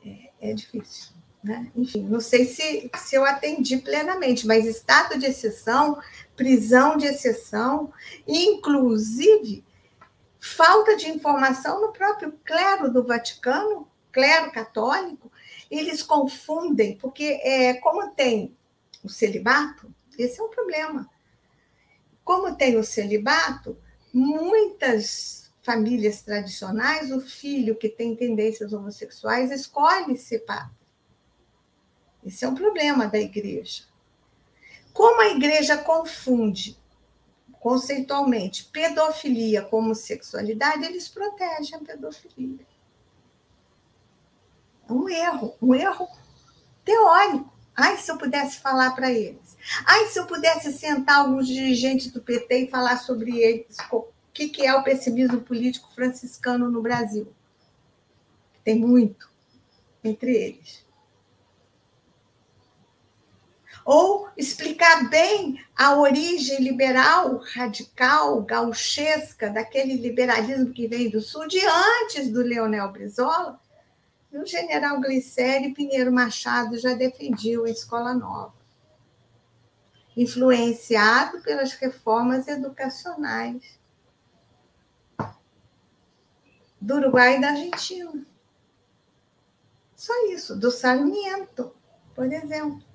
é, 0.05 0.51
é 0.51 0.53
difícil. 0.53 1.19
Né? 1.43 1.71
Enfim, 1.75 2.03
não 2.03 2.19
sei 2.19 2.45
se, 2.45 2.89
se 2.95 3.15
eu 3.15 3.25
atendi 3.25 3.77
plenamente, 3.77 4.45
mas 4.45 4.65
estado 4.65 5.17
de 5.17 5.25
exceção, 5.25 5.99
prisão 6.35 6.97
de 6.97 7.07
exceção, 7.07 7.91
inclusive 8.27 9.65
falta 10.39 10.95
de 10.95 11.09
informação 11.09 11.81
no 11.81 11.91
próprio 11.91 12.33
clero 12.43 12.91
do 12.91 13.03
Vaticano, 13.03 13.87
clero 14.11 14.51
católico, 14.51 15.31
eles 15.69 16.03
confundem, 16.03 16.97
porque 16.97 17.39
é, 17.43 17.75
como 17.75 18.11
tem 18.11 18.55
o 19.03 19.09
celibato, 19.09 19.93
esse 20.17 20.39
é 20.39 20.43
um 20.43 20.49
problema. 20.49 21.09
Como 22.23 22.55
tem 22.55 22.77
o 22.77 22.83
celibato, 22.83 23.77
muitas 24.13 25.51
famílias 25.63 26.21
tradicionais, 26.21 27.11
o 27.11 27.21
filho 27.21 27.75
que 27.75 27.89
tem 27.89 28.15
tendências 28.15 28.73
homossexuais 28.73 29.51
escolhe 29.51 30.17
ser 30.17 30.39
padre. 30.39 30.80
Esse 32.25 32.45
é 32.45 32.47
um 32.47 32.55
problema 32.55 33.07
da 33.07 33.17
igreja. 33.17 33.83
Como 34.93 35.21
a 35.21 35.29
igreja 35.29 35.77
confunde 35.77 36.77
conceitualmente 37.59 38.65
pedofilia 38.65 39.61
com 39.61 39.77
homossexualidade, 39.77 40.83
eles 40.83 41.07
protegem 41.07 41.75
a 41.75 41.79
pedofilia. 41.79 42.65
É 44.89 44.93
um 44.93 45.07
erro, 45.07 45.55
um 45.61 45.73
erro 45.73 46.07
teórico. 46.83 47.51
Ai, 47.75 47.97
se 47.97 48.11
eu 48.11 48.17
pudesse 48.17 48.59
falar 48.59 48.91
para 48.91 49.11
eles. 49.11 49.57
Ai, 49.85 50.07
se 50.07 50.19
eu 50.19 50.25
pudesse 50.25 50.73
sentar 50.73 51.19
alguns 51.19 51.47
dirigentes 51.47 52.11
do 52.11 52.21
PT 52.21 52.63
e 52.63 52.69
falar 52.69 52.97
sobre 52.97 53.39
eles, 53.39 53.77
o 53.91 54.07
que, 54.33 54.49
que 54.49 54.65
é 54.65 54.73
o 54.73 54.83
pessimismo 54.83 55.41
político 55.41 55.89
franciscano 55.93 56.69
no 56.69 56.81
Brasil. 56.81 57.33
Tem 58.63 58.75
muito 58.75 59.29
entre 60.03 60.35
eles 60.35 60.80
ou 63.85 64.29
explicar 64.37 65.09
bem 65.09 65.63
a 65.75 65.95
origem 65.95 66.61
liberal, 66.61 67.37
radical, 67.53 68.41
gauchesca, 68.41 69.49
daquele 69.49 69.95
liberalismo 69.95 70.71
que 70.71 70.87
vem 70.87 71.09
do 71.09 71.21
sul, 71.21 71.47
de 71.47 71.59
antes 71.65 72.29
do 72.29 72.41
Leonel 72.41 72.91
Brizola, 72.91 73.59
o 74.31 74.45
general 74.45 74.99
Glicério 75.01 75.73
Pinheiro 75.73 76.11
Machado 76.11 76.77
já 76.77 76.93
defendiam 76.93 77.65
a 77.65 77.69
escola 77.69 78.13
nova, 78.13 78.53
influenciado 80.15 81.41
pelas 81.41 81.73
reformas 81.73 82.47
educacionais 82.47 83.79
do 86.79 86.95
Uruguai 86.95 87.37
e 87.37 87.41
da 87.41 87.49
Argentina. 87.49 88.25
Só 89.95 90.13
isso, 90.27 90.57
do 90.57 90.71
Sarmiento, 90.71 91.75
por 92.15 92.31
exemplo. 92.31 92.90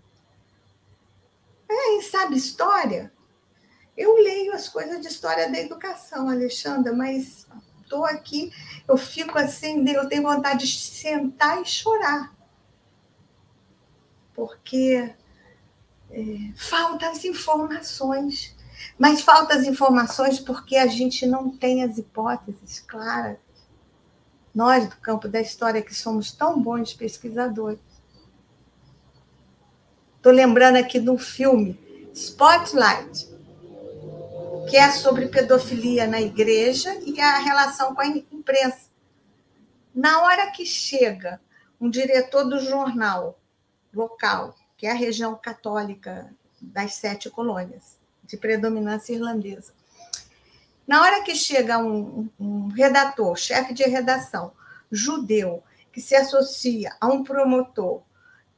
É, 1.68 2.02
sabe 2.02 2.36
história? 2.36 3.12
Eu 3.97 4.14
leio 4.14 4.52
as 4.52 4.68
coisas 4.68 5.01
de 5.01 5.09
história 5.09 5.51
da 5.51 5.59
educação, 5.59 6.28
Alexandra, 6.28 6.93
mas 6.93 7.47
estou 7.80 8.05
aqui, 8.05 8.52
eu 8.86 8.97
fico 8.97 9.38
assim, 9.38 9.88
eu 9.88 10.09
tenho 10.09 10.22
vontade 10.22 10.66
de 10.66 10.80
sentar 10.80 11.62
e 11.62 11.64
chorar. 11.64 12.34
Porque 14.34 15.14
é, 16.10 16.52
faltam 16.56 17.10
as 17.10 17.24
informações. 17.24 18.55
Mas 18.98 19.22
faltam 19.22 19.56
as 19.56 19.64
informações 19.64 20.38
porque 20.38 20.76
a 20.76 20.86
gente 20.86 21.26
não 21.26 21.51
tem 21.51 21.82
as 21.82 21.97
hipóteses 21.97 22.80
claras. 22.80 23.38
Nós, 24.55 24.88
do 24.88 24.97
campo 24.97 25.28
da 25.28 25.40
história, 25.40 25.82
que 25.82 25.94
somos 25.94 26.32
tão 26.32 26.60
bons 26.60 26.93
pesquisadores. 26.93 27.80
Estou 30.27 30.35
lembrando 30.35 30.74
aqui 30.74 30.98
de 30.98 31.09
um 31.09 31.16
filme, 31.16 31.78
Spotlight, 32.12 33.28
que 34.69 34.77
é 34.77 34.90
sobre 34.90 35.28
pedofilia 35.28 36.05
na 36.09 36.20
igreja 36.20 36.93
e 37.07 37.20
a 37.20 37.39
relação 37.39 37.94
com 37.94 38.01
a 38.01 38.07
imprensa. 38.09 38.89
Na 39.94 40.23
hora 40.23 40.51
que 40.51 40.66
chega 40.66 41.40
um 41.81 41.89
diretor 41.89 42.43
do 42.43 42.59
jornal 42.59 43.39
local, 43.94 44.57
que 44.77 44.85
é 44.85 44.90
a 44.90 44.94
região 44.94 45.36
católica 45.36 46.28
das 46.61 46.94
sete 46.94 47.31
colônias, 47.31 47.97
de 48.24 48.36
predominância 48.36 49.12
irlandesa, 49.12 49.74
na 50.89 51.03
hora 51.03 51.23
que 51.23 51.36
chega 51.36 51.78
um, 51.78 52.28
um 52.36 52.66
redator, 52.66 53.36
chefe 53.36 53.73
de 53.73 53.85
redação, 53.85 54.51
judeu, 54.90 55.62
que 55.93 56.01
se 56.01 56.16
associa 56.16 56.97
a 57.01 57.07
um 57.07 57.23
promotor 57.23 58.03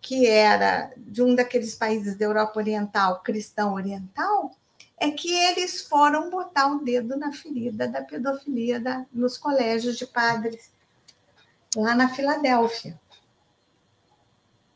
que 0.01 0.27
era 0.27 0.93
de 0.97 1.23
um 1.23 1.35
daqueles 1.35 1.75
países 1.75 2.17
da 2.17 2.25
Europa 2.25 2.59
Oriental, 2.59 3.23
cristão 3.23 3.75
oriental, 3.75 4.53
é 4.97 5.11
que 5.11 5.33
eles 5.33 5.83
foram 5.83 6.31
botar 6.31 6.67
o 6.69 6.83
dedo 6.85 7.17
na 7.17 7.33
ferida 7.33 7.87
da 7.87 8.03
pedofilia 8.03 8.81
da, 8.81 9.07
nos 9.13 9.37
colégios 9.39 9.97
de 9.97 10.07
padres, 10.07 10.73
lá 11.77 11.95
na 11.95 12.09
Filadélfia. 12.09 12.99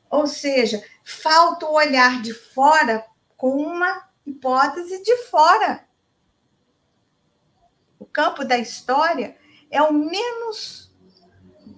Ou 0.08 0.26
seja, 0.26 0.84
falta 1.02 1.66
o 1.66 1.74
olhar 1.74 2.20
de 2.22 2.34
fora 2.34 3.04
com 3.36 3.56
uma 3.56 4.08
hipótese 4.26 5.02
de 5.02 5.16
fora. 5.24 5.84
O 7.98 8.04
campo 8.04 8.44
da 8.44 8.58
história 8.58 9.36
é 9.70 9.82
o 9.82 9.92
menos, 9.92 10.92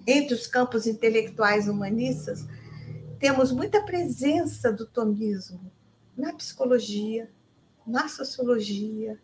entre 0.05 0.35
os 0.35 0.45
campos 0.45 0.85
intelectuais 0.85 1.67
humanistas, 1.67 2.45
temos 3.19 3.51
muita 3.51 3.81
presença 3.81 4.71
do 4.71 4.85
tomismo 4.85 5.71
na 6.15 6.33
psicologia, 6.33 7.31
na 7.85 8.07
sociologia, 8.07 9.19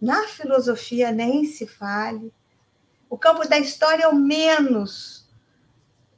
na 0.00 0.26
filosofia, 0.26 1.12
nem 1.12 1.44
se 1.44 1.66
fale. 1.66 2.32
O 3.08 3.16
campo 3.16 3.46
da 3.48 3.58
história 3.58 4.04
é 4.04 4.08
o 4.08 4.14
menos, 4.14 5.28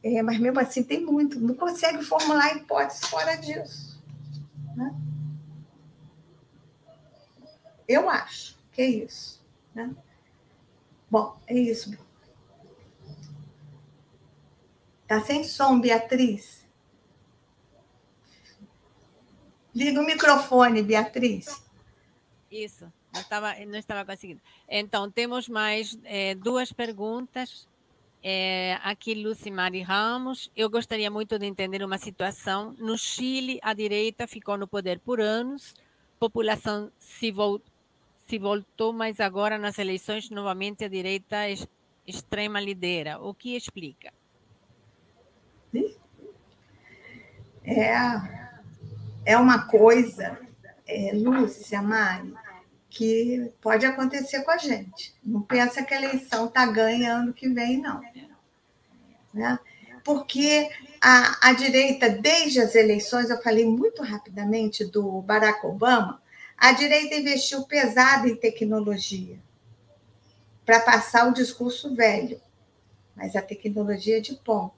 é, 0.03 0.23
mas 0.23 0.39
mesmo 0.39 0.59
assim 0.61 0.83
tem 0.83 1.05
muito, 1.05 1.39
não 1.39 1.55
consegue 1.55 2.03
formular 2.03 2.57
hipóteses 2.57 3.05
fora 3.07 3.37
disso. 3.37 4.03
Né? 4.77 4.95
Eu 7.87 8.09
acho 8.09 8.59
que 8.73 8.83
é 8.83 8.87
isso. 8.87 9.45
Né? 9.75 9.95
Bom, 11.11 11.39
é 11.47 11.55
isso. 11.55 11.97
Tá 15.07 15.21
sem 15.21 15.45
som, 15.45 15.81
Beatriz? 15.81 16.64
Liga 19.75 20.01
o 20.01 20.07
microfone, 20.07 20.83
Beatriz. 20.83 21.65
Isso, 22.51 22.85
não 23.13 23.21
estava, 23.21 23.55
não 23.67 23.79
estava 23.79 24.05
conseguindo. 24.05 24.41
Então, 24.69 25.11
temos 25.11 25.49
mais 25.49 25.99
é, 26.05 26.35
duas 26.37 26.73
perguntas. 26.73 27.67
É, 28.23 28.79
aqui, 28.85 29.15
Lucimari 29.15 29.83
Ramos. 29.83 30.51
Eu 30.57 30.71
gostaria 30.71 31.11
muito 31.11 31.39
de 31.39 31.47
entender 31.47 31.83
uma 31.83 31.99
situação. 31.99 32.75
No 32.79 32.97
Chile, 32.97 33.59
a 33.63 33.75
direita 33.75 34.29
ficou 34.29 34.57
no 34.57 34.69
poder 34.69 35.01
por 35.01 35.21
anos, 35.21 35.75
população 36.19 36.91
se, 36.99 37.33
vol 37.33 37.61
se 38.27 38.39
voltou, 38.39 38.93
mas 38.93 39.21
agora 39.21 39.59
nas 39.59 39.79
eleições, 39.79 40.31
novamente, 40.31 40.85
a 40.85 40.89
direita 40.89 41.37
extrema 42.07 42.61
lidera. 42.61 43.19
O 43.21 43.35
que 43.35 43.57
explica? 43.57 44.13
É, 47.65 48.44
é 49.25 49.37
uma 49.37 49.67
coisa, 49.67 50.39
é, 50.87 51.13
Lúcia, 51.15 51.81
Mari, 51.81 52.35
que 52.91 53.51
pode 53.61 53.85
acontecer 53.85 54.43
com 54.43 54.51
a 54.51 54.59
gente. 54.59 55.15
Não 55.25 55.43
pensa 55.43 55.83
que 55.83 55.93
a 55.93 56.03
eleição 56.03 56.47
está 56.47 56.67
ganha 56.67 57.15
ano 57.15 57.33
que 57.33 57.49
vem, 57.49 57.81
não. 57.81 58.01
Né? 59.33 59.59
Porque 60.05 60.71
a, 61.01 61.49
a 61.49 61.53
direita, 61.53 62.09
desde 62.09 62.61
as 62.61 62.75
eleições, 62.75 63.31
eu 63.31 63.43
falei 63.43 63.67
muito 63.67 64.03
rapidamente 64.03 64.85
do 64.85 65.21
Barack 65.23 65.67
Obama, 65.67 66.23
a 66.57 66.73
direita 66.73 67.17
investiu 67.17 67.65
pesado 67.65 68.29
em 68.29 68.37
tecnologia 68.37 69.39
para 70.65 70.81
passar 70.81 71.29
o 71.29 71.35
discurso 71.35 71.95
velho, 71.95 72.41
mas 73.17 73.35
a 73.37 73.43
tecnologia 73.43 74.21
de 74.21 74.35
ponta, 74.37 74.77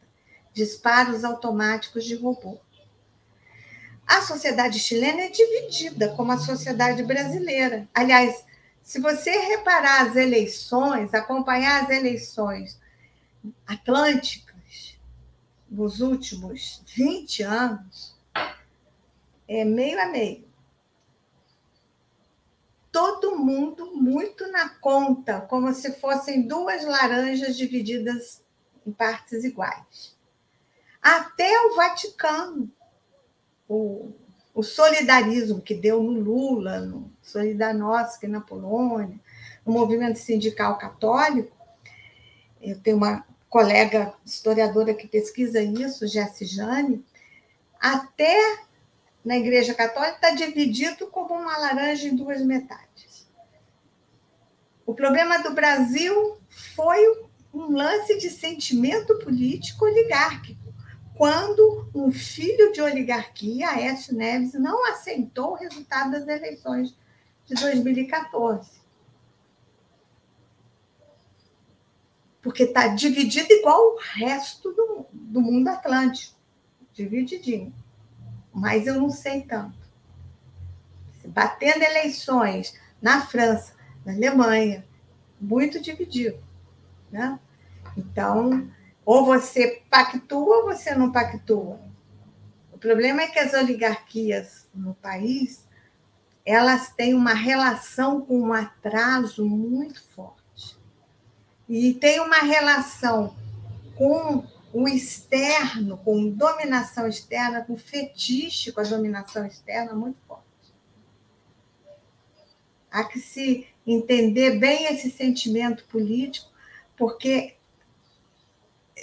disparos 0.53 1.23
automáticos 1.23 2.05
de 2.05 2.15
robô. 2.15 2.59
A 4.07 4.23
sociedade 4.23 4.79
chilena 4.79 5.23
é 5.23 5.29
dividida, 5.29 6.15
como 6.15 6.31
a 6.31 6.39
sociedade 6.39 7.03
brasileira. 7.03 7.89
Aliás, 7.93 8.45
se 8.81 9.01
você 9.01 9.31
reparar 9.31 10.07
as 10.07 10.15
eleições, 10.15 11.13
acompanhar 11.13 11.83
as 11.83 11.91
eleições 11.91 12.81
atlânticas, 13.67 14.97
nos 15.69 16.01
últimos 16.01 16.83
20 16.95 17.43
anos 17.43 18.17
é 19.49 19.65
meio 19.65 20.01
a 20.01 20.07
meio. 20.07 20.47
Todo 22.93 23.37
mundo 23.37 23.95
muito 23.95 24.51
na 24.51 24.69
conta, 24.69 25.41
como 25.41 25.75
se 25.75 25.93
fossem 25.95 26.47
duas 26.47 26.85
laranjas 26.85 27.57
divididas 27.57 28.43
em 28.87 28.93
partes 28.93 29.43
iguais. 29.45 30.17
Até 31.03 31.61
o 31.67 31.75
Vaticano, 31.75 32.73
o, 33.69 34.13
o 34.55 34.63
solidarismo 34.63 35.61
que 35.61 35.75
deu 35.75 36.03
no 36.03 36.21
Lula, 36.21 36.81
no 36.81 37.13
Solidarnosc 37.23 38.23
na 38.25 38.41
Polônia, 38.41 39.19
no 39.65 39.73
movimento 39.73 40.19
sindical 40.19 40.79
católico, 40.79 41.55
eu 42.61 42.79
tenho 42.81 42.97
uma 42.97 43.25
colega 43.49 44.13
historiadora 44.25 44.95
que 44.95 45.07
pesquisa 45.07 45.63
isso, 45.63 46.07
Jessi 46.07 46.45
Jane, 46.45 47.05
até 47.81 48.59
na 49.25 49.37
Igreja 49.37 49.75
Católica 49.75 50.15
está 50.15 50.31
dividido 50.31 51.09
como 51.09 51.35
uma 51.35 51.57
laranja 51.59 52.07
em 52.07 52.15
duas 52.15 52.41
metades. 52.43 53.27
O 54.87 54.95
problema 54.95 55.43
do 55.43 55.53
Brasil 55.53 56.39
foi 56.77 57.27
um 57.53 57.73
lance 57.73 58.19
de 58.19 58.31
sentimento 58.31 59.19
político 59.19 59.85
oligárquico, 59.85 60.56
quando 61.17 61.89
um 61.95 62.13
filho 62.13 62.73
de 62.73 62.81
oligarquia, 62.81 63.71
Aécio 63.71 64.15
Neves, 64.15 64.55
não 64.55 64.87
aceitou 64.91 65.53
o 65.53 65.55
resultado 65.55 66.13
das 66.13 66.27
eleições 66.29 66.95
de 67.45 67.55
2014. 67.55 68.87
porque 72.47 72.63
está 72.63 72.87
dividido 72.87 73.49
igual 73.51 73.95
o 73.95 73.99
resto 73.99 74.71
do, 74.71 75.05
do 75.13 75.41
mundo 75.41 75.67
atlântico, 75.67 76.39
divididinho. 76.93 77.75
Mas 78.55 78.87
eu 78.87 79.01
não 79.01 79.11
sei 79.11 79.43
tanto. 79.43 79.77
Batendo 81.27 81.83
eleições 81.83 82.79
na 83.03 83.27
França, 83.27 83.75
na 84.05 84.13
Alemanha, 84.13 84.87
muito 85.41 85.83
dividido. 85.83 86.39
Né? 87.11 87.37
Então, 87.97 88.71
ou 89.07 89.25
você 89.25 89.85
pactua 89.89 90.59
ou 90.59 90.65
você 90.65 90.93
não 90.93 91.13
pactua. 91.13 91.81
O 92.73 92.77
problema 92.77 93.23
é 93.23 93.29
que 93.29 93.39
as 93.39 93.55
oligarquias 93.55 94.69
no 94.75 94.95
país 94.95 95.65
elas 96.45 96.91
têm 96.91 97.15
uma 97.15 97.33
relação 97.33 98.21
com 98.21 98.41
um 98.41 98.53
atraso 98.53 99.45
muito 99.45 100.05
forte 100.11 100.77
e 101.69 101.95
tem 101.95 102.21
uma 102.21 102.39
relação 102.39 103.35
com 103.97 104.45
o 104.73 104.87
externo, 104.87 105.97
com 105.99 106.29
dominação 106.31 107.09
externa, 107.09 107.65
com 107.65 107.77
fetiche 107.77 108.71
com 108.71 108.81
a 108.81 108.85
dominação 108.85 109.45
externa 109.47 109.95
muito 109.95 110.19
forte. 110.29 110.45
Há 112.91 113.05
que 113.05 113.19
se 113.19 113.67
entender 113.87 114.59
bem 114.59 114.87
esse 114.87 115.11
sentimento 115.11 115.85
político, 115.87 116.51
porque 116.97 117.56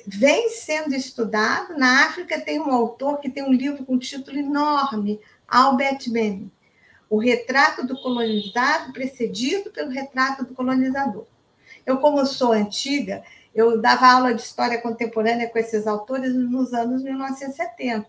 vem 0.07 0.49
sendo 0.49 0.95
estudado. 0.95 1.77
Na 1.77 2.05
África 2.05 2.39
tem 2.39 2.59
um 2.59 2.71
autor 2.71 3.19
que 3.19 3.29
tem 3.29 3.43
um 3.43 3.53
livro 3.53 3.85
com 3.85 3.97
título 3.97 4.37
enorme, 4.37 5.19
Albert 5.47 6.09
Memmi, 6.09 6.51
O 7.09 7.17
Retrato 7.17 7.85
do 7.85 7.99
Colonizado, 8.01 8.91
precedido 8.91 9.69
pelo 9.71 9.91
Retrato 9.91 10.45
do 10.45 10.53
Colonizador. 10.53 11.25
Eu, 11.85 11.97
como 11.97 12.25
sou 12.25 12.53
antiga, 12.53 13.23
eu 13.53 13.79
dava 13.79 14.07
aula 14.07 14.33
de 14.33 14.41
história 14.41 14.81
contemporânea 14.81 15.49
com 15.49 15.59
esses 15.59 15.85
autores 15.85 16.33
nos 16.33 16.73
anos 16.73 17.03
1970. 17.03 18.07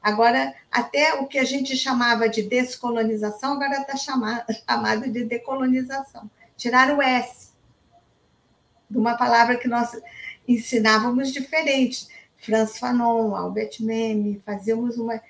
Agora, 0.00 0.54
até 0.70 1.14
o 1.14 1.26
que 1.26 1.38
a 1.38 1.44
gente 1.44 1.76
chamava 1.76 2.28
de 2.28 2.42
descolonização, 2.42 3.54
agora 3.54 3.80
está 3.80 3.96
chamado, 3.98 5.10
de 5.10 5.24
decolonização. 5.24 6.30
Tiraram 6.56 6.98
o 6.98 7.02
S 7.02 7.50
de 8.88 8.96
uma 8.96 9.16
palavra 9.16 9.56
que 9.56 9.66
nós 9.66 9.90
ensinávamos 10.46 11.32
diferente. 11.32 12.08
Franz 12.38 12.78
Fanon, 12.78 13.34
Albert 13.34 13.76
Memmi, 13.80 14.42
fazíamos 14.44 14.98
uma. 14.98 15.20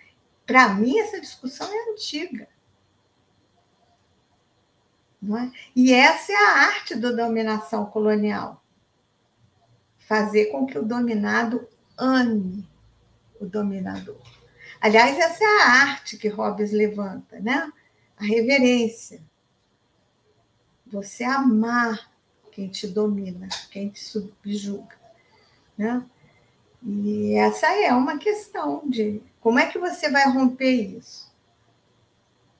Para 0.44 0.68
mim, 0.70 0.98
essa 0.98 1.20
discussão 1.20 1.68
é 1.72 1.92
antiga. 1.92 2.48
É? 5.22 5.50
E 5.74 5.92
essa 5.92 6.32
é 6.32 6.36
a 6.36 6.50
arte 6.66 6.94
da 6.94 7.10
dominação 7.10 7.86
colonial. 7.86 8.62
Fazer 9.98 10.46
com 10.46 10.66
que 10.66 10.78
o 10.78 10.84
dominado 10.84 11.66
ame 11.98 12.68
o 13.40 13.46
dominador. 13.46 14.20
Aliás, 14.80 15.18
essa 15.18 15.42
é 15.42 15.46
a 15.46 15.66
arte 15.90 16.16
que 16.16 16.28
Hobbes 16.28 16.70
levanta, 16.70 17.40
né? 17.40 17.72
A 18.16 18.24
reverência. 18.24 19.20
Você 20.86 21.24
amar 21.24 22.10
quem 22.52 22.68
te 22.68 22.86
domina, 22.86 23.48
quem 23.70 23.88
te 23.88 24.02
subjuga, 24.02 24.96
né? 25.76 26.04
E 26.82 27.34
essa 27.34 27.66
é 27.66 27.92
uma 27.92 28.18
questão 28.18 28.82
de 28.88 29.20
como 29.40 29.58
é 29.58 29.66
que 29.66 29.78
você 29.78 30.10
vai 30.10 30.30
romper 30.30 30.70
isso, 30.70 31.32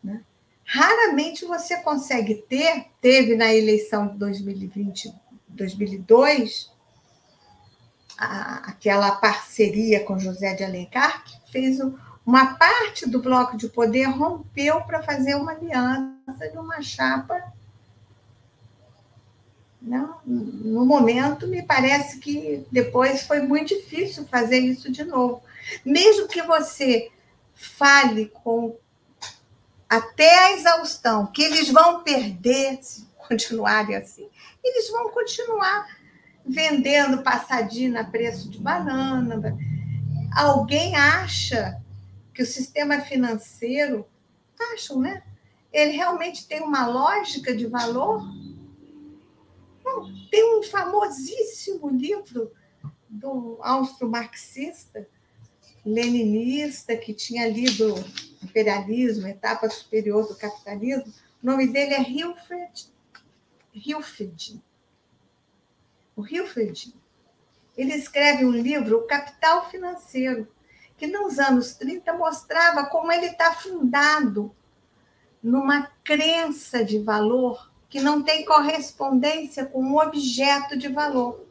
né? 0.03 0.23
raramente 0.65 1.45
você 1.45 1.77
consegue 1.77 2.35
ter, 2.35 2.87
teve 3.01 3.37
na 3.37 3.55
eleição 3.55 4.09
de 4.09 4.19
2020, 4.19 5.15
2002, 5.49 6.73
a, 8.19 8.71
aquela 8.71 9.13
parceria 9.13 10.05
com 10.05 10.19
José 10.19 10.55
de 10.55 10.65
Alencar, 10.65 11.25
que 11.25 11.53
fez 11.53 11.79
uma 12.25 12.55
parte 12.55 13.09
do 13.09 13.23
bloco 13.23 13.57
de 13.57 13.69
poder 13.69 14.07
rompeu 14.07 14.81
para 14.83 15.03
fazer 15.03 15.37
uma 15.37 15.53
aliança 15.53 16.49
de 16.51 16.59
uma 16.59 16.83
chapa. 16.83 17.41
Não, 19.81 20.19
no 20.25 20.85
momento, 20.85 21.47
me 21.47 21.63
parece 21.63 22.19
que 22.19 22.67
depois 22.73 23.23
foi 23.23 23.41
muito 23.41 23.69
difícil 23.69 24.27
fazer 24.27 24.59
isso 24.59 24.91
de 24.91 25.05
novo. 25.05 25.43
Mesmo 25.85 26.29
que 26.29 26.43
você 26.43 27.11
fale 27.55 28.27
com 28.27 28.77
até 29.89 30.47
a 30.47 30.53
exaustão, 30.53 31.27
que 31.27 31.43
eles 31.43 31.71
vão 31.71 32.03
perder 32.03 32.79
se 32.83 33.07
continuarem 33.17 33.97
assim. 33.97 34.29
Eles 34.65 34.91
vão 34.91 35.11
continuar 35.11 35.87
vendendo 36.45 37.23
passadina 37.23 38.01
a 38.01 38.05
preço 38.05 38.51
de 38.51 38.59
banana. 38.59 39.57
Alguém 40.35 40.97
acha 40.97 41.81
que 42.33 42.43
o 42.43 42.47
sistema 42.47 43.01
financeiro, 43.01 44.07
acham, 44.75 45.01
né? 45.01 45.23
Ele 45.73 45.93
realmente 45.93 46.47
tem 46.47 46.61
uma 46.61 46.87
lógica 46.87 47.55
de 47.55 47.67
valor? 47.67 48.23
Não, 49.87 50.13
tem 50.29 50.59
um 50.59 50.65
famosíssimo 50.65 51.89
livro 51.89 52.51
do 53.09 53.59
austro-marxista, 53.63 55.09
leninista, 55.85 56.97
que 56.97 57.15
tinha 57.15 57.49
lido 57.49 57.95
Imperialismo, 58.43 59.29
Etapa 59.29 59.71
Superior 59.71 60.27
do 60.27 60.35
Capitalismo. 60.35 61.15
O 61.41 61.47
nome 61.47 61.69
dele 61.69 61.95
é 61.95 62.03
Hilfred. 62.03 62.93
Hilfred. 63.73 64.61
O 66.17 66.27
Hilfred. 66.27 66.93
Ele 67.77 67.95
escreve 67.95 68.45
um 68.45 68.51
livro, 68.51 68.99
O 68.99 69.07
Capital 69.07 69.71
Financeiro, 69.71 70.49
que 70.97 71.07
nos 71.07 71.39
anos 71.39 71.75
30 71.75 72.13
mostrava 72.15 72.87
como 72.87 73.13
ele 73.13 73.27
está 73.27 73.53
fundado 73.53 74.53
numa 75.41 75.87
crença 76.03 76.85
de 76.85 76.99
valor 76.99 77.71
que 77.97 78.03
não 78.03 78.23
tem 78.23 78.45
correspondência 78.45 79.65
com 79.65 79.83
um 79.83 79.97
objeto 79.97 80.77
de 80.77 80.87
valor. 80.87 81.47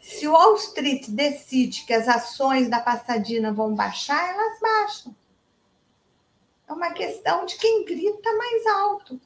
Se 0.00 0.28
Wall 0.28 0.54
Street 0.54 1.08
decide 1.08 1.84
que 1.84 1.92
as 1.92 2.06
ações 2.06 2.68
da 2.70 2.80
Passadina 2.80 3.52
vão 3.52 3.74
baixar, 3.74 4.24
elas 4.34 4.60
baixam. 4.60 5.16
É 6.68 6.72
uma 6.72 6.92
questão 6.92 7.44
de 7.44 7.56
quem 7.56 7.84
grita 7.84 8.32
mais 8.36 8.66
alto. 8.68 9.20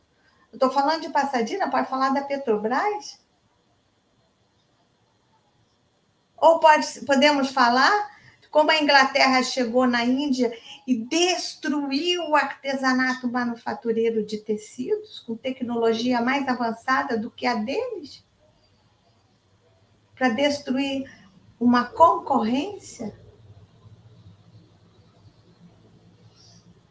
Eu 0.51 0.55
estou 0.57 0.71
falando 0.71 1.03
de 1.03 1.11
Passadina, 1.11 1.71
pode 1.71 1.91
falar 1.91 2.15
da 2.15 2.23
Petrobras? 2.23 3.21
Ou 6.39 6.59
pode, 6.61 7.05
podemos 7.05 7.51
falar 7.51 8.18
como 8.51 8.71
a 8.71 8.83
Inglaterra 8.83 9.43
chegou 9.43 9.87
na 9.87 10.05
Índia 10.05 10.57
e 10.87 10.97
destruiu 10.97 12.31
o 12.31 12.37
artesanato 12.37 13.31
manufatureiro 13.31 14.25
de 14.25 14.39
tecidos 14.39 15.21
com 15.21 15.37
tecnologia 15.37 16.21
mais 16.21 16.47
avançada 16.49 17.17
do 17.17 17.31
que 17.31 17.47
a 17.47 17.55
deles? 17.55 18.27
para 20.19 20.31
destruir 20.31 21.09
uma 21.61 21.85
concorrência? 21.85 23.17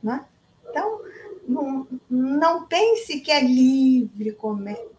Não 0.02 0.26
Então, 0.70 1.02
não, 1.46 1.88
não 2.10 2.66
pense 2.66 3.20
que 3.20 3.32
é 3.32 3.44
livre 3.44 4.32
comércio. 4.32 4.96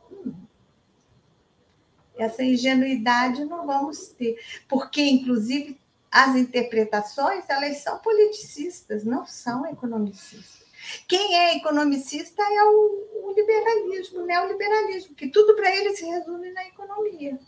essa 2.18 2.42
ingenuidade 2.42 3.44
não 3.44 3.64
vamos 3.64 4.08
ter, 4.08 4.36
porque, 4.68 5.00
inclusive, 5.00 5.80
as 6.10 6.34
interpretações 6.36 7.44
elas 7.48 7.78
são 7.78 7.98
politicistas, 7.98 9.04
não 9.04 9.26
são 9.26 9.66
economicistas. 9.66 10.66
Quem 11.06 11.36
é 11.36 11.56
economicista 11.56 12.42
é 12.42 12.64
o, 12.64 13.24
o 13.24 13.32
liberalismo, 13.32 14.20
o 14.20 14.26
neoliberalismo, 14.26 15.14
que 15.14 15.28
tudo 15.28 15.54
para 15.54 15.74
ele 15.74 15.94
se 15.94 16.04
resume 16.06 16.50
na 16.52 16.66
economia. 16.66 17.38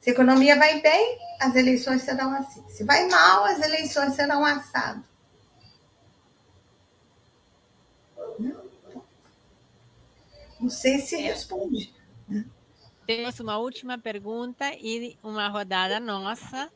Se 0.00 0.10
a 0.10 0.12
economia 0.12 0.56
vai 0.56 0.80
bem, 0.80 1.18
as 1.38 1.54
eleições 1.54 2.02
serão 2.02 2.34
assim. 2.34 2.66
Se 2.70 2.84
vai 2.84 3.06
mal, 3.08 3.44
as 3.44 3.60
eleições 3.60 4.14
serão 4.14 4.44
assado. 4.44 5.04
Não 10.58 10.70
sei 10.70 11.00
se 11.00 11.16
responde. 11.16 11.94
Temos 13.10 13.40
uma 13.40 13.58
última 13.58 13.98
pergunta 13.98 14.72
e 14.80 15.18
uma 15.20 15.48
rodada 15.48 15.98
nossa. 15.98 16.70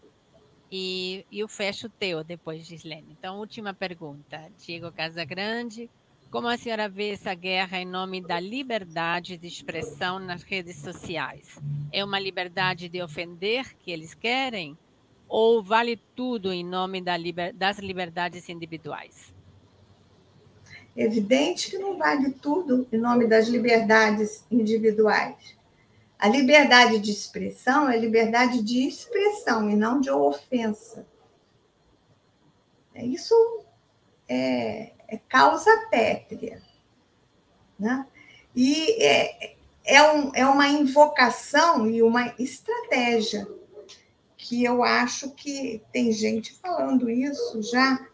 E, 0.69 1.25
e 1.31 1.39
eu 1.39 1.47
fecho 1.47 1.87
o 1.87 1.91
teu 1.91 2.25
depois, 2.25 2.67
Gislene. 2.67 3.17
Então, 3.17 3.39
última 3.39 3.73
pergunta. 3.73 4.51
Diego 4.59 4.91
Casagrande, 4.91 5.89
como 6.33 6.49
a 6.49 6.59
senhora 6.59 6.89
vê 6.89 7.11
essa 7.11 7.33
guerra 7.35 7.79
em 7.79 7.85
nome 7.85 8.21
da 8.21 8.41
liberdade 8.41 9.39
de 9.39 9.47
expressão 9.47 10.19
nas 10.19 10.43
redes 10.43 10.79
sociais? 10.79 11.57
É 11.93 12.05
uma 12.05 12.19
liberdade 12.19 12.89
de 12.89 13.01
ofender 13.01 13.77
que 13.77 13.93
eles 13.93 14.13
querem? 14.13 14.77
Ou 15.29 15.63
vale 15.63 16.01
tudo 16.17 16.53
em 16.53 16.65
nome 16.65 17.01
da 17.01 17.17
liber, 17.17 17.55
das 17.55 17.79
liberdades 17.79 18.49
individuais? 18.49 19.33
Evidente 20.97 21.71
que 21.71 21.79
não 21.79 21.97
vale 21.97 22.33
tudo 22.33 22.89
em 22.91 22.99
nome 22.99 23.29
das 23.29 23.47
liberdades 23.47 24.45
individuais. 24.51 25.63
A 26.19 26.29
liberdade 26.29 26.99
de 26.99 27.11
expressão 27.11 27.89
é 27.89 27.99
liberdade 27.99 28.63
de 28.63 28.87
expressão 28.87 29.69
e 29.69 29.77
não 29.77 30.01
de 30.01 30.11
ofensa. 30.11 31.07
Isso 32.95 33.35
é, 34.29 34.93
é 35.09 35.19
causa 35.29 35.71
pétrea. 35.91 36.63
Né? 37.79 38.07
E 38.55 39.03
é, 39.03 39.57
é, 39.85 40.13
um, 40.13 40.31
é 40.35 40.47
uma 40.47 40.69
invocação 40.69 41.91
e 41.91 42.03
uma 42.03 42.35
estratégia 42.39 43.47
que 44.37 44.63
eu 44.63 44.83
acho 44.83 45.31
que 45.33 45.83
tem 45.93 46.13
gente 46.13 46.53
falando 46.55 47.11
isso 47.11 47.63
já 47.63 48.07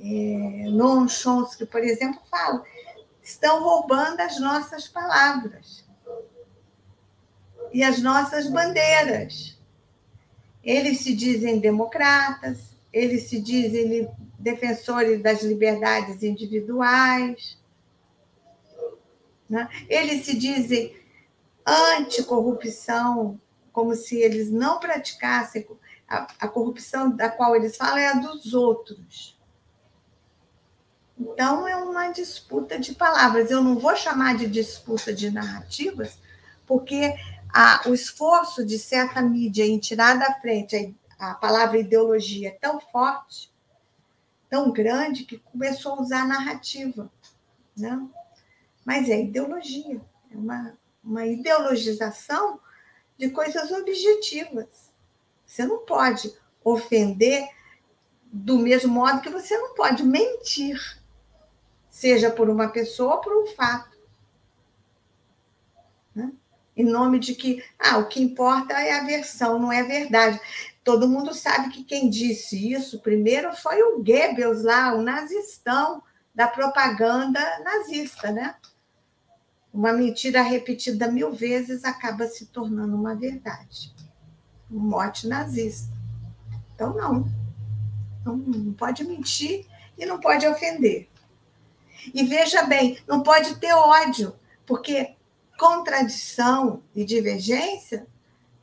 é, 0.00 0.68
Noam 0.70 1.08
Chomsky, 1.08 1.66
por 1.66 1.82
exemplo, 1.82 2.20
fala: 2.30 2.64
estão 3.22 3.62
roubando 3.62 4.20
as 4.20 4.40
nossas 4.40 4.88
palavras 4.88 5.85
e 7.72 7.82
as 7.82 8.00
nossas 8.00 8.48
bandeiras. 8.48 9.58
Eles 10.62 11.00
se 11.00 11.14
dizem 11.14 11.58
democratas, 11.58 12.70
eles 12.92 13.24
se 13.24 13.40
dizem 13.40 14.08
defensores 14.38 15.22
das 15.22 15.42
liberdades 15.42 16.22
individuais, 16.22 17.58
né? 19.48 19.68
eles 19.88 20.24
se 20.24 20.36
dizem 20.36 20.96
anticorrupção, 21.66 23.40
como 23.72 23.94
se 23.94 24.16
eles 24.16 24.50
não 24.50 24.80
praticassem 24.80 25.66
a, 26.08 26.26
a 26.40 26.48
corrupção 26.48 27.10
da 27.10 27.28
qual 27.28 27.54
eles 27.54 27.76
falam 27.76 27.98
é 27.98 28.08
a 28.08 28.14
dos 28.14 28.54
outros. 28.54 29.36
Então, 31.18 31.66
é 31.66 31.74
uma 31.76 32.10
disputa 32.10 32.78
de 32.78 32.94
palavras. 32.94 33.50
Eu 33.50 33.62
não 33.62 33.78
vou 33.78 33.96
chamar 33.96 34.36
de 34.36 34.46
disputa 34.46 35.12
de 35.12 35.30
narrativas, 35.30 36.18
porque 36.66 37.14
a, 37.52 37.82
o 37.88 37.94
esforço 37.94 38.64
de 38.64 38.78
certa 38.78 39.22
mídia 39.22 39.64
em 39.64 39.78
tirar 39.78 40.18
da 40.18 40.34
frente 40.40 40.94
a, 41.18 41.30
a 41.30 41.34
palavra 41.34 41.78
ideologia 41.78 42.48
é 42.48 42.52
tão 42.52 42.80
forte, 42.80 43.52
tão 44.48 44.72
grande, 44.72 45.24
que 45.24 45.38
começou 45.38 45.92
a 45.92 46.02
usar 46.02 46.22
a 46.22 46.26
narrativa. 46.26 47.10
Né? 47.76 48.06
Mas 48.84 49.08
é 49.08 49.20
ideologia, 49.20 50.00
é 50.30 50.36
uma, 50.36 50.78
uma 51.02 51.26
ideologização 51.26 52.60
de 53.18 53.30
coisas 53.30 53.70
objetivas. 53.70 54.92
Você 55.44 55.64
não 55.64 55.78
pode 55.78 56.32
ofender 56.62 57.48
do 58.24 58.58
mesmo 58.58 58.92
modo 58.92 59.20
que 59.20 59.30
você 59.30 59.56
não 59.56 59.74
pode 59.74 60.02
mentir 60.02 60.78
seja 61.96 62.30
por 62.30 62.50
uma 62.50 62.68
pessoa 62.68 63.14
ou 63.14 63.20
por 63.22 63.42
um 63.42 63.46
fato. 63.46 63.95
Em 66.76 66.84
nome 66.84 67.18
de 67.18 67.34
que 67.34 67.64
ah, 67.78 67.98
o 67.98 68.06
que 68.06 68.22
importa 68.22 68.74
é 68.74 69.00
a 69.00 69.04
versão, 69.04 69.58
não 69.58 69.72
é 69.72 69.82
verdade. 69.82 70.38
Todo 70.84 71.08
mundo 71.08 71.32
sabe 71.32 71.70
que 71.70 71.82
quem 71.82 72.10
disse 72.10 72.72
isso 72.72 73.00
primeiro 73.00 73.56
foi 73.56 73.82
o 73.82 73.96
Goebbels 73.96 74.62
lá, 74.62 74.94
o 74.94 75.02
nazistão 75.02 76.02
da 76.34 76.46
propaganda 76.46 77.40
nazista, 77.64 78.30
né? 78.30 78.54
Uma 79.72 79.92
mentira 79.92 80.42
repetida 80.42 81.10
mil 81.10 81.32
vezes 81.32 81.84
acaba 81.84 82.26
se 82.26 82.46
tornando 82.46 82.94
uma 82.94 83.14
verdade. 83.14 83.94
Um 84.70 84.78
mote 84.78 85.26
nazista. 85.26 85.92
Então, 86.74 86.94
não. 86.94 87.26
Não 88.24 88.72
pode 88.74 89.02
mentir 89.02 89.66
e 89.96 90.04
não 90.04 90.20
pode 90.20 90.46
ofender. 90.46 91.08
E 92.12 92.22
veja 92.24 92.62
bem, 92.64 92.98
não 93.06 93.22
pode 93.22 93.56
ter 93.56 93.72
ódio, 93.72 94.36
porque 94.66 95.15
contradição 95.58 96.82
e 96.94 97.04
divergência, 97.04 98.06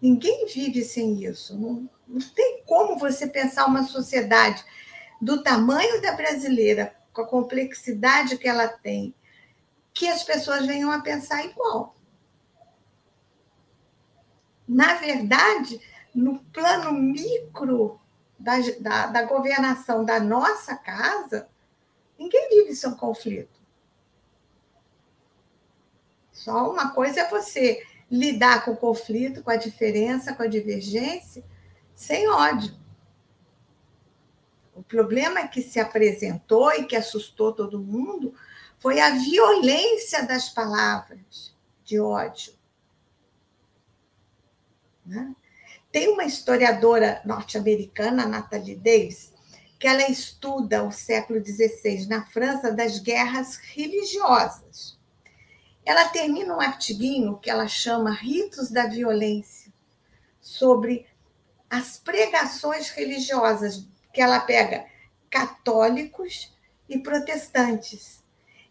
ninguém 0.01 0.45
vive 0.47 0.83
sem 0.83 1.23
isso. 1.23 1.57
Não, 1.57 1.89
não 2.07 2.21
tem 2.29 2.63
como 2.65 2.97
você 2.97 3.27
pensar 3.27 3.65
uma 3.65 3.83
sociedade 3.83 4.63
do 5.21 5.41
tamanho 5.41 6.01
da 6.01 6.13
brasileira, 6.13 6.95
com 7.11 7.21
a 7.21 7.27
complexidade 7.27 8.37
que 8.37 8.47
ela 8.47 8.67
tem, 8.67 9.13
que 9.93 10.07
as 10.07 10.23
pessoas 10.23 10.65
venham 10.65 10.91
a 10.91 11.01
pensar 11.01 11.45
igual. 11.45 11.95
Na 14.67 14.95
verdade, 14.95 15.79
no 16.13 16.39
plano 16.45 16.91
micro 16.91 17.99
da, 18.39 18.55
da, 18.79 19.07
da 19.07 19.23
governação 19.23 20.03
da 20.03 20.19
nossa 20.19 20.75
casa, 20.75 21.47
Ninguém 22.17 22.47
vive 22.49 22.75
sem 22.75 22.91
conflito. 22.95 23.61
Só 26.43 26.69
uma 26.69 26.91
coisa 26.93 27.21
é 27.21 27.29
você 27.29 27.81
lidar 28.11 28.65
com 28.65 28.71
o 28.71 28.77
conflito, 28.77 29.41
com 29.41 29.49
a 29.49 29.55
diferença, 29.55 30.33
com 30.33 30.43
a 30.43 30.47
divergência, 30.47 31.41
sem 31.95 32.27
ódio. 32.27 32.75
O 34.75 34.83
problema 34.83 35.47
que 35.47 35.61
se 35.61 35.79
apresentou 35.79 36.69
e 36.73 36.83
que 36.83 36.97
assustou 36.97 37.53
todo 37.53 37.79
mundo 37.79 38.35
foi 38.77 38.99
a 38.99 39.11
violência 39.11 40.23
das 40.23 40.49
palavras 40.49 41.55
de 41.85 41.97
ódio. 41.97 42.53
Né? 45.05 45.33
Tem 45.93 46.09
uma 46.09 46.25
historiadora 46.25 47.21
norte-americana, 47.23 48.25
Natalie 48.25 48.75
Davis, 48.75 49.31
que 49.79 49.87
ela 49.87 50.09
estuda 50.11 50.83
o 50.83 50.91
século 50.91 51.39
XVI 51.41 52.05
na 52.07 52.25
França 52.25 52.69
das 52.69 52.99
guerras 52.99 53.55
religiosas. 53.55 55.01
Ela 55.85 56.09
termina 56.09 56.55
um 56.55 56.61
artiguinho 56.61 57.37
que 57.37 57.49
ela 57.49 57.67
chama 57.67 58.11
Ritos 58.11 58.69
da 58.69 58.87
Violência, 58.87 59.71
sobre 60.39 61.07
as 61.69 61.97
pregações 61.97 62.89
religiosas, 62.89 63.87
que 64.13 64.21
ela 64.21 64.39
pega 64.39 64.85
católicos 65.29 66.55
e 66.87 66.99
protestantes. 66.99 68.23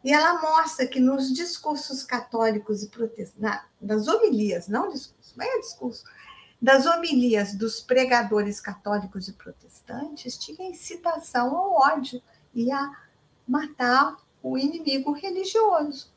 E 0.04 0.12
ela 0.12 0.40
mostra 0.40 0.86
que 0.86 1.00
nos 1.00 1.32
discursos 1.32 2.02
católicos 2.02 2.82
e 2.82 2.88
protestantes, 2.88 3.66
nas 3.80 4.08
homilias, 4.08 4.68
não 4.68 4.88
discurso, 4.88 5.34
não 5.36 5.44
é 5.44 5.58
discurso, 5.60 6.04
das 6.60 6.86
homilias 6.86 7.54
dos 7.54 7.80
pregadores 7.80 8.60
católicos 8.60 9.26
e 9.26 9.32
protestantes 9.32 10.38
tinha 10.38 10.68
incitação 10.68 11.56
ao 11.56 11.72
ódio 11.72 12.22
e 12.54 12.70
a 12.70 12.96
matar 13.46 14.16
o 14.40 14.56
inimigo 14.56 15.10
religioso. 15.10 16.12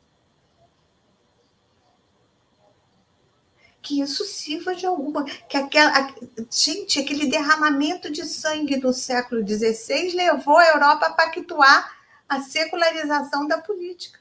Que 3.86 4.00
isso 4.00 4.24
sirva 4.24 4.74
de 4.74 4.84
alguma. 4.84 5.24
Que 5.48 5.56
aquela, 5.56 6.12
gente, 6.50 6.98
aquele 6.98 7.30
derramamento 7.30 8.10
de 8.10 8.24
sangue 8.24 8.80
do 8.80 8.92
século 8.92 9.46
XVI 9.46 10.10
levou 10.10 10.56
a 10.56 10.66
Europa 10.70 11.06
a 11.06 11.12
pactuar 11.12 11.96
a 12.28 12.40
secularização 12.40 13.46
da 13.46 13.58
política. 13.58 14.18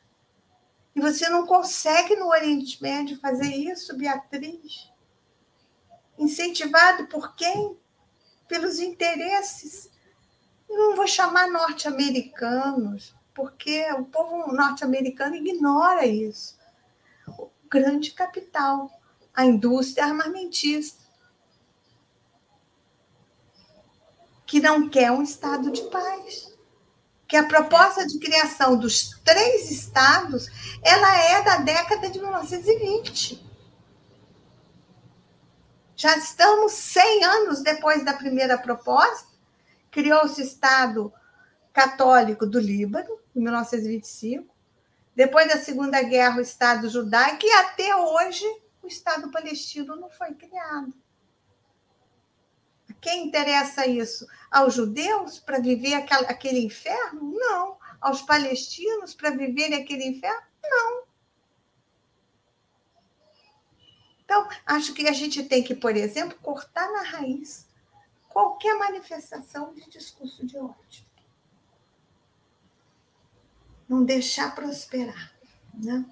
E 0.95 1.01
você 1.01 1.27
não 1.29 1.47
consegue 1.47 2.15
no 2.15 2.27
Oriente 2.27 2.79
Médio 2.79 3.19
fazer 3.19 3.47
isso, 3.47 3.97
Beatriz? 3.97 4.87
Incentivado 6.15 7.07
por 7.07 7.35
quem? 7.35 7.75
Pelos 8.47 8.77
interesses. 8.77 9.89
Não 10.69 10.95
vou 10.95 11.07
chamar 11.07 11.47
norte-americanos, 11.47 13.15
porque 13.33 13.83
o 13.93 14.05
povo 14.05 14.53
norte-americano 14.53 15.35
ignora 15.35 16.05
isso. 16.05 16.55
grande 17.67 18.11
capital, 18.11 18.94
a 19.35 19.45
indústria 19.45 20.05
armamentista, 20.05 21.03
que 24.45 24.59
não 24.59 24.87
quer 24.89 25.11
um 25.11 25.21
estado 25.23 25.71
de 25.71 25.81
paz. 25.83 26.53
Que 27.27 27.35
a 27.35 27.43
proposta 27.43 28.05
de 28.05 28.19
criação 28.19 28.77
dos 28.77 29.19
três 29.23 29.71
estados, 29.71 30.47
ela 30.83 31.17
é 31.17 31.43
da 31.43 31.57
década 31.57 32.07
de 32.09 32.19
1920. 32.19 33.43
Já 35.95 36.15
estamos 36.17 36.73
100 36.73 37.23
anos 37.23 37.63
depois 37.63 38.05
da 38.05 38.13
primeira 38.13 38.57
proposta. 38.57 39.27
Criou-se 39.89 40.39
o 40.39 40.43
Estado 40.43 41.11
Católico 41.73 42.45
do 42.45 42.59
Líbano, 42.59 43.17
em 43.35 43.41
1925. 43.41 44.53
Depois 45.15 45.47
da 45.47 45.57
Segunda 45.57 46.01
Guerra, 46.03 46.37
o 46.37 46.41
Estado 46.41 46.89
Judaico. 46.89 47.45
E 47.45 47.51
até 47.53 47.95
hoje, 47.95 48.45
o 48.85 48.87
Estado 48.87 49.31
Palestino 49.31 49.95
não 49.95 50.09
foi 50.09 50.33
criado. 50.35 50.93
A 52.89 52.93
quem 52.93 53.27
interessa 53.27 53.87
isso? 53.87 54.27
Aos 54.49 54.75
judeus 54.75 55.39
para 55.39 55.59
viver 55.59 55.95
aquele 55.95 56.59
inferno? 56.59 57.31
Não. 57.33 57.77
Aos 57.99 58.21
palestinos 58.21 59.15
para 59.15 59.31
viverem 59.31 59.81
aquele 59.81 60.05
inferno? 60.05 60.45
Não. 60.63 61.03
Então, 64.23 64.47
acho 64.65 64.93
que 64.93 65.07
a 65.07 65.13
gente 65.13 65.43
tem 65.43 65.63
que, 65.63 65.75
por 65.75 65.95
exemplo, 65.95 66.37
cortar 66.41 66.91
na 66.91 67.03
raiz 67.03 67.67
qualquer 68.29 68.77
manifestação 68.77 69.73
de 69.73 69.89
discurso 69.89 70.45
de 70.45 70.57
ódio. 70.57 71.05
Não 73.87 74.03
deixar 74.03 74.53
prosperar. 74.53 75.33
Né? 75.73 76.05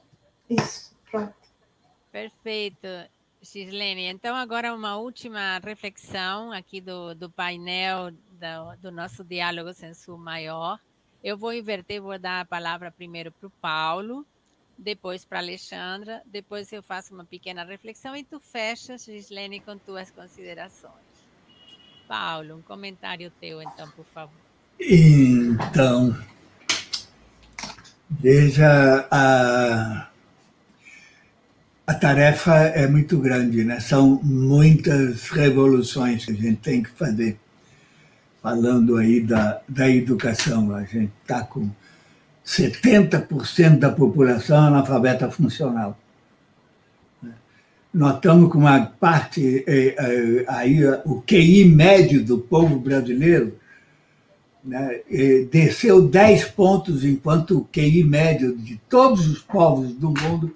Isso, 0.50 0.96
pronto. 1.10 1.43
Perfeito, 2.14 2.88
Gislene. 3.42 4.04
Então, 4.04 4.36
agora 4.36 4.72
uma 4.72 4.98
última 4.98 5.58
reflexão 5.58 6.52
aqui 6.52 6.80
do, 6.80 7.16
do 7.16 7.28
painel 7.28 8.12
do, 8.12 8.76
do 8.80 8.92
nosso 8.92 9.24
diálogo 9.24 9.74
sensu 9.74 10.16
maior. 10.16 10.80
Eu 11.24 11.36
vou 11.36 11.52
inverter, 11.52 12.00
vou 12.00 12.20
dar 12.20 12.42
a 12.42 12.46
palavra 12.46 12.92
primeiro 12.92 13.32
para 13.32 13.48
o 13.48 13.50
Paulo, 13.50 14.24
depois 14.78 15.26
para 15.26 15.40
a 15.40 15.42
Alexandra, 15.42 16.22
depois 16.28 16.72
eu 16.72 16.84
faço 16.84 17.16
uma 17.16 17.26
pequena 17.26 17.64
reflexão 17.64 18.16
e 18.16 18.24
tu 18.24 18.40
fechas, 18.40 19.06
Gislene, 19.06 19.60
com 19.60 19.76
tuas 19.76 20.12
considerações. 20.12 20.94
Paulo, 22.08 22.58
um 22.58 22.62
comentário 22.62 23.32
teu, 23.42 23.60
então, 23.60 23.90
por 23.90 24.06
favor. 24.06 24.40
Então, 24.80 26.16
veja, 28.08 29.08
a, 29.10 30.13
a 31.86 31.94
tarefa 31.94 32.56
é 32.56 32.88
muito 32.88 33.18
grande, 33.20 33.64
né? 33.64 33.80
São 33.80 34.20
muitas 34.24 35.30
revoluções 35.30 36.26
que 36.26 36.32
a 36.32 36.36
gente 36.36 36.58
tem 36.58 36.82
que 36.82 36.90
fazer. 36.90 37.38
Falando 38.42 38.98
aí 38.98 39.22
da, 39.22 39.62
da 39.68 39.90
educação, 39.90 40.74
a 40.74 40.84
gente 40.84 41.12
está 41.22 41.44
com 41.44 41.70
70% 42.46 43.80
da 43.80 43.92
população 43.92 44.58
analfabeta 44.58 45.30
funcional. 45.30 45.98
Nós 47.94 48.16
estamos 48.16 48.52
com 48.52 48.58
uma 48.58 48.86
parte, 48.86 49.64
é, 49.68 49.96
é, 49.98 50.46
aí 50.48 50.80
o 51.06 51.22
QI 51.22 51.66
médio 51.66 52.24
do 52.24 52.40
povo 52.40 52.80
brasileiro 52.80 53.58
né, 54.64 55.02
é, 55.12 55.46
desceu 55.52 56.02
10 56.02 56.46
pontos, 56.46 57.06
enquanto 57.06 57.60
o 57.60 57.66
QI 57.72 58.04
médio 58.04 58.58
de 58.58 58.78
todos 58.90 59.28
os 59.28 59.40
povos 59.40 59.94
do 59.94 60.10
mundo 60.10 60.54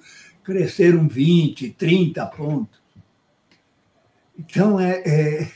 cresceram 0.48 1.10
20, 1.10 1.72
30 1.72 2.26
pontos. 2.28 2.80
Então, 4.40 4.80
é, 4.80 5.04
é, 5.06 5.48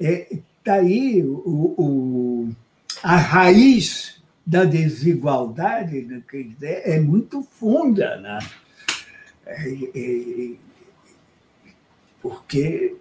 é 0.00 0.38
tá 0.64 0.74
aí 0.74 1.22
o, 1.22 1.74
o, 1.78 2.50
a 3.04 3.16
raiz 3.18 4.20
da 4.44 4.64
desigualdade 4.64 6.02
né, 6.02 6.22
é 6.60 6.98
muito 6.98 7.40
funda, 7.42 8.16
né? 8.16 8.40
É, 9.46 9.72
é, 9.94 10.50
porque 12.20 12.96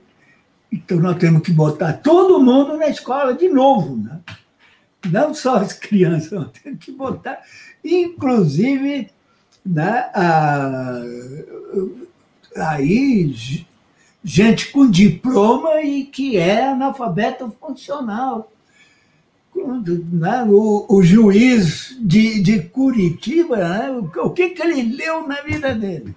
então 0.71 0.99
nós 0.99 1.17
temos 1.17 1.41
que 1.41 1.51
botar 1.51 1.93
todo 1.93 2.43
mundo 2.43 2.77
na 2.77 2.87
escola 2.87 3.33
de 3.33 3.49
novo, 3.49 3.97
né? 3.97 4.21
não 5.09 5.33
só 5.33 5.55
as 5.55 5.73
crianças, 5.73 6.31
nós 6.33 6.51
temos 6.51 6.85
que 6.85 6.91
botar, 6.91 7.41
inclusive, 7.83 9.09
né, 9.65 10.09
a, 10.13 11.01
aí 12.55 13.65
gente 14.23 14.71
com 14.71 14.89
diploma 14.89 15.81
e 15.81 16.05
que 16.05 16.37
é 16.37 16.67
analfabeto 16.67 17.53
funcional 17.59 18.51
né, 20.11 20.43
o, 20.49 20.85
o, 20.89 21.03
juiz 21.03 21.95
de, 22.01 22.41
de 22.41 22.61
Curitiba, 22.63 23.57
né, 23.57 23.89
o, 24.17 24.29
que, 24.31 24.49
que 24.49 24.61
ele 24.61 24.95
leu 24.95 25.25
na 25.25 25.41
vida 25.41 25.73
dele. 25.73 26.13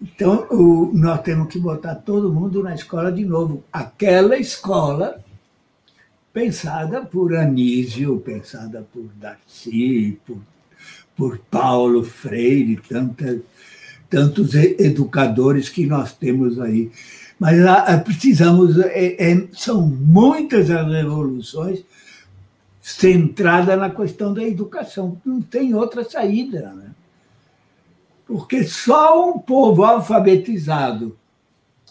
Então, 0.00 0.46
o, 0.50 0.90
nós 0.92 1.22
temos 1.22 1.48
que 1.48 1.58
botar 1.58 1.94
todo 1.94 2.32
mundo 2.32 2.62
na 2.62 2.74
escola 2.74 3.10
de 3.10 3.24
novo. 3.24 3.64
Aquela 3.72 4.36
escola 4.36 5.24
pensada 6.32 7.00
por 7.00 7.34
Anísio, 7.34 8.20
pensada 8.20 8.86
por 8.92 9.04
Darcy, 9.14 10.20
por, 10.26 10.36
por 11.16 11.38
Paulo 11.50 12.04
Freire, 12.04 12.76
tantas, 12.88 13.40
tantos 14.08 14.54
educadores 14.54 15.68
que 15.68 15.86
nós 15.86 16.12
temos 16.12 16.60
aí. 16.60 16.90
Mas 17.38 17.64
ah, 17.66 17.98
precisamos, 17.98 18.78
é, 18.78 19.32
é, 19.32 19.48
são 19.52 19.82
muitas 19.82 20.70
as 20.70 20.86
revoluções 20.86 21.84
centradas 22.80 23.78
na 23.78 23.90
questão 23.90 24.32
da 24.32 24.44
educação. 24.44 25.20
Não 25.24 25.42
tem 25.42 25.74
outra 25.74 26.04
saída. 26.04 26.72
Né? 26.72 26.90
Porque 28.26 28.64
só 28.64 29.30
um 29.30 29.38
povo 29.38 29.84
alfabetizado, 29.84 31.16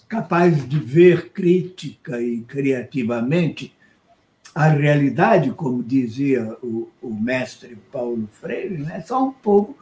capaz 0.08 0.68
de 0.68 0.80
ver 0.80 1.32
crítica 1.32 2.22
e 2.22 2.40
criativamente 2.42 3.75
a 4.56 4.70
realidade, 4.70 5.52
como 5.52 5.84
dizia 5.84 6.56
o, 6.64 6.88
o 7.02 7.14
mestre 7.14 7.78
Paulo 7.92 8.30
Freire, 8.32 8.78
né? 8.78 9.04
só 9.06 9.26
um 9.26 9.34
povo 9.34 9.78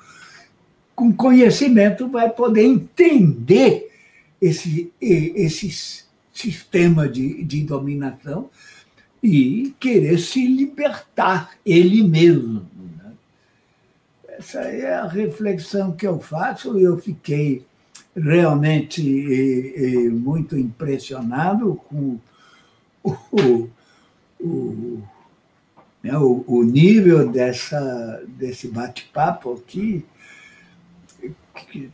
com 0.96 1.14
conhecimento 1.14 2.08
vai 2.10 2.30
poder 2.32 2.64
entender 2.64 3.92
esse, 4.42 4.92
esse 5.00 6.04
sistema 6.34 7.08
de, 7.08 7.44
de 7.44 7.64
dominação 7.64 8.50
e 9.22 9.76
querer 9.80 10.18
se 10.18 10.46
libertar 10.48 11.52
ele 11.64 12.04
mesmo. 12.04 12.66
Né? 12.98 13.12
Essa 14.28 14.62
é 14.62 14.96
a 14.96 15.08
reflexão 15.08 15.92
que 15.92 16.06
eu 16.06 16.20
faço 16.20 16.80
e 16.80 16.84
eu 16.84 16.98
fiquei 16.98 17.64
realmente 18.16 20.10
muito 20.12 20.58
impressionado 20.58 21.76
com 21.88 22.20
o, 23.04 23.70
o, 24.44 25.02
né, 26.04 26.18
o, 26.18 26.44
o 26.46 26.64
nível 26.64 27.32
dessa, 27.32 28.24
desse 28.28 28.68
bate-papo 28.68 29.54
aqui, 29.54 30.06
que, 31.72 31.90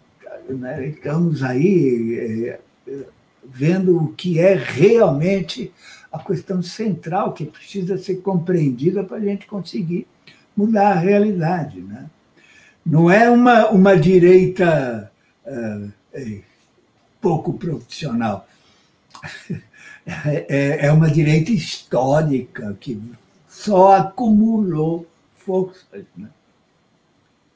né, 0.50 0.88
estamos 0.88 1.44
aí 1.44 2.58
é, 2.88 3.06
vendo 3.46 3.98
o 3.98 4.14
que 4.14 4.40
é 4.40 4.56
realmente 4.56 5.72
a 6.12 6.18
questão 6.18 6.62
central 6.64 7.34
que 7.34 7.46
precisa 7.46 7.98
ser 7.98 8.16
compreendida 8.18 9.04
para 9.04 9.18
a 9.18 9.22
gente 9.22 9.46
conseguir 9.46 10.08
mudar 10.58 10.94
a 10.94 11.00
realidade. 11.00 11.82
Né? 11.82 12.10
Não 12.84 13.12
é 13.12 13.30
uma, 13.30 13.70
uma 13.70 13.96
direita 13.96 15.12
uh, 15.46 15.92
é, 16.14 16.40
pouco 17.22 17.54
profissional. 17.54 18.48
É, 20.48 20.88
é 20.88 20.92
uma 20.92 21.10
direita 21.10 21.52
histórica 21.52 22.76
que 22.80 23.00
só 23.48 23.98
acumulou 23.98 25.08
forças. 25.36 26.06
Né? 26.18 26.30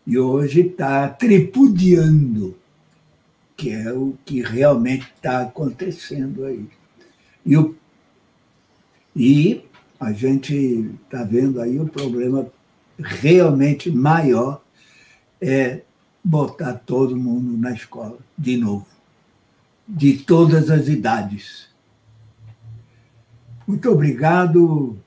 E 0.05 0.17
hoje 0.19 0.61
está 0.61 1.09
tripudiando 1.09 2.55
que 3.55 3.71
é 3.71 3.91
o 3.93 4.17
que 4.25 4.41
realmente 4.41 5.11
está 5.15 5.41
acontecendo 5.41 6.45
aí. 6.45 6.67
E, 7.45 7.57
o, 7.57 7.75
e 9.15 9.63
a 9.99 10.11
gente 10.11 10.91
está 11.05 11.23
vendo 11.23 11.61
aí 11.61 11.79
o 11.79 11.87
problema 11.87 12.47
realmente 12.99 13.89
maior 13.91 14.61
é 15.41 15.81
botar 16.23 16.73
todo 16.73 17.15
mundo 17.15 17.57
na 17.57 17.71
escola 17.71 18.17
de 18.37 18.57
novo, 18.57 18.87
de 19.87 20.17
todas 20.17 20.69
as 20.69 20.87
idades. 20.87 21.67
Muito 23.67 23.89
obrigado, 23.89 24.97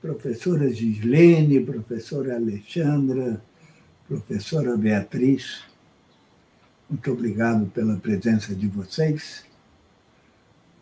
professora 0.00 0.68
Gislene, 0.72 1.64
professora 1.64 2.36
Alexandra, 2.36 3.42
professora 4.06 4.76
Beatriz, 4.76 5.62
muito 6.90 7.12
obrigado 7.12 7.66
pela 7.66 7.96
presença 7.96 8.52
de 8.52 8.66
vocês. 8.66 9.44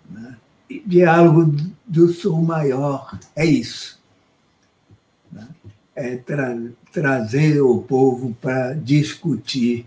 Né? 0.09 0.39
Diálogo 0.87 1.55
do 1.87 2.09
Sul 2.09 2.41
Maior 2.41 3.19
é 3.37 3.45
isso. 3.45 4.01
Né? 5.31 5.47
É 5.95 6.17
tra 6.17 6.57
trazer 6.91 7.61
o 7.61 7.83
povo 7.83 8.35
para 8.41 8.73
discutir 8.73 9.85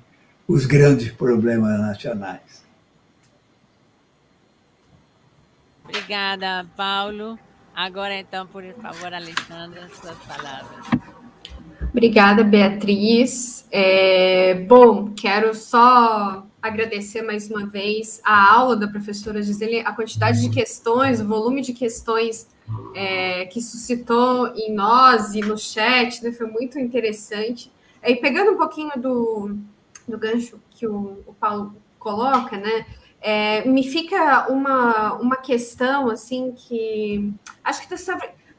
os 0.48 0.68
grandes 0.68 1.12
problemas 1.12 1.80
nacionais. 1.80 2.61
Obrigada, 5.92 6.66
Paulo. 6.78 7.38
Agora, 7.76 8.16
então, 8.18 8.48
por 8.48 8.64
favor, 8.82 9.14
Alexandra, 9.14 9.90
suas 9.90 10.18
palavras. 10.20 10.86
Obrigada, 11.90 12.46
Beatriz. 12.46 13.68
É, 13.70 14.54
bom, 14.68 15.12
quero 15.14 15.54
só 15.54 16.48
agradecer 16.62 17.22
mais 17.22 17.50
uma 17.50 17.66
vez 17.66 18.22
a 18.24 18.54
aula 18.54 18.78
da 18.78 18.88
professora 18.88 19.44
Gisele, 19.44 19.82
a 19.82 19.92
quantidade 19.92 20.42
de 20.42 20.50
questões, 20.50 21.20
o 21.20 21.28
volume 21.28 21.62
de 21.62 21.74
questões 21.74 22.48
é, 22.96 23.46
que 23.48 23.62
suscitou 23.62 24.48
em 24.56 24.74
nós 24.74 25.34
e 25.36 25.42
no 25.42 25.58
chat, 25.58 26.24
né, 26.24 26.32
foi 26.32 26.48
muito 26.48 26.80
interessante. 26.80 27.70
E 28.02 28.16
pegando 28.16 28.52
um 28.52 28.58
pouquinho 28.58 28.94
do, 28.96 29.58
do 30.08 30.18
gancho 30.18 30.58
que 30.70 30.88
o, 30.88 31.22
o 31.28 31.34
Paulo 31.34 31.76
coloca, 32.00 32.58
né, 32.58 32.86
é, 33.22 33.64
me 33.68 33.84
fica 33.84 34.52
uma, 34.52 35.14
uma 35.14 35.36
questão 35.38 36.10
assim 36.10 36.54
que 36.54 37.32
acho 37.64 37.88
que 37.88 37.96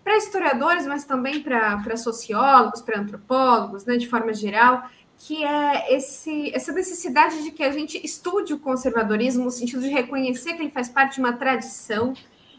para 0.04 0.16
historiadores, 0.16 0.86
mas 0.86 1.04
também 1.04 1.40
para 1.40 1.96
sociólogos, 1.96 2.80
para 2.80 3.00
antropólogos, 3.00 3.84
né, 3.84 3.96
de 3.96 4.08
forma 4.08 4.32
geral, 4.32 4.88
que 5.18 5.44
é 5.44 5.94
esse, 5.94 6.52
essa 6.54 6.72
necessidade 6.72 7.42
de 7.42 7.52
que 7.52 7.62
a 7.62 7.70
gente 7.70 8.00
estude 8.04 8.52
o 8.54 8.58
conservadorismo 8.58 9.44
no 9.44 9.50
sentido 9.50 9.82
de 9.82 9.88
reconhecer 9.88 10.54
que 10.54 10.62
ele 10.62 10.70
faz 10.70 10.88
parte 10.88 11.14
de 11.14 11.20
uma 11.20 11.32
tradição 11.32 12.14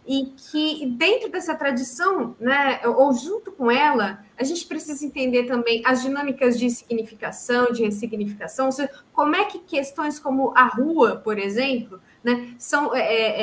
e 0.06 0.34
que 0.36 0.86
dentro 0.98 1.30
dessa 1.30 1.56
tradição, 1.56 2.36
né, 2.40 2.82
ou 2.86 3.14
junto 3.14 3.52
com 3.52 3.72
ela, 3.72 4.24
a 4.38 4.44
gente 4.44 4.66
precisa 4.66 5.06
entender 5.06 5.44
também 5.44 5.82
as 5.86 6.02
dinâmicas 6.02 6.60
de 6.60 6.70
significação, 6.70 7.72
de 7.72 7.84
ressignificação, 7.84 8.66
ou 8.66 8.72
seja, 8.72 8.90
como 9.14 9.36
é 9.36 9.46
que 9.46 9.60
questões 9.60 10.20
como 10.20 10.52
a 10.56 10.66
rua, 10.66 11.16
por 11.18 11.38
exemplo, 11.38 12.02
né, 12.24 12.54
são, 12.58 12.94
é, 12.94 13.02
é, 13.02 13.42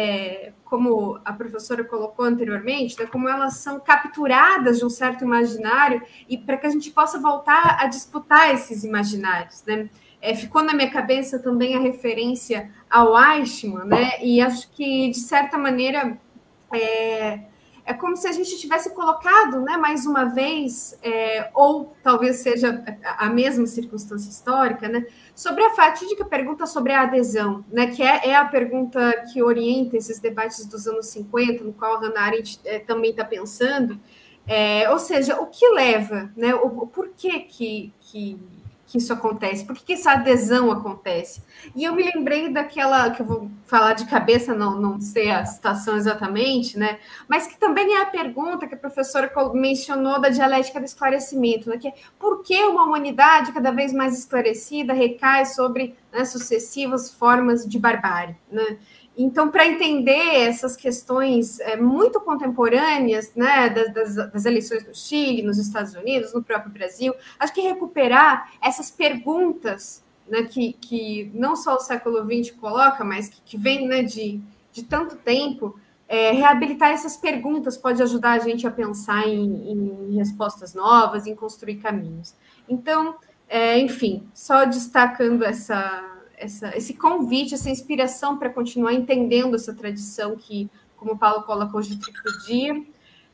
é, 0.48 0.52
como 0.64 1.18
a 1.24 1.32
professora 1.32 1.82
colocou 1.84 2.24
anteriormente, 2.24 2.98
né, 2.98 3.06
como 3.06 3.28
elas 3.28 3.54
são 3.58 3.80
capturadas 3.80 4.78
de 4.78 4.84
um 4.84 4.90
certo 4.90 5.24
imaginário 5.24 6.02
e 6.28 6.36
para 6.36 6.56
que 6.56 6.66
a 6.66 6.70
gente 6.70 6.90
possa 6.90 7.18
voltar 7.18 7.78
a 7.80 7.86
disputar 7.86 8.52
esses 8.54 8.84
imaginários, 8.84 9.62
né? 9.66 9.88
É, 10.22 10.34
ficou 10.34 10.62
na 10.62 10.74
minha 10.74 10.90
cabeça 10.90 11.38
também 11.38 11.74
a 11.74 11.80
referência 11.80 12.70
ao 12.90 13.18
Eichmann, 13.18 13.86
né? 13.86 14.22
E 14.22 14.38
acho 14.40 14.70
que 14.72 15.08
de 15.08 15.18
certa 15.18 15.56
maneira 15.56 16.18
é, 16.72 17.40
é 17.84 17.94
como 17.94 18.16
se 18.16 18.28
a 18.28 18.32
gente 18.32 18.56
tivesse 18.58 18.94
colocado, 18.94 19.60
né, 19.62 19.76
mais 19.76 20.06
uma 20.06 20.24
vez, 20.24 20.98
é, 21.02 21.50
ou 21.54 21.94
talvez 22.02 22.36
seja 22.36 22.84
a 23.02 23.28
mesma 23.28 23.66
circunstância 23.66 24.30
histórica, 24.30 24.88
né, 24.88 25.04
sobre 25.34 25.64
a 25.64 25.70
fatídica 25.70 26.24
pergunta 26.24 26.66
sobre 26.66 26.92
a 26.92 27.02
adesão, 27.02 27.64
né, 27.70 27.88
que 27.88 28.02
é, 28.02 28.28
é 28.28 28.36
a 28.36 28.44
pergunta 28.44 29.24
que 29.32 29.42
orienta 29.42 29.96
esses 29.96 30.20
debates 30.20 30.64
dos 30.66 30.86
anos 30.86 31.06
50, 31.06 31.64
no 31.64 31.72
qual 31.72 31.96
a 31.96 32.00
Hannah 32.00 32.22
Arendt 32.22 32.60
é, 32.64 32.78
também 32.78 33.10
está 33.10 33.24
pensando, 33.24 33.98
é, 34.46 34.88
ou 34.90 34.98
seja, 34.98 35.40
o 35.40 35.46
que 35.46 35.68
leva, 35.70 36.30
né, 36.36 36.54
o, 36.54 36.66
o 36.66 36.86
porquê 36.86 37.40
que, 37.40 37.92
que 38.00 38.38
que 38.90 38.98
isso 38.98 39.12
acontece? 39.12 39.64
Por 39.64 39.76
que, 39.76 39.84
que, 39.84 39.92
essa 39.92 40.12
adesão 40.12 40.68
acontece? 40.72 41.44
E 41.76 41.84
eu 41.84 41.94
me 41.94 42.02
lembrei 42.02 42.52
daquela 42.52 43.08
que 43.10 43.22
eu 43.22 43.26
vou 43.26 43.50
falar 43.64 43.92
de 43.92 44.04
cabeça, 44.06 44.52
não, 44.52 44.80
não 44.80 45.00
sei 45.00 45.30
a 45.30 45.46
citação 45.46 45.96
exatamente, 45.96 46.76
né? 46.76 46.98
Mas 47.28 47.46
que 47.46 47.56
também 47.56 47.94
é 47.94 48.02
a 48.02 48.06
pergunta 48.06 48.66
que 48.66 48.74
a 48.74 48.78
professora 48.78 49.30
mencionou 49.54 50.20
da 50.20 50.28
dialética 50.28 50.80
do 50.80 50.86
esclarecimento, 50.86 51.70
né? 51.70 51.78
Que 51.78 51.86
é 51.86 51.94
por 52.18 52.42
que 52.42 52.60
uma 52.64 52.82
humanidade 52.82 53.52
cada 53.52 53.70
vez 53.70 53.92
mais 53.92 54.18
esclarecida 54.18 54.92
recai 54.92 55.46
sobre 55.46 55.94
né, 56.12 56.24
sucessivas 56.24 57.14
formas 57.14 57.64
de 57.64 57.78
barbárie, 57.78 58.36
né? 58.50 58.76
Então, 59.16 59.50
para 59.50 59.66
entender 59.66 60.36
essas 60.36 60.76
questões 60.76 61.60
é, 61.60 61.76
muito 61.76 62.20
contemporâneas, 62.20 63.32
né, 63.34 63.68
das, 63.68 63.92
das, 63.92 64.32
das, 64.32 64.44
eleições 64.44 64.86
no 64.86 64.94
Chile, 64.94 65.42
nos 65.42 65.58
Estados 65.58 65.94
Unidos, 65.94 66.32
no 66.32 66.42
próprio 66.42 66.72
Brasil, 66.72 67.12
acho 67.38 67.52
que 67.52 67.60
recuperar 67.60 68.52
essas 68.62 68.90
perguntas 68.90 70.02
né, 70.28 70.44
que, 70.44 70.72
que 70.74 71.30
não 71.34 71.56
só 71.56 71.74
o 71.74 71.80
século 71.80 72.24
XX 72.24 72.52
coloca, 72.56 73.04
mas 73.04 73.28
que, 73.28 73.42
que 73.42 73.58
vem 73.58 73.86
né, 73.86 74.02
de, 74.02 74.40
de 74.72 74.84
tanto 74.84 75.16
tempo, 75.16 75.78
é, 76.08 76.30
reabilitar 76.32 76.90
essas 76.90 77.16
perguntas 77.16 77.76
pode 77.76 78.02
ajudar 78.02 78.32
a 78.32 78.38
gente 78.38 78.66
a 78.66 78.70
pensar 78.70 79.28
em, 79.28 80.10
em 80.10 80.16
respostas 80.16 80.74
novas, 80.74 81.26
em 81.26 81.34
construir 81.34 81.76
caminhos. 81.76 82.34
Então, 82.68 83.16
é, 83.48 83.78
enfim, 83.78 84.28
só 84.32 84.64
destacando 84.64 85.44
essa 85.44 86.09
essa, 86.40 86.76
esse 86.76 86.94
convite, 86.94 87.54
essa 87.54 87.70
inspiração 87.70 88.38
para 88.38 88.50
continuar 88.50 88.94
entendendo 88.94 89.54
essa 89.54 89.74
tradição 89.74 90.34
que, 90.36 90.68
como 90.96 91.12
o 91.12 91.18
Paulo 91.18 91.42
colocou 91.42 91.80
de 91.80 91.98
tripudia. 91.98 92.82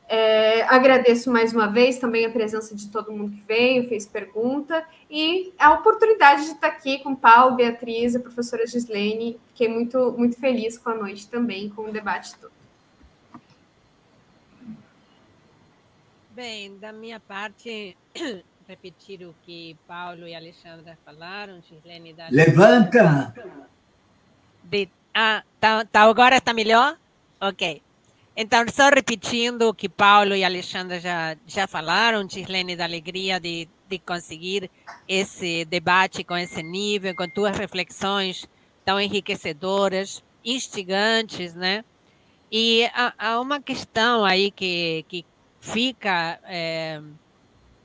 É, 0.09 0.63
agradeço 0.63 1.31
mais 1.31 1.53
uma 1.53 1.67
vez 1.67 1.99
também 1.99 2.25
a 2.25 2.29
presença 2.29 2.73
de 2.75 2.89
todo 2.89 3.11
mundo 3.11 3.31
que 3.31 3.41
veio, 3.41 3.89
fez 3.89 4.05
pergunta, 4.05 4.85
e 5.09 5.53
a 5.57 5.73
oportunidade 5.73 6.45
de 6.45 6.51
estar 6.51 6.67
aqui 6.67 6.99
com 6.99 7.15
Paulo, 7.15 7.55
Beatriz, 7.55 8.15
a 8.15 8.19
professora 8.19 8.65
Gislene. 8.65 9.39
Fiquei 9.47 9.67
muito, 9.67 10.13
muito 10.17 10.39
feliz 10.39 10.77
com 10.77 10.89
a 10.89 10.95
noite 10.95 11.27
também, 11.27 11.69
com 11.69 11.83
o 11.83 11.91
debate 11.91 12.35
todo. 12.39 12.51
Bem, 16.31 16.77
da 16.77 16.93
minha 16.93 17.19
parte, 17.19 17.97
repetir 18.67 19.25
o 19.25 19.33
que 19.43 19.77
Paulo 19.87 20.27
e 20.27 20.35
Alexandra 20.35 20.97
falaram, 21.05 21.61
Gislene 21.61 22.13
da... 22.13 22.27
Levanta! 22.29 23.33
De... 24.63 24.89
Ah, 25.13 25.41
tá, 25.59 25.85
tá, 25.85 26.01
agora 26.01 26.37
está 26.37 26.53
melhor? 26.53 26.97
Ok. 27.39 27.81
Então, 28.35 28.65
só 28.69 28.89
repetindo 28.89 29.69
o 29.69 29.73
que 29.73 29.87
Paulo 29.87 30.35
e 30.35 30.43
Alexandra 30.43 30.99
já, 30.99 31.37
já 31.47 31.65
falaram, 31.65 32.27
Gislene, 32.29 32.75
da 32.75 32.83
alegria 32.83 33.39
de, 33.39 33.69
de 33.89 33.97
conseguir 33.99 34.69
esse 35.07 35.63
debate 35.65 36.23
com 36.23 36.37
esse 36.37 36.61
nível, 36.61 37.15
com 37.15 37.27
tuas 37.27 37.57
reflexões 37.57 38.47
tão 38.83 38.99
enriquecedoras, 38.99 40.21
instigantes, 40.43 41.55
né? 41.55 41.83
E 42.51 42.85
há, 42.93 43.13
há 43.17 43.39
uma 43.39 43.61
questão 43.61 44.25
aí 44.25 44.51
que, 44.51 45.05
que 45.07 45.25
fica... 45.59 46.39
É, 46.43 47.01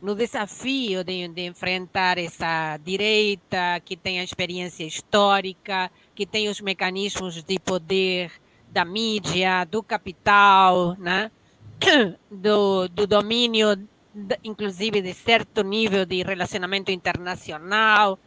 no 0.02 0.16
desafio 0.16 1.04
de, 1.04 1.28
de, 1.28 1.42
enfrentar 1.42 2.18
essa 2.18 2.76
direita 2.78 3.80
que 3.84 3.96
tem 3.96 4.18
a 4.18 4.24
experiência 4.24 4.84
histórica, 4.84 5.92
que 6.12 6.26
tem 6.26 6.48
os 6.48 6.60
mecanismos 6.60 7.40
de 7.40 7.56
poder 7.60 8.32
da 8.68 8.84
mídia, 8.84 9.64
do 9.64 9.80
capital, 9.80 10.96
né? 10.98 11.30
do, 12.28 12.88
do 12.88 13.06
domínio, 13.06 13.78
inclusive 14.42 15.00
de 15.00 15.14
certo 15.14 15.62
nível 15.62 16.04
de 16.04 16.20
relacionamento 16.24 16.90
internacional. 16.90 18.18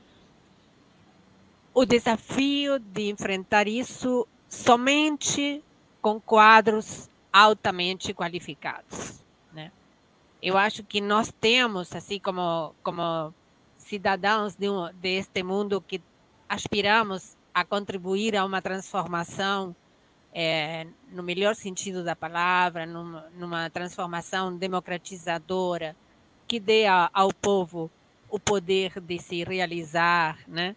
O 1.73 1.85
desafio 1.85 2.79
de 2.79 3.09
enfrentar 3.09 3.67
isso 3.67 4.25
somente 4.47 5.61
com 6.01 6.21
quadros 6.21 7.09
altamente 7.33 8.13
qualificados. 8.13 9.24
Eu 10.45 10.59
acho 10.59 10.83
que 10.83 11.01
nós 11.01 11.33
temos, 11.41 11.91
assim 11.95 12.19
como, 12.19 12.75
como 12.83 13.33
cidadãos 13.77 14.53
de 14.53 14.69
um, 14.69 14.93
deste 14.93 15.41
mundo 15.41 15.81
que 15.81 15.99
aspiramos 16.47 17.35
a 17.51 17.65
contribuir 17.65 18.37
a 18.37 18.45
uma 18.45 18.61
transformação 18.61 19.75
é, 20.31 20.85
no 21.11 21.23
melhor 21.23 21.55
sentido 21.55 22.03
da 22.03 22.15
palavra, 22.15 22.85
numa, 22.85 23.25
numa 23.35 23.69
transformação 23.71 24.55
democratizadora 24.55 25.95
que 26.47 26.59
dê 26.59 26.85
a, 26.85 27.09
ao 27.11 27.33
povo 27.33 27.89
o 28.29 28.39
poder 28.39 28.99
de 29.01 29.17
se 29.17 29.43
realizar, 29.43 30.37
né? 30.47 30.75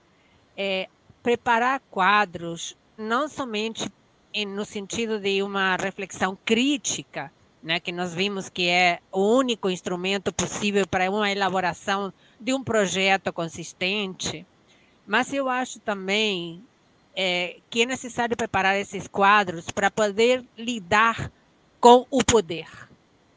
É, 0.57 0.89
preparar 1.23 1.83
quadros 1.91 2.75
não 2.97 3.29
somente 3.29 3.93
em, 4.33 4.47
no 4.47 4.65
sentido 4.65 5.21
de 5.21 5.43
uma 5.43 5.77
reflexão 5.77 6.39
crítica 6.43 7.31
né, 7.63 7.81
que 7.81 7.93
nós 7.93 8.15
vimos 8.15 8.49
que 8.49 8.69
é 8.69 9.01
o 9.11 9.21
único 9.21 9.69
instrumento 9.69 10.33
possível 10.33 10.87
para 10.87 11.11
uma 11.11 11.31
elaboração 11.31 12.13
de 12.39 12.53
um 12.53 12.63
projeto 12.63 13.33
consistente. 13.33 14.47
Mas 15.07 15.33
eu 15.33 15.49
acho 15.49 15.81
também 15.81 16.63
é, 17.17 17.57
que 17.69 17.83
é 17.83 17.87
necessário 17.87 18.37
preparar 18.37 18.77
esses 18.79 19.09
quadros 19.09 19.71
para 19.71 19.91
poder 19.91 20.45
lidar 20.57 21.33
com 21.81 22.07
o 22.11 22.23
poder. 22.23 22.69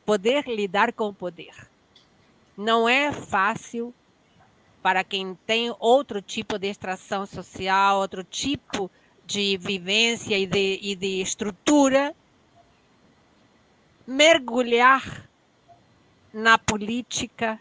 Poder 0.06 0.46
lidar 0.48 0.94
com 0.94 1.10
o 1.10 1.14
poder. 1.14 1.56
Não 2.58 2.88
é 2.88 3.12
fácil 3.12 3.94
para 4.82 5.04
quem 5.04 5.38
tem 5.46 5.74
outro 5.80 6.22
tipo 6.22 6.58
de 6.58 6.68
extração 6.68 7.26
social, 7.26 8.00
outro 8.00 8.24
tipo 8.24 8.90
de 9.26 9.58
vivência 9.58 10.38
e 10.38 10.46
de, 10.46 10.80
e 10.82 10.96
de 10.96 11.22
estrutura, 11.22 12.16
mergulhar 14.12 15.30
na 16.34 16.58
política 16.58 17.58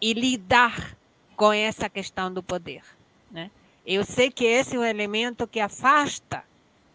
e 0.00 0.14
lidar 0.14 0.96
com 1.36 1.52
essa 1.52 1.90
questão 1.90 2.32
do 2.32 2.42
poder. 2.42 2.82
Né? 3.30 3.50
Eu 3.86 4.02
sei 4.04 4.30
que 4.30 4.44
esse 4.44 4.76
é 4.76 4.78
um 4.78 4.84
elemento 4.84 5.46
que 5.46 5.60
afasta 5.60 6.42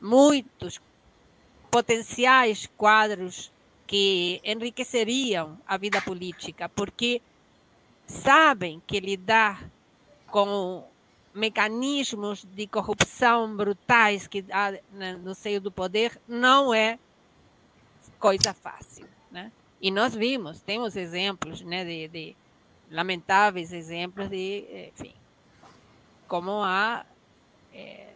muitos 0.02 0.82
potenciais 1.70 2.68
quadros 2.76 3.52
que 3.86 4.42
enriqueceriam 4.44 5.58
a 5.68 5.78
vida 5.78 6.02
política, 6.02 6.68
porque 6.68 7.22
sabem 8.08 8.82
que 8.88 9.00
lidar 9.00 9.70
com 10.28 10.84
mecanismos 11.34 12.44
de 12.44 12.66
corrupção 12.66 13.56
brutais 13.56 14.28
que 14.28 14.44
há 14.52 14.74
no 15.22 15.36
seio 15.36 15.62
do 15.62 15.72
poder 15.72 16.20
não 16.28 16.74
é 16.74 16.98
coisa 18.20 18.54
fácil, 18.54 19.08
né? 19.32 19.52
E 19.80 19.92
nós 19.92 20.16
vimos, 20.16 20.62
temos 20.62 20.96
exemplos, 20.96 21.62
né, 21.62 21.86
de, 21.86 22.08
de 22.08 22.36
lamentáveis 22.90 23.72
exemplos 23.72 24.30
de, 24.30 24.90
enfim, 24.92 25.14
como 26.28 26.64
há 26.64 27.06
é, 27.74 28.08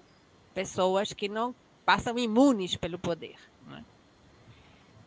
pessoas 0.53 1.13
que 1.13 1.29
não 1.29 1.53
passam 1.85 2.17
imunes 2.17 2.75
pelo 2.75 2.97
poder. 2.97 3.35
Né? 3.67 3.83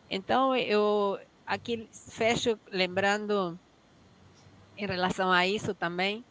Então, 0.09 0.55
eu 0.55 1.19
aqui 1.45 1.87
fecho 1.91 2.57
lembrando, 2.71 3.59
em 4.77 4.85
relação 4.85 5.31
a 5.31 5.45
isso 5.45 5.73
também, 5.73 6.23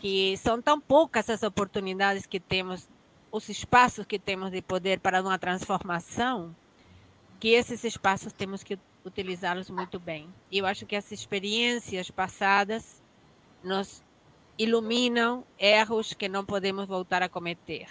que 0.00 0.36
são 0.36 0.60
tão 0.60 0.80
poucas 0.80 1.30
as 1.30 1.42
oportunidades 1.42 2.26
que 2.26 2.40
temos, 2.40 2.88
os 3.30 3.48
espaços 3.48 4.04
que 4.04 4.18
temos 4.18 4.50
de 4.50 4.60
poder 4.60 4.98
para 4.98 5.22
uma 5.22 5.38
transformação, 5.38 6.54
que 7.44 7.50
esses 7.50 7.84
espaços 7.84 8.32
temos 8.32 8.62
que 8.62 8.78
utilizá-los 9.04 9.68
muito 9.68 10.00
bem. 10.00 10.32
Eu 10.50 10.64
acho 10.64 10.86
que 10.86 10.96
as 10.96 11.12
experiências 11.12 12.10
passadas 12.10 13.02
nos 13.62 14.02
iluminam 14.58 15.44
erros 15.58 16.14
que 16.14 16.26
não 16.26 16.42
podemos 16.42 16.88
voltar 16.88 17.22
a 17.22 17.28
cometer. 17.28 17.86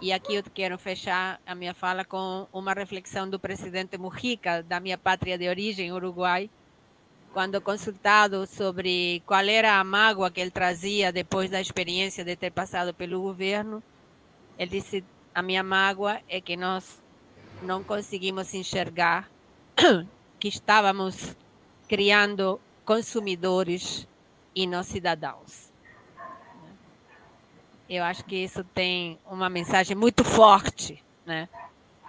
E 0.00 0.14
aqui 0.14 0.36
eu 0.36 0.42
quero 0.42 0.78
fechar 0.78 1.38
a 1.46 1.54
minha 1.54 1.74
fala 1.74 2.06
com 2.06 2.46
uma 2.50 2.72
reflexão 2.72 3.28
do 3.28 3.38
presidente 3.38 3.98
Mujica, 3.98 4.62
da 4.62 4.80
minha 4.80 4.96
pátria 4.96 5.36
de 5.36 5.46
origem, 5.46 5.92
Uruguai, 5.92 6.48
quando 7.34 7.60
consultado 7.60 8.46
sobre 8.46 9.22
qual 9.26 9.44
era 9.44 9.78
a 9.78 9.84
mágoa 9.84 10.30
que 10.30 10.40
ele 10.40 10.50
trazia 10.50 11.12
depois 11.12 11.50
da 11.50 11.60
experiência 11.60 12.24
de 12.24 12.34
ter 12.34 12.50
passado 12.50 12.94
pelo 12.94 13.20
governo, 13.20 13.82
ele 14.58 14.70
disse: 14.70 15.04
A 15.34 15.42
minha 15.42 15.62
mágoa 15.62 16.22
é 16.26 16.40
que 16.40 16.56
nós 16.56 17.06
não 17.62 17.82
conseguimos 17.82 18.52
enxergar 18.54 19.28
que 20.38 20.48
estávamos 20.48 21.36
criando 21.88 22.60
consumidores 22.84 24.06
e 24.54 24.66
não 24.66 24.82
cidadãos. 24.82 25.72
Eu 27.88 28.04
acho 28.04 28.24
que 28.24 28.36
isso 28.36 28.62
tem 28.62 29.18
uma 29.26 29.48
mensagem 29.48 29.96
muito 29.96 30.22
forte, 30.22 31.02
né? 31.24 31.48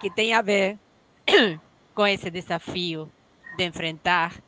que 0.00 0.10
tem 0.10 0.32
a 0.32 0.40
ver 0.40 0.78
com 1.94 2.06
esse 2.06 2.30
desafio 2.30 3.10
de 3.56 3.64
enfrentar 3.64 4.42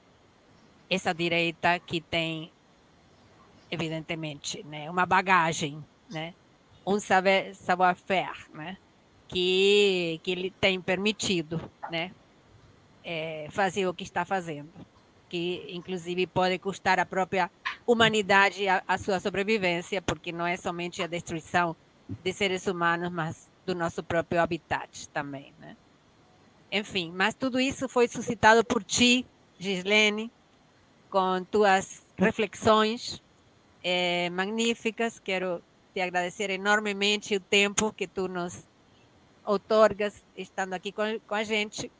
essa 0.88 1.12
direita 1.12 1.78
que 1.78 2.00
tem, 2.00 2.50
evidentemente, 3.70 4.62
né, 4.64 4.90
uma 4.90 5.04
bagagem, 5.04 5.84
né, 6.10 6.34
um 6.86 6.98
savoir-faire, 6.98 8.46
né, 8.52 8.76
que, 9.32 10.20
que 10.22 10.30
ele 10.30 10.50
tem 10.60 10.80
permitido 10.80 11.58
né, 11.90 12.12
é, 13.02 13.48
fazer 13.50 13.86
o 13.86 13.94
que 13.94 14.04
está 14.04 14.24
fazendo, 14.26 14.68
que 15.28 15.66
inclusive 15.70 16.26
pode 16.26 16.58
custar 16.58 17.00
a 17.00 17.06
própria 17.06 17.50
humanidade 17.86 18.68
a, 18.68 18.82
a 18.86 18.98
sua 18.98 19.18
sobrevivência, 19.18 20.02
porque 20.02 20.30
não 20.30 20.46
é 20.46 20.56
somente 20.56 21.02
a 21.02 21.06
destruição 21.06 21.74
de 22.22 22.32
seres 22.32 22.66
humanos, 22.66 23.10
mas 23.10 23.50
do 23.64 23.74
nosso 23.74 24.02
próprio 24.02 24.40
habitat 24.40 25.08
também. 25.08 25.54
Né? 25.58 25.76
Enfim, 26.70 27.10
mas 27.14 27.34
tudo 27.34 27.58
isso 27.58 27.88
foi 27.88 28.08
suscitado 28.08 28.62
por 28.62 28.84
ti, 28.84 29.24
Gislene, 29.58 30.30
com 31.08 31.42
tuas 31.44 32.04
reflexões 32.18 33.22
é, 33.82 34.28
magníficas. 34.30 35.18
Quero 35.18 35.62
te 35.94 36.00
agradecer 36.02 36.50
enormemente 36.50 37.34
o 37.36 37.40
tempo 37.40 37.92
que 37.92 38.06
tu 38.06 38.28
nos 38.28 38.66
outorgas 39.44 40.24
estando 40.36 40.74
aqui 40.74 40.92
com, 40.92 41.18
com 41.26 41.34
a 41.34 41.44
gente. 41.44 41.90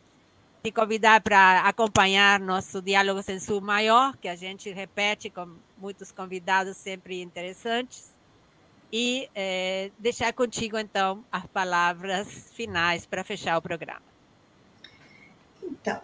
Te 0.63 0.71
convidar 0.71 1.21
para 1.21 1.61
acompanhar 1.63 2.39
nosso 2.39 2.81
Diálogo 2.81 3.23
Sensu 3.23 3.61
Maior, 3.61 4.17
que 4.17 4.29
a 4.29 4.37
gente 4.37 4.71
repete 4.71 5.29
com 5.29 5.57
muitos 5.77 6.13
convidados 6.13 6.77
sempre 6.77 7.21
interessantes. 7.21 8.13
E 8.93 9.29
é, 9.35 9.91
deixar 9.99 10.33
contigo, 10.33 10.79
então, 10.79 11.25
as 11.33 11.47
palavras 11.47 12.51
finais 12.53 13.07
para 13.07 13.25
fechar 13.25 13.57
o 13.57 13.63
programa. 13.63 14.03
Então, 15.63 16.01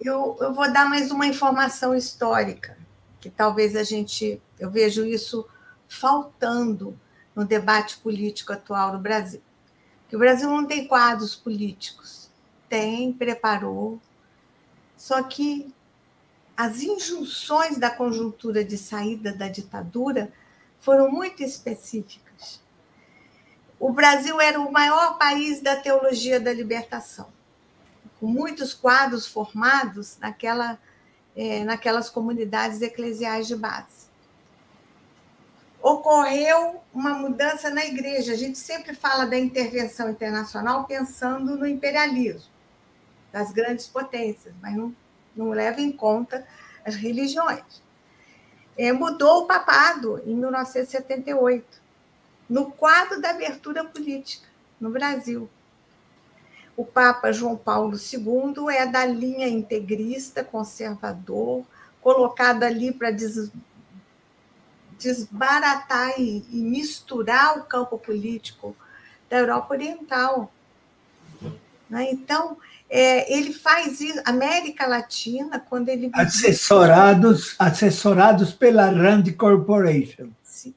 eu, 0.00 0.36
eu 0.40 0.52
vou 0.54 0.72
dar 0.72 0.88
mais 0.88 1.10
uma 1.10 1.26
informação 1.26 1.94
histórica, 1.94 2.76
que 3.20 3.28
talvez 3.28 3.76
a 3.76 3.82
gente, 3.84 4.40
eu 4.58 4.70
vejo 4.70 5.04
isso 5.04 5.46
faltando 5.86 6.98
no 7.36 7.44
debate 7.44 7.98
político 7.98 8.52
atual 8.52 8.92
no 8.94 8.98
Brasil 8.98 9.42
que 10.10 10.16
o 10.16 10.18
Brasil 10.18 10.50
não 10.50 10.66
tem 10.66 10.88
quadros 10.88 11.36
políticos. 11.36 12.28
Tem, 12.68 13.12
preparou. 13.12 14.00
Só 14.96 15.22
que 15.22 15.72
as 16.56 16.82
injunções 16.82 17.78
da 17.78 17.88
conjuntura 17.88 18.64
de 18.64 18.76
saída 18.76 19.32
da 19.32 19.48
ditadura 19.48 20.32
foram 20.80 21.08
muito 21.12 21.44
específicas. 21.44 22.60
O 23.78 23.92
Brasil 23.92 24.40
era 24.40 24.60
o 24.60 24.72
maior 24.72 25.16
país 25.16 25.60
da 25.62 25.76
teologia 25.76 26.40
da 26.40 26.52
libertação, 26.52 27.28
com 28.18 28.26
muitos 28.26 28.74
quadros 28.74 29.28
formados 29.28 30.18
naquela, 30.18 30.76
é, 31.36 31.62
naquelas 31.64 32.10
comunidades 32.10 32.82
eclesiais 32.82 33.46
de 33.46 33.54
base 33.54 34.09
ocorreu 35.82 36.80
uma 36.92 37.14
mudança 37.14 37.70
na 37.70 37.84
igreja. 37.84 38.32
A 38.32 38.36
gente 38.36 38.58
sempre 38.58 38.94
fala 38.94 39.24
da 39.24 39.38
intervenção 39.38 40.10
internacional 40.10 40.84
pensando 40.84 41.56
no 41.56 41.66
imperialismo 41.66 42.50
das 43.32 43.52
grandes 43.52 43.86
potências, 43.86 44.52
mas 44.60 44.74
não, 44.74 44.94
não 45.36 45.50
leva 45.50 45.80
em 45.80 45.92
conta 45.92 46.46
as 46.84 46.96
religiões. 46.96 47.82
É, 48.76 48.92
mudou 48.92 49.42
o 49.42 49.46
papado 49.46 50.20
em 50.26 50.34
1978, 50.34 51.80
no 52.48 52.72
quadro 52.72 53.20
da 53.20 53.30
abertura 53.30 53.84
política 53.84 54.48
no 54.80 54.90
Brasil. 54.90 55.48
O 56.76 56.84
Papa 56.84 57.30
João 57.30 57.56
Paulo 57.56 57.96
II 57.96 58.74
é 58.74 58.86
da 58.86 59.04
linha 59.04 59.46
integrista, 59.46 60.42
conservador, 60.42 61.64
colocado 62.00 62.62
ali 62.62 62.90
para 62.90 63.10
desbaratar 65.00 66.20
e, 66.20 66.44
e 66.50 66.56
misturar 66.56 67.58
o 67.58 67.64
campo 67.64 67.98
político 67.98 68.76
da 69.28 69.38
Europa 69.38 69.74
Oriental. 69.74 70.52
Né? 71.88 72.10
Então, 72.10 72.58
é, 72.88 73.32
ele 73.32 73.52
faz 73.52 74.00
isso, 74.00 74.20
América 74.24 74.86
Latina, 74.86 75.58
quando 75.58 75.88
ele. 75.88 76.10
Assessorados, 76.12 77.54
assessorados 77.58 78.52
pela 78.52 78.90
Rand 78.90 79.24
Corporation. 79.36 80.30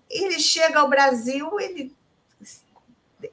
Ele 0.09 0.39
chega 0.39 0.79
ao 0.79 0.89
Brasil, 0.89 1.59
ele. 1.59 1.93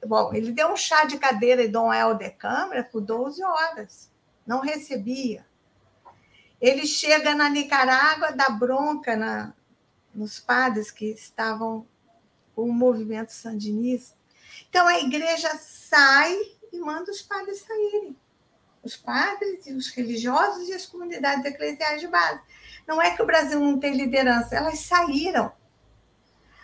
Bom, 0.05 0.33
ele 0.33 0.51
deu 0.51 0.69
um 0.71 0.77
chá 0.77 1.05
de 1.05 1.17
cadeira 1.17 1.63
em 1.63 1.71
Dom 1.71 1.93
Helder 1.93 2.35
Câmara 2.37 2.83
por 2.83 3.01
12 3.01 3.43
horas, 3.43 4.09
não 4.47 4.61
recebia. 4.61 5.45
Ele 6.61 6.85
chega 6.85 7.35
na 7.35 7.49
Nicarágua, 7.49 8.31
dá 8.31 8.49
bronca 8.49 9.15
na, 9.15 9.51
nos 10.13 10.39
padres 10.39 10.91
que 10.91 11.05
estavam 11.05 11.85
com 12.55 12.63
o 12.63 12.73
movimento 12.73 13.31
sandinista. 13.31 14.15
Então 14.69 14.87
a 14.87 14.99
igreja 14.99 15.49
sai 15.57 16.37
e 16.71 16.79
manda 16.79 17.11
os 17.11 17.21
padres 17.21 17.59
saírem. 17.61 18.15
Os 18.83 18.97
padres 18.97 19.67
e 19.67 19.73
os 19.73 19.89
religiosos 19.89 20.67
e 20.67 20.73
as 20.73 20.85
comunidades 20.85 21.45
eclesiais 21.45 22.01
de 22.01 22.07
base. 22.07 22.41
Não 22.87 23.01
é 23.01 23.15
que 23.15 23.21
o 23.21 23.25
Brasil 23.25 23.59
não 23.59 23.79
tem 23.79 23.95
liderança, 23.95 24.55
elas 24.55 24.79
saíram. 24.79 25.51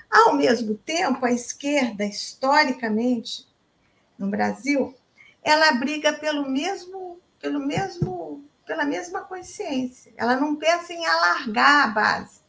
Ao 0.09 0.33
mesmo 0.33 0.75
tempo, 0.75 1.25
a 1.25 1.31
esquerda, 1.31 2.05
historicamente, 2.05 3.47
no 4.17 4.29
Brasil, 4.29 4.95
ela 5.43 5.73
briga 5.73 6.13
pelo 6.13 6.49
mesmo, 6.49 7.19
pelo 7.39 7.59
mesmo, 7.59 8.43
pela 8.65 8.83
mesma 8.83 9.21
consciência. 9.21 10.11
Ela 10.17 10.35
não 10.37 10.55
pensa 10.55 10.93
em 10.93 11.05
alargar 11.05 11.83
a 11.83 11.87
base 11.87 12.46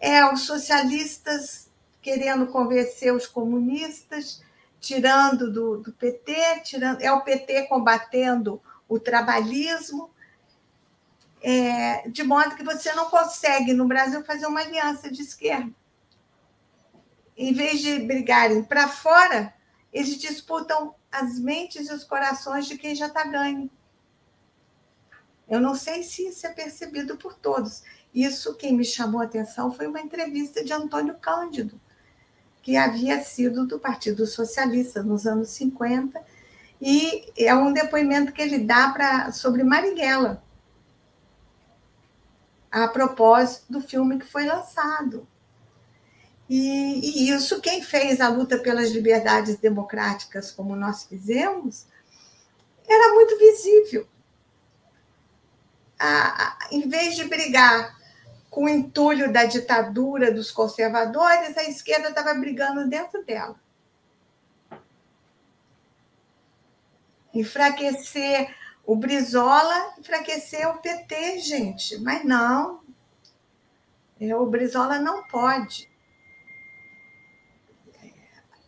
é 0.00 0.24
os 0.32 0.40
socialistas 0.40 1.70
querendo 2.00 2.46
convencer 2.46 3.14
os 3.14 3.26
comunistas, 3.26 4.42
tirando 4.80 5.52
do, 5.52 5.76
do 5.78 5.92
PT, 5.92 6.60
tirando, 6.64 7.02
é 7.02 7.12
o 7.12 7.20
PT 7.20 7.64
combatendo 7.64 8.60
o 8.88 8.98
trabalhismo, 8.98 10.10
é, 11.42 12.08
de 12.08 12.22
modo 12.22 12.56
que 12.56 12.64
você 12.64 12.92
não 12.94 13.10
consegue, 13.10 13.74
no 13.74 13.86
Brasil, 13.86 14.24
fazer 14.24 14.46
uma 14.46 14.60
aliança 14.60 15.10
de 15.10 15.20
esquerda. 15.22 15.70
Em 17.36 17.52
vez 17.52 17.80
de 17.80 17.98
brigarem 18.00 18.62
para 18.62 18.88
fora, 18.88 19.54
eles 19.92 20.16
disputam 20.18 20.94
as 21.12 21.38
mentes 21.38 21.88
e 21.88 21.92
os 21.92 22.04
corações 22.04 22.66
de 22.66 22.76
quem 22.78 22.94
já 22.94 23.06
está 23.06 23.24
ganho. 23.24 23.70
Eu 25.48 25.60
não 25.60 25.74
sei 25.74 26.02
se 26.02 26.28
isso 26.28 26.46
é 26.46 26.50
percebido 26.50 27.16
por 27.16 27.34
todos. 27.34 27.82
Isso, 28.14 28.54
quem 28.54 28.76
me 28.76 28.84
chamou 28.84 29.20
a 29.20 29.24
atenção 29.24 29.70
foi 29.70 29.86
uma 29.86 30.00
entrevista 30.00 30.64
de 30.64 30.72
Antônio 30.72 31.14
Cândido, 31.14 31.80
que 32.62 32.76
havia 32.76 33.22
sido 33.22 33.66
do 33.66 33.78
Partido 33.78 34.26
Socialista 34.26 35.02
nos 35.02 35.26
anos 35.26 35.50
50, 35.50 36.20
e 36.80 37.32
é 37.36 37.54
um 37.54 37.72
depoimento 37.72 38.32
que 38.32 38.42
ele 38.42 38.58
dá 38.58 38.90
pra, 38.90 39.32
sobre 39.32 39.62
Marighella, 39.62 40.42
a 42.70 42.88
propósito 42.88 43.72
do 43.72 43.80
filme 43.80 44.18
que 44.18 44.26
foi 44.26 44.44
lançado. 44.44 45.26
E, 46.48 47.28
e, 47.28 47.30
isso, 47.30 47.60
quem 47.60 47.80
fez 47.80 48.20
a 48.20 48.28
luta 48.28 48.58
pelas 48.58 48.90
liberdades 48.90 49.56
democráticas, 49.56 50.50
como 50.50 50.74
nós 50.74 51.04
fizemos, 51.04 51.86
era 52.88 53.14
muito 53.14 53.38
visível. 53.38 54.08
A, 55.96 56.44
a, 56.44 56.58
em 56.72 56.88
vez 56.88 57.14
de 57.14 57.24
brigar 57.24 57.99
com 58.50 58.64
o 58.64 58.68
entulho 58.68 59.32
da 59.32 59.44
ditadura 59.44 60.32
dos 60.32 60.50
conservadores, 60.50 61.56
a 61.56 61.64
esquerda 61.64 62.08
estava 62.08 62.34
brigando 62.34 62.88
dentro 62.88 63.24
dela. 63.24 63.58
Enfraquecer 67.32 68.52
o 68.84 68.96
Brizola, 68.96 69.94
enfraquecer 69.96 70.68
o 70.68 70.78
PT, 70.78 71.38
gente. 71.38 71.98
Mas 72.00 72.24
não. 72.24 72.82
É, 74.20 74.34
o 74.34 74.44
Brizola 74.46 74.98
não 74.98 75.22
pode. 75.28 75.88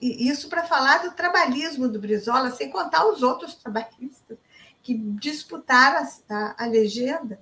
E 0.01 0.29
isso 0.29 0.49
para 0.49 0.65
falar 0.65 0.99
do 0.99 1.13
trabalhismo 1.13 1.89
do 1.89 1.99
Brizola, 1.99 2.53
sem 2.53 2.71
contar 2.71 3.05
os 3.07 3.23
outros 3.23 3.57
trabalhistas 3.57 4.39
que 4.81 4.95
disputaram 4.95 6.09
a, 6.29 6.65
a 6.65 6.67
legenda. 6.67 7.41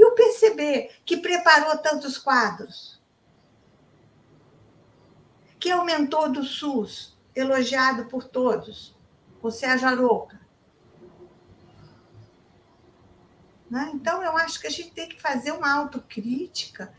E 0.00 0.04
o 0.06 0.14
PCB, 0.14 0.90
que 1.04 1.18
preparou 1.18 1.76
tantos 1.76 2.16
quadros, 2.16 2.98
que 5.58 5.70
aumentou 5.70 6.32
do 6.32 6.42
SUS, 6.42 7.18
elogiado 7.36 8.06
por 8.06 8.24
todos, 8.24 8.96
o 9.42 9.50
Sérgio 9.50 9.86
Arouca. 9.86 10.40
Né? 13.70 13.90
Então, 13.92 14.22
eu 14.22 14.38
acho 14.38 14.58
que 14.58 14.68
a 14.68 14.70
gente 14.70 14.90
tem 14.92 15.06
que 15.06 15.20
fazer 15.20 15.52
uma 15.52 15.70
autocrítica 15.70 16.94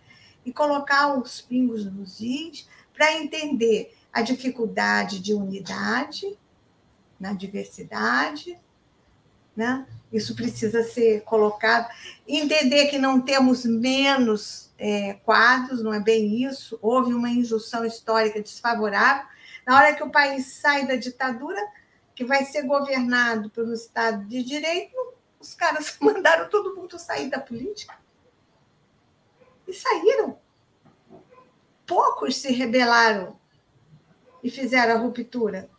e 0.45 0.53
colocar 0.53 1.17
os 1.17 1.41
pingos 1.41 1.83
nos 1.83 2.19
is 2.21 2.69
para 2.93 3.13
entender 3.13 3.97
a 4.13 4.21
dificuldade 4.21 5.19
de 5.19 5.33
unidade 5.33 6.37
na 7.19 7.33
diversidade, 7.33 8.59
né? 9.55 9.87
Isso 10.11 10.35
precisa 10.35 10.83
ser 10.83 11.21
colocado. 11.21 11.89
Entender 12.27 12.88
que 12.88 12.97
não 12.97 13.21
temos 13.21 13.65
menos 13.65 14.71
é, 14.77 15.13
quadros, 15.13 15.81
não 15.81 15.93
é 15.93 15.99
bem 15.99 16.43
isso. 16.43 16.77
Houve 16.81 17.13
uma 17.13 17.29
injunção 17.29 17.85
histórica 17.85 18.41
desfavorável. 18.41 19.25
Na 19.65 19.77
hora 19.77 19.95
que 19.95 20.03
o 20.03 20.11
país 20.11 20.53
sai 20.53 20.85
da 20.85 20.95
ditadura, 20.95 21.61
que 22.13 22.25
vai 22.25 22.43
ser 22.45 22.63
governado 22.63 23.49
pelo 23.49 23.73
Estado 23.73 24.25
de 24.25 24.43
Direito, 24.43 24.95
os 25.39 25.53
caras 25.53 25.97
mandaram 26.01 26.49
todo 26.49 26.75
mundo 26.75 26.99
sair 26.99 27.29
da 27.29 27.39
política. 27.39 27.97
E 29.67 29.73
saíram. 29.73 30.38
Poucos 31.85 32.38
se 32.38 32.51
rebelaram 32.51 33.39
e 34.43 34.49
fizeram 34.49 34.95
a 34.95 34.97
ruptura. 34.97 35.69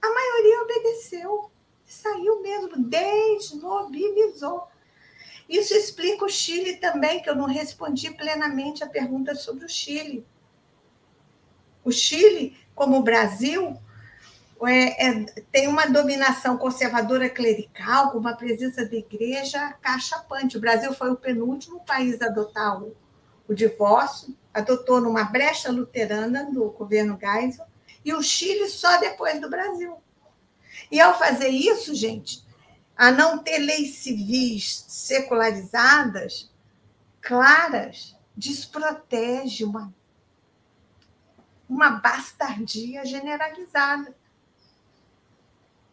A 0.00 0.10
maioria 0.10 0.62
obedeceu 0.62 1.50
saiu 1.88 2.42
mesmo, 2.42 2.76
desmobilizou. 2.76 4.68
Isso 5.48 5.72
explica 5.72 6.26
o 6.26 6.28
Chile 6.28 6.76
também, 6.76 7.22
que 7.22 7.30
eu 7.30 7.34
não 7.34 7.46
respondi 7.46 8.10
plenamente 8.10 8.84
a 8.84 8.88
pergunta 8.88 9.34
sobre 9.34 9.64
o 9.64 9.68
Chile. 9.68 10.26
O 11.82 11.90
Chile, 11.90 12.54
como 12.74 12.98
o 12.98 13.02
Brasil, 13.02 13.78
é, 14.66 15.08
é, 15.08 15.24
tem 15.50 15.66
uma 15.66 15.86
dominação 15.86 16.58
conservadora 16.58 17.30
clerical, 17.30 18.10
com 18.10 18.18
uma 18.18 18.36
presença 18.36 18.84
da 18.84 18.96
igreja 18.96 19.72
cachapante. 19.80 20.58
O 20.58 20.60
Brasil 20.60 20.92
foi 20.92 21.10
o 21.10 21.16
penúltimo 21.16 21.80
país 21.80 22.20
a 22.20 22.26
adotar 22.26 22.82
o, 22.82 22.94
o 23.48 23.54
divórcio, 23.54 24.36
adotou 24.52 25.00
numa 25.00 25.24
brecha 25.24 25.72
luterana 25.72 26.44
do 26.52 26.70
governo 26.70 27.18
Geisel, 27.18 27.66
e 28.04 28.12
o 28.12 28.22
Chile 28.22 28.68
só 28.68 28.98
depois 29.00 29.40
do 29.40 29.48
Brasil. 29.48 29.96
E 30.90 31.00
ao 31.00 31.18
fazer 31.18 31.48
isso, 31.48 31.94
gente, 31.94 32.44
a 32.96 33.10
não 33.10 33.38
ter 33.38 33.58
leis 33.58 33.96
civis 33.96 34.84
secularizadas, 34.88 36.50
claras, 37.20 38.16
desprotege 38.36 39.64
uma, 39.64 39.92
uma 41.68 41.90
bastardia 41.90 43.04
generalizada. 43.04 44.16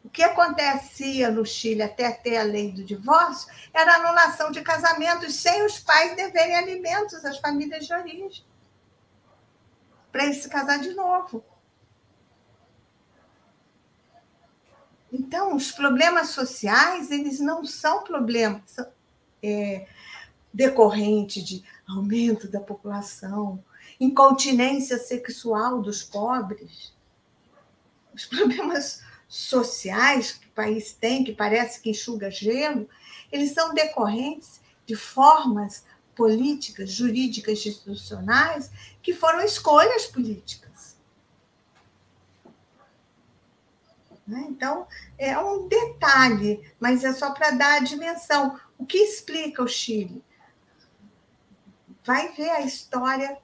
O 0.03 0.09
que 0.09 0.23
acontecia 0.23 1.31
no 1.31 1.45
Chile 1.45 1.81
até 1.81 2.11
ter 2.11 2.37
a 2.37 2.43
lei 2.43 2.71
do 2.71 2.83
divórcio 2.83 3.51
era 3.73 3.95
anulação 3.95 4.51
de 4.51 4.61
casamentos 4.61 5.33
sem 5.33 5.65
os 5.65 5.79
pais 5.79 6.15
deverem 6.15 6.55
alimentos 6.55 7.25
às 7.25 7.39
famílias 7.39 7.85
de 7.87 7.93
origem, 7.93 8.45
para 10.11 10.31
se 10.31 10.47
casar 10.47 10.79
de 10.79 10.93
novo. 10.93 11.43
Então, 15.17 15.55
os 15.55 15.71
problemas 15.71 16.29
sociais, 16.29 17.09
eles 17.09 17.39
não 17.39 17.63
são 17.63 18.03
problemas 18.03 18.75
é, 19.41 19.87
decorrentes 20.53 21.41
de 21.41 21.63
aumento 21.87 22.49
da 22.49 22.59
população, 22.59 23.63
incontinência 23.97 24.97
sexual 24.97 25.81
dos 25.81 26.03
pobres. 26.03 26.93
Os 28.13 28.25
problemas 28.27 29.01
sociais 29.25 30.33
que 30.33 30.47
o 30.47 30.51
país 30.51 30.91
tem, 30.91 31.23
que 31.23 31.33
parece 31.33 31.79
que 31.79 31.91
enxuga 31.91 32.29
gelo, 32.29 32.89
eles 33.31 33.53
são 33.53 33.73
decorrentes 33.73 34.59
de 34.85 34.97
formas 34.97 35.85
políticas, 36.13 36.91
jurídicas, 36.91 37.65
institucionais, 37.65 38.69
que 39.01 39.13
foram 39.13 39.41
escolhas 39.41 40.07
políticas. 40.07 40.64
Né? 44.27 44.45
Então, 44.49 44.87
é 45.17 45.37
um 45.37 45.67
detalhe, 45.67 46.67
mas 46.79 47.03
é 47.03 47.13
só 47.13 47.31
para 47.31 47.51
dar 47.51 47.75
a 47.75 47.83
dimensão. 47.83 48.59
O 48.77 48.85
que 48.85 48.97
explica 48.97 49.61
o 49.61 49.67
Chile? 49.67 50.23
Vai 52.03 52.31
ver 52.33 52.49
a 52.49 52.61
história 52.61 53.37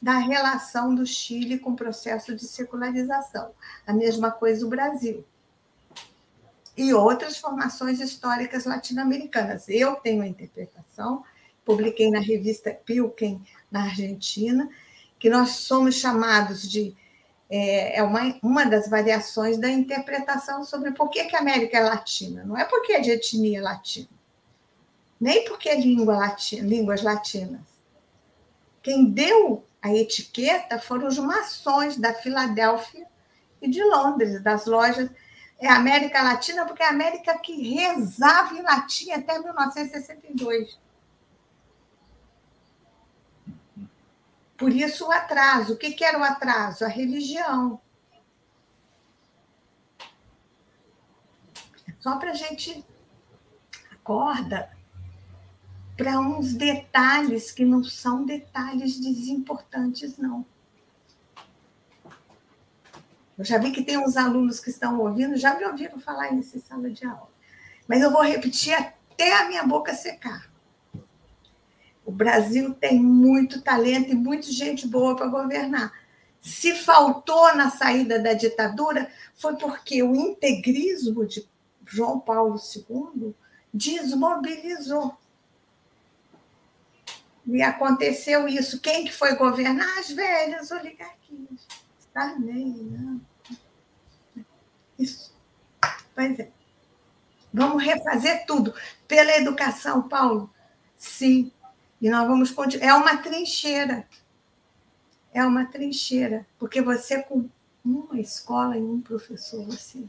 da 0.00 0.18
relação 0.18 0.94
do 0.94 1.04
Chile 1.04 1.58
com 1.58 1.70
o 1.70 1.76
processo 1.76 2.34
de 2.34 2.46
secularização. 2.46 3.52
A 3.86 3.92
mesma 3.92 4.30
coisa 4.30 4.64
o 4.64 4.68
Brasil. 4.68 5.24
E 6.76 6.94
outras 6.94 7.38
formações 7.38 8.00
históricas 8.00 8.64
latino-americanas. 8.64 9.68
Eu 9.68 9.96
tenho 9.96 10.22
a 10.22 10.28
interpretação, 10.28 11.24
publiquei 11.64 12.08
na 12.10 12.20
revista 12.20 12.72
Pilken, 12.72 13.42
na 13.70 13.82
Argentina, 13.84 14.70
que 15.18 15.28
nós 15.28 15.50
somos 15.50 15.96
chamados 15.96 16.68
de 16.70 16.96
é, 17.50 17.98
é 17.98 18.02
uma, 18.02 18.38
uma 18.42 18.66
das 18.66 18.88
variações 18.88 19.58
da 19.58 19.68
interpretação 19.68 20.64
sobre 20.64 20.92
por 20.92 21.08
que, 21.08 21.24
que 21.24 21.36
a 21.36 21.40
América 21.40 21.78
é 21.78 21.82
latina. 21.82 22.44
Não 22.44 22.56
é 22.56 22.64
porque 22.64 22.92
é 22.92 23.00
de 23.00 23.10
etnia 23.10 23.62
latina, 23.62 24.08
nem 25.20 25.44
porque 25.44 25.68
é 25.68 25.80
língua 25.80 26.16
latina, 26.16 26.66
línguas 26.66 27.02
latinas. 27.02 27.60
Quem 28.82 29.06
deu 29.06 29.64
a 29.82 29.94
etiqueta 29.94 30.78
foram 30.78 31.08
os 31.08 31.18
maçons 31.18 31.96
da 31.96 32.12
Filadélfia 32.12 33.06
e 33.60 33.68
de 33.68 33.82
Londres, 33.82 34.42
das 34.42 34.66
lojas. 34.66 35.10
É 35.60 35.68
América 35.68 36.22
Latina, 36.22 36.64
porque 36.64 36.82
é 36.82 36.86
a 36.86 36.90
América 36.90 37.36
que 37.38 37.74
rezava 37.74 38.54
em 38.54 38.62
latim 38.62 39.10
até 39.10 39.38
1962. 39.38 40.78
Por 44.58 44.72
isso 44.72 45.06
o 45.06 45.12
atraso. 45.12 45.74
O 45.74 45.76
que, 45.76 46.04
era 46.04 46.18
o 46.18 46.24
atraso? 46.24 46.84
A 46.84 46.88
religião. 46.88 47.80
Só 52.00 52.18
para 52.18 52.32
a 52.32 52.34
gente 52.34 52.84
acorda. 53.92 54.76
para 55.96 56.18
uns 56.20 56.54
detalhes 56.54 57.50
que 57.50 57.64
não 57.64 57.82
são 57.82 58.24
detalhes 58.24 59.00
desimportantes, 59.00 60.16
não. 60.16 60.44
Eu 63.36 63.44
já 63.44 63.58
vi 63.58 63.70
que 63.72 63.82
tem 63.82 63.98
uns 63.98 64.16
alunos 64.16 64.60
que 64.60 64.70
estão 64.70 64.98
ouvindo, 65.00 65.36
já 65.36 65.56
me 65.56 65.64
ouviram 65.64 65.98
falar 66.00 66.32
nessa 66.32 66.58
sala 66.58 66.90
de 66.90 67.04
aula. 67.04 67.30
Mas 67.86 68.00
eu 68.00 68.10
vou 68.12 68.22
repetir 68.22 68.74
até 68.74 69.40
a 69.40 69.48
minha 69.48 69.64
boca 69.64 69.94
secar. 69.94 70.47
O 72.08 72.10
Brasil 72.10 72.72
tem 72.72 72.98
muito 72.98 73.60
talento 73.60 74.10
e 74.10 74.14
muita 74.14 74.50
gente 74.50 74.88
boa 74.88 75.14
para 75.14 75.26
governar. 75.26 75.92
Se 76.40 76.74
faltou 76.74 77.54
na 77.54 77.70
saída 77.70 78.18
da 78.18 78.32
ditadura, 78.32 79.12
foi 79.34 79.56
porque 79.56 80.02
o 80.02 80.16
integrismo 80.16 81.26
de 81.26 81.46
João 81.84 82.18
Paulo 82.18 82.58
II 82.58 83.34
desmobilizou. 83.74 85.18
E 87.46 87.60
aconteceu 87.60 88.48
isso. 88.48 88.80
Quem 88.80 89.04
que 89.04 89.12
foi 89.12 89.36
governar? 89.36 89.98
As 89.98 90.10
velhas 90.10 90.70
oligarquias. 90.70 91.68
Sarney, 92.10 92.72
né? 92.74 93.20
Isso. 94.98 95.30
Pois 96.14 96.38
é. 96.38 96.48
Vamos 97.52 97.84
refazer 97.84 98.46
tudo. 98.46 98.72
Pela 99.06 99.36
educação, 99.36 100.08
Paulo? 100.08 100.48
Sim. 100.96 101.52
E 102.00 102.08
nós 102.08 102.26
vamos 102.26 102.50
continuar. 102.50 102.86
É 102.86 102.94
uma 102.94 103.16
trincheira. 103.16 104.08
É 105.32 105.44
uma 105.44 105.66
trincheira. 105.66 106.46
Porque 106.58 106.80
você, 106.80 107.22
com 107.22 107.48
uma 107.84 108.20
escola 108.20 108.76
e 108.76 108.82
um 108.82 109.00
professor, 109.00 109.64
você 109.64 110.04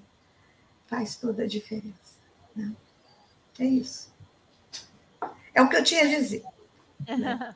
faz 0.88 1.16
toda 1.16 1.44
a 1.44 1.48
diferença. 1.48 2.20
Né? 2.56 2.74
É 3.60 3.66
isso. 3.66 4.14
É 5.54 5.62
o 5.62 5.70
que 5.70 5.76
eu 5.76 5.84
tinha 5.84 6.04
a 6.04 6.08
dizer. 6.08 6.44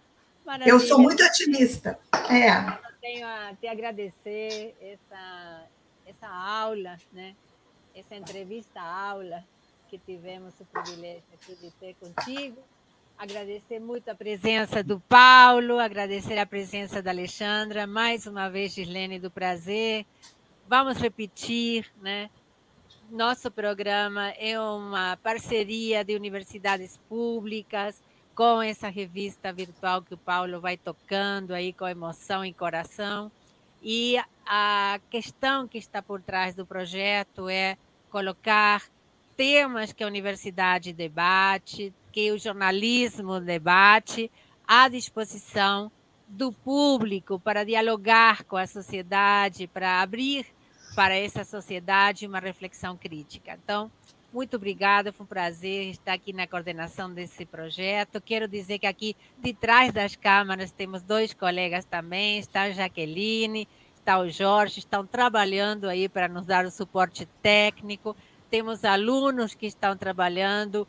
eu 0.66 0.80
sou 0.80 1.00
muito 1.00 1.24
otimista. 1.24 2.00
É. 2.30 2.58
Eu 2.60 3.00
tenho 3.00 3.28
a 3.28 3.54
te 3.60 3.68
agradecer 3.68 4.76
essa, 4.82 5.64
essa 6.06 6.28
aula, 6.28 6.98
né? 7.12 7.36
essa 7.96 8.16
entrevista-aula 8.16 9.44
que 9.90 9.98
tivemos 10.00 10.54
o 10.60 10.66
privilégio 10.66 11.24
aqui 11.34 11.56
de 11.56 11.72
ter 11.72 11.96
contigo. 11.96 12.62
Agradecer 13.18 13.80
muito 13.80 14.10
a 14.10 14.16
presença 14.16 14.84
do 14.84 15.00
Paulo, 15.00 15.80
agradecer 15.80 16.38
a 16.38 16.46
presença 16.46 17.02
da 17.02 17.12
Alexandra, 17.12 17.88
mais 17.88 18.28
uma 18.28 18.50
vez, 18.50 18.74
Gislene, 18.74 19.18
do 19.18 19.32
prazer. 19.32 20.06
Vamos 20.68 20.98
repetir, 20.98 21.90
né? 22.02 22.30
Nosso 23.10 23.50
programa 23.50 24.30
é 24.32 24.60
uma 24.60 25.16
parceria 25.18 26.04
de 26.04 26.16
universidades 26.16 26.98
públicas 27.08 28.02
com 28.36 28.62
essa 28.62 28.90
revista 28.90 29.54
virtual 29.54 30.02
que 30.02 30.16
o 30.16 30.18
Paulo 30.18 30.60
vai 30.60 30.76
tocando 30.76 31.54
aí 31.54 31.72
com 31.72 31.88
emoção 31.88 32.44
e 32.44 32.52
coração. 32.52 33.32
E 33.82 34.18
a 34.46 35.00
questão 35.10 35.68
que 35.68 35.78
está 35.78 36.02
por 36.02 36.22
trás 36.22 36.56
do 36.56 36.66
projeto 36.66 37.48
é 37.48 37.78
colocar 38.10 38.84
temas 39.38 39.94
que 39.94 40.04
a 40.04 40.08
universidade 40.08 40.92
debate, 40.92 41.94
que 42.14 42.32
o 42.32 42.38
jornalismo 42.38 43.40
debate, 43.40 44.32
à 44.68 44.88
disposição 44.88 45.92
do 46.28 46.54
público 46.54 47.40
para 47.40 47.66
dialogar 47.66 48.44
com 48.44 48.56
a 48.56 48.68
sociedade, 48.68 49.68
para 49.68 50.00
abrir 50.00 50.46
para 50.96 51.16
essa 51.16 51.44
sociedade 51.44 52.28
uma 52.28 52.40
reflexão 52.40 52.96
crítica. 52.96 53.58
Então, 53.62 53.92
muito 54.32 54.56
obrigada, 54.58 55.12
foi 55.12 55.26
um 55.26 55.28
prazer 55.28 55.90
estar 55.90 56.14
aqui 56.14 56.32
na 56.32 56.48
coordenação 56.48 57.12
desse 57.12 57.46
projeto. 57.46 58.22
Quero 58.22 58.48
dizer 58.48 58.78
que 58.78 58.88
aqui 58.88 59.16
de 59.40 59.54
trás 59.54 59.92
das 59.92 60.16
câmaras 60.16 60.72
temos 60.72 61.02
dois 61.02 61.34
colegas 61.34 61.84
também, 61.84 62.38
está 62.38 62.64
a 62.64 62.72
Jaqueline, 62.72 63.68
está 63.96 64.20
o 64.20 64.30
Jorge, 64.30 64.80
estão 64.80 65.06
trabalhando 65.06 65.90
aí 65.90 66.08
para 66.08 66.28
nos 66.28 66.46
dar 66.46 66.66
o 66.66 66.72
suporte 66.72 67.28
técnico. 67.42 68.16
Temos 68.52 68.84
alunos 68.84 69.56
que 69.56 69.66
estão 69.66 69.98
trabalhando 69.98 70.88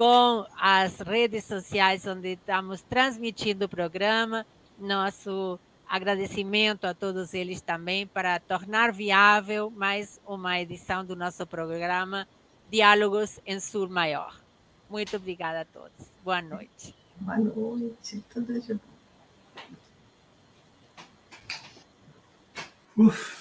com 0.00 0.46
as 0.58 0.98
redes 1.00 1.44
sociais 1.44 2.06
onde 2.06 2.32
estamos 2.32 2.80
transmitindo 2.80 3.66
o 3.66 3.68
programa. 3.68 4.46
Nosso 4.78 5.60
agradecimento 5.86 6.86
a 6.86 6.94
todos 6.94 7.34
eles 7.34 7.60
também 7.60 8.06
para 8.06 8.40
tornar 8.40 8.94
viável 8.94 9.68
mais 9.68 10.18
uma 10.26 10.58
edição 10.58 11.04
do 11.04 11.14
nosso 11.14 11.46
programa 11.46 12.26
Diálogos 12.70 13.40
em 13.44 13.60
Sul 13.60 13.90
Maior. 13.90 14.40
Muito 14.88 15.18
obrigada 15.18 15.60
a 15.60 15.64
todos. 15.66 16.06
Boa 16.24 16.40
noite. 16.40 16.94
Boa 17.18 17.36
noite. 17.36 18.24
Tudo 18.32 18.58
de 18.58 18.72
bom. 18.72 18.80
Uf. 22.96 23.40